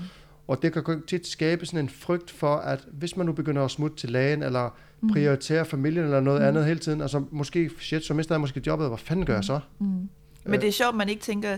og 0.48 0.62
det 0.62 0.72
kan 0.72 1.03
tit 1.07 1.26
skabe 1.26 1.66
sådan 1.66 1.80
en 1.80 1.88
frygt 1.88 2.30
for, 2.30 2.57
at 2.57 2.86
hvis 2.92 3.16
man 3.16 3.26
nu 3.26 3.32
begynder 3.32 3.64
at 3.64 3.70
smutte 3.70 3.96
til 3.96 4.11
lægen, 4.11 4.42
eller 4.42 4.76
mm. 5.01 5.09
prioritere 5.12 5.64
familien 5.64 6.05
eller 6.05 6.20
noget 6.20 6.40
mm. 6.40 6.48
andet 6.48 6.64
hele 6.64 6.78
tiden, 6.78 7.01
altså 7.01 7.24
måske, 7.30 7.70
shit, 7.80 8.05
så 8.05 8.14
mister 8.14 8.34
jeg 8.34 8.40
måske 8.40 8.62
jobbet, 8.66 8.88
hvad 8.88 8.98
fanden 8.98 9.26
gør 9.26 9.34
jeg 9.34 9.44
så? 9.44 9.61
Mm. 9.78 9.86
Men 9.86 10.53
det 10.53 10.62
er 10.62 10.66
øh. 10.66 10.72
sjovt, 10.72 10.96
man 10.96 11.09
ikke 11.09 11.22
tænker, 11.22 11.57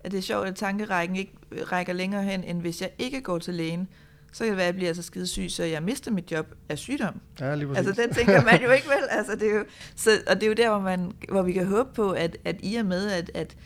at 0.00 0.12
det 0.12 0.18
er 0.18 0.22
sjovt, 0.22 0.48
at 0.48 0.54
tankerækken 0.54 1.16
ikke 1.16 1.32
rækker 1.52 1.92
længere 1.92 2.22
hen, 2.22 2.44
end 2.44 2.60
hvis 2.60 2.80
jeg 2.80 2.90
ikke 2.98 3.20
går 3.20 3.38
til 3.38 3.54
lægen, 3.54 3.88
så 4.34 4.44
kan 4.44 4.50
det 4.50 4.56
være, 4.56 4.66
at 4.66 4.66
jeg 4.66 4.74
bliver 4.74 4.92
så 4.92 5.02
skide 5.02 5.26
syg, 5.26 5.46
så 5.50 5.64
jeg 5.64 5.82
mister 5.82 6.10
mit 6.10 6.32
job 6.32 6.46
af 6.68 6.78
sygdom. 6.78 7.20
Ja, 7.40 7.54
lige 7.54 7.68
præcis. 7.68 7.86
Altså, 7.86 8.02
den 8.02 8.14
tænker 8.14 8.44
man 8.44 8.62
jo 8.62 8.70
ikke 8.70 8.88
vel. 8.88 9.08
Altså, 9.10 9.34
det 9.34 9.50
er 9.50 9.54
jo, 9.54 9.64
så, 9.96 10.10
og 10.26 10.34
det 10.34 10.42
er 10.42 10.46
jo 10.46 10.54
der, 10.54 10.70
hvor, 10.70 10.80
man, 10.80 11.12
hvor 11.28 11.42
vi 11.42 11.52
kan 11.52 11.66
håbe 11.66 11.94
på, 11.94 12.10
at, 12.10 12.36
at 12.44 12.56
i 12.62 12.76
og 12.76 12.86
med, 12.86 13.10
at, 13.10 13.30
at 13.34 13.56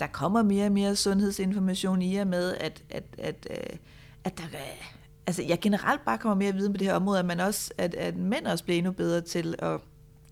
der 0.00 0.06
kommer 0.06 0.42
mere 0.42 0.66
og 0.66 0.72
mere 0.72 0.96
sundhedsinformation, 0.96 2.02
i 2.02 2.16
og 2.16 2.26
med, 2.26 2.54
at, 2.54 2.82
at, 2.90 3.04
at, 3.18 3.46
at, 3.48 3.48
øh, 3.50 3.76
at 4.24 4.38
der 4.38 4.44
altså, 5.26 5.42
jeg 5.42 5.58
generelt 5.60 6.04
bare 6.04 6.18
kommer 6.18 6.36
mere 6.36 6.54
viden 6.54 6.72
på 6.72 6.78
det 6.78 6.86
her 6.86 6.94
område, 6.94 7.18
at, 7.18 7.24
man 7.24 7.40
også, 7.40 7.70
at, 7.78 7.94
at 7.94 8.16
mænd 8.16 8.46
også 8.46 8.64
bliver 8.64 8.78
endnu 8.78 8.92
bedre 8.92 9.20
til 9.20 9.54
at 9.58 9.80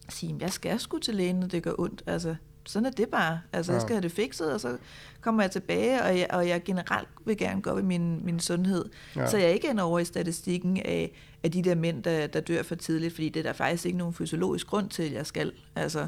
sige, 0.09 0.37
jeg 0.41 0.53
skal 0.53 0.81
sgu 0.81 0.99
til 0.99 1.15
lægen, 1.15 1.37
når 1.37 1.47
det 1.47 1.63
gør 1.63 1.73
ondt. 1.79 2.03
Altså, 2.07 2.35
sådan 2.67 2.87
er 2.87 2.91
det 2.91 3.09
bare. 3.09 3.41
Altså, 3.53 3.73
ja. 3.73 3.75
jeg 3.75 3.83
skal 3.83 3.95
have 3.95 4.03
det 4.03 4.13
fikset, 4.13 4.53
og 4.53 4.61
så 4.61 4.77
kommer 5.29 5.43
jeg 5.43 5.51
tilbage, 5.51 6.03
og 6.03 6.19
jeg, 6.19 6.27
og 6.31 6.49
jeg 6.49 6.65
generelt 6.65 7.09
vil 7.25 7.37
gerne 7.37 7.63
gå 7.63 7.71
op 7.71 7.79
i 7.79 7.83
min, 7.83 8.25
min 8.25 8.41
sundhed. 8.41 8.85
Ja. 9.17 9.27
Så 9.27 9.39
jeg 9.39 9.53
ikke 9.53 9.71
ender 9.71 9.85
over 9.85 9.99
i 9.99 10.05
statistikken 10.05 10.77
af, 10.77 11.13
af 11.43 11.51
de 11.53 11.63
der 11.63 11.75
mænd, 11.75 12.03
der, 12.03 12.27
der 12.27 12.41
dør 12.41 12.63
for 12.63 12.75
tidligt, 12.75 13.15
fordi 13.15 13.29
det 13.29 13.41
er 13.41 13.45
der 13.45 13.53
faktisk 13.53 13.87
ikke 13.87 13.99
nogen 13.99 14.15
fysiologisk 14.15 14.67
grund 14.67 14.89
til, 14.89 15.03
at 15.03 15.13
jeg 15.13 15.27
skal. 15.27 15.53
Altså, 15.77 16.07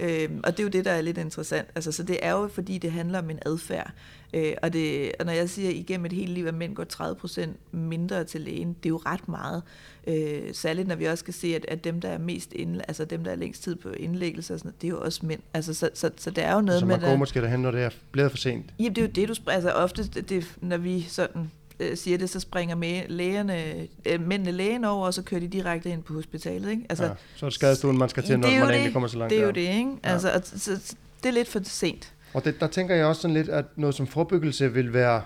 øhm, 0.00 0.40
og 0.44 0.52
det 0.52 0.60
er 0.60 0.64
jo 0.64 0.68
det, 0.68 0.84
der 0.84 0.90
er 0.90 1.00
lidt 1.00 1.18
interessant. 1.18 1.68
Altså, 1.74 1.92
så 1.92 2.02
det 2.02 2.18
er 2.22 2.32
jo, 2.32 2.48
fordi 2.48 2.78
det 2.78 2.92
handler 2.92 3.18
om 3.18 3.30
en 3.30 3.38
adfærd. 3.46 3.92
Øh, 4.34 4.52
og, 4.62 4.72
det, 4.72 5.12
og 5.20 5.26
når 5.26 5.32
jeg 5.32 5.50
siger 5.50 5.70
igennem 5.70 6.06
et 6.06 6.12
helt 6.12 6.30
liv, 6.30 6.46
at 6.46 6.54
mænd 6.54 6.74
går 6.74 6.84
30% 6.92 7.48
mindre 7.72 8.24
til 8.24 8.40
lægen, 8.40 8.68
det 8.68 8.86
er 8.86 8.88
jo 8.88 9.00
ret 9.06 9.28
meget. 9.28 9.62
Øh, 10.06 10.54
særligt 10.54 10.88
når 10.88 10.94
vi 10.94 11.04
også 11.04 11.24
kan 11.24 11.34
se, 11.34 11.54
at, 11.54 11.64
at 11.68 11.84
dem, 11.84 12.00
der 12.00 12.08
er 12.08 12.18
mest 12.18 12.52
inde, 12.52 12.82
altså 12.88 13.04
dem, 13.04 13.24
der 13.24 13.30
er 13.30 13.36
længst 13.36 13.62
tid 13.62 13.76
på 13.76 13.88
indlæggelse, 13.88 14.54
og 14.54 14.58
sådan 14.58 14.72
det 14.80 14.86
er 14.86 14.90
jo 14.90 15.00
også 15.00 15.26
mænd. 15.26 15.40
Altså, 15.54 15.74
så, 15.74 15.90
så, 15.94 16.10
så 16.16 16.30
det 16.30 16.44
er 16.44 16.54
jo 16.54 16.60
noget 16.60 16.80
så 16.80 16.86
med... 16.86 16.94
Så 16.94 17.00
man 17.00 17.10
går 17.10 17.16
måske 17.16 17.40
derhen, 17.40 17.60
når 17.60 17.70
det 17.70 17.82
er 17.82 17.90
blevet 18.12 18.30
for 18.30 18.38
sent? 18.38 18.59
Jamen, 18.78 18.94
det 18.94 18.98
er 18.98 19.06
jo 19.06 19.12
det, 19.12 19.28
du... 19.28 19.50
Altså 19.50 19.70
ofte, 19.70 20.04
det, 20.04 20.56
når 20.60 20.76
vi 20.76 21.02
sådan 21.02 21.50
øh, 21.80 21.96
siger 21.96 22.18
det, 22.18 22.30
så 22.30 22.40
springer 22.40 22.74
med 22.74 23.02
lægerne, 23.08 23.74
øh, 24.06 24.20
mændene 24.20 24.52
lægen 24.52 24.84
over, 24.84 25.06
og 25.06 25.14
så 25.14 25.22
kører 25.22 25.40
de 25.40 25.48
direkte 25.48 25.90
ind 25.90 26.02
på 26.02 26.14
hospitalet. 26.14 26.70
Ikke? 26.70 26.82
Altså, 26.88 27.04
ja, 27.04 27.10
så 27.36 27.46
er 27.46 27.50
det 27.50 27.54
skadestuen, 27.54 27.98
man 27.98 28.08
skal 28.08 28.22
til, 28.22 28.38
når 28.38 28.48
man 28.48 28.70
egentlig 28.70 28.92
kommer 28.92 29.08
så 29.08 29.18
langt 29.18 29.30
Det 29.30 29.40
er 29.40 29.44
jo 29.44 29.50
det, 29.50 29.60
ikke? 29.60 29.90
Altså, 30.02 30.28
ja. 30.28 30.34
Altså, 30.34 30.58
så, 30.58 30.80
så, 30.84 30.96
det 31.22 31.28
er 31.28 31.32
lidt 31.32 31.48
for 31.48 31.60
sent. 31.64 32.14
Og 32.34 32.44
det, 32.44 32.60
der 32.60 32.66
tænker 32.66 32.94
jeg 32.94 33.06
også 33.06 33.22
sådan 33.22 33.34
lidt, 33.34 33.48
at 33.48 33.64
noget 33.76 33.94
som 33.94 34.06
forebyggelse 34.06 34.72
vil 34.72 34.92
være 34.92 35.22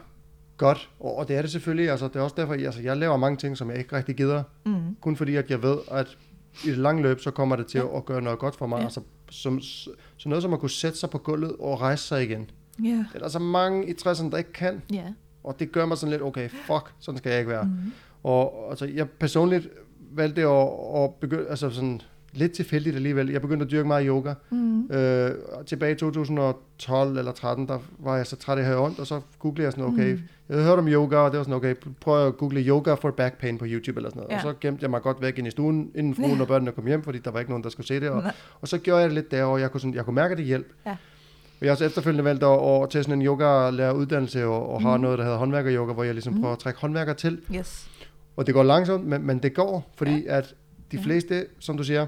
godt, 0.57 0.91
og 1.01 1.28
det 1.28 1.37
er 1.37 1.43
det 1.43 1.51
selvfølgelig. 1.51 1.91
Altså, 1.91 2.09
det 2.09 2.16
er 2.16 2.20
også 2.20 2.37
derfor, 2.39 2.53
altså, 2.53 2.82
jeg 2.82 2.97
laver 2.97 3.16
mange 3.16 3.37
ting, 3.37 3.57
som 3.57 3.70
jeg 3.70 3.78
ikke 3.78 3.97
rigtig 3.97 4.16
gider. 4.16 4.43
Mm. 4.66 4.97
Kun 5.01 5.16
fordi, 5.16 5.37
at 5.37 5.51
jeg 5.51 5.62
ved, 5.62 5.78
at 5.91 6.07
i 6.64 6.68
det 6.68 6.78
lange 6.78 7.03
løb, 7.03 7.20
så 7.20 7.30
kommer 7.30 7.57
det 7.57 7.66
til 7.66 7.78
ja. 7.78 7.97
at 7.97 8.05
gøre 8.05 8.22
noget 8.22 8.39
godt 8.39 8.57
for 8.57 8.66
mig. 8.66 8.78
Ja. 8.78 8.85
Altså, 8.85 9.01
som, 9.30 9.61
så 9.61 10.28
noget 10.28 10.43
som 10.43 10.53
at 10.53 10.61
kunne 10.61 10.70
sætte 10.70 10.99
sig 10.99 11.11
på 11.11 11.18
gulvet 11.18 11.53
og 11.59 11.80
rejse 11.80 12.05
sig 12.05 12.22
igen. 12.22 12.51
Ja. 12.83 12.89
Det 12.89 13.09
er 13.14 13.18
der 13.18 13.29
så 13.29 13.39
mange 13.39 13.89
i 13.89 13.93
60'erne, 13.93 14.31
der 14.31 14.37
ikke 14.37 14.53
kan. 14.53 14.83
Ja. 14.93 15.05
Og 15.45 15.61
det 15.61 15.72
gør 15.72 15.87
mig 15.87 15.99
sådan 15.99 16.11
lidt, 16.11 16.22
okay, 16.22 16.49
fuck, 16.49 16.93
sådan 16.99 17.18
skal 17.18 17.31
jeg 17.31 17.39
ikke 17.39 17.51
være. 17.51 17.64
Mm. 17.64 17.93
Og 18.22 18.66
altså, 18.70 18.87
jeg 18.87 19.11
personligt 19.11 19.68
valgte 20.12 20.43
at, 20.43 20.68
at 20.97 21.14
begynde, 21.14 21.49
altså 21.49 21.70
sådan, 21.70 22.01
lidt 22.35 22.53
tilfældigt 22.53 22.97
alligevel. 22.97 23.31
Jeg 23.31 23.41
begyndte 23.41 23.64
at 23.64 23.70
dyrke 23.70 23.89
meget 23.89 24.07
yoga. 24.07 24.35
Mm. 24.51 24.91
Øh, 24.91 25.31
tilbage 25.66 25.93
i 25.93 25.95
2012 25.95 27.18
eller 27.18 27.33
13, 27.33 27.68
der 27.68 27.79
var 27.99 28.16
jeg 28.16 28.27
så 28.27 28.37
træt 28.37 28.59
af 28.59 28.70
at 28.70 28.79
ondt, 28.79 28.99
og 28.99 29.07
så 29.07 29.20
googlede 29.39 29.64
jeg 29.64 29.72
sådan, 29.72 29.85
okay, 29.85 30.12
mm. 30.12 30.20
jeg 30.49 30.57
havde 30.57 30.68
hørt 30.68 30.79
om 30.79 30.89
yoga, 30.89 31.16
og 31.16 31.31
det 31.31 31.39
var 31.39 31.45
sådan, 31.45 31.55
okay, 31.55 31.75
prøv 32.01 32.27
at 32.27 32.37
google 32.37 32.61
yoga 32.61 32.95
for 32.95 33.11
back 33.11 33.39
pain 33.39 33.59
på 33.59 33.64
YouTube 33.68 33.99
eller 33.99 34.11
sådan 34.11 34.20
noget. 34.22 34.31
Ja. 34.31 34.37
Og 34.37 34.43
så 34.43 34.55
gemte 34.61 34.83
jeg 34.83 34.91
mig 34.91 35.03
godt 35.03 35.20
væk 35.20 35.39
ind 35.39 35.47
i 35.47 35.51
stuen, 35.51 35.91
inden 35.95 36.14
fruen 36.14 36.41
og 36.41 36.47
børnene 36.47 36.72
kom 36.72 36.87
hjem, 36.87 37.03
fordi 37.03 37.18
der 37.18 37.31
var 37.31 37.39
ikke 37.39 37.51
nogen, 37.51 37.64
der 37.64 37.70
skulle 37.70 37.87
se 37.87 38.01
det. 38.01 38.11
Og, 38.11 38.22
og 38.61 38.68
så 38.68 38.79
gjorde 38.79 39.01
jeg 39.01 39.09
det 39.09 39.14
lidt 39.14 39.31
der, 39.31 39.45
og 39.45 39.61
jeg 39.61 39.70
kunne, 39.70 39.81
sådan, 39.81 39.95
jeg 39.95 40.05
kunne 40.05 40.14
mærke, 40.14 40.33
at 40.33 40.39
det 40.39 40.47
hjælp. 40.47 40.72
Ja. 40.87 40.97
Jeg 41.61 41.68
har 41.68 41.72
også 41.72 41.84
efterfølgende 41.84 42.24
valgt 42.24 42.44
at, 42.44 42.82
at 42.82 42.90
tage 42.90 43.02
sådan 43.02 43.20
en 43.20 43.26
yoga 43.26 43.92
uddannelse 43.92 44.46
og, 44.46 44.68
og 44.68 44.80
mm. 44.80 44.86
har 44.86 44.96
noget, 44.96 45.18
der 45.18 45.24
hedder 45.24 45.38
håndværker-yoga, 45.38 45.92
hvor 45.92 46.05
jeg 46.05 46.14
ligesom 46.14 46.34
mm. 46.34 46.40
prøver 46.40 46.52
at 46.52 46.59
trække 46.59 46.80
håndværker 46.80 47.12
til. 47.12 47.40
Yes. 47.55 47.90
Og 48.36 48.46
det 48.46 48.55
går 48.55 48.62
langsomt, 48.62 49.07
men, 49.07 49.26
men 49.26 49.38
det 49.38 49.55
går, 49.55 49.90
fordi 49.96 50.22
ja. 50.22 50.38
at 50.38 50.55
de 50.92 50.98
fleste, 50.98 51.46
som 51.59 51.76
du 51.76 51.84
siger, 51.84 52.07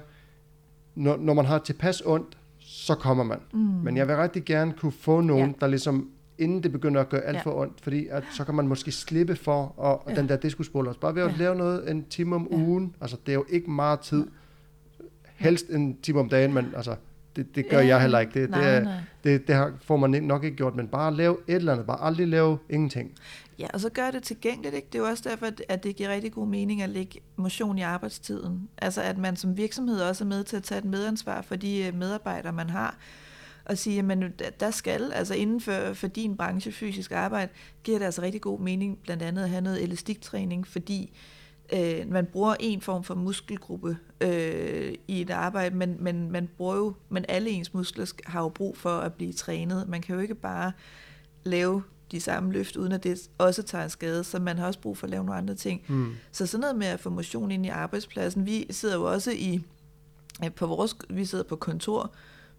når, 0.94 1.16
når 1.16 1.34
man 1.34 1.44
har 1.44 1.59
tilpas 1.59 2.03
ondt, 2.07 2.38
så 2.59 2.94
kommer 2.94 3.24
man. 3.24 3.38
Mm. 3.53 3.59
Men 3.59 3.97
jeg 3.97 4.09
vil 4.09 4.16
rigtig 4.16 4.44
gerne 4.44 4.72
kunne 4.80 4.92
få 4.92 5.20
nogen, 5.20 5.51
ja. 5.51 5.57
der 5.61 5.66
ligesom, 5.66 6.11
inden 6.38 6.62
det 6.62 6.72
begynder 6.72 7.01
at 7.01 7.09
gøre 7.09 7.20
alt 7.20 7.36
ja. 7.36 7.42
for 7.42 7.61
ondt, 7.61 7.80
fordi 7.80 8.07
at, 8.11 8.24
så 8.36 8.44
kan 8.44 8.55
man 8.55 8.68
måske 8.68 8.92
slippe 8.92 9.36
for 9.36 9.74
og, 9.76 10.03
ja. 10.09 10.14
den 10.14 10.28
der 10.28 10.36
diskusbold 10.36 10.88
også. 10.88 11.01
Bare 11.01 11.14
ved 11.14 11.22
at 11.22 11.32
ja. 11.32 11.36
lave 11.36 11.55
noget 11.55 11.90
en 11.90 12.05
time 12.11 12.34
om 12.34 12.49
ja. 12.51 12.57
ugen, 12.57 12.94
altså 13.01 13.16
det 13.26 13.32
er 13.32 13.36
jo 13.36 13.44
ikke 13.49 13.70
meget 13.70 14.01
tid, 14.01 14.26
helst 15.36 15.66
en 15.68 15.97
time 16.03 16.20
om 16.20 16.28
dagen, 16.28 16.55
men 16.55 16.72
altså, 16.76 16.94
det, 17.37 17.55
det 17.55 17.68
gør 17.68 17.80
ja. 17.80 17.87
jeg 17.87 18.01
heller 18.01 18.18
ikke. 18.18 18.41
Det, 18.41 18.51
nej, 18.51 18.74
det, 18.74 18.82
nej. 18.84 19.01
det, 19.24 19.49
det 19.49 19.72
får 19.82 19.97
man 19.97 20.22
nok 20.22 20.45
ikke 20.45 20.57
gjort, 20.57 20.76
men 20.76 20.89
bare 20.89 21.14
lave 21.14 21.37
et 21.49 21.55
eller 21.55 21.72
andet, 21.72 21.87
bare 21.87 22.03
aldrig 22.03 22.28
lave 22.28 22.59
ingenting. 22.70 23.12
Ja, 23.59 23.66
og 23.74 23.80
så 23.80 23.89
gør 23.89 24.11
det 24.11 24.22
tilgængeligt. 24.22 24.74
Ikke? 24.74 24.89
Det 24.93 24.99
er 24.99 25.03
jo 25.03 25.09
også 25.09 25.28
derfor, 25.30 25.47
at 25.68 25.84
det 25.84 25.97
giver 25.97 26.09
rigtig 26.09 26.32
god 26.32 26.47
mening 26.47 26.82
at 26.82 26.89
lægge 26.89 27.20
motion 27.37 27.78
i 27.78 27.82
arbejdstiden. 27.82 28.68
Altså 28.78 29.03
at 29.03 29.18
man 29.18 29.37
som 29.37 29.57
virksomhed 29.57 30.01
også 30.01 30.24
er 30.24 30.28
med 30.28 30.45
til 30.45 30.57
at 30.57 30.62
tage 30.62 30.78
et 30.78 30.84
medansvar 30.84 31.43
for 31.43 31.57
de 31.57 31.87
øh, 31.87 31.95
medarbejdere, 31.95 32.53
man 32.53 32.70
har 32.70 32.97
og 33.66 33.78
sige, 33.78 34.05
at 34.45 34.61
der 34.61 34.70
skal, 34.70 35.12
altså 35.12 35.34
inden 35.34 35.61
for, 35.61 35.93
for 35.95 36.07
din 36.07 36.37
branche 36.37 36.72
fysisk 36.72 37.12
arbejde, 37.12 37.53
giver 37.84 37.99
det 37.99 38.05
altså 38.05 38.22
rigtig 38.22 38.41
god 38.41 38.61
mening 38.61 38.99
blandt 38.99 39.22
andet 39.22 39.43
at 39.43 39.51
have 39.51 39.61
noget 39.61 39.82
elastiktræning, 39.82 40.66
fordi 40.66 41.16
øh, 41.73 42.11
man 42.11 42.27
bruger 42.27 42.55
en 42.61 42.81
form 42.81 43.05
for 43.05 43.14
muskelgruppe 43.14 43.97
øh, 44.21 44.95
i 45.09 45.21
et 45.21 45.31
arbejde, 45.31 45.77
men, 45.77 45.97
men 46.01 46.31
man 46.31 46.49
bruger 46.57 46.77
jo, 46.77 46.95
men 47.09 47.25
alle 47.29 47.51
ens 47.51 47.75
muskler 47.75 48.12
har 48.27 48.43
jo 48.43 48.49
brug 48.49 48.77
for 48.77 48.99
at 48.99 49.12
blive 49.12 49.33
trænet. 49.33 49.89
Man 49.89 50.03
kan 50.03 50.14
jo 50.14 50.21
ikke 50.21 50.35
bare 50.35 50.73
lave 51.45 51.83
de 52.11 52.21
samme 52.21 52.53
løft, 52.53 52.77
uden 52.77 52.93
at 52.93 53.05
det 53.05 53.29
også 53.39 53.62
tager 53.62 53.85
en 53.85 53.91
skade, 53.91 54.25
så 54.25 54.39
man 54.39 54.59
har 54.59 54.67
også 54.67 54.81
brug 54.81 54.99
for 54.99 55.07
at 55.07 55.11
lave 55.11 55.25
nogle 55.25 55.39
andre 55.39 55.55
ting. 55.55 55.83
Mm. 55.89 56.14
Så 56.33 56.47
sådan 56.47 56.61
noget 56.61 56.77
med 56.77 56.87
at 56.87 57.01
få 57.01 57.11
motion 57.11 57.51
ind 57.51 57.67
i 57.67 57.69
arbejdspladsen, 57.69 58.47
vi 58.47 58.67
sidder 58.71 58.97
jo 58.97 59.05
også 59.05 59.31
i, 59.31 59.61
på 60.57 60.67
vores, 60.67 60.97
vi 61.11 61.25
sidder 61.25 61.45
på 61.45 61.57
kontor, 61.57 62.12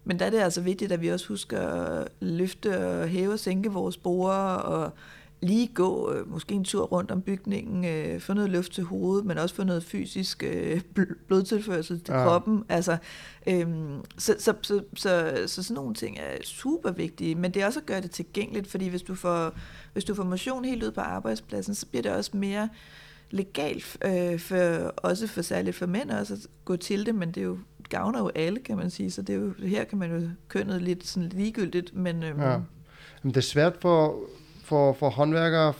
men 0.04 0.18
der 0.18 0.26
er 0.26 0.30
det 0.30 0.38
altså 0.38 0.60
vigtigt, 0.60 0.92
at 0.92 1.00
vi 1.00 1.08
også 1.08 1.28
husker 1.28 1.60
at 1.60 2.08
løfte 2.20 3.00
og 3.00 3.08
hæve 3.08 3.32
og 3.32 3.38
sænke 3.38 3.70
vores 3.70 3.96
borde, 3.96 4.62
og 4.62 4.92
lige 5.40 5.66
gå 5.74 6.12
øh, 6.12 6.30
måske 6.30 6.54
en 6.54 6.64
tur 6.64 6.84
rundt 6.84 7.10
om 7.10 7.22
bygningen, 7.22 7.84
øh, 7.84 8.20
få 8.20 8.34
noget 8.34 8.50
luft 8.50 8.72
til 8.72 8.84
hovedet, 8.84 9.26
men 9.26 9.38
også 9.38 9.54
få 9.54 9.64
noget 9.64 9.84
fysisk 9.84 10.42
øh, 10.42 10.80
blodtilførsel 11.28 12.00
til 12.00 12.12
ja. 12.12 12.24
kroppen. 12.24 12.64
Altså, 12.68 12.96
øhm, 13.46 14.00
så, 14.18 14.34
så, 14.38 14.54
så, 14.62 14.82
så, 14.94 15.42
så 15.46 15.62
sådan 15.62 15.74
nogle 15.74 15.94
ting 15.94 16.18
er 16.18 16.36
super 16.44 16.90
vigtige, 16.90 17.34
men 17.34 17.54
det 17.54 17.62
er 17.62 17.66
også 17.66 17.80
at 17.80 17.86
gøre 17.86 18.00
det 18.00 18.10
tilgængeligt, 18.10 18.70
fordi 18.70 18.88
hvis 18.88 19.02
du 19.02 19.14
får, 19.14 19.52
hvis 19.92 20.04
du 20.04 20.14
får 20.14 20.24
motion 20.24 20.64
helt 20.64 20.82
ud 20.82 20.90
på 20.90 21.00
arbejdspladsen, 21.00 21.74
så 21.74 21.86
bliver 21.86 22.02
det 22.02 22.12
også 22.12 22.30
mere 22.34 22.68
legalt, 23.30 23.96
øh, 24.04 24.38
for, 24.38 24.56
også 24.96 25.26
for 25.26 25.42
særligt 25.42 25.76
for 25.76 25.86
mænd 25.86 26.10
også 26.10 26.34
at 26.34 26.46
gå 26.64 26.76
til 26.76 27.06
det, 27.06 27.14
men 27.14 27.28
det 27.28 27.40
er 27.40 27.44
jo 27.44 27.58
gavner 27.88 28.18
jo 28.18 28.30
alle, 28.34 28.60
kan 28.60 28.76
man 28.76 28.90
sige, 28.90 29.10
så 29.10 29.22
det 29.22 29.34
er 29.34 29.38
jo, 29.38 29.52
her 29.62 29.84
kan 29.84 29.98
man 29.98 30.20
jo 30.20 30.28
kønnet 30.48 30.82
lidt 30.82 31.06
sådan 31.06 31.28
ligegyldigt, 31.28 31.94
men... 31.94 32.22
Øhm, 32.22 32.40
ja. 32.40 32.58
Men 33.22 33.30
det 33.30 33.36
er 33.36 33.40
svært 33.40 33.76
for, 33.80 34.20
for, 34.68 34.92
for 34.92 35.10
håndværkere, 35.10 35.74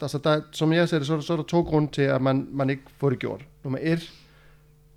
altså 0.00 0.18
der, 0.18 0.40
som 0.52 0.72
jeg 0.72 0.88
ser 0.88 0.98
det, 0.98 1.06
så, 1.06 1.20
så 1.20 1.32
er 1.32 1.36
der 1.36 1.44
to 1.44 1.62
grunde 1.62 1.92
til, 1.92 2.02
at 2.02 2.22
man, 2.22 2.48
man 2.50 2.70
ikke 2.70 2.82
får 2.96 3.10
det 3.10 3.18
gjort. 3.18 3.44
Nummer 3.64 3.78
et, 3.82 4.12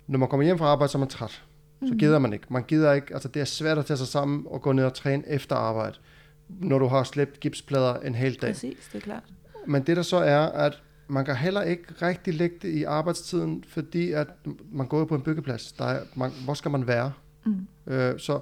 når 0.06 0.18
man 0.18 0.28
kommer 0.28 0.44
hjem 0.44 0.58
fra 0.58 0.66
arbejde, 0.66 0.92
så 0.92 0.98
er 0.98 1.00
man 1.00 1.08
træt. 1.08 1.42
Så 1.86 1.92
mm. 1.92 1.98
gider 1.98 2.18
man 2.18 2.32
ikke. 2.32 2.46
Man 2.48 2.62
gider 2.62 2.92
ikke, 2.92 3.14
altså 3.14 3.28
det 3.28 3.40
er 3.40 3.44
svært 3.44 3.78
at 3.78 3.86
tage 3.86 3.96
sig 3.96 4.06
sammen 4.06 4.46
og 4.46 4.62
gå 4.62 4.72
ned 4.72 4.84
og 4.84 4.94
træne 4.94 5.28
efter 5.28 5.56
arbejde, 5.56 5.96
når 6.48 6.78
du 6.78 6.86
har 6.86 7.02
slæbt 7.02 7.40
gipsplader 7.40 7.94
en 7.94 8.14
hel 8.14 8.34
dag. 8.34 8.50
Præcis, 8.50 8.88
det 8.92 8.98
er 8.98 9.02
klart. 9.02 9.22
Men 9.66 9.82
det 9.82 9.96
der 9.96 10.02
så 10.02 10.16
er, 10.16 10.40
at 10.40 10.82
man 11.08 11.24
kan 11.24 11.36
heller 11.36 11.62
ikke 11.62 11.84
rigtig 12.02 12.34
lægge 12.34 12.56
det 12.62 12.68
i 12.68 12.84
arbejdstiden, 12.84 13.64
fordi 13.68 14.12
at 14.12 14.26
man 14.72 14.86
går 14.86 15.04
på 15.04 15.14
en 15.14 15.22
byggeplads. 15.22 15.72
Der 15.72 15.84
er, 15.84 16.00
man, 16.14 16.30
hvor 16.44 16.54
skal 16.54 16.70
man 16.70 16.86
være? 16.86 17.12
Mm. 17.44 17.66
Øh, 17.86 18.18
så 18.18 18.40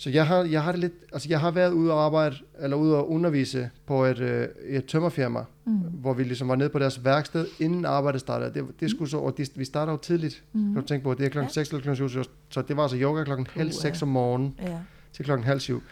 så 0.00 0.10
jeg 0.10 0.26
har, 0.26 0.44
jeg 0.44 0.62
har 0.62 0.72
det 0.72 0.80
lidt, 0.80 0.92
altså 1.12 1.28
jeg 1.28 1.40
har 1.40 1.50
været 1.50 1.72
ude 1.72 1.92
og 1.92 2.04
arbejde, 2.04 2.36
eller 2.60 2.76
ude 2.76 2.96
og 2.96 3.10
undervise 3.10 3.70
på 3.86 4.04
et, 4.04 4.18
øh, 4.18 4.48
et 4.66 4.84
tømmerfirma, 4.86 5.40
mm. 5.64 5.72
hvor 5.72 6.14
vi 6.14 6.22
ligesom 6.24 6.48
var 6.48 6.56
nede 6.56 6.68
på 6.68 6.78
deres 6.78 7.04
værksted, 7.04 7.46
inden 7.58 7.84
arbejdet 7.84 8.20
startede. 8.20 8.54
Det, 8.54 8.80
det 8.80 8.90
skulle 8.90 9.10
så, 9.10 9.18
og 9.18 9.38
de, 9.38 9.46
vi 9.54 9.64
starter 9.64 9.92
jo 9.92 9.98
tidligt, 9.98 10.42
mm. 10.52 10.72
kan 10.72 10.82
du 10.82 10.88
tænke 10.88 11.04
på, 11.04 11.14
det 11.14 11.24
er 11.26 11.28
klokken 11.28 11.48
ja. 11.48 11.52
6 11.52 11.68
eller 11.70 11.82
klokken 11.82 12.08
7, 12.08 12.22
så 12.50 12.62
det 12.62 12.76
var 12.76 12.82
altså 12.82 12.96
yoga 12.98 13.24
klokken 13.24 13.46
halv 13.54 13.72
6 13.72 14.02
om 14.02 14.08
morgenen 14.08 14.54
ja. 14.62 14.78
til 15.12 15.24
klokken 15.24 15.46
halv 15.46 15.60
7. 15.60 15.82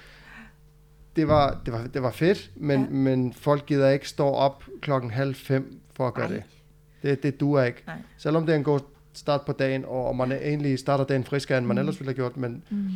det 1.17 1.29
var, 1.29 1.61
det 1.65 1.73
var, 1.73 1.87
det 1.87 2.03
var 2.03 2.11
fedt, 2.11 2.51
men, 2.57 2.81
Ja. 2.81 2.87
men 2.91 3.33
folk 3.33 3.67
gider 3.67 3.89
ikke 3.91 4.09
stå 4.09 4.25
op 4.27 4.65
klokken 4.81 5.11
halv 5.11 5.35
fem 5.35 5.81
for 5.93 6.07
at 6.07 6.15
gøre 6.15 6.27
Ej. 6.27 6.33
det. 6.33 6.43
det. 7.03 7.23
Det 7.23 7.41
duer 7.41 7.63
ikke. 7.65 7.83
Nej. 7.87 7.97
Selvom 8.19 8.47
det 8.47 8.53
er 8.53 8.57
en 8.57 8.65
god 8.65 8.81
start 9.13 9.41
på 9.47 9.53
dagen, 9.53 9.85
og, 9.85 10.07
og 10.07 10.17
man 10.17 10.33
egentlig 10.33 10.79
starter 10.79 11.05
dagen 11.05 11.25
friskere, 11.25 11.59
end 11.59 11.67
man 11.67 11.75
Mm. 11.75 11.79
ellers 11.79 12.01
ville 12.01 12.09
have 12.09 12.15
gjort. 12.15 12.37
Men, 12.37 12.63
Mm. 12.71 12.89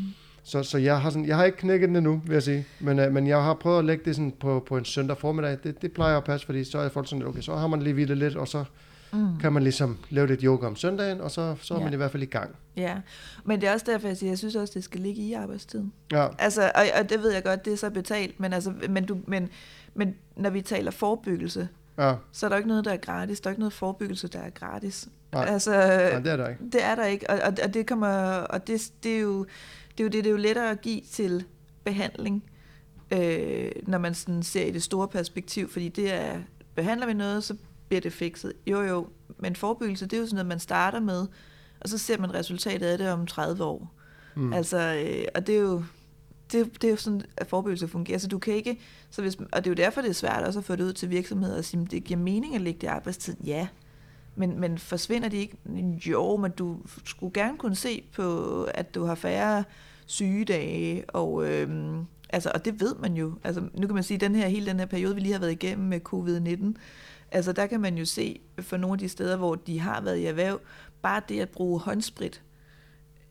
Så, 0.45 0.63
så 0.63 0.79
jeg, 0.79 1.01
har 1.01 1.11
sådan, 1.11 1.27
jeg 1.27 1.37
har 1.37 1.45
ikke 1.45 1.59
knækket 1.59 1.89
den 1.89 1.97
endnu, 1.97 2.23
vil 2.27 2.33
jeg 2.33 2.43
sige. 2.43 2.67
Men, 2.81 2.99
øh, 2.99 3.13
men 3.13 3.27
jeg 3.27 3.43
har 3.43 3.55
prøvet 3.55 3.79
at 3.79 3.85
lægge 3.85 4.05
det 4.05 4.17
sådan 4.17 4.33
på, 4.41 4.65
på 4.67 4.77
en 4.77 4.85
søndag 4.85 5.17
formiddag. 5.19 5.59
Det, 5.65 5.83
det 5.83 5.93
plejer 5.93 6.17
at 6.17 6.25
passe, 6.25 6.47
fordi 6.47 6.65
så 6.65 6.79
er 6.79 6.89
folk 6.89 7.09
sådan, 7.09 7.27
okay, 7.27 7.41
så 7.41 7.57
har 7.57 7.67
man 7.67 7.83
lige 7.83 7.95
hvilet 7.95 8.19
lidt, 8.19 8.37
og 8.37 8.49
så 8.49 8.65
Mm. 9.15 9.39
kan 9.41 9.53
man 9.53 9.63
ligesom 9.63 9.99
lave 10.11 10.27
lidt 10.27 10.41
yoga 10.43 10.67
om 10.67 10.77
søndagen, 10.77 11.21
og 11.21 11.31
så, 11.31 11.55
så 11.63 11.75
er 11.75 11.79
Ja. 11.79 11.85
man 11.85 11.93
i 11.93 11.97
hvert 11.97 12.11
fald 12.11 12.23
i 12.23 12.27
gang. 12.27 12.51
Ja, 12.77 12.95
men 13.45 13.61
det 13.61 13.69
er 13.69 13.73
også 13.73 13.87
derfor, 13.89 14.09
jeg 14.09 14.17
siger, 14.17 14.31
jeg 14.31 14.39
synes 14.39 14.57
også, 14.57 14.73
det 14.75 14.85
skal 14.85 15.01
ligge 15.01 15.23
i 15.23 15.33
arbejdstiden. 15.33 15.93
Ja, 16.13 16.29
Altså, 16.39 16.63
og, 16.75 16.83
og 17.01 17.11
det 17.11 17.23
ved 17.23 17.33
jeg 17.33 17.45
godt, 17.45 17.65
det 17.65 17.73
er 17.73 17.77
så 17.77 17.91
betalt, 17.91 18.41
men, 18.41 18.53
altså, 18.53 18.73
men, 18.91 19.05
du, 19.07 19.19
men, 19.27 19.49
men 19.95 20.15
når 20.37 20.51
vi 20.51 20.61
taler 20.61 20.91
forebyggelse, 20.91 21.69
ja. 21.99 22.15
så 22.33 22.47
er 22.47 22.51
der 22.51 22.57
ikke 22.57 22.69
noget, 22.69 22.85
der 22.85 22.91
er 22.93 22.97
gratis. 22.97 23.41
Der 23.41 23.49
er 23.49 23.53
ikke 23.53 23.61
noget 23.61 23.73
forebyggelse, 23.73 24.29
der 24.29 24.39
er 24.39 24.51
gratis. 24.51 25.09
Nej. 25.33 25.45
Altså, 25.49 25.71
Nej, 25.71 26.19
det 26.21 26.33
er 26.33 26.37
der 26.37 26.49
ikke. 26.49 26.65
det 26.73 26.85
er 26.85 26.95
der 26.95 27.05
ikke, 27.05 27.31
og, 27.31 27.39
og, 27.45 27.53
og 27.65 27.75
det 27.75 27.87
kommer, 27.87 28.09
og 28.33 28.67
det, 28.67 28.91
det, 29.03 29.17
er 29.17 29.21
jo, 29.21 29.47
det 29.99 30.01
er 30.01 30.05
jo 30.05 30.09
det, 30.09 30.25
det 30.25 30.27
er 30.27 30.31
jo 30.31 30.37
lettere 30.37 30.71
at 30.71 30.81
give 30.81 31.01
til 31.11 31.45
behandling, 31.85 32.45
øh, 33.13 33.71
når 33.83 33.99
man 33.99 34.15
sådan 34.15 34.43
ser 34.43 34.65
i 34.65 34.71
det 34.71 34.83
store 34.83 35.09
perspektiv, 35.09 35.69
fordi 35.69 35.89
det 35.89 36.13
er, 36.13 36.41
behandler 36.75 37.07
vi 37.07 37.13
noget, 37.13 37.45
så 37.45 37.57
bliver 37.89 38.01
det 38.01 38.13
fikset. 38.13 38.53
Jo 38.67 38.83
jo, 38.83 39.09
men 39.39 39.57
forebyggelse, 39.57 40.07
det 40.07 40.13
er 40.13 40.21
jo 40.21 40.27
sådan 40.27 40.35
noget, 40.35 40.47
man 40.47 40.61
starter 40.61 41.01
med, 41.01 41.27
og 41.81 41.89
så 41.89 41.99
ser 41.99 42.19
man 42.19 42.35
resultatet 42.35 42.87
af 42.87 42.99
det 42.99 43.11
om 43.11 43.27
30 43.27 43.65
år. 43.65 43.95
Mm. 44.37 44.53
Altså, 44.53 45.05
øh, 45.07 45.25
og 45.35 45.47
det 45.47 45.57
er 45.57 45.61
jo, 45.61 45.85
det, 46.53 46.83
det 46.83 46.85
er 46.85 46.91
jo 46.91 46.97
sådan, 46.97 47.23
at 47.37 47.47
forebyggelse 47.47 47.89
fungerer. 47.89 48.19
Så 48.19 48.29
du 48.29 48.39
kan 48.39 48.55
ikke, 48.55 48.79
så 49.11 49.23
hvis, 49.23 49.37
og 49.53 49.65
det 49.65 49.67
er 49.67 49.71
jo 49.71 49.85
derfor, 49.85 50.01
det 50.01 50.11
er 50.11 50.15
svært 50.15 50.43
også 50.45 50.59
at 50.59 50.65
få 50.65 50.77
det 50.77 50.85
ud 50.85 50.93
til 50.93 51.11
virksomheder 51.11 51.59
og 51.59 51.65
sige, 51.65 51.87
det 51.91 52.05
giver 52.05 52.21
mening 52.21 52.55
at 52.55 52.61
lægge 52.61 52.81
det 52.81 52.87
i 52.87 52.87
arbejdstid. 52.87 53.37
Ja, 53.45 53.69
men, 54.35 54.61
men 54.61 54.79
forsvinder 54.79 55.29
de 55.29 55.37
ikke? 55.37 55.57
Jo, 56.07 56.37
men 56.37 56.51
du 56.51 56.79
skulle 57.05 57.33
gerne 57.33 57.59
kunne 57.59 57.75
se 57.75 58.03
på, 58.13 58.63
at 58.65 58.95
du 58.95 59.05
har 59.05 59.15
færre 59.15 59.65
sygedage, 60.07 61.11
og, 61.11 61.49
øhm, 61.49 62.05
altså, 62.31 62.51
og 62.55 62.65
det 62.65 62.81
ved 62.81 62.95
man 62.95 63.15
jo. 63.15 63.35
Altså, 63.45 63.61
nu 63.75 63.87
kan 63.87 63.95
man 63.95 64.05
sige, 64.05 64.15
at 64.15 64.21
den 64.21 64.35
her, 64.35 64.49
hele 64.49 64.67
den 64.67 64.79
her 64.79 64.87
periode, 64.87 65.15
vi 65.15 65.21
lige 65.21 65.33
har 65.33 65.41
været 65.41 65.53
igennem 65.53 65.89
med 65.89 66.01
covid-19, 66.09 66.81
altså 67.31 67.53
der 67.53 67.67
kan 67.67 67.81
man 67.81 67.99
jo 67.99 68.05
se 68.05 68.41
for 68.59 68.77
nogle 68.77 68.95
af 68.95 68.99
de 68.99 69.09
steder, 69.09 69.37
hvor 69.37 69.55
de 69.55 69.81
har 69.81 70.01
været 70.01 70.17
i 70.17 70.25
erhverv, 70.25 70.61
bare 71.03 71.23
det 71.29 71.41
at 71.41 71.49
bruge 71.49 71.81
håndsprit, 71.81 72.43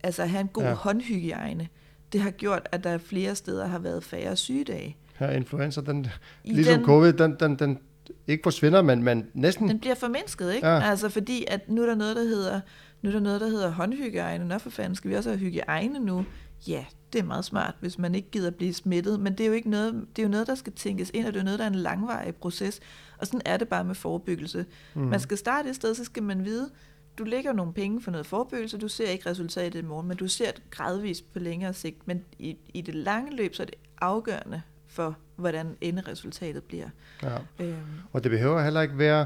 altså 0.04 0.26
have 0.26 0.41
en 0.41 0.47
god 0.47 0.64
ja. 0.64 0.74
håndhygiejne, 0.74 1.68
det 2.14 2.22
har 2.22 2.32
gjort, 2.32 2.70
at 2.72 2.84
der 2.84 2.97
flere 2.97 3.36
steder 3.36 3.68
har 3.68 3.80
været 3.80 4.04
færre 4.04 4.36
sygedage. 4.36 4.97
Her 5.16 5.30
influenza, 5.30 5.82
den, 5.82 6.08
I 6.43 6.54
ligesom 6.54 6.76
den, 6.76 6.86
covid, 6.86 7.14
den, 7.14 7.36
den, 7.39 7.56
den 7.56 7.80
ikke 8.28 8.43
forsvinder, 8.43 8.82
men, 8.82 9.04
men 9.04 9.28
næsten. 9.34 9.68
Den 9.68 9.80
bliver 9.80 9.95
formindsket, 9.95 10.54
ikke? 10.54 10.68
Ja. 10.68 10.82
Altså 10.82 11.10
fordi, 11.10 11.45
at 11.47 11.70
nu 11.70 11.82
er 11.82 11.86
der 11.86 11.95
noget, 11.95 12.16
der 12.16 12.24
hedder, 12.24 12.62
nu 13.02 13.10
er 13.10 13.14
der 13.14 13.20
noget, 13.20 13.41
der 13.41 13.47
hedder 13.47 13.70
håndhygiejne. 13.70 14.47
Nå 14.47 14.58
for 14.58 14.70
fanden, 14.70 14.95
skal 14.95 15.10
vi 15.10 15.16
også 15.16 15.30
have 15.30 15.39
hygiejne 15.39 15.99
nu? 15.99 16.26
Ja, 16.68 16.86
det 17.14 17.20
er 17.20 17.24
meget 17.24 17.45
smart, 17.45 17.76
hvis 17.80 17.97
man 17.97 18.16
ikke 18.16 18.32
gider 18.32 18.52
blive 18.52 18.74
smittet. 18.74 19.20
Men 19.20 19.34
det 19.34 19.43
er 19.43 19.47
jo 19.47 19.54
ikke 19.54 19.70
noget, 19.70 19.93
det 20.16 20.22
er 20.22 20.24
jo 20.24 20.32
noget, 20.32 20.47
der 20.47 20.56
skal 20.56 20.74
tænkes 20.74 21.12
ind, 21.14 21.26
og 21.26 21.34
det 21.34 21.39
er 21.39 21.43
jo 21.43 21.45
noget, 21.45 21.60
der 21.60 21.66
er 21.66 21.70
en 21.70 21.76
langvarig 21.76 22.36
proces. 22.36 22.80
Og 23.18 23.28
sådan 23.28 23.41
er 23.45 23.58
det 23.58 23.68
bare 23.68 23.84
med 23.84 23.95
forebyggelse. 23.95 24.66
Mm. 24.93 25.02
Man 25.02 25.20
skal 25.20 25.38
starte 25.38 25.70
et 25.70 25.76
sted, 25.76 25.95
så 25.95 26.04
skal 26.04 26.24
man 26.24 26.45
vide, 26.45 26.70
du 27.18 27.24
lægger 27.24 27.54
nogle 27.54 27.74
penge 27.74 28.02
for 28.02 28.12
noget 28.12 28.26
forebyggelse, 28.26 28.78
du 28.78 28.88
ser 28.88 29.10
ikke 29.10 29.30
resultatet 29.30 29.80
i 29.80 29.86
morgen, 29.86 30.08
men 30.08 30.18
du 30.18 30.28
ser 30.28 30.52
det 30.52 30.70
gradvist 30.70 31.34
på 31.34 31.39
længere 31.39 31.74
sigt. 31.74 32.08
Men 32.08 32.24
i, 32.39 32.58
i 32.74 32.82
det 32.82 32.95
lange 32.95 33.36
løb, 33.36 33.56
så 33.56 33.64
er 33.64 33.66
det 33.66 33.76
afgørende 34.02 34.62
for, 34.92 35.18
hvordan 35.36 35.68
enderesultatet 35.82 36.64
bliver. 36.64 36.88
Ja. 37.24 37.38
Øhm, 37.60 37.76
Og 38.14 38.24
det 38.24 38.32
behøver 38.32 38.64
heller 38.64 38.82
ikke 38.82 38.98
være, 38.98 39.26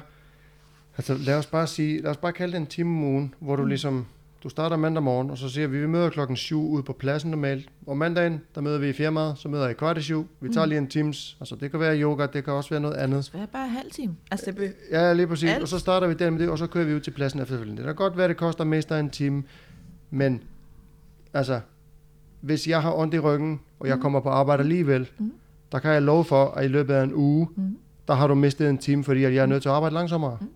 altså 0.97 1.13
lad 1.13 1.37
os 1.37 1.45
bare 1.45 1.67
sige, 1.67 2.01
lad 2.01 2.11
os 2.11 2.17
bare 2.17 2.33
kalde 2.33 2.51
det 2.53 2.59
en 2.59 2.67
time 2.67 2.89
om 2.89 3.03
ugen, 3.03 3.33
hvor 3.39 3.55
du 3.55 3.61
Mm. 3.63 3.67
ligesom, 3.67 4.05
du 4.43 4.49
starter 4.49 4.77
mandag 4.77 5.03
morgen, 5.03 5.29
og 5.29 5.37
så 5.37 5.49
siger 5.49 5.67
vi, 5.67 5.79
vi 5.79 5.87
møder 5.87 6.09
klokken 6.09 6.37
7 6.37 6.69
ude 6.69 6.83
på 6.83 6.93
pladsen 6.93 7.31
normalt. 7.31 7.69
Og 7.87 7.97
mandagen, 7.97 8.41
der 8.55 8.61
møder 8.61 8.77
vi 8.79 8.89
i 8.89 8.93
firmaet, 8.93 9.37
så 9.37 9.49
møder 9.49 9.65
jeg 9.65 9.77
kvart 9.77 9.97
i 9.97 10.01
syv. 10.01 10.27
Vi 10.39 10.49
tager 10.53 10.65
Mm. 10.65 10.69
lige 10.69 10.77
en 10.77 10.87
times, 10.87 11.37
altså 11.39 11.55
det 11.55 11.71
kan 11.71 11.79
være 11.79 12.01
yoga, 12.01 12.25
det 12.25 12.43
kan 12.43 12.53
også 12.53 12.69
være 12.69 12.79
noget 12.79 12.95
andet. 12.95 13.25
så 13.25 13.31
er 13.37 13.45
bare 13.45 13.65
en 13.65 13.71
halv 13.71 13.91
time. 13.91 14.15
Altså, 14.31 14.45
det 14.45 14.55
be- 14.55 14.73
Ja, 14.91 15.13
lige 15.13 15.27
præcis. 15.27 15.49
Alt. 15.49 15.61
Og 15.61 15.67
så 15.67 15.79
starter 15.79 16.07
vi 16.07 16.13
der 16.13 16.29
med 16.29 16.39
det, 16.39 16.49
og 16.49 16.57
så 16.57 16.67
kører 16.67 16.85
vi 16.85 16.95
ud 16.95 16.99
til 16.99 17.11
pladsen 17.11 17.39
efterfølgende. 17.39 17.77
Det 17.77 17.85
kan 17.85 17.95
godt 17.95 18.17
være, 18.17 18.27
det 18.27 18.37
koster 18.37 18.63
mest 18.63 18.91
af 18.91 18.99
en 18.99 19.09
time, 19.09 19.43
men 20.09 20.43
altså, 21.33 21.59
hvis 22.41 22.67
jeg 22.67 22.81
har 22.81 22.93
ondt 22.93 23.13
i 23.13 23.19
ryggen, 23.19 23.59
og 23.79 23.87
jeg 23.87 23.95
Mm. 23.95 24.01
kommer 24.01 24.19
på 24.19 24.29
arbejde 24.29 24.63
alligevel, 24.63 25.09
Mm. 25.17 25.31
Der 25.71 25.79
kan 25.79 25.91
jeg 25.91 26.01
love 26.01 26.25
for, 26.25 26.45
at 26.45 26.65
i 26.65 26.67
løbet 26.67 26.93
af 26.93 27.03
en 27.03 27.13
uge, 27.13 27.47
mm. 27.55 27.77
der 28.07 28.13
har 28.13 28.27
du 28.27 28.35
mistet 28.35 28.69
en 28.69 28.77
time, 28.77 29.03
fordi 29.03 29.21
jeg 29.21 29.35
er 29.35 29.45
nødt 29.45 29.61
til 29.61 29.69
at 29.69 29.75
arbejde 29.75 29.93
langsommere. 29.93 30.37
Mm. 30.41 30.49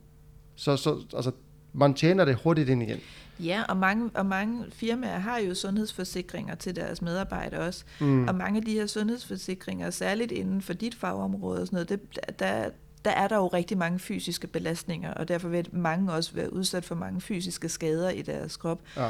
Så, 0.55 0.77
så 0.77 1.01
altså, 1.15 1.31
man 1.73 1.93
tjener 1.93 2.25
det 2.25 2.35
hurtigt 2.43 2.69
ind 2.69 2.83
igen. 2.83 2.99
Ja, 3.39 3.63
og 3.69 3.77
mange, 3.77 4.09
og 4.13 4.25
mange 4.25 4.65
firmaer 4.71 5.19
har 5.19 5.37
jo 5.37 5.53
sundhedsforsikringer 5.53 6.55
til 6.55 6.75
deres 6.75 7.01
medarbejdere 7.01 7.61
også. 7.61 7.83
Mm. 7.99 8.27
Og 8.27 8.35
mange 8.35 8.57
af 8.57 8.65
de 8.65 8.73
her 8.73 8.85
sundhedsforsikringer, 8.85 9.89
særligt 9.89 10.31
inden 10.31 10.61
for 10.61 10.73
dit 10.73 10.95
fagområde 10.95 11.61
og 11.61 11.67
sådan 11.67 11.75
noget, 11.75 11.89
det, 11.89 12.39
der, 12.39 12.69
der 13.05 13.11
er 13.11 13.27
der 13.27 13.35
jo 13.35 13.47
rigtig 13.47 13.77
mange 13.77 13.99
fysiske 13.99 14.47
belastninger, 14.47 15.13
og 15.13 15.27
derfor 15.27 15.49
vil 15.49 15.67
mange 15.71 16.13
også 16.13 16.33
være 16.33 16.53
udsat 16.53 16.85
for 16.85 16.95
mange 16.95 17.21
fysiske 17.21 17.69
skader 17.69 18.09
i 18.09 18.21
deres 18.21 18.57
krop. 18.57 18.81
Ja. 18.97 19.09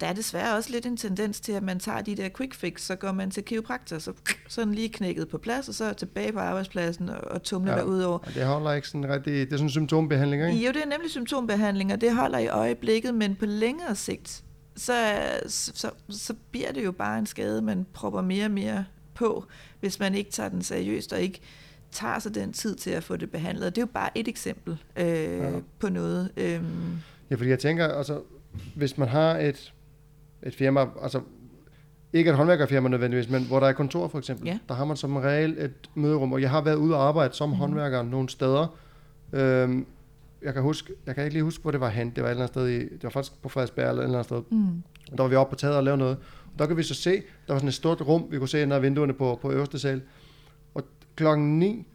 Der 0.00 0.06
er 0.06 0.12
desværre 0.12 0.56
også 0.56 0.70
lidt 0.70 0.86
en 0.86 0.96
tendens 0.96 1.40
til, 1.40 1.52
at 1.52 1.62
man 1.62 1.78
tager 1.80 2.00
de 2.02 2.16
der 2.16 2.28
quick 2.36 2.54
fix, 2.54 2.80
så 2.82 2.96
går 2.96 3.12
man 3.12 3.30
til 3.30 3.44
kiropraktor, 3.44 3.98
så, 3.98 4.12
så 4.48 4.60
den 4.60 4.74
lige 4.74 4.88
knækket 4.88 5.28
på 5.28 5.38
plads, 5.38 5.68
og 5.68 5.74
så 5.74 5.92
tilbage 5.92 6.32
på 6.32 6.38
arbejdspladsen 6.38 7.08
og, 7.08 7.20
og 7.30 7.42
tumler 7.42 7.72
Ja. 7.72 7.78
derudover. 7.78 8.18
Og 8.18 8.34
det 8.34 8.44
holder 8.46 8.72
ikke 8.72 8.88
sådan 8.88 9.08
rigtig, 9.08 9.32
det 9.34 9.52
er 9.52 9.56
sådan 9.56 9.70
symptombehandling, 9.70 10.46
ikke? 10.52 10.66
Jo, 10.66 10.72
det 10.72 10.82
er 10.82 10.88
nemlig 10.88 11.10
symptombehandling, 11.10 11.92
og 11.92 12.00
det 12.00 12.14
holder 12.16 12.38
i 12.38 12.48
øjeblikket, 12.48 13.14
men 13.14 13.34
på 13.34 13.46
længere 13.46 13.94
sigt, 13.96 14.42
så, 14.76 14.94
så, 15.46 15.90
så 16.08 16.34
bliver 16.50 16.72
det 16.72 16.84
jo 16.84 16.92
bare 16.92 17.18
en 17.18 17.26
skade, 17.26 17.62
man 17.62 17.86
propper 17.92 18.20
mere 18.22 18.44
og 18.44 18.50
mere 18.50 18.84
på, 19.14 19.44
hvis 19.80 19.98
man 19.98 20.14
ikke 20.14 20.30
tager 20.30 20.48
den 20.48 20.62
seriøst 20.62 21.12
og 21.12 21.20
ikke 21.20 21.40
tager 21.92 22.18
sig 22.18 22.34
den 22.34 22.52
tid 22.52 22.74
til 22.74 22.90
at 22.90 23.04
få 23.04 23.16
det 23.16 23.30
behandlet. 23.30 23.66
Og 23.66 23.74
det 23.76 23.82
er 23.82 23.86
jo 23.86 23.90
bare 23.94 24.10
et 24.18 24.28
eksempel 24.28 24.78
øh, 24.96 25.06
Ja. 25.06 25.50
på 25.78 25.88
noget. 25.88 26.30
Øhm, 26.36 26.64
Ja, 27.30 27.34
fordi 27.36 27.50
jeg 27.50 27.58
tænker, 27.58 27.88
altså, 27.88 28.20
hvis 28.76 28.98
man 28.98 29.08
har 29.08 29.38
et, 29.38 29.72
et 30.42 30.54
firma, 30.54 30.86
altså 31.02 31.20
ikke 32.12 32.30
et 32.30 32.36
håndværkerfirma 32.36 32.88
nødvendigvis, 32.88 33.30
men 33.30 33.42
hvor 33.46 33.60
der 33.60 33.66
er 33.66 33.72
kontor 33.72 34.08
for 34.08 34.18
eksempel, 34.18 34.46
Ja. 34.46 34.58
der 34.68 34.74
har 34.74 34.84
man 34.84 34.96
som 34.96 35.16
regel 35.16 35.56
et 35.58 35.90
møderum, 35.94 36.32
og 36.32 36.40
jeg 36.42 36.50
har 36.50 36.60
været 36.60 36.74
ude 36.76 36.96
og 36.96 37.02
arbejde 37.08 37.34
som 37.34 37.48
Mhm. 37.48 37.58
håndværker 37.58 38.02
nogle 38.02 38.28
steder. 38.28 38.76
Øhm, 39.32 39.86
jeg 40.42 40.52
kan 40.54 40.62
huske, 40.62 40.92
jeg 41.06 41.14
kan 41.14 41.24
ikke 41.24 41.34
lige 41.34 41.42
huske, 41.44 41.62
hvor 41.62 41.70
det 41.70 41.80
var 41.80 41.88
hen. 41.88 42.10
Det 42.10 42.22
var 42.22 42.28
et 42.28 42.30
eller 42.30 42.42
andet 42.42 42.54
sted 42.54 42.68
i, 42.68 42.78
det 42.78 43.02
var 43.02 43.10
faktisk 43.10 43.42
på 43.42 43.48
Frederiksberg 43.48 43.88
eller 43.88 44.02
et 44.02 44.04
eller 44.04 44.18
andet 44.18 44.24
sted. 44.26 44.42
mm, 44.50 44.82
der 45.16 45.22
var 45.22 45.28
vi 45.28 45.36
oppe 45.36 45.50
på 45.50 45.56
taget 45.58 45.76
og 45.76 45.84
lavede 45.84 45.98
noget. 45.98 46.16
Og 46.52 46.58
der 46.58 46.66
kan 46.66 46.76
vi 46.76 46.82
så 46.82 46.94
se, 46.94 47.10
der 47.46 47.52
var 47.52 47.58
sådan 47.58 47.68
et 47.68 47.74
stort 47.74 48.00
rum, 48.00 48.24
vi 48.30 48.38
kunne 48.38 48.48
se 48.48 48.62
ind 48.62 48.72
ad 48.72 48.80
vinduerne 48.80 49.12
på, 49.12 49.38
på 49.42 49.50
øverste 49.52 49.78
sal. 49.78 50.02
Og 50.74 50.82
klokken 51.16 51.58
9, 51.58 51.86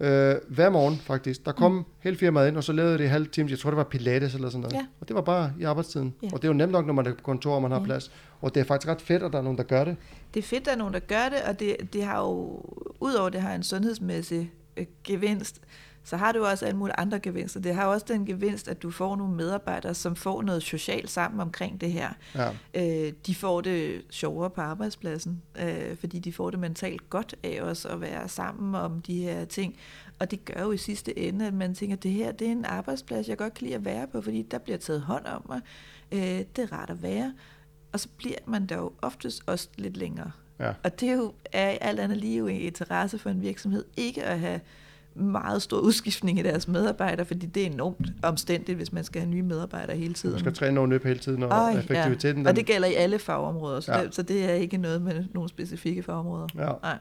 øh, 0.00 0.34
hver 0.48 0.70
morgen 0.70 0.96
faktisk, 0.96 1.46
der 1.46 1.52
kom 1.52 1.72
mm. 1.72 1.84
hele 2.00 2.16
firmaet 2.16 2.48
ind, 2.48 2.56
og 2.56 2.64
så 2.64 2.72
lavede 2.72 2.98
det 2.98 3.10
halv 3.10 3.26
time, 3.28 3.50
jeg 3.50 3.58
tror 3.58 3.70
det 3.70 3.76
var 3.76 3.84
pilates 3.84 4.34
eller 4.34 4.48
sådan 4.48 4.60
noget. 4.60 4.74
Ja. 4.74 4.86
Og 5.00 5.08
det 5.08 5.16
var 5.16 5.22
bare 5.22 5.52
i 5.60 5.64
arbejdstiden. 5.64 6.14
Ja. 6.22 6.28
Og 6.32 6.42
det 6.42 6.44
er 6.44 6.48
jo 6.48 6.54
nemt 6.54 6.72
nok, 6.72 6.86
når 6.86 6.92
man 6.92 7.06
er 7.06 7.10
på 7.14 7.22
kontor, 7.22 7.54
og 7.54 7.62
man 7.62 7.70
har 7.70 7.78
Ja. 7.78 7.84
plads. 7.84 8.10
Og 8.40 8.54
det 8.54 8.60
er 8.60 8.64
faktisk 8.64 8.88
ret 8.88 9.00
fedt, 9.02 9.22
at 9.22 9.32
der 9.32 9.38
er 9.38 9.42
nogen, 9.42 9.58
der 9.58 9.64
gør 9.64 9.84
det. 9.84 9.96
det 10.34 10.40
er 10.40 10.44
fedt, 10.44 10.60
at 10.60 10.66
der 10.66 10.72
er 10.72 10.76
nogen, 10.76 10.94
der 10.94 11.00
gør 11.00 11.28
det, 11.28 11.38
og 11.48 11.60
det, 11.60 11.76
det 11.92 12.04
har 12.04 12.20
jo, 12.20 12.62
udover 13.00 13.28
det 13.28 13.40
har 13.40 13.54
en 13.54 13.62
sundhedsmæssig 13.62 14.52
øh, 14.76 14.86
gevinst, 15.04 15.60
så 16.04 16.16
har 16.16 16.32
du 16.32 16.44
også 16.44 16.66
alle 16.66 16.78
mulige 16.78 16.96
andre 16.98 17.18
gevinster. 17.18 17.60
Det 17.60 17.74
har 17.74 17.86
også 17.86 18.06
den 18.08 18.26
gevinst, 18.26 18.68
at 18.68 18.82
du 18.82 18.90
får 18.90 19.16
nogle 19.16 19.34
medarbejdere, 19.34 19.94
som 19.94 20.16
får 20.16 20.42
noget 20.42 20.62
socialt 20.62 21.10
sammen 21.10 21.40
omkring 21.40 21.80
det 21.80 21.92
her. 21.92 22.08
Ja. 22.34 22.50
Øh, 22.74 23.12
de 23.26 23.34
får 23.34 23.60
det 23.60 24.02
sjovere 24.10 24.50
på 24.50 24.60
arbejdspladsen, 24.60 25.42
øh, 25.58 25.96
fordi 25.96 26.18
de 26.18 26.32
får 26.32 26.50
det 26.50 26.58
mentalt 26.58 27.10
godt 27.10 27.34
af 27.42 27.60
os 27.62 27.84
at 27.84 28.00
være 28.00 28.28
sammen 28.28 28.74
om 28.74 29.02
de 29.02 29.22
her 29.22 29.44
ting. 29.44 29.76
Og 30.18 30.30
det 30.30 30.44
gør 30.44 30.62
jo 30.62 30.72
i 30.72 30.76
sidste 30.76 31.18
ende, 31.18 31.46
at 31.46 31.54
man 31.54 31.74
tænker, 31.74 31.96
at 31.96 32.02
det 32.02 32.10
her 32.10 32.32
det 32.32 32.46
er 32.46 32.52
en 32.52 32.64
arbejdsplads, 32.64 33.28
jeg 33.28 33.38
godt 33.38 33.54
kan 33.54 33.64
lide 33.64 33.74
at 33.74 33.84
være 33.84 34.06
på, 34.06 34.20
fordi 34.20 34.42
der 34.42 34.58
bliver 34.58 34.78
taget 34.78 35.00
hånd 35.00 35.26
om 35.26 35.42
mig. 35.48 35.60
Øh, 36.12 36.20
det 36.20 36.58
er 36.58 36.72
rart 36.72 36.90
at 36.90 37.02
være. 37.02 37.34
Og 37.92 38.00
så 38.00 38.08
bliver 38.16 38.38
man 38.46 38.66
der 38.66 38.76
jo 38.76 38.92
oftest 39.02 39.42
også 39.46 39.68
lidt 39.76 39.96
længere. 39.96 40.30
Ja. 40.60 40.72
Og 40.82 41.00
det 41.00 41.08
er 41.08 41.14
jo 41.14 41.34
er 41.52 41.68
alt 41.68 42.00
andet 42.00 42.18
lige 42.18 42.38
jo 42.38 42.46
en 42.46 42.60
interesse 42.60 43.18
for 43.18 43.30
en 43.30 43.42
virksomhed 43.42 43.84
ikke 43.96 44.24
at 44.24 44.40
have 44.40 44.60
meget 45.14 45.62
stor 45.62 45.78
udskiftning 45.78 46.38
i 46.38 46.42
deres 46.42 46.68
medarbejdere, 46.68 47.26
fordi 47.26 47.46
det 47.46 47.62
er 47.62 47.66
enormt 47.66 48.08
omstændigt, 48.22 48.76
hvis 48.76 48.92
man 48.92 49.04
skal 49.04 49.20
have 49.20 49.30
nye 49.30 49.42
medarbejdere 49.42 49.96
hele 49.96 50.14
tiden. 50.14 50.32
Man 50.32 50.40
skal 50.40 50.54
træne 50.54 50.74
nogen 50.74 50.92
op 50.92 51.02
hele 51.04 51.18
tiden, 51.18 51.42
og 51.42 51.48
Ej, 51.50 51.78
effektiviteten, 51.78 52.42
ja. 52.42 52.48
Og 52.48 52.56
det 52.56 52.66
gælder 52.66 52.88
i 52.88 52.94
alle 52.94 53.18
fagområder, 53.18 53.80
så, 53.80 53.92
Ja. 53.94 54.02
det, 54.04 54.14
så 54.14 54.22
det 54.22 54.44
er 54.50 54.54
ikke 54.54 54.76
noget 54.76 55.02
med 55.02 55.24
nogle 55.34 55.48
specifikke 55.48 56.02
fagområder. 56.02 56.46
Ja. 56.58 56.68
Nej. 56.82 56.98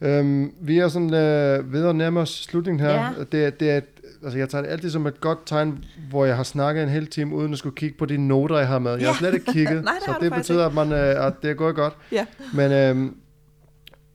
Øhm, 0.00 0.52
vi 0.60 0.78
er 0.78 0.88
sådan 0.88 1.14
øh, 1.14 1.72
ved 1.72 1.86
at 1.86 1.96
nærme 1.96 2.20
os 2.20 2.28
slutningen 2.44 2.80
her. 2.86 2.92
Ja. 2.94 3.08
Det, 3.32 3.44
er- 3.44 3.50
det 3.50 3.70
er, 3.70 3.80
altså 4.24 4.38
jeg 4.38 4.48
tager 4.48 4.62
det 4.62 4.70
altid 4.70 4.90
som 4.90 5.06
et 5.06 5.20
godt 5.20 5.38
tegn, 5.46 5.84
hvor 6.10 6.24
jeg 6.24 6.36
har 6.36 6.42
snakket 6.42 6.82
en 6.82 6.88
hel 6.88 7.06
time, 7.06 7.34
uden 7.34 7.52
at 7.52 7.58
skulle 7.58 7.76
kigge 7.76 7.98
på 7.98 8.06
de 8.06 8.16
noter, 8.16 8.58
jeg 8.58 8.68
har 8.68 8.78
med. 8.78 8.90
Jeg 8.90 9.00
har 9.00 9.06
Ja. 9.06 9.18
slet 9.18 9.34
ikke 9.34 9.52
kigget, 9.52 9.84
Nej, 9.84 9.94
det 9.94 10.02
så 10.04 10.12
har 10.12 10.18
det 10.18 10.32
betyder, 10.32 10.66
at, 10.66 10.74
man, 10.74 10.92
øh, 10.92 11.26
at 11.26 11.32
det 11.42 11.50
er 11.50 11.54
gået 11.54 11.74
godt. 11.74 11.96
Ja. 12.12 12.26
Men 12.54 12.72
øhm, 12.72 13.16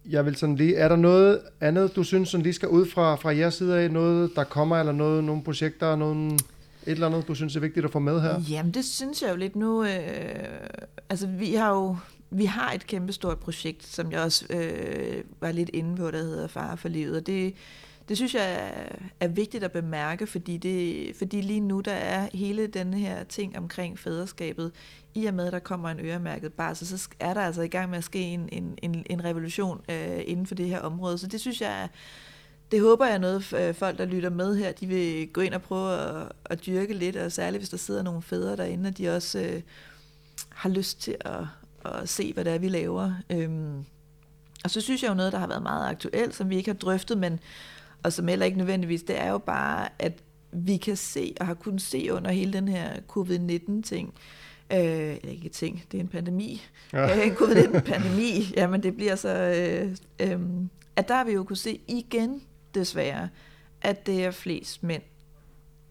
jeg 0.09 0.25
vil 0.25 0.35
sådan 0.35 0.55
lige, 0.55 0.75
er 0.75 0.87
der 0.87 0.95
noget 0.95 1.39
andet, 1.61 1.95
du 1.95 2.03
synes 2.03 2.29
sådan 2.29 2.43
lige 2.43 2.53
skal 2.53 2.69
ud 2.69 2.85
fra, 2.85 3.15
fra 3.15 3.35
jeres 3.35 3.53
side 3.53 3.79
af, 3.79 3.91
noget 3.91 4.31
der 4.35 4.43
kommer, 4.43 4.77
eller 4.77 4.91
noget, 4.91 5.23
nogle 5.23 5.43
projekter, 5.43 5.95
nogle, 5.95 6.33
et 6.33 6.39
eller 6.85 7.07
andet, 7.07 7.27
du 7.27 7.35
synes 7.35 7.55
er 7.55 7.59
vigtigt 7.59 7.85
at 7.85 7.91
få 7.91 7.99
med 7.99 8.21
her? 8.21 8.41
Jamen, 8.49 8.73
det 8.73 8.85
synes 8.85 9.21
jeg 9.21 9.31
jo 9.31 9.35
lidt 9.35 9.55
nu. 9.55 9.83
Øh, 9.83 9.89
altså, 11.09 11.27
vi 11.27 11.53
har 11.53 11.69
jo 11.69 11.97
vi 12.31 12.45
har 12.45 12.71
et 12.71 12.87
kæmpestort 12.87 13.39
projekt, 13.39 13.85
som 13.85 14.11
jeg 14.11 14.21
også 14.21 14.45
øh, 14.49 15.23
var 15.41 15.51
lidt 15.51 15.69
inde 15.73 15.97
på, 15.97 16.11
der 16.11 16.17
hedder 16.17 16.47
Far 16.47 16.75
for 16.75 16.89
livet, 16.89 17.17
og 17.17 17.27
det, 17.27 17.53
det 18.09 18.17
synes 18.17 18.35
jeg 18.35 18.73
er, 19.19 19.27
vigtigt 19.27 19.63
at 19.63 19.71
bemærke, 19.71 20.27
fordi, 20.27 20.57
det, 20.57 21.15
fordi 21.15 21.41
lige 21.41 21.59
nu 21.59 21.79
der 21.79 21.91
er 21.91 22.27
hele 22.33 22.67
den 22.67 22.93
her 22.93 23.23
ting 23.23 23.57
omkring 23.57 23.99
faderskabet 23.99 24.71
i 25.15 25.25
og 25.25 25.33
med 25.33 25.45
at 25.45 25.53
der 25.53 25.59
kommer 25.59 25.89
en 25.89 25.99
øremærket 25.99 26.53
barsel, 26.53 26.87
så 26.87 27.09
er 27.19 27.33
der 27.33 27.41
altså 27.41 27.61
i 27.61 27.67
gang 27.67 27.89
med 27.89 27.97
at 27.97 28.03
ske 28.03 28.19
en, 28.19 28.49
en, 28.51 28.77
en, 28.81 29.05
en 29.09 29.23
revolution 29.23 29.81
øh, 29.89 30.21
inden 30.25 30.47
for 30.47 30.55
det 30.55 30.67
her 30.67 30.79
område. 30.79 31.17
Så 31.17 31.27
det 31.27 31.41
synes 31.41 31.61
jeg, 31.61 31.89
det 32.71 32.81
håber 32.81 33.05
jeg 33.05 33.19
noget, 33.19 33.53
øh, 33.53 33.75
folk 33.75 33.97
der 33.97 34.05
lytter 34.05 34.29
med 34.29 34.55
her, 34.55 34.71
de 34.71 34.87
vil 34.87 35.27
gå 35.33 35.41
ind 35.41 35.53
og 35.53 35.61
prøve 35.61 35.99
at, 35.99 36.31
at 36.45 36.65
dyrke 36.65 36.93
lidt, 36.93 37.15
og 37.15 37.31
særligt 37.31 37.61
hvis 37.61 37.69
der 37.69 37.77
sidder 37.77 38.03
nogle 38.03 38.21
fædre 38.21 38.55
derinde, 38.55 38.87
og 38.87 38.97
de 38.97 39.15
også 39.15 39.39
øh, 39.39 39.61
har 40.49 40.69
lyst 40.69 41.01
til 41.01 41.15
at, 41.19 41.43
at 41.85 42.09
se, 42.09 42.33
hvad 42.33 42.45
det 42.45 42.53
er, 42.53 42.57
vi 42.57 42.69
laver. 42.69 43.13
Øhm, 43.29 43.85
og 44.63 44.69
så 44.71 44.81
synes 44.81 45.03
jeg 45.03 45.09
jo 45.09 45.15
noget, 45.15 45.31
der 45.31 45.39
har 45.39 45.47
været 45.47 45.63
meget 45.63 45.89
aktuelt, 45.89 46.35
som 46.35 46.49
vi 46.49 46.55
ikke 46.55 46.69
har 46.69 46.77
drøftet, 46.77 47.17
men 47.17 47.39
og 48.03 48.13
som 48.13 48.27
heller 48.27 48.45
ikke 48.45 48.57
nødvendigvis, 48.57 49.03
det 49.03 49.19
er 49.19 49.29
jo 49.31 49.37
bare, 49.37 49.89
at 49.99 50.23
vi 50.51 50.77
kan 50.77 50.95
se, 50.95 51.35
og 51.39 51.45
har 51.45 51.53
kunnet 51.53 51.81
se 51.81 52.07
under 52.11 52.31
hele 52.31 52.53
den 52.53 52.67
her 52.67 52.99
covid-19-ting, 53.07 54.07
øh, 54.07 54.40
ikke 55.23 55.49
ting, 55.49 55.83
det 55.91 55.97
er 55.97 56.01
en 56.01 56.07
pandemi, 56.07 56.61
ja. 56.93 57.23
en 57.23 57.35
covid-19-pandemi, 57.35 58.53
jamen 58.57 58.83
det 58.83 58.95
bliver 58.95 59.15
så, 59.15 59.29
øh, 59.29 59.95
øh, 60.19 60.39
at 60.95 61.07
der 61.07 61.15
har 61.15 61.23
vi 61.23 61.31
jo 61.31 61.43
kunne 61.43 61.57
se 61.57 61.81
igen, 61.87 62.41
desværre, 62.73 63.29
at 63.81 64.05
det 64.05 64.25
er 64.25 64.31
flest 64.31 64.83
mænd, 64.83 65.03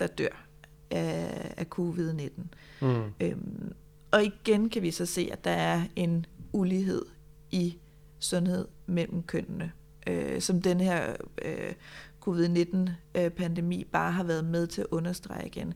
der 0.00 0.06
dør 0.06 0.46
af, 0.90 1.52
af 1.56 1.66
covid-19. 1.78 2.42
Mm. 2.80 3.02
Øhm, 3.20 3.72
og 4.10 4.24
igen 4.24 4.70
kan 4.70 4.82
vi 4.82 4.90
så 4.90 5.06
se, 5.06 5.28
at 5.32 5.44
der 5.44 5.50
er 5.50 5.82
en 5.96 6.26
ulighed 6.52 7.04
i 7.50 7.78
sundhed 8.18 8.68
mellem 8.86 9.22
kønnene 9.22 9.72
øh, 10.06 10.40
som 10.40 10.62
den 10.62 10.80
her 10.80 11.16
øh, 11.42 11.72
covid-19-pandemi 12.20 13.84
bare 13.84 14.12
har 14.12 14.24
været 14.24 14.44
med 14.44 14.66
til 14.66 14.80
at 14.80 14.86
understrege 14.90 15.46
igen. 15.46 15.74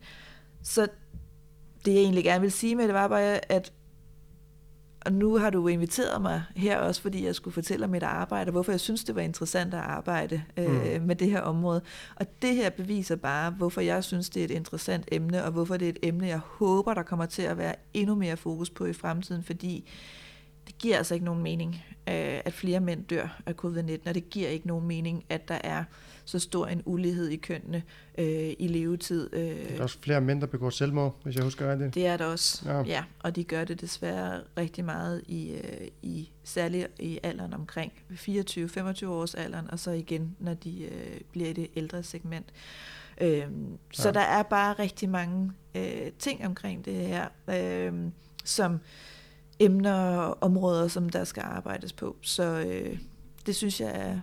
Så 0.62 0.88
det 1.84 1.94
jeg 1.94 2.00
egentlig 2.00 2.24
gerne 2.24 2.40
vil 2.40 2.52
sige 2.52 2.76
med 2.76 2.84
det 2.84 2.94
var 2.94 3.08
bare, 3.08 3.52
at 3.52 3.72
og 5.04 5.12
nu 5.12 5.38
har 5.38 5.50
du 5.50 5.68
inviteret 5.68 6.22
mig 6.22 6.42
her 6.56 6.78
også, 6.78 7.02
fordi 7.02 7.26
jeg 7.26 7.34
skulle 7.34 7.54
fortælle 7.54 7.84
om 7.84 7.90
mit 7.90 8.02
arbejde, 8.02 8.50
hvorfor 8.50 8.72
jeg 8.72 8.80
synes, 8.80 9.04
det 9.04 9.14
var 9.14 9.20
interessant 9.22 9.74
at 9.74 9.80
arbejde 9.80 10.42
øh, 10.56 11.00
mm. 11.00 11.06
med 11.06 11.16
det 11.16 11.30
her 11.30 11.40
område. 11.40 11.82
Og 12.16 12.26
det 12.42 12.56
her 12.56 12.70
beviser 12.70 13.16
bare, 13.16 13.50
hvorfor 13.50 13.80
jeg 13.80 14.04
synes, 14.04 14.30
det 14.30 14.40
er 14.40 14.44
et 14.44 14.50
interessant 14.50 15.08
emne, 15.12 15.44
og 15.44 15.52
hvorfor 15.52 15.76
det 15.76 15.86
er 15.86 15.90
et 15.90 15.98
emne, 16.02 16.26
jeg 16.26 16.38
håber, 16.38 16.94
der 16.94 17.02
kommer 17.02 17.26
til 17.26 17.42
at 17.42 17.58
være 17.58 17.74
endnu 17.94 18.14
mere 18.14 18.36
fokus 18.36 18.70
på 18.70 18.86
i 18.86 18.92
fremtiden, 18.92 19.42
fordi 19.42 19.90
det 20.66 20.78
giver 20.78 20.96
altså 20.96 21.14
ikke 21.14 21.26
nogen 21.26 21.42
mening, 21.42 21.84
øh, 22.08 22.40
at 22.44 22.52
flere 22.52 22.80
mænd 22.80 23.04
dør 23.04 23.40
af 23.46 23.54
covid-19, 23.64 24.08
og 24.08 24.14
det 24.14 24.30
giver 24.30 24.48
ikke 24.48 24.66
nogen 24.66 24.86
mening, 24.86 25.24
at 25.28 25.48
der 25.48 25.58
er 25.64 25.84
så 26.24 26.38
stor 26.38 26.66
en 26.66 26.82
ulighed 26.84 27.28
i 27.28 27.36
kønnene 27.36 27.82
øh, 28.18 28.52
i 28.58 28.68
levetid. 28.68 29.30
Øh. 29.32 29.40
Der 29.40 29.78
er 29.78 29.82
også 29.82 29.98
flere 30.00 30.20
mænd, 30.20 30.40
der 30.40 30.46
begår 30.46 30.70
selvmord, 30.70 31.16
hvis 31.22 31.36
jeg 31.36 31.44
husker 31.44 31.72
rigtigt. 31.72 31.94
Det 31.94 32.06
er 32.06 32.16
der 32.16 32.24
også, 32.24 32.62
ja. 32.68 32.82
ja. 32.82 33.04
Og 33.22 33.36
de 33.36 33.44
gør 33.44 33.64
det 33.64 33.80
desværre 33.80 34.40
rigtig 34.58 34.84
meget, 34.84 35.22
i, 35.26 35.52
øh, 35.52 35.88
i 36.02 36.30
særligt 36.44 36.86
i 36.98 37.18
alderen 37.22 37.54
omkring 37.54 37.92
24-25 38.10 39.06
års 39.06 39.34
alderen, 39.34 39.70
og 39.70 39.78
så 39.78 39.90
igen, 39.90 40.36
når 40.38 40.54
de 40.54 40.82
øh, 40.82 41.20
bliver 41.32 41.48
i 41.48 41.52
det 41.52 41.68
ældre 41.76 42.02
segment. 42.02 42.46
Øh, 43.20 43.46
så 43.92 44.08
ja. 44.08 44.12
der 44.12 44.20
er 44.20 44.42
bare 44.42 44.72
rigtig 44.72 45.08
mange 45.08 45.52
øh, 45.74 46.10
ting 46.18 46.46
omkring 46.46 46.84
det 46.84 46.94
her, 46.94 47.28
øh, 47.48 47.92
som 48.44 48.80
emner 49.58 50.16
og 50.16 50.38
områder, 50.40 50.88
som 50.88 51.08
der 51.08 51.24
skal 51.24 51.42
arbejdes 51.46 51.92
på. 51.92 52.16
Så 52.22 52.44
øh, 52.44 52.98
det 53.46 53.56
synes 53.56 53.80
jeg 53.80 53.90
er, 53.94 54.20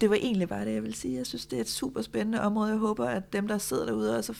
det 0.00 0.10
var 0.10 0.16
egentlig 0.16 0.48
bare 0.48 0.64
det, 0.64 0.74
jeg 0.74 0.82
vil 0.82 0.94
sige. 0.94 1.16
Jeg 1.16 1.26
synes, 1.26 1.46
det 1.46 1.56
er 1.56 1.60
et 1.60 1.68
super 1.68 2.02
spændende 2.02 2.40
område. 2.40 2.70
Jeg 2.70 2.78
håber, 2.78 3.06
at 3.06 3.32
dem, 3.32 3.48
der 3.48 3.58
sidder 3.58 3.86
derude 3.86 4.18
og, 4.18 4.24
så 4.24 4.34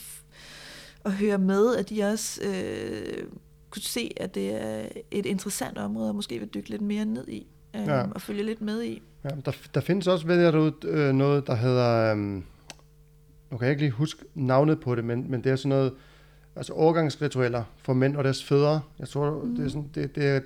og 1.03 1.11
hører 1.11 1.37
med, 1.37 1.75
at 1.75 1.89
de 1.89 2.03
også 2.03 2.41
øh, 2.43 3.23
kunne 3.69 3.81
se, 3.81 4.11
at 4.17 4.35
det 4.35 4.61
er 4.63 4.85
et 5.11 5.25
interessant 5.25 5.77
område, 5.77 6.09
og 6.09 6.15
måske 6.15 6.39
vil 6.39 6.47
dykke 6.47 6.69
lidt 6.69 6.81
mere 6.81 7.05
ned 7.05 7.27
i, 7.27 7.47
øh, 7.75 7.87
ja. 7.87 8.03
og 8.11 8.21
følge 8.21 8.43
lidt 8.43 8.61
med 8.61 8.83
i. 8.83 9.01
Ja, 9.23 9.29
der, 9.45 9.51
der 9.73 9.81
findes 9.81 10.07
også, 10.07 10.27
ved 10.27 10.39
jeg 10.39 10.53
derude, 10.53 10.73
øh, 10.83 11.13
noget, 11.13 11.47
der 11.47 11.55
hedder, 11.55 12.11
øh, 12.11 12.17
nu 12.17 13.57
kan 13.57 13.61
jeg 13.61 13.69
ikke 13.69 13.81
lige 13.81 13.91
huske 13.91 14.25
navnet 14.35 14.79
på 14.79 14.95
det, 14.95 15.05
men, 15.05 15.31
men 15.31 15.43
det 15.43 15.51
er 15.51 15.55
sådan 15.55 15.69
noget, 15.69 15.93
altså 16.55 16.73
overgangsritualer 16.73 17.63
for 17.77 17.93
mænd 17.93 18.15
og 18.15 18.23
deres 18.23 18.43
fædre. 18.43 18.81
Jeg 18.99 19.07
tror, 19.07 19.43
mm. 19.43 19.55
det 19.55 19.65
er 19.65 19.69
sådan, 19.69 19.89
det, 19.95 20.15
det 20.15 20.27
er, 20.27 20.39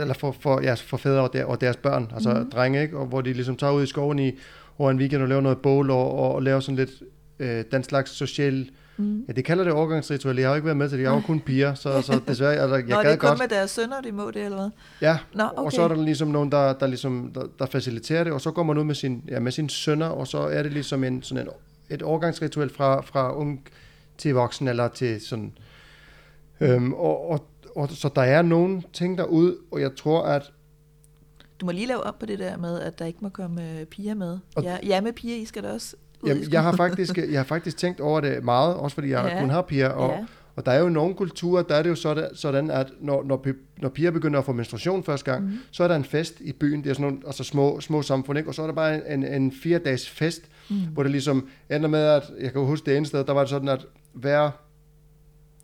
eller 0.00 0.14
for, 0.14 0.36
for, 0.40 0.60
ja, 0.60 0.74
for 0.74 0.96
fædre 0.96 1.20
og, 1.20 1.32
der, 1.32 1.44
og 1.44 1.60
deres 1.60 1.76
børn, 1.76 2.12
altså 2.14 2.34
mm. 2.34 2.50
drenge, 2.50 2.82
ikke? 2.82 2.98
Og 2.98 3.06
hvor 3.06 3.20
de 3.20 3.32
ligesom 3.32 3.56
tager 3.56 3.72
ud 3.72 3.82
i 3.82 3.86
skoven 3.86 4.18
i, 4.18 4.32
over 4.78 4.90
en 4.90 4.98
weekend 4.98 5.22
og 5.22 5.28
laver 5.28 5.40
noget 5.40 5.58
bål 5.58 5.90
og, 5.90 6.18
og, 6.18 6.34
og 6.34 6.42
laver 6.42 6.60
sådan 6.60 6.76
lidt 6.76 6.90
øh, 7.38 7.64
den 7.72 7.84
slags 7.84 8.10
social 8.10 8.66
Mm. 8.96 9.24
Ja, 9.28 9.32
de 9.32 9.42
kalder 9.42 9.64
det 9.64 9.72
overgangsritual. 9.72 10.36
Jeg 10.36 10.46
har 10.46 10.50
jo 10.50 10.54
ikke 10.54 10.66
været 10.66 10.76
med 10.76 10.88
til 10.88 10.98
det. 10.98 11.04
Jeg 11.04 11.10
jo 11.10 11.20
kun 11.20 11.40
piger, 11.40 11.74
så, 11.74 12.02
så 12.02 12.20
desværre... 12.28 12.56
Altså, 12.56 12.76
jeg 12.76 12.84
Nå, 12.84 13.02
det 13.02 13.12
er 13.12 13.16
kun 13.16 13.28
godt. 13.28 13.38
med 13.38 13.48
deres 13.48 13.70
sønner, 13.70 14.00
de 14.00 14.12
må 14.12 14.30
det, 14.30 14.44
eller 14.44 14.56
hvad? 14.56 14.70
Ja, 15.00 15.18
Nå, 15.34 15.44
okay. 15.44 15.62
og 15.62 15.72
så 15.72 15.82
er 15.82 15.88
der 15.88 16.02
ligesom 16.02 16.28
nogen, 16.28 16.52
der, 16.52 16.72
der, 16.72 16.86
ligesom, 16.86 17.30
der, 17.34 17.42
der 17.58 17.66
faciliterer 17.66 18.24
det, 18.24 18.32
og 18.32 18.40
så 18.40 18.50
går 18.50 18.62
man 18.62 18.78
ud 18.78 18.84
med, 18.84 18.94
sin, 18.94 19.22
ja, 19.28 19.40
med 19.40 19.52
sine 19.52 19.70
sønner, 19.70 20.06
og 20.06 20.26
så 20.26 20.38
er 20.38 20.62
det 20.62 20.72
ligesom 20.72 21.04
en, 21.04 21.22
sådan 21.22 21.46
en, 21.46 21.52
et 21.90 22.02
overgangsritual 22.02 22.70
fra, 22.70 23.00
fra 23.00 23.36
ung 23.36 23.68
til 24.18 24.34
voksen 24.34 24.68
eller 24.68 24.88
til 24.88 25.20
sådan... 25.20 25.52
Øhm, 26.60 26.92
og, 26.92 27.30
og, 27.30 27.46
og, 27.76 27.90
så 27.90 28.10
der 28.14 28.22
er 28.22 28.42
nogle 28.42 28.82
ting 28.92 29.18
derude, 29.18 29.56
og 29.70 29.80
jeg 29.80 29.96
tror, 29.96 30.22
at... 30.22 30.52
Du 31.60 31.66
må 31.66 31.72
lige 31.72 31.86
lave 31.86 32.00
op 32.00 32.18
på 32.18 32.26
det 32.26 32.38
der 32.38 32.56
med, 32.56 32.80
at 32.80 32.98
der 32.98 33.04
ikke 33.04 33.18
må 33.22 33.28
komme 33.28 33.80
øh, 33.80 33.86
piger 33.86 34.14
med. 34.14 34.38
Ja, 34.62 34.78
ja, 34.82 35.00
med 35.00 35.12
piger, 35.12 35.36
I 35.36 35.44
skal 35.44 35.62
da 35.62 35.72
også 35.72 35.96
ud 36.24 36.28
jamen, 36.28 36.52
jeg, 36.52 36.62
har 36.62 36.76
faktisk, 36.76 37.18
jeg 37.18 37.38
har 37.38 37.44
faktisk 37.44 37.76
tænkt 37.76 38.00
over 38.00 38.20
det 38.20 38.44
meget, 38.44 38.74
også 38.74 38.94
fordi 38.94 39.10
jeg 39.10 39.30
ja. 39.32 39.40
kun 39.40 39.50
har 39.50 39.62
piger, 39.62 39.88
og, 39.88 40.10
ja. 40.10 40.24
og 40.56 40.66
der 40.66 40.72
er 40.72 40.80
jo 40.80 40.88
nogle 40.88 41.14
kulturer, 41.14 41.62
der 41.62 41.74
er 41.74 41.82
det 41.82 41.90
jo 41.90 41.94
sådan, 41.94 42.28
sådan 42.34 42.70
at 42.70 42.92
når, 43.00 43.22
når, 43.22 43.46
når 43.78 43.88
piger 43.88 44.10
begynder 44.10 44.38
at 44.38 44.44
få 44.44 44.52
menstruation 44.52 45.04
første 45.04 45.30
gang, 45.30 45.44
mm. 45.44 45.58
så 45.70 45.84
er 45.84 45.88
der 45.88 45.96
en 45.96 46.04
fest 46.04 46.40
i 46.40 46.52
byen, 46.52 46.84
det 46.84 46.90
er 46.90 46.94
sådan 46.94 47.06
nogle 47.10 47.22
altså 47.26 47.44
små, 47.44 47.80
små 47.80 48.02
samfund, 48.02 48.38
ikke? 48.38 48.50
og 48.50 48.54
så 48.54 48.62
er 48.62 48.66
der 48.66 48.74
bare 48.74 49.12
en, 49.12 49.24
en 49.24 49.52
fire 49.52 49.78
dages 49.78 50.10
fest, 50.10 50.42
mm. 50.70 50.76
hvor 50.76 51.02
det 51.02 51.12
ligesom 51.12 51.48
ender 51.70 51.88
med, 51.88 52.00
at 52.00 52.22
jeg 52.40 52.52
kan 52.52 52.64
huske 52.64 52.90
det 52.90 52.96
ene 52.96 53.06
sted, 53.06 53.24
der 53.24 53.32
var 53.32 53.40
det 53.40 53.50
sådan, 53.50 53.68
at 53.68 53.86
hver, 54.12 54.50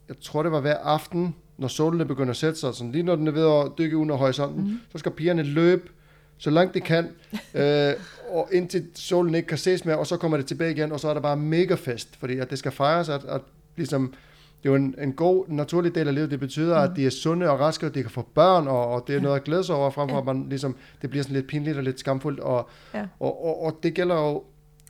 jeg 0.08 0.16
tror 0.20 0.42
det 0.42 0.52
var 0.52 0.60
hver 0.60 0.78
aften, 0.78 1.34
når 1.60 1.68
solen 1.68 2.08
begynder 2.08 2.30
at 2.30 2.36
sætte 2.36 2.60
sig, 2.60 2.74
sådan, 2.74 2.92
lige 2.92 3.02
når 3.02 3.16
den 3.16 3.28
er 3.28 3.32
ved 3.32 3.64
at 3.64 3.78
dykke 3.78 3.96
under 3.96 4.16
horisonten, 4.16 4.64
mm. 4.64 4.80
så 4.92 4.98
skal 4.98 5.12
pigerne 5.12 5.42
løbe 5.42 5.88
så 6.38 6.50
langt 6.50 6.74
de 6.74 6.80
kan, 6.80 7.08
øh, 7.54 7.92
og 8.32 8.48
indtil 8.52 8.86
solen 8.94 9.34
ikke 9.34 9.48
kan 9.48 9.58
ses 9.58 9.84
mere, 9.84 9.98
og 9.98 10.06
så 10.06 10.16
kommer 10.16 10.36
det 10.36 10.46
tilbage 10.46 10.72
igen, 10.72 10.92
og 10.92 11.00
så 11.00 11.08
er 11.08 11.14
der 11.14 11.20
bare 11.20 11.36
mega 11.36 11.74
fest, 11.74 12.16
fordi 12.16 12.38
at 12.38 12.50
det 12.50 12.58
skal 12.58 12.72
fejres, 12.72 13.08
at, 13.08 13.24
at 13.24 13.40
ligesom, 13.76 14.14
det 14.62 14.68
er 14.68 14.72
jo 14.72 14.74
en, 14.74 14.94
en 14.98 15.12
god, 15.12 15.44
naturlig 15.48 15.94
del 15.94 16.08
af 16.08 16.14
livet. 16.14 16.30
Det 16.30 16.40
betyder, 16.40 16.78
mm. 16.78 16.90
at 16.90 16.96
de 16.96 17.06
er 17.06 17.10
sunde 17.10 17.50
og 17.50 17.60
raske, 17.60 17.86
og 17.86 17.94
de 17.94 18.02
kan 18.02 18.10
få 18.10 18.28
børn, 18.34 18.68
og, 18.68 18.86
og 18.88 19.04
det 19.06 19.16
er 19.16 19.20
noget 19.20 19.36
at 19.36 19.44
glæde 19.44 19.64
sig 19.64 19.74
over, 19.74 19.90
frem 19.90 20.08
for 20.08 20.16
ja. 20.16 20.20
at 20.20 20.26
man 20.26 20.48
ligesom, 20.48 20.76
det 21.02 21.10
bliver 21.10 21.22
sådan 21.22 21.36
lidt 21.36 21.46
pinligt 21.46 21.76
og 21.76 21.82
lidt 21.82 22.00
skamfuldt. 22.00 22.40
Og, 22.40 22.68
ja. 22.94 23.06
og, 23.20 23.44
og, 23.44 23.62
og, 23.62 23.78
det 23.82 23.94
gælder 23.94 24.14
jo, 24.14 24.44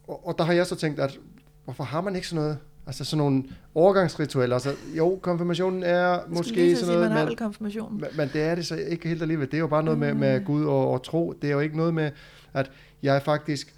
og, 0.09 0.27
og 0.27 0.39
der 0.39 0.45
har 0.45 0.53
jeg 0.53 0.67
så 0.67 0.77
tænkt, 0.77 1.01
at 1.01 1.19
hvorfor 1.65 1.85
har 1.85 2.01
man 2.01 2.17
ikke 2.17 2.29
sådan 2.29 2.43
noget 2.43 2.59
Altså 2.91 3.05
sådan 3.05 3.19
nogle 3.19 3.45
overgangsritualer. 3.75 4.55
Altså, 4.55 4.75
jo, 4.97 5.19
konfirmationen 5.23 5.83
er 5.83 6.19
måske 6.29 6.77
sådan 6.77 6.95
noget, 6.95 7.11
sige, 7.11 7.27
man 7.27 7.37
konfirmation. 7.37 8.01
men, 8.01 8.09
men 8.17 8.31
det 8.33 8.43
er 8.43 8.55
det 8.55 8.67
så 8.67 8.77
ikke 8.77 9.09
helt 9.09 9.23
alligevel. 9.23 9.47
Det 9.47 9.55
er 9.55 9.59
jo 9.59 9.67
bare 9.67 9.83
noget 9.83 9.99
med, 9.99 10.15
med 10.15 10.41
mm. 10.41 10.45
Gud 10.47 10.65
og, 10.65 10.91
og 10.91 11.03
tro. 11.03 11.33
Det 11.43 11.49
er 11.51 11.55
jo 11.55 11.61
ikke 11.61 11.77
noget 11.77 11.95
med, 11.95 12.11
at 12.55 12.71
jeg 13.03 13.17
er 13.17 13.21
faktisk 13.21 13.75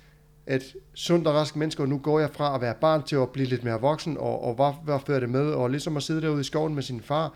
et 0.49 0.75
sundt 0.95 1.27
og 1.27 1.35
rask 1.35 1.57
menneske, 1.57 1.83
og 1.83 1.89
nu 1.89 1.99
går 1.99 2.21
jeg 2.21 2.31
fra 2.31 2.55
at 2.55 2.61
være 2.61 2.75
barn 2.81 3.03
til 3.03 3.17
at 3.17 3.29
blive 3.29 3.49
lidt 3.49 3.65
mere 3.65 3.81
voksen, 3.81 4.17
og, 4.19 4.45
og 4.45 4.55
hvad, 4.55 4.73
hvad 4.85 4.99
fører 5.07 5.21
det 5.21 5.29
med, 5.29 5.51
og 5.51 5.71
ligesom 5.71 5.97
at 5.97 6.03
sidde 6.03 6.23
derude 6.23 6.41
i 6.41 6.45
skoven 6.45 6.75
med 6.75 6.83
sin 6.83 7.01
far, 7.01 7.35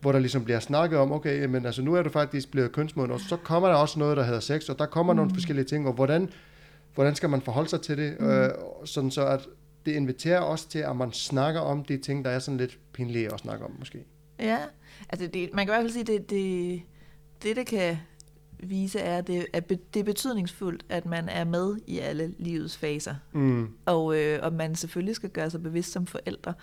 hvor 0.00 0.12
der 0.12 0.18
ligesom 0.18 0.44
bliver 0.44 0.60
snakket 0.60 0.98
om, 0.98 1.12
okay, 1.12 1.44
men 1.44 1.66
altså 1.66 1.82
nu 1.82 1.94
er 1.94 2.02
du 2.02 2.10
faktisk 2.10 2.50
blevet 2.50 2.72
kønsmoden, 2.72 3.10
og 3.10 3.20
så 3.20 3.36
kommer 3.36 3.68
der 3.68 3.74
også 3.74 3.98
noget, 3.98 4.16
der 4.16 4.22
hedder 4.22 4.40
sex, 4.40 4.68
og 4.68 4.78
der 4.78 4.86
kommer 4.86 5.12
mm. 5.12 5.16
nogle 5.16 5.34
forskellige 5.34 5.64
ting, 5.64 5.86
og 5.86 5.92
hvordan, 5.92 6.28
hvordan 6.94 7.14
skal 7.14 7.30
man 7.30 7.40
forholde 7.40 7.68
sig 7.68 7.80
til 7.80 7.98
det, 7.98 8.20
mm. 8.20 8.26
øh, 8.30 8.50
sådan 8.84 9.10
så 9.10 9.26
at 9.26 9.48
det 9.86 9.92
inviterer 9.92 10.40
også 10.40 10.68
til, 10.68 10.78
at 10.78 10.96
man 10.96 11.12
snakker 11.12 11.60
om 11.60 11.84
de 11.84 11.98
ting, 11.98 12.24
der 12.24 12.30
er 12.30 12.38
sådan 12.38 12.58
lidt 12.58 12.78
pinlige 12.92 13.32
at 13.34 13.40
snakke 13.40 13.64
om, 13.64 13.70
måske. 13.78 14.04
Ja, 14.38 14.58
altså 15.08 15.26
det, 15.26 15.50
man 15.52 15.66
kan 15.66 15.72
i 15.72 15.74
hvert 15.74 15.82
fald 15.82 15.92
sige, 15.92 16.04
det, 16.04 16.30
det, 16.30 16.82
det, 17.42 17.56
det 17.56 17.66
kan 17.66 17.96
vise, 18.58 18.98
er, 18.98 19.20
det, 19.20 19.46
at 19.52 19.68
det 19.68 20.00
er 20.00 20.04
betydningsfuldt, 20.04 20.84
at 20.88 21.06
man 21.06 21.28
er 21.28 21.44
med 21.44 21.76
i 21.86 21.98
alle 21.98 22.34
livets 22.38 22.76
faser. 22.76 23.14
Mm. 23.32 23.68
Og, 23.86 24.16
øh, 24.16 24.38
og 24.42 24.52
man 24.52 24.74
selvfølgelig 24.74 25.16
skal 25.16 25.30
gøre 25.30 25.50
sig 25.50 25.62
bevidst 25.62 25.92
som 25.92 26.06
forældre 26.06 26.54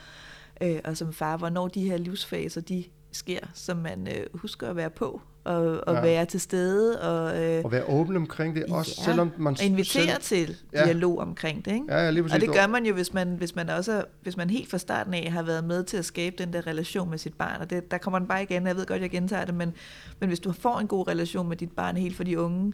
øh, 0.61 0.79
og 0.83 0.97
som 0.97 1.13
far, 1.13 1.37
hvornår 1.37 1.67
de 1.67 1.89
her 1.89 1.97
livsfaser, 1.97 2.61
de 2.61 2.83
sker, 3.11 3.39
som 3.53 3.77
man 3.77 4.07
øh, 4.07 4.25
husker 4.33 4.69
at 4.69 4.75
være 4.75 4.89
på 4.89 5.21
og, 5.43 5.87
og 5.87 5.93
Ja. 5.95 6.01
være 6.01 6.25
til 6.25 6.39
stede 6.39 7.01
og, 7.01 7.43
øh, 7.43 7.61
Og 7.65 7.71
være 7.71 7.83
åben 7.89 8.15
omkring 8.15 8.55
det, 8.55 8.65
også 8.65 8.95
Ja, 8.97 9.03
selvom 9.03 9.31
man 9.37 9.53
og 9.59 9.63
invitere 9.65 10.21
selv... 10.21 10.21
til 10.21 10.55
Ja. 10.73 10.85
dialog 10.85 11.19
omkring 11.19 11.65
det. 11.65 11.71
Ikke? 11.73 11.85
Ja, 11.89 11.97
ja, 12.03 12.09
lige 12.11 12.23
præcis. 12.23 12.35
Og 12.35 12.41
det 12.41 12.53
gør 12.53 12.67
man 12.67 12.85
jo, 12.85 12.93
hvis 12.93 13.13
man, 13.13 13.35
hvis 13.35 13.55
man 13.55 13.69
også 13.69 14.03
hvis 14.21 14.37
man 14.37 14.49
helt 14.49 14.69
fra 14.69 14.77
starten 14.77 15.13
af 15.13 15.31
har 15.31 15.43
været 15.43 15.63
med 15.63 15.83
til 15.83 15.97
at 15.97 16.05
skabe 16.05 16.35
den 16.43 16.53
der 16.53 16.67
relation 16.67 17.09
med 17.09 17.17
sit 17.17 17.33
barn. 17.33 17.61
Og 17.61 17.69
det, 17.69 17.91
der 17.91 17.97
kommer 17.97 18.19
den 18.19 18.27
bare 18.27 18.43
igen, 18.43 18.67
jeg 18.67 18.75
ved 18.75 18.85
godt, 18.85 19.01
jeg 19.01 19.09
gentager 19.09 19.45
det, 19.45 19.55
men, 19.55 19.73
men 20.19 20.27
hvis 20.29 20.39
du 20.39 20.51
får 20.51 20.79
en 20.79 20.87
god 20.87 21.07
relation 21.07 21.49
med 21.49 21.57
dit 21.57 21.71
barn 21.71 21.97
helt 21.97 22.15
for 22.15 22.23
de 22.23 22.39
unge, 22.39 22.73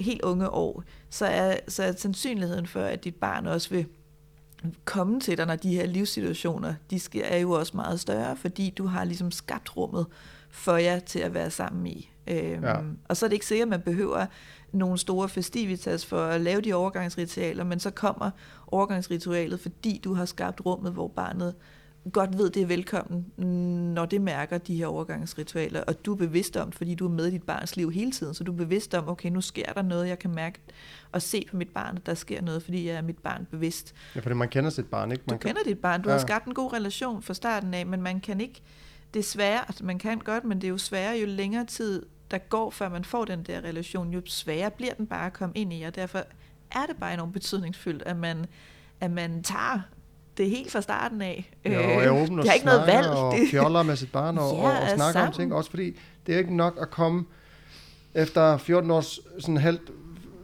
helt 0.00 0.22
unge 0.22 0.50
år, 0.50 0.82
så 1.10 1.26
er, 1.26 1.56
så 1.68 1.82
er 1.82 1.92
sandsynligheden 1.96 2.66
for, 2.66 2.80
at 2.80 3.04
dit 3.04 3.14
barn 3.14 3.46
også 3.46 3.70
vil 3.70 3.86
komme 4.84 5.20
til 5.20 5.38
dig, 5.38 5.46
når 5.46 5.56
de 5.56 5.74
her 5.74 5.86
livssituationer, 5.86 6.74
de 6.90 6.98
sker, 6.98 7.24
er 7.24 7.38
jo 7.38 7.50
også 7.50 7.72
meget 7.76 8.00
større, 8.00 8.36
fordi 8.36 8.70
du 8.70 8.86
har 8.86 9.04
ligesom 9.04 9.30
skabt 9.30 9.76
rummet 9.76 10.06
for 10.50 10.76
jer 10.76 10.98
til 10.98 11.18
at 11.18 11.34
være 11.34 11.50
sammen 11.50 11.86
i. 11.86 12.10
Øhm, 12.26 12.64
Ja. 12.64 12.74
Og 13.08 13.16
så 13.16 13.26
er 13.26 13.28
det 13.28 13.34
ikke 13.34 13.46
sikkert, 13.46 13.66
at 13.66 13.70
man 13.70 13.80
behøver 13.80 14.26
nogle 14.72 14.98
store 14.98 15.28
festivitas 15.28 16.06
for 16.06 16.24
at 16.24 16.40
lave 16.40 16.60
de 16.60 16.72
overgangsritualer, 16.74 17.64
men 17.64 17.80
så 17.80 17.90
kommer 17.90 18.30
overgangsritualet, 18.66 19.60
fordi 19.60 20.00
du 20.04 20.14
har 20.14 20.24
skabt 20.24 20.66
rummet, 20.66 20.92
hvor 20.92 21.08
barnet 21.08 21.54
godt 22.12 22.38
ved, 22.38 22.50
det 22.50 22.62
er 22.62 22.66
velkommen, 22.66 23.26
når 23.94 24.06
det 24.06 24.20
mærker 24.20 24.58
de 24.58 24.76
her 24.76 24.86
overgangsritualer, 24.86 25.80
og 25.80 26.06
du 26.06 26.12
er 26.12 26.16
bevidst 26.16 26.56
om, 26.56 26.72
fordi 26.72 26.94
du 26.94 27.06
er 27.06 27.10
med 27.10 27.26
i 27.26 27.30
dit 27.30 27.42
barns 27.42 27.76
liv 27.76 27.90
hele 27.90 28.10
tiden, 28.10 28.34
så 28.34 28.44
du 28.44 28.52
er 28.52 28.56
bevidst 28.56 28.94
om, 28.94 29.08
okay, 29.08 29.30
nu 29.30 29.40
sker 29.40 29.72
der 29.72 29.82
noget, 29.82 30.08
jeg 30.08 30.18
kan 30.18 30.30
mærke 30.34 30.60
og 31.16 31.22
se 31.22 31.46
på 31.50 31.56
mit 31.56 31.68
barn, 31.68 31.96
at 31.96 32.06
der 32.06 32.14
sker 32.14 32.42
noget, 32.42 32.62
fordi 32.62 32.88
jeg 32.88 32.94
er 32.96 33.02
mit 33.02 33.18
barn 33.18 33.46
bevidst. 33.50 33.94
Ja, 34.14 34.20
fordi 34.20 34.34
man 34.34 34.48
kender 34.48 34.70
sit 34.70 34.86
barn, 34.86 35.12
ikke? 35.12 35.22
Du 35.22 35.32
Man 35.32 35.38
kender 35.38 35.62
dit 35.64 35.78
barn, 35.78 36.02
du 36.02 36.08
Ja. 36.08 36.14
har 36.14 36.20
skabt 36.22 36.46
en 36.46 36.54
god 36.54 36.72
relation 36.72 37.22
fra 37.22 37.34
starten 37.34 37.74
af, 37.74 37.86
men 37.86 38.02
man 38.02 38.20
kan 38.20 38.40
ikke, 38.40 38.62
det 39.14 39.20
er 39.20 39.24
sværere, 39.24 39.60
altså 39.68 39.84
man 39.84 39.98
kan 39.98 40.18
godt, 40.18 40.44
men 40.44 40.60
det 40.60 40.66
er 40.66 40.70
jo 40.70 40.78
sværere, 40.78 41.18
jo 41.18 41.26
længere 41.26 41.64
tid 41.64 42.02
der 42.30 42.38
går, 42.38 42.70
før 42.70 42.88
man 42.88 43.04
får 43.04 43.24
den 43.24 43.42
der 43.42 43.60
relation, 43.60 44.10
jo 44.12 44.22
sværere 44.26 44.70
bliver 44.70 44.94
den 44.94 45.06
bare 45.06 45.26
at 45.26 45.32
komme 45.32 45.52
ind 45.58 45.72
i, 45.72 45.82
og 45.82 45.94
derfor 45.94 46.18
er 46.70 46.86
det 46.88 46.96
bare 47.00 47.14
enormt 47.14 47.32
betydningsfuldt, 47.32 48.02
at 48.06 48.16
man, 48.16 48.46
at 49.00 49.10
man 49.10 49.42
tager 49.42 49.80
det 50.36 50.50
helt 50.50 50.72
fra 50.72 50.80
starten 50.80 51.22
af. 51.22 51.52
Ja, 51.64 51.78
og 51.78 52.02
er 52.02 52.10
åben 52.10 52.38
og 52.38 52.42
det 52.42 52.48
har 52.50 52.54
ikke 52.54 52.66
noget 52.66 52.86
valg. 52.86 53.06
og 53.08 53.34
fjoller 53.50 53.82
med 53.82 53.96
sit 53.96 54.12
barn 54.12 54.38
og, 54.38 54.50
Ja, 54.54 54.58
og, 54.58 54.64
og 54.64 54.72
er 54.72 54.94
snakker 54.94 55.04
om 55.04 55.12
sammen. 55.12 55.32
ting. 55.32 55.54
Også 55.54 55.70
fordi 55.70 55.98
det 56.26 56.34
er 56.34 56.38
ikke 56.38 56.56
nok 56.56 56.78
at 56.80 56.90
komme 56.90 57.24
efter 58.14 58.56
14 58.56 58.90
års 58.90 59.20
sådan 59.38 59.56
halvt 59.56 59.90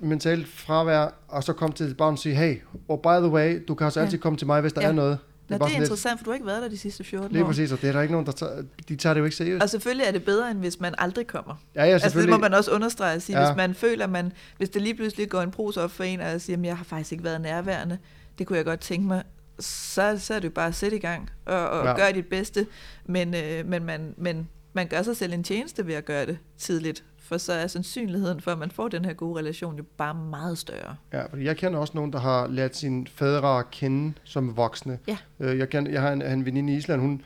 mentalt 0.02 0.48
fravær, 0.48 1.08
og 1.28 1.44
så 1.44 1.52
komme 1.52 1.74
til 1.74 1.94
barn 1.94 2.12
og 2.12 2.18
sige, 2.18 2.34
hey, 2.34 2.56
og 2.88 3.00
by 3.02 3.06
the 3.22 3.28
way, 3.28 3.64
du 3.68 3.74
kan 3.74 3.86
også 3.86 4.00
Ja. 4.00 4.04
altid 4.06 4.18
komme 4.18 4.36
til 4.38 4.46
mig, 4.46 4.60
hvis 4.60 4.72
der 4.72 4.80
Ja. 4.82 4.88
er 4.88 4.92
noget. 4.92 5.18
Nå, 5.48 5.58
bare 5.58 5.58
det 5.58 5.64
er 5.64 5.68
sådan 5.68 5.80
lidt- 5.80 5.86
interessant, 5.88 6.20
for 6.20 6.24
du 6.24 6.30
har 6.30 6.34
ikke 6.34 6.46
været 6.46 6.62
der 6.62 6.68
de 6.68 6.78
sidste 6.78 7.04
14 7.04 7.32
Lige 7.32 7.42
år. 7.42 7.46
præcis, 7.46 7.72
og 7.72 7.80
det 7.80 7.88
er 7.88 7.92
der 7.92 8.00
ikke 8.02 8.12
nogen, 8.12 8.26
der 8.26 8.32
tager, 8.32 8.62
de 8.88 8.96
tager 8.96 9.14
det 9.14 9.20
jo 9.20 9.24
ikke 9.24 9.36
seriøst. 9.36 9.62
Og 9.62 9.70
selvfølgelig 9.70 10.06
er 10.06 10.10
det 10.12 10.24
bedre, 10.24 10.50
end 10.50 10.58
hvis 10.58 10.80
man 10.80 10.94
aldrig 10.98 11.26
kommer. 11.26 11.54
Ja, 11.74 11.84
ja, 11.84 11.92
Altså 11.92 12.20
det 12.20 12.28
må 12.28 12.38
man 12.38 12.54
også 12.54 12.70
understrege 12.70 13.14
at 13.14 13.22
sige, 13.22 13.40
Ja. 13.40 13.46
hvis 13.46 13.56
man 13.56 13.74
føler, 13.74 14.06
man, 14.06 14.32
hvis 14.56 14.68
det 14.68 14.82
lige 14.82 14.94
pludselig 14.94 15.28
går 15.28 15.40
en 15.42 15.50
pros 15.50 15.76
op 15.76 15.90
for 15.90 16.04
en, 16.04 16.20
og 16.20 16.40
siger, 16.40 16.56
at 16.58 16.64
jeg 16.64 16.76
har 16.76 16.84
faktisk 16.84 17.12
ikke 17.12 17.24
været 17.24 17.40
nærværende, 17.40 17.98
det 18.38 18.46
kunne 18.46 18.56
jeg 18.56 18.64
godt 18.64 18.80
tænke 18.80 19.06
mig, 19.06 19.22
så, 19.60 20.16
så 20.18 20.34
er 20.34 20.38
det 20.38 20.44
jo 20.48 20.52
bare 20.54 20.66
at 20.68 20.74
sætte 20.74 20.96
i 20.96 21.00
gang 21.00 21.30
og, 21.46 21.68
og 21.70 21.86
ja. 21.86 21.96
gøre 21.96 22.12
dit 22.12 22.26
bedste, 22.26 22.66
men, 23.06 23.34
øh, 23.34 23.66
men, 23.66 23.84
man, 23.84 24.14
men 24.16 24.48
man 24.72 24.86
gør 24.88 25.02
sig 25.02 25.16
selv 25.16 25.32
en 25.32 25.44
tjeneste 25.44 25.86
ved 25.86 25.94
at 25.94 26.04
gøre 26.04 26.26
det 26.26 26.38
tidligt, 26.58 27.04
for 27.32 27.38
så 27.38 27.52
er 27.52 27.66
sandsynligheden 27.66 28.40
for, 28.40 28.50
at 28.50 28.58
man 28.58 28.70
får 28.70 28.88
den 28.88 29.04
her 29.04 29.12
gode 29.12 29.38
relation 29.38 29.76
jo 29.76 29.84
bare 29.96 30.14
meget 30.14 30.58
større. 30.58 30.96
Ja, 31.12 31.26
fordi 31.26 31.44
jeg 31.44 31.56
kender 31.56 31.78
også 31.78 31.92
nogen, 31.94 32.12
der 32.12 32.18
har 32.18 32.48
lært 32.48 32.76
sine 32.76 33.06
fædre 33.06 33.64
kende 33.72 34.12
som 34.24 34.56
voksne. 34.56 34.98
Ja. 35.08 35.16
Øh, 35.40 35.58
Jeg, 35.58 35.68
kender, 35.68 35.92
jeg 35.92 36.00
har 36.00 36.12
en, 36.12 36.22
en 36.22 36.44
veninde 36.44 36.72
i 36.72 36.76
Island, 36.76 37.00
hun 37.00 37.22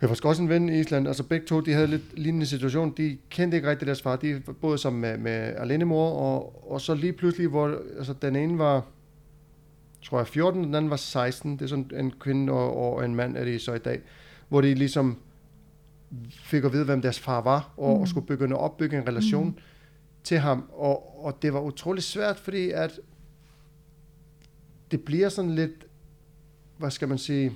jeg 0.00 0.08
var 0.08 0.18
også 0.24 0.42
en 0.42 0.48
ven 0.48 0.68
i 0.68 0.80
Island, 0.80 1.08
altså 1.08 1.22
begge 1.22 1.46
to, 1.46 1.60
de 1.60 1.72
havde 1.72 1.86
lidt 1.86 2.18
lignende 2.18 2.46
situation, 2.46 2.94
de 2.96 3.18
kendte 3.30 3.56
ikke 3.56 3.70
rigtig 3.70 3.86
deres 3.86 4.02
far, 4.02 4.16
de 4.16 4.42
boede 4.60 4.78
sammen 4.78 5.00
med, 5.00 5.18
med 5.18 5.54
alenemor, 5.56 6.10
og, 6.10 6.72
og 6.72 6.80
så 6.80 6.94
lige 6.94 7.12
pludselig, 7.12 7.48
hvor 7.48 7.78
altså, 7.98 8.12
den 8.22 8.36
ene 8.36 8.58
var, 8.58 8.84
tror 10.02 10.18
jeg 10.18 10.26
14, 10.26 10.64
den 10.64 10.74
anden 10.74 10.90
var 10.90 10.96
16, 10.96 11.52
det 11.52 11.62
er 11.62 11.66
sådan 11.66 11.90
en 11.96 12.12
kvinde 12.20 12.52
og, 12.52 12.76
og 12.76 13.04
en 13.04 13.14
mand 13.14 13.36
er 13.36 13.44
de 13.44 13.58
så 13.58 13.74
i 13.74 13.78
dag, 13.78 14.00
hvor 14.48 14.60
de 14.60 14.74
ligesom 14.74 15.18
fik 16.30 16.64
at 16.64 16.72
vide, 16.72 16.84
hvem 16.84 17.02
deres 17.02 17.18
far 17.18 17.40
var, 17.40 17.72
og, 17.76 17.96
mm. 17.96 18.00
og 18.00 18.08
skulle 18.08 18.26
begynde 18.26 18.56
at 18.56 18.60
opbygge 18.60 18.98
en 18.98 19.08
relation 19.08 19.46
mm. 19.46 19.58
til 20.24 20.38
ham, 20.38 20.64
og, 20.72 21.24
og 21.24 21.42
det 21.42 21.52
var 21.52 21.60
utrolig 21.60 22.02
svært, 22.02 22.38
fordi 22.38 22.70
at 22.70 23.00
det 24.90 25.04
bliver 25.04 25.28
sådan 25.28 25.50
lidt, 25.50 25.86
hvad 26.78 26.90
skal 26.90 27.08
man 27.08 27.18
sige, 27.18 27.52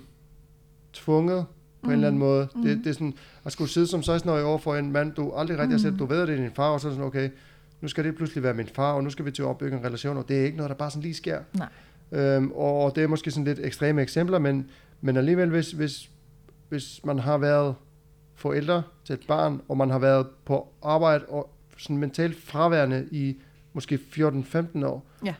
tvunget 0.92 1.46
på 1.82 1.86
mm. 1.86 1.90
en 1.90 1.94
eller 1.94 2.08
anden 2.08 2.18
måde. 2.18 2.48
Mm. 2.54 2.62
Det, 2.62 2.78
det 2.78 2.86
er 2.86 2.92
sådan, 2.92 3.14
at 3.44 3.52
skulle 3.52 3.70
sidde 3.70 3.86
som 3.86 4.00
16-årig 4.00 4.44
over 4.44 4.58
for 4.58 4.76
en 4.76 4.92
mand, 4.92 5.12
du 5.12 5.32
aldrig 5.32 5.58
rigtig 5.58 5.74
har 5.74 5.78
set, 5.78 5.98
du 5.98 6.06
ved, 6.06 6.22
at 6.22 6.28
det 6.28 6.38
er 6.38 6.42
din 6.42 6.54
far, 6.54 6.70
og 6.70 6.80
så 6.80 6.88
er 6.88 6.92
sådan, 6.92 7.06
okay, 7.06 7.30
nu 7.80 7.88
skal 7.88 8.04
det 8.04 8.16
pludselig 8.16 8.42
være 8.42 8.54
min 8.54 8.66
far, 8.66 8.92
og 8.92 9.04
nu 9.04 9.10
skal 9.10 9.24
vi 9.24 9.30
til 9.30 9.42
at 9.42 9.46
opbygge 9.46 9.76
en 9.78 9.84
relation, 9.84 10.16
og 10.16 10.28
det 10.28 10.40
er 10.40 10.44
ikke 10.44 10.56
noget, 10.56 10.70
der 10.70 10.76
bare 10.76 10.90
sådan 10.90 11.02
lige 11.02 11.14
sker. 11.14 11.40
Nej. 11.52 11.68
Øhm, 12.12 12.50
og, 12.50 12.84
og 12.84 12.96
det 12.96 13.02
er 13.04 13.08
måske 13.08 13.30
sådan 13.30 13.44
lidt 13.44 13.58
ekstreme 13.62 14.02
eksempler, 14.02 14.38
men, 14.38 14.70
men 15.00 15.16
alligevel, 15.16 15.50
hvis, 15.50 15.72
hvis, 15.72 16.10
hvis 16.68 17.00
man 17.04 17.18
har 17.18 17.38
været 17.38 17.74
forældre 18.44 18.82
til 19.04 19.12
et 19.12 19.24
barn, 19.28 19.60
og 19.68 19.76
man 19.76 19.90
har 19.90 19.98
været 19.98 20.26
på 20.44 20.68
arbejde 20.82 21.24
og 21.28 21.50
sådan 21.76 21.96
mentalt 21.98 22.36
fraværende 22.36 23.08
i 23.10 23.36
måske 23.72 23.98
14-15 24.16 24.86
år, 24.86 25.06
Ja. 25.24 25.34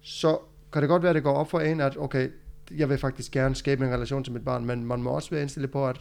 så 0.00 0.38
kan 0.72 0.82
det 0.82 0.88
godt 0.88 1.02
være, 1.02 1.10
at 1.10 1.14
det 1.14 1.22
går 1.22 1.34
op 1.34 1.50
for 1.50 1.60
en, 1.60 1.80
at 1.80 1.96
okay, 1.96 2.28
jeg 2.76 2.88
vil 2.88 2.98
faktisk 2.98 3.32
gerne 3.32 3.54
skabe 3.54 3.86
en 3.86 3.92
relation 3.92 4.24
til 4.24 4.32
mit 4.32 4.44
barn, 4.44 4.64
men 4.64 4.84
man 4.84 5.02
må 5.02 5.10
også 5.10 5.30
være 5.30 5.40
indstillet 5.42 5.70
på, 5.70 5.88
at 5.88 6.00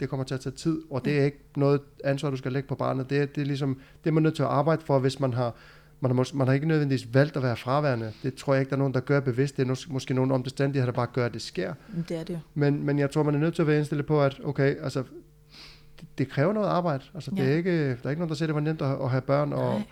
det 0.00 0.08
kommer 0.08 0.24
til 0.24 0.34
at 0.34 0.40
tage 0.40 0.54
tid, 0.56 0.82
og 0.90 1.04
det 1.04 1.20
er 1.20 1.24
ikke 1.24 1.38
noget 1.56 1.80
ansvar, 2.04 2.30
du 2.30 2.36
skal 2.36 2.52
lægge 2.52 2.68
på 2.68 2.74
barnet. 2.74 3.10
Det 3.10 3.18
er, 3.18 3.26
det 3.26 3.40
er 3.40 3.44
ligesom, 3.46 3.80
det 4.04 4.10
er 4.10 4.14
man 4.14 4.22
nødt 4.22 4.34
til 4.36 4.42
at 4.42 4.48
arbejde 4.48 4.82
for, 4.86 4.98
hvis 4.98 5.20
man 5.20 5.32
har, 5.34 5.54
man 6.00 6.10
har, 6.16 6.22
mås- 6.24 6.36
man 6.36 6.46
har 6.46 6.54
ikke 6.54 6.66
nødvendigvis 6.68 7.14
valgt 7.14 7.36
at 7.36 7.42
være 7.42 7.56
fraværende. 7.56 8.12
Det 8.22 8.34
tror 8.34 8.54
jeg 8.54 8.60
ikke, 8.60 8.70
der 8.70 8.76
er 8.76 8.78
nogen, 8.78 8.94
der 8.94 9.00
gør 9.00 9.20
bevidst. 9.20 9.56
Det 9.56 9.62
er 9.68 9.72
mås- 9.72 9.92
måske 9.92 10.14
nogle 10.14 10.34
omstændigheder, 10.34 10.92
der 10.92 10.96
bare 10.96 11.06
gør, 11.12 11.26
at 11.26 11.32
det 11.34 11.42
sker. 11.42 11.74
Det 12.08 12.16
er 12.16 12.24
det 12.24 12.34
jo. 12.34 12.38
Men, 12.54 12.86
men 12.86 12.98
jeg 12.98 13.10
tror, 13.10 13.22
man 13.22 13.34
er 13.34 13.38
nødt 13.38 13.54
til 13.54 13.62
at 13.62 13.68
være 13.68 13.76
indstillet 13.76 14.06
på, 14.06 14.22
at 14.22 14.40
okay, 14.44 14.76
altså, 14.82 15.02
det, 16.00 16.08
det 16.18 16.28
kræver 16.28 16.52
noget 16.52 16.68
arbejde. 16.68 17.04
Altså, 17.14 17.30
det 17.30 17.40
er 17.40 17.48
Ja. 17.50 17.56
ikke, 17.56 17.88
der 17.88 17.96
er 18.04 18.10
ikke 18.10 18.20
nogen, 18.20 18.28
der 18.28 18.34
siger, 18.34 18.46
det 18.46 18.54
var 18.54 18.60
nemt 18.60 18.82
at, 18.82 18.96
at 19.02 19.10
have 19.10 19.20
børn. 19.20 19.52
Og, 19.52 19.74
Nej. 19.74 19.82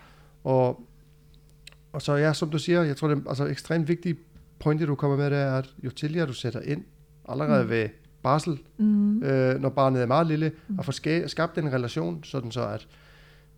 og, 0.43 0.81
og 1.93 2.01
så 2.01 2.15
ja, 2.15 2.33
som 2.33 2.49
du 2.49 2.59
siger, 2.59 2.83
jeg 2.83 2.97
tror, 2.97 3.07
det 3.07 3.17
er 3.25 3.29
altså, 3.29 3.45
ekstremt 3.45 3.87
vigtigt 3.87 4.19
pointe, 4.59 4.85
du 4.85 4.95
kommer 4.95 5.17
med, 5.17 5.29
det 5.29 5.37
er, 5.37 5.55
at 5.57 5.69
jo 5.83 5.89
tidligere 5.89 6.27
du 6.27 6.33
sætter 6.33 6.59
ind, 6.61 6.83
allerede 7.29 7.63
mm. 7.63 7.69
ved 7.69 7.89
barsel, 8.23 8.59
Mm. 8.77 9.23
øh, 9.23 9.61
når 9.61 9.69
barnet 9.69 10.01
er 10.01 10.05
meget 10.05 10.27
lille, 10.27 10.51
mm. 10.67 10.79
at 10.79 10.85
få 10.85 10.91
ska- 10.91 11.27
skabt 11.27 11.57
en 11.57 11.73
relation, 11.73 12.23
sådan 12.23 12.51
så 12.51 12.67
at 12.67 12.87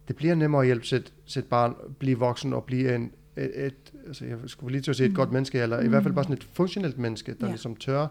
det 0.07 0.15
bliver 0.15 0.35
nemmere 0.35 0.61
at 0.61 0.65
hjælpe 0.67 0.85
sit, 0.85 1.13
sit 1.25 1.45
barn 1.45 1.75
blive 1.99 2.19
voksen 2.19 2.53
og 2.53 2.63
blive 2.63 2.95
en, 2.95 3.11
et, 3.37 3.65
et 3.65 3.73
altså 4.07 4.25
jeg 4.25 4.37
skulle 4.45 4.71
lige 4.71 4.81
til 4.81 4.91
at 4.91 4.95
sige 4.95 5.05
et 5.05 5.11
Mm. 5.11 5.15
godt 5.15 5.31
menneske, 5.31 5.59
eller 5.59 5.79
i 5.81 5.87
hvert 5.87 6.03
fald 6.03 6.13
bare 6.13 6.23
sådan 6.23 6.37
et 6.37 6.47
funktionelt 6.53 6.97
menneske, 6.97 7.31
der 7.31 7.45
Ja. 7.45 7.51
ligesom 7.51 7.75
tør 7.75 8.07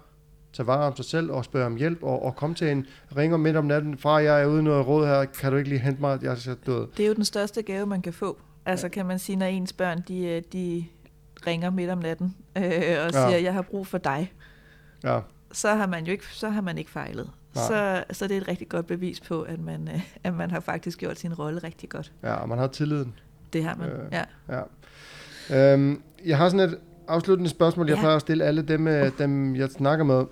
tage 0.52 0.66
vare 0.66 0.86
om 0.86 0.97
sig 0.97 1.05
selv 1.05 1.31
og 1.32 1.44
spørge 1.44 1.66
om 1.66 1.77
hjælp, 1.77 2.02
og, 2.02 2.22
og 2.22 2.36
komme 2.36 2.55
til 2.56 2.70
en 2.70 2.86
ringer 3.16 3.36
midt 3.36 3.56
om 3.56 3.64
natten, 3.64 3.98
far, 3.98 4.18
jeg 4.18 4.43
er 4.43 4.47
ude 4.47 4.62
noget 4.62 4.86
råd 4.86 5.06
her, 5.06 5.24
kan 5.24 5.51
du 5.52 5.56
ikke 5.59 5.68
lige 5.68 5.78
hente 5.81 6.01
mig, 6.01 6.18
jeg 6.22 6.31
er 6.32 6.55
død. 6.66 6.86
Det 6.97 7.02
er 7.02 7.09
jo 7.09 7.14
den 7.14 7.24
største 7.24 7.62
gave, 7.62 7.86
man 7.86 8.02
kan 8.02 8.12
få. 8.12 8.39
Altså 8.66 8.89
kan 8.89 9.06
man 9.06 9.18
sige, 9.18 9.36
når 9.36 9.47
ens 9.47 9.72
børn, 9.72 10.02
de, 10.09 10.27
øh, 10.27 10.43
de 10.52 10.85
ringer 11.47 11.70
midt 11.70 11.90
om 11.90 11.98
natten 11.98 12.35
øh, 12.56 12.64
og 12.64 12.70
Ja. 12.72 13.09
siger, 13.10 13.39
jeg 13.39 13.55
har 13.55 13.62
brug 13.62 13.86
for 13.86 13.98
dig, 13.98 14.32
Ja, 15.05 15.20
så 15.52 15.74
har 15.74 15.86
man 15.86 16.05
jo 16.05 16.12
ikke, 16.12 16.24
så 16.27 16.48
har 16.48 16.60
man 16.60 16.78
ikke 16.78 16.90
fejlet. 16.90 17.31
Nej. 17.55 17.64
Så, 17.66 18.05
så 18.14 18.27
det 18.28 18.36
er 18.36 18.40
et 18.40 18.48
rigtig 18.48 18.68
godt 18.68 18.86
bevis 18.86 19.20
på, 19.20 19.43
at 19.43 19.60
man, 19.60 19.89
øh, 19.94 20.02
at 20.24 20.35
man 20.35 20.51
har 20.51 20.60
faktisk 20.60 20.98
gjort 20.98 21.18
sin 21.18 21.35
rolle 21.35 21.59
rigtig 21.64 21.89
godt. 21.89 22.12
ja, 22.22 22.35
og 22.35 22.48
man 22.48 22.59
har 22.59 22.66
tilliden. 22.66 23.14
Det 23.52 23.64
har 23.64 23.74
man, 23.77 23.89
Øh, 23.89 24.12
ja. 24.12 24.24
Ja. 25.51 25.72
Øhm, 25.72 26.02
jeg 26.27 26.36
har 26.39 26.48
sådan 26.48 26.68
et 26.70 26.78
afsluttende 27.09 27.51
spørgsmål, 27.51 27.86
jeg 27.89 27.94
Ja. 27.97 28.01
plejer 28.01 28.16
at 28.16 28.20
stille 28.20 28.44
alle 28.44 28.62
dem, 28.62 28.86
øh, 28.89 29.10
dem 29.18 29.56
jeg 29.56 29.68
snakker 29.70 30.05
med. 30.05 30.24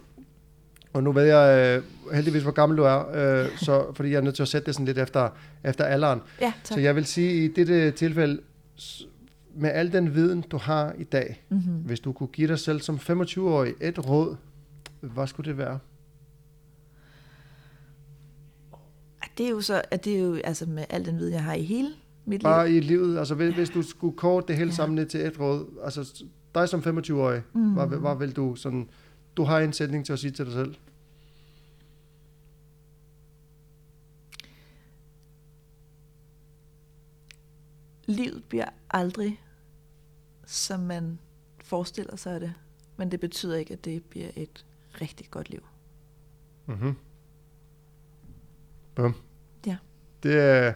Og 0.92 1.02
nu 1.02 1.12
ved 1.12 1.22
jeg 1.24 1.76
øh, 2.08 2.14
heldigvis, 2.14 2.42
hvor 2.42 2.52
gammel 2.52 2.78
du 2.78 2.82
er, 2.82 2.98
øh, 3.42 3.56
så, 3.56 3.86
fordi 3.94 4.10
jeg 4.10 4.16
er 4.16 4.20
nødt 4.20 4.34
til 4.34 4.42
at 4.42 4.48
sætte 4.48 4.66
det 4.66 4.74
sådan 4.74 4.86
lidt 4.86 4.98
efter, 4.98 5.28
efter 5.64 5.84
alderen. 5.84 6.20
Ja, 6.40 6.52
tak. 6.64 6.76
Så 6.76 6.80
jeg 6.80 6.96
vil 6.96 7.04
sige, 7.06 7.44
i 7.44 7.48
dette 7.48 7.90
tilfælde, 7.90 8.40
med 9.54 9.70
al 9.70 9.92
den 9.92 10.14
viden, 10.14 10.40
du 10.50 10.56
har 10.56 10.92
i 10.98 11.04
dag, 11.04 11.44
Mm-hmm. 11.48 11.72
hvis 11.74 12.00
du 12.00 12.12
kunne 12.12 12.26
give 12.26 12.48
dig 12.48 12.58
selv 12.58 12.80
som 12.80 12.96
25-årig 12.96 13.74
et 13.80 14.08
råd, 14.08 14.36
hvad 15.00 15.26
skulle 15.26 15.48
det 15.50 15.58
være? 15.58 15.78
Det 19.38 19.46
er 19.46 19.50
jo 19.50 19.60
så, 19.60 19.82
at 19.90 20.04
det 20.04 20.16
er 20.16 20.20
jo 20.20 20.34
altså 20.44 20.66
med 20.66 20.84
al 20.90 21.04
den 21.06 21.18
viden, 21.18 21.32
jeg 21.34 21.44
har 21.44 21.54
i 21.54 21.62
hele 21.62 21.88
mit 22.24 22.42
Bare 22.42 22.68
liv. 22.68 22.76
i 22.76 22.80
livet, 22.80 23.18
altså 23.18 23.34
hvis, 23.34 23.54
hvis 23.54 23.70
du 23.70 23.82
skulle 23.82 24.16
kort 24.16 24.48
det 24.48 24.56
hele 24.56 24.68
Ja. 24.70 24.74
sammen 24.74 24.94
ned 24.96 25.06
til 25.06 25.20
et 25.20 25.40
råd, 25.40 25.64
altså 25.84 26.22
dig 26.54 26.68
som 26.68 26.80
25-årig, 26.80 27.42
Mm. 27.52 27.72
hvad, 27.72 27.86
hvad 27.86 28.16
vil 28.18 28.36
du 28.36 28.54
sådan, 28.54 28.88
du 29.38 29.44
har 29.44 29.58
en 29.58 29.72
sætning 29.72 30.06
til 30.06 30.12
at 30.12 30.18
sige 30.18 30.30
til 30.30 30.44
dig 30.44 30.52
selv? 30.52 30.74
Livet 38.06 38.44
bliver 38.48 38.68
aldrig, 38.90 39.40
som 40.46 40.80
man 40.80 41.18
forestiller 41.64 42.16
sig 42.16 42.40
det. 42.40 42.54
Men 42.96 43.10
det 43.10 43.20
betyder 43.20 43.56
ikke, 43.56 43.72
at 43.72 43.84
det 43.84 44.04
bliver 44.04 44.30
et 44.36 44.66
rigtig 45.00 45.26
godt 45.30 45.50
liv. 45.50 45.66
Mm-hmm. 46.66 46.94
Bum. 48.94 49.14
Ja. 49.66 49.76
Det 50.22 50.38
er, 50.38 50.72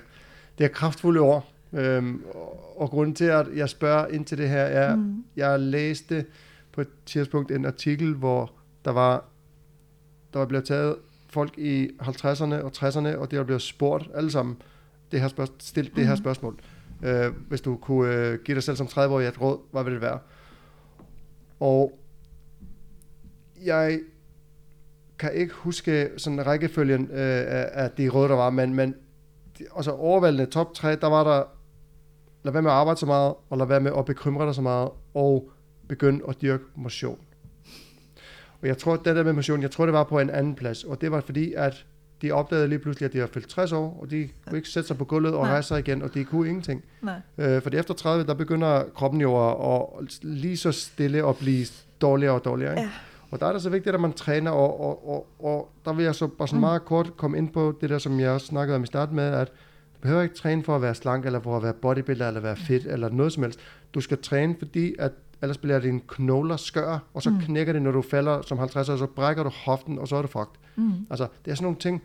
det 0.59 0.65
er 0.65 0.69
kraftfulde 0.69 1.21
ord. 1.21 1.53
Øhm, 1.73 2.25
og, 2.35 2.81
og 2.81 2.91
grunden 2.91 3.15
til, 3.15 3.25
at 3.25 3.57
jeg 3.57 3.69
spørger 3.69 4.07
ind 4.07 4.25
til 4.25 4.39
det 4.39 4.49
her, 4.49 4.63
er. 4.63 4.97
Mm. 4.97 5.25
jeg 5.37 5.61
læste 5.61 6.27
på 6.73 6.81
et 6.81 6.89
tidspunkt 7.07 7.51
en 7.51 7.65
artikel, 7.67 8.15
hvor 8.15 8.53
der 8.85 8.91
var, 8.91 9.25
der 10.33 10.39
var 10.39 10.47
blevet 10.47 10.65
taget 10.65 10.97
folk 11.31 11.59
i 11.59 11.89
50'erne 12.01 12.55
og 12.55 12.73
60'erne, 12.77 13.17
og 13.17 13.31
det 13.31 13.39
var 13.39 13.45
blevet 13.45 13.63
spurgt 13.63 14.11
alle 14.15 14.31
sammen, 14.31 14.63
det 15.13 15.21
her 15.21 15.29
spørgsmål, 15.29 15.57
stillet 15.61 15.97
det 15.97 16.05
her 16.07 16.15
Mhm. 16.15 16.23
spørgsmål. 16.23 16.59
Øh, 17.03 17.27
hvis 17.49 17.61
du 17.61 17.77
kunne 17.77 18.15
øh, 18.15 18.39
give 18.45 18.55
dig 18.55 18.63
selv 18.63 18.77
som 18.77 18.87
30-årig 18.87 19.27
et 19.29 19.41
råd, 19.41 19.59
hvad 19.73 19.85
ville 19.85 19.95
det 19.95 20.03
være? 20.03 20.19
Og 21.61 21.99
jeg 23.65 24.01
kan 25.19 25.33
ikke 25.35 25.55
huske 25.55 26.11
sådan 26.17 26.47
rækkefølgen 26.47 27.05
øh, 27.11 27.17
af, 27.47 27.69
af 27.73 27.91
de 27.91 28.09
råd, 28.09 28.29
der 28.29 28.35
var, 28.35 28.51
men, 28.51 28.75
men 28.75 28.95
de, 29.59 29.65
altså 29.77 29.91
overvældende 29.93 30.47
top 30.47 30.75
3, 30.75 30.97
der 30.97 31.07
var 31.07 31.25
der, 31.25 31.43
lad 32.43 32.53
være 32.53 32.63
med 32.63 32.71
at 32.71 32.77
arbejde 32.77 33.01
så 33.01 33.07
meget, 33.07 33.35
og 33.51 33.59
lad 33.59 33.67
være 33.67 33.81
med 33.81 33.93
at 33.99 34.05
bekymre 34.05 34.47
dig 34.47 34.55
så 34.55 34.63
meget, 34.63 34.89
og 35.15 35.51
begynd 35.93 36.21
at 36.29 36.43
dyrke 36.43 36.65
motion. 36.77 37.19
Og 38.63 38.69
jeg 38.69 38.79
tror, 38.79 38.93
at 38.95 39.01
det 39.05 39.17
der 39.17 39.25
med 39.25 39.33
motion, 39.33 39.63
jeg 39.63 39.71
tror, 39.71 39.85
det 39.87 39.93
var 39.93 40.05
på 40.05 40.19
en 40.19 40.31
anden 40.31 40.55
plads, 40.55 40.85
og 40.85 41.01
det 41.01 41.11
var 41.11 41.21
fordi, 41.21 41.53
at 41.57 41.85
de 42.23 42.33
opdagede 42.33 42.69
lige 42.69 42.79
pludselig, 42.79 43.07
at 43.07 43.13
de 43.13 43.21
var 43.21 43.27
fyldt 43.27 43.49
60 43.49 43.73
år, 43.73 43.99
og 44.03 44.11
de 44.11 44.29
kunne 44.47 44.57
ikke 44.59 44.69
sætte 44.69 44.87
sig 44.87 44.99
på 44.99 45.05
gulvet 45.05 45.35
og 45.35 45.43
Nej. 45.43 45.51
rejse 45.53 45.69
sig 45.69 45.79
igen, 45.79 46.03
og 46.03 46.15
de 46.15 46.25
kunne 46.25 46.49
ingenting. 46.49 46.85
Nej. 47.03 47.21
Øh, 47.39 47.63
fordi 47.63 47.77
efter 47.77 47.95
30, 47.95 48.25
der 48.27 48.35
begynder 48.35 48.85
kroppen 48.95 49.21
jo 49.21 49.51
at, 49.51 49.87
at 50.03 50.19
lige 50.23 50.57
så 50.57 50.73
stille 50.73 51.29
at 51.29 51.37
blive 51.37 51.67
dårligere 52.01 52.35
og 52.35 52.45
dårligere. 52.45 52.73
Ikke? 52.73 52.83
Ja. 52.83 52.91
Og 53.31 53.41
der 53.41 53.47
er 53.47 53.53
det 53.53 53.63
så 53.63 53.71
vigtigt, 53.71 53.95
at 53.95 54.01
man 54.01 54.13
træner, 54.13 54.51
og, 54.51 54.81
og, 54.81 55.09
og, 55.09 55.27
og 55.39 55.69
der 55.85 55.93
vil 55.93 56.05
jeg 56.05 56.15
så 56.15 56.27
bare 56.27 56.49
sådan 56.49 56.57
Mm. 56.59 56.61
meget 56.61 56.85
kort 56.85 57.17
komme 57.17 57.39
ind 57.39 57.49
på 57.53 57.79
det 57.81 57.91
der, 57.91 57.99
som 57.99 58.21
jeg 58.21 58.31
også 58.31 58.47
snakkede 58.47 58.77
om 58.77 58.83
i 58.83 58.87
starten 58.87 59.17
med, 59.17 59.25
at 59.25 59.49
du 59.95 60.01
behøver 60.01 60.23
ikke 60.23 60.35
træne 60.35 60.63
for 60.63 60.77
at 60.77 60.83
være 60.83 60.95
slank, 60.95 61.27
eller 61.27 61.41
for 61.41 61.57
at 61.57 61.63
være 61.63 61.73
bodybuilder, 61.73 62.29
eller 62.29 62.41
være 62.41 62.57
fit, 62.57 62.87
eller 62.87 63.09
noget 63.09 63.33
som 63.33 63.43
helst. 63.43 63.61
Du 63.95 64.01
skal 64.01 64.19
træne, 64.23 64.55
fordi 64.59 64.95
at 64.99 65.13
ellers 65.43 65.59
bliver 65.59 65.81
dine 65.81 66.01
knogler 66.09 66.57
skør, 66.57 66.99
og 67.15 67.23
så 67.23 67.31
Mm. 67.31 67.39
knækker 67.41 67.73
det, 67.73 67.83
når 67.83 67.91
du 67.93 68.03
falder 68.03 68.43
som 68.43 68.59
50 68.59 68.89
år, 68.89 68.97
så 68.97 69.07
brækker 69.07 69.43
du 69.43 69.51
hoften, 69.65 69.99
og 69.99 70.09
så 70.09 70.17
er 70.17 70.23
det 70.23 70.31
fucked. 70.31 70.59
Mm. 70.77 70.93
Altså, 71.11 71.27
det 71.45 71.51
er 71.51 71.55
sådan 71.55 71.65
nogle 71.65 71.79
ting, 71.79 72.03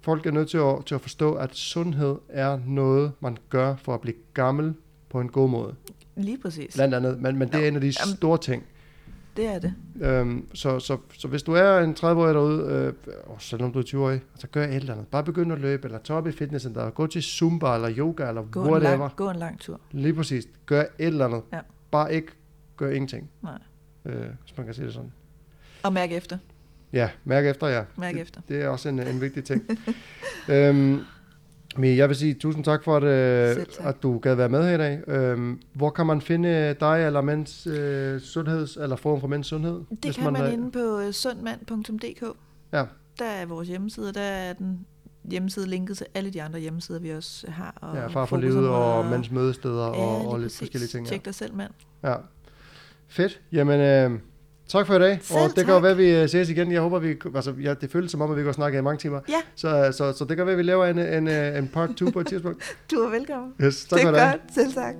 folk 0.00 0.26
er 0.26 0.30
nødt 0.30 0.48
til 0.50 0.58
at, 0.58 0.84
til 0.86 0.94
at 0.94 1.00
forstå, 1.00 1.32
at 1.34 1.54
sundhed 1.56 2.16
er 2.28 2.58
noget, 2.66 3.12
man 3.20 3.36
gør 3.50 3.74
for 3.76 3.94
at 3.94 4.00
blive 4.00 4.16
gammel 4.34 4.74
på 5.10 5.20
en 5.20 5.28
god 5.28 5.48
måde. 5.50 5.74
Lige 6.16 6.38
præcis. 6.38 6.74
Blandt 6.74 6.94
andet, 6.94 7.20
men, 7.20 7.36
men 7.36 7.48
det 7.48 7.64
er 7.64 7.68
en 7.68 7.74
af 7.74 7.80
de 7.80 7.86
jamen- 7.86 8.16
store 8.16 8.38
ting. 8.38 8.64
Det 9.36 9.46
er 9.46 9.58
det. 9.58 9.74
Øhm, 10.00 10.48
så, 10.54 10.78
så, 10.78 10.96
så 11.18 11.28
hvis 11.28 11.42
du 11.42 11.52
er 11.52 11.78
en 11.78 11.94
30-årig 12.00 12.34
derude, 12.34 12.62
øh, 12.72 12.92
og 13.26 13.36
selvom 13.38 13.72
du 13.72 13.78
er 13.78 13.82
20-årig, 13.82 14.20
så 14.34 14.46
gør 14.46 14.64
et 14.64 14.74
eller 14.74 14.92
andet. 14.92 15.06
Bare 15.08 15.24
begynd 15.24 15.52
at 15.52 15.58
løbe, 15.60 15.84
eller 15.86 15.98
tage 15.98 16.16
op 16.16 16.26
i 16.26 16.32
fitnesscenter, 16.32 16.90
gå 16.90 17.06
til 17.06 17.22
Zumba, 17.22 17.74
eller 17.74 17.90
yoga, 17.98 18.28
eller 18.28 18.42
Gå 18.50 18.62
en, 18.64 18.70
whatever. 18.70 18.96
lang, 18.98 19.16
gå 19.16 19.30
en 19.30 19.36
lang 19.36 19.58
tur. 19.60 19.80
Lige 19.90 20.14
præcis. 20.14 20.44
Gør 20.66 20.80
et 20.80 20.88
eller 20.98 21.24
andet. 21.26 21.42
Ja. 21.52 21.58
Bare 21.90 22.14
ikke 22.14 22.26
gør 22.78 22.90
ingenting. 22.90 23.30
Nej. 23.42 23.58
Øh, 24.04 24.14
hvis 24.44 24.56
man 24.56 24.66
kan 24.66 24.74
sige 24.74 24.84
det 24.84 24.94
sådan. 24.94 25.12
Og 25.82 25.92
mærk 25.92 26.12
efter. 26.12 26.38
Ja, 26.92 27.10
mærk 27.24 27.46
efter, 27.46 27.66
ja. 27.66 27.84
Mærk 27.96 28.14
det, 28.14 28.22
efter. 28.22 28.40
Det 28.48 28.62
er 28.62 28.68
også 28.68 28.88
en, 28.88 28.98
en 29.00 29.20
vigtig 29.20 29.44
ting. 29.44 29.62
øhm, 30.48 31.00
men 31.76 31.96
jeg 31.96 32.08
vil 32.08 32.16
sige 32.16 32.34
tusind 32.34 32.64
tak 32.64 32.84
for, 32.84 32.96
at, 32.96 33.02
øh, 33.58 33.66
at 33.80 34.02
du 34.02 34.18
gad 34.18 34.34
være 34.34 34.48
med 34.48 34.62
her 34.62 34.74
i 34.74 34.78
dag. 34.78 35.08
Øhm, 35.08 35.60
hvor 35.72 35.90
kan 35.90 36.06
man 36.06 36.20
finde 36.20 36.76
dig 36.80 37.06
eller 37.06 37.20
Mænds 37.20 37.66
øh, 37.66 38.20
Sundheds, 38.20 38.76
eller 38.76 38.96
Forum 38.96 39.20
for 39.20 39.28
Mænds 39.28 39.46
Sundhed? 39.46 39.80
Det 40.02 40.14
kan 40.14 40.32
man 40.32 40.42
er- 40.42 40.48
inde 40.50 40.70
på 40.70 40.98
øh, 41.00 41.12
sundmand.dk. 41.12 42.22
Ja. 42.72 42.84
Der 43.18 43.24
er 43.24 43.46
vores 43.46 43.68
hjemmeside, 43.68 44.12
der 44.12 44.20
er 44.20 44.52
den 44.52 44.86
hjemmeside 45.30 45.66
linket 45.66 45.96
til 45.96 46.06
alle 46.14 46.30
de 46.30 46.42
andre 46.42 46.58
hjemmesider, 46.60 46.98
vi 46.98 47.10
også 47.10 47.50
har. 47.50 47.74
Og 47.80 47.96
Ja, 47.96 48.06
far 48.06 48.24
for 48.26 48.36
livet 48.36 48.68
og 48.68 49.06
mænds 49.06 49.30
mødesteder 49.30 49.84
Ja, 49.84 49.90
og, 49.90 50.28
og 50.28 50.40
lidt 50.40 50.56
forskellige 50.56 50.88
ting. 50.88 51.06
Tjek 51.06 51.24
dig 51.24 51.34
selv, 51.34 51.54
mand. 51.54 51.70
ja. 52.04 52.14
Fedt. 53.10 53.40
Jamen, 53.52 53.80
øh, 53.80 54.10
tak 54.68 54.86
for 54.86 54.94
i 54.94 54.98
dag. 54.98 55.18
Selv 55.22 55.38
og 55.38 55.48
det 55.48 55.64
kan 55.64 55.74
tak. 55.74 55.82
være, 55.82 55.92
at 55.92 55.98
vi 55.98 56.10
øh, 56.14 56.28
ses 56.28 56.50
igen. 56.50 56.72
Jeg 56.72 56.80
håber, 56.80 56.98
vi... 56.98 57.16
Altså, 57.34 57.54
ja, 57.62 57.74
det 57.74 57.90
føles 57.90 58.10
som 58.10 58.20
om, 58.20 58.30
at 58.30 58.36
vi 58.36 58.42
kan 58.42 58.54
snakke 58.54 58.78
i 58.78 58.80
mange 58.82 58.98
timer. 58.98 59.20
Ja, 59.28 59.34
Så, 59.56 59.92
så, 59.92 60.12
så 60.12 60.24
det 60.24 60.36
kan 60.36 60.46
være, 60.46 60.52
at 60.52 60.58
vi 60.58 60.62
laver 60.62 60.86
en, 60.86 60.98
en, 60.98 61.28
øh, 61.28 61.58
en 61.58 61.68
part 61.68 61.90
2 61.96 62.10
på 62.10 62.20
et 62.20 62.26
tidspunkt. 62.26 62.76
du 62.90 62.96
er 62.96 63.10
velkommen. 63.10 63.52
Yes, 63.62 63.84
tak 63.84 63.98
det 63.98 64.06
for 64.08 64.12
er 64.14 64.18
dag. 64.18 64.32
godt. 64.32 64.54
Selv 64.54 64.72
tak. 64.72 64.94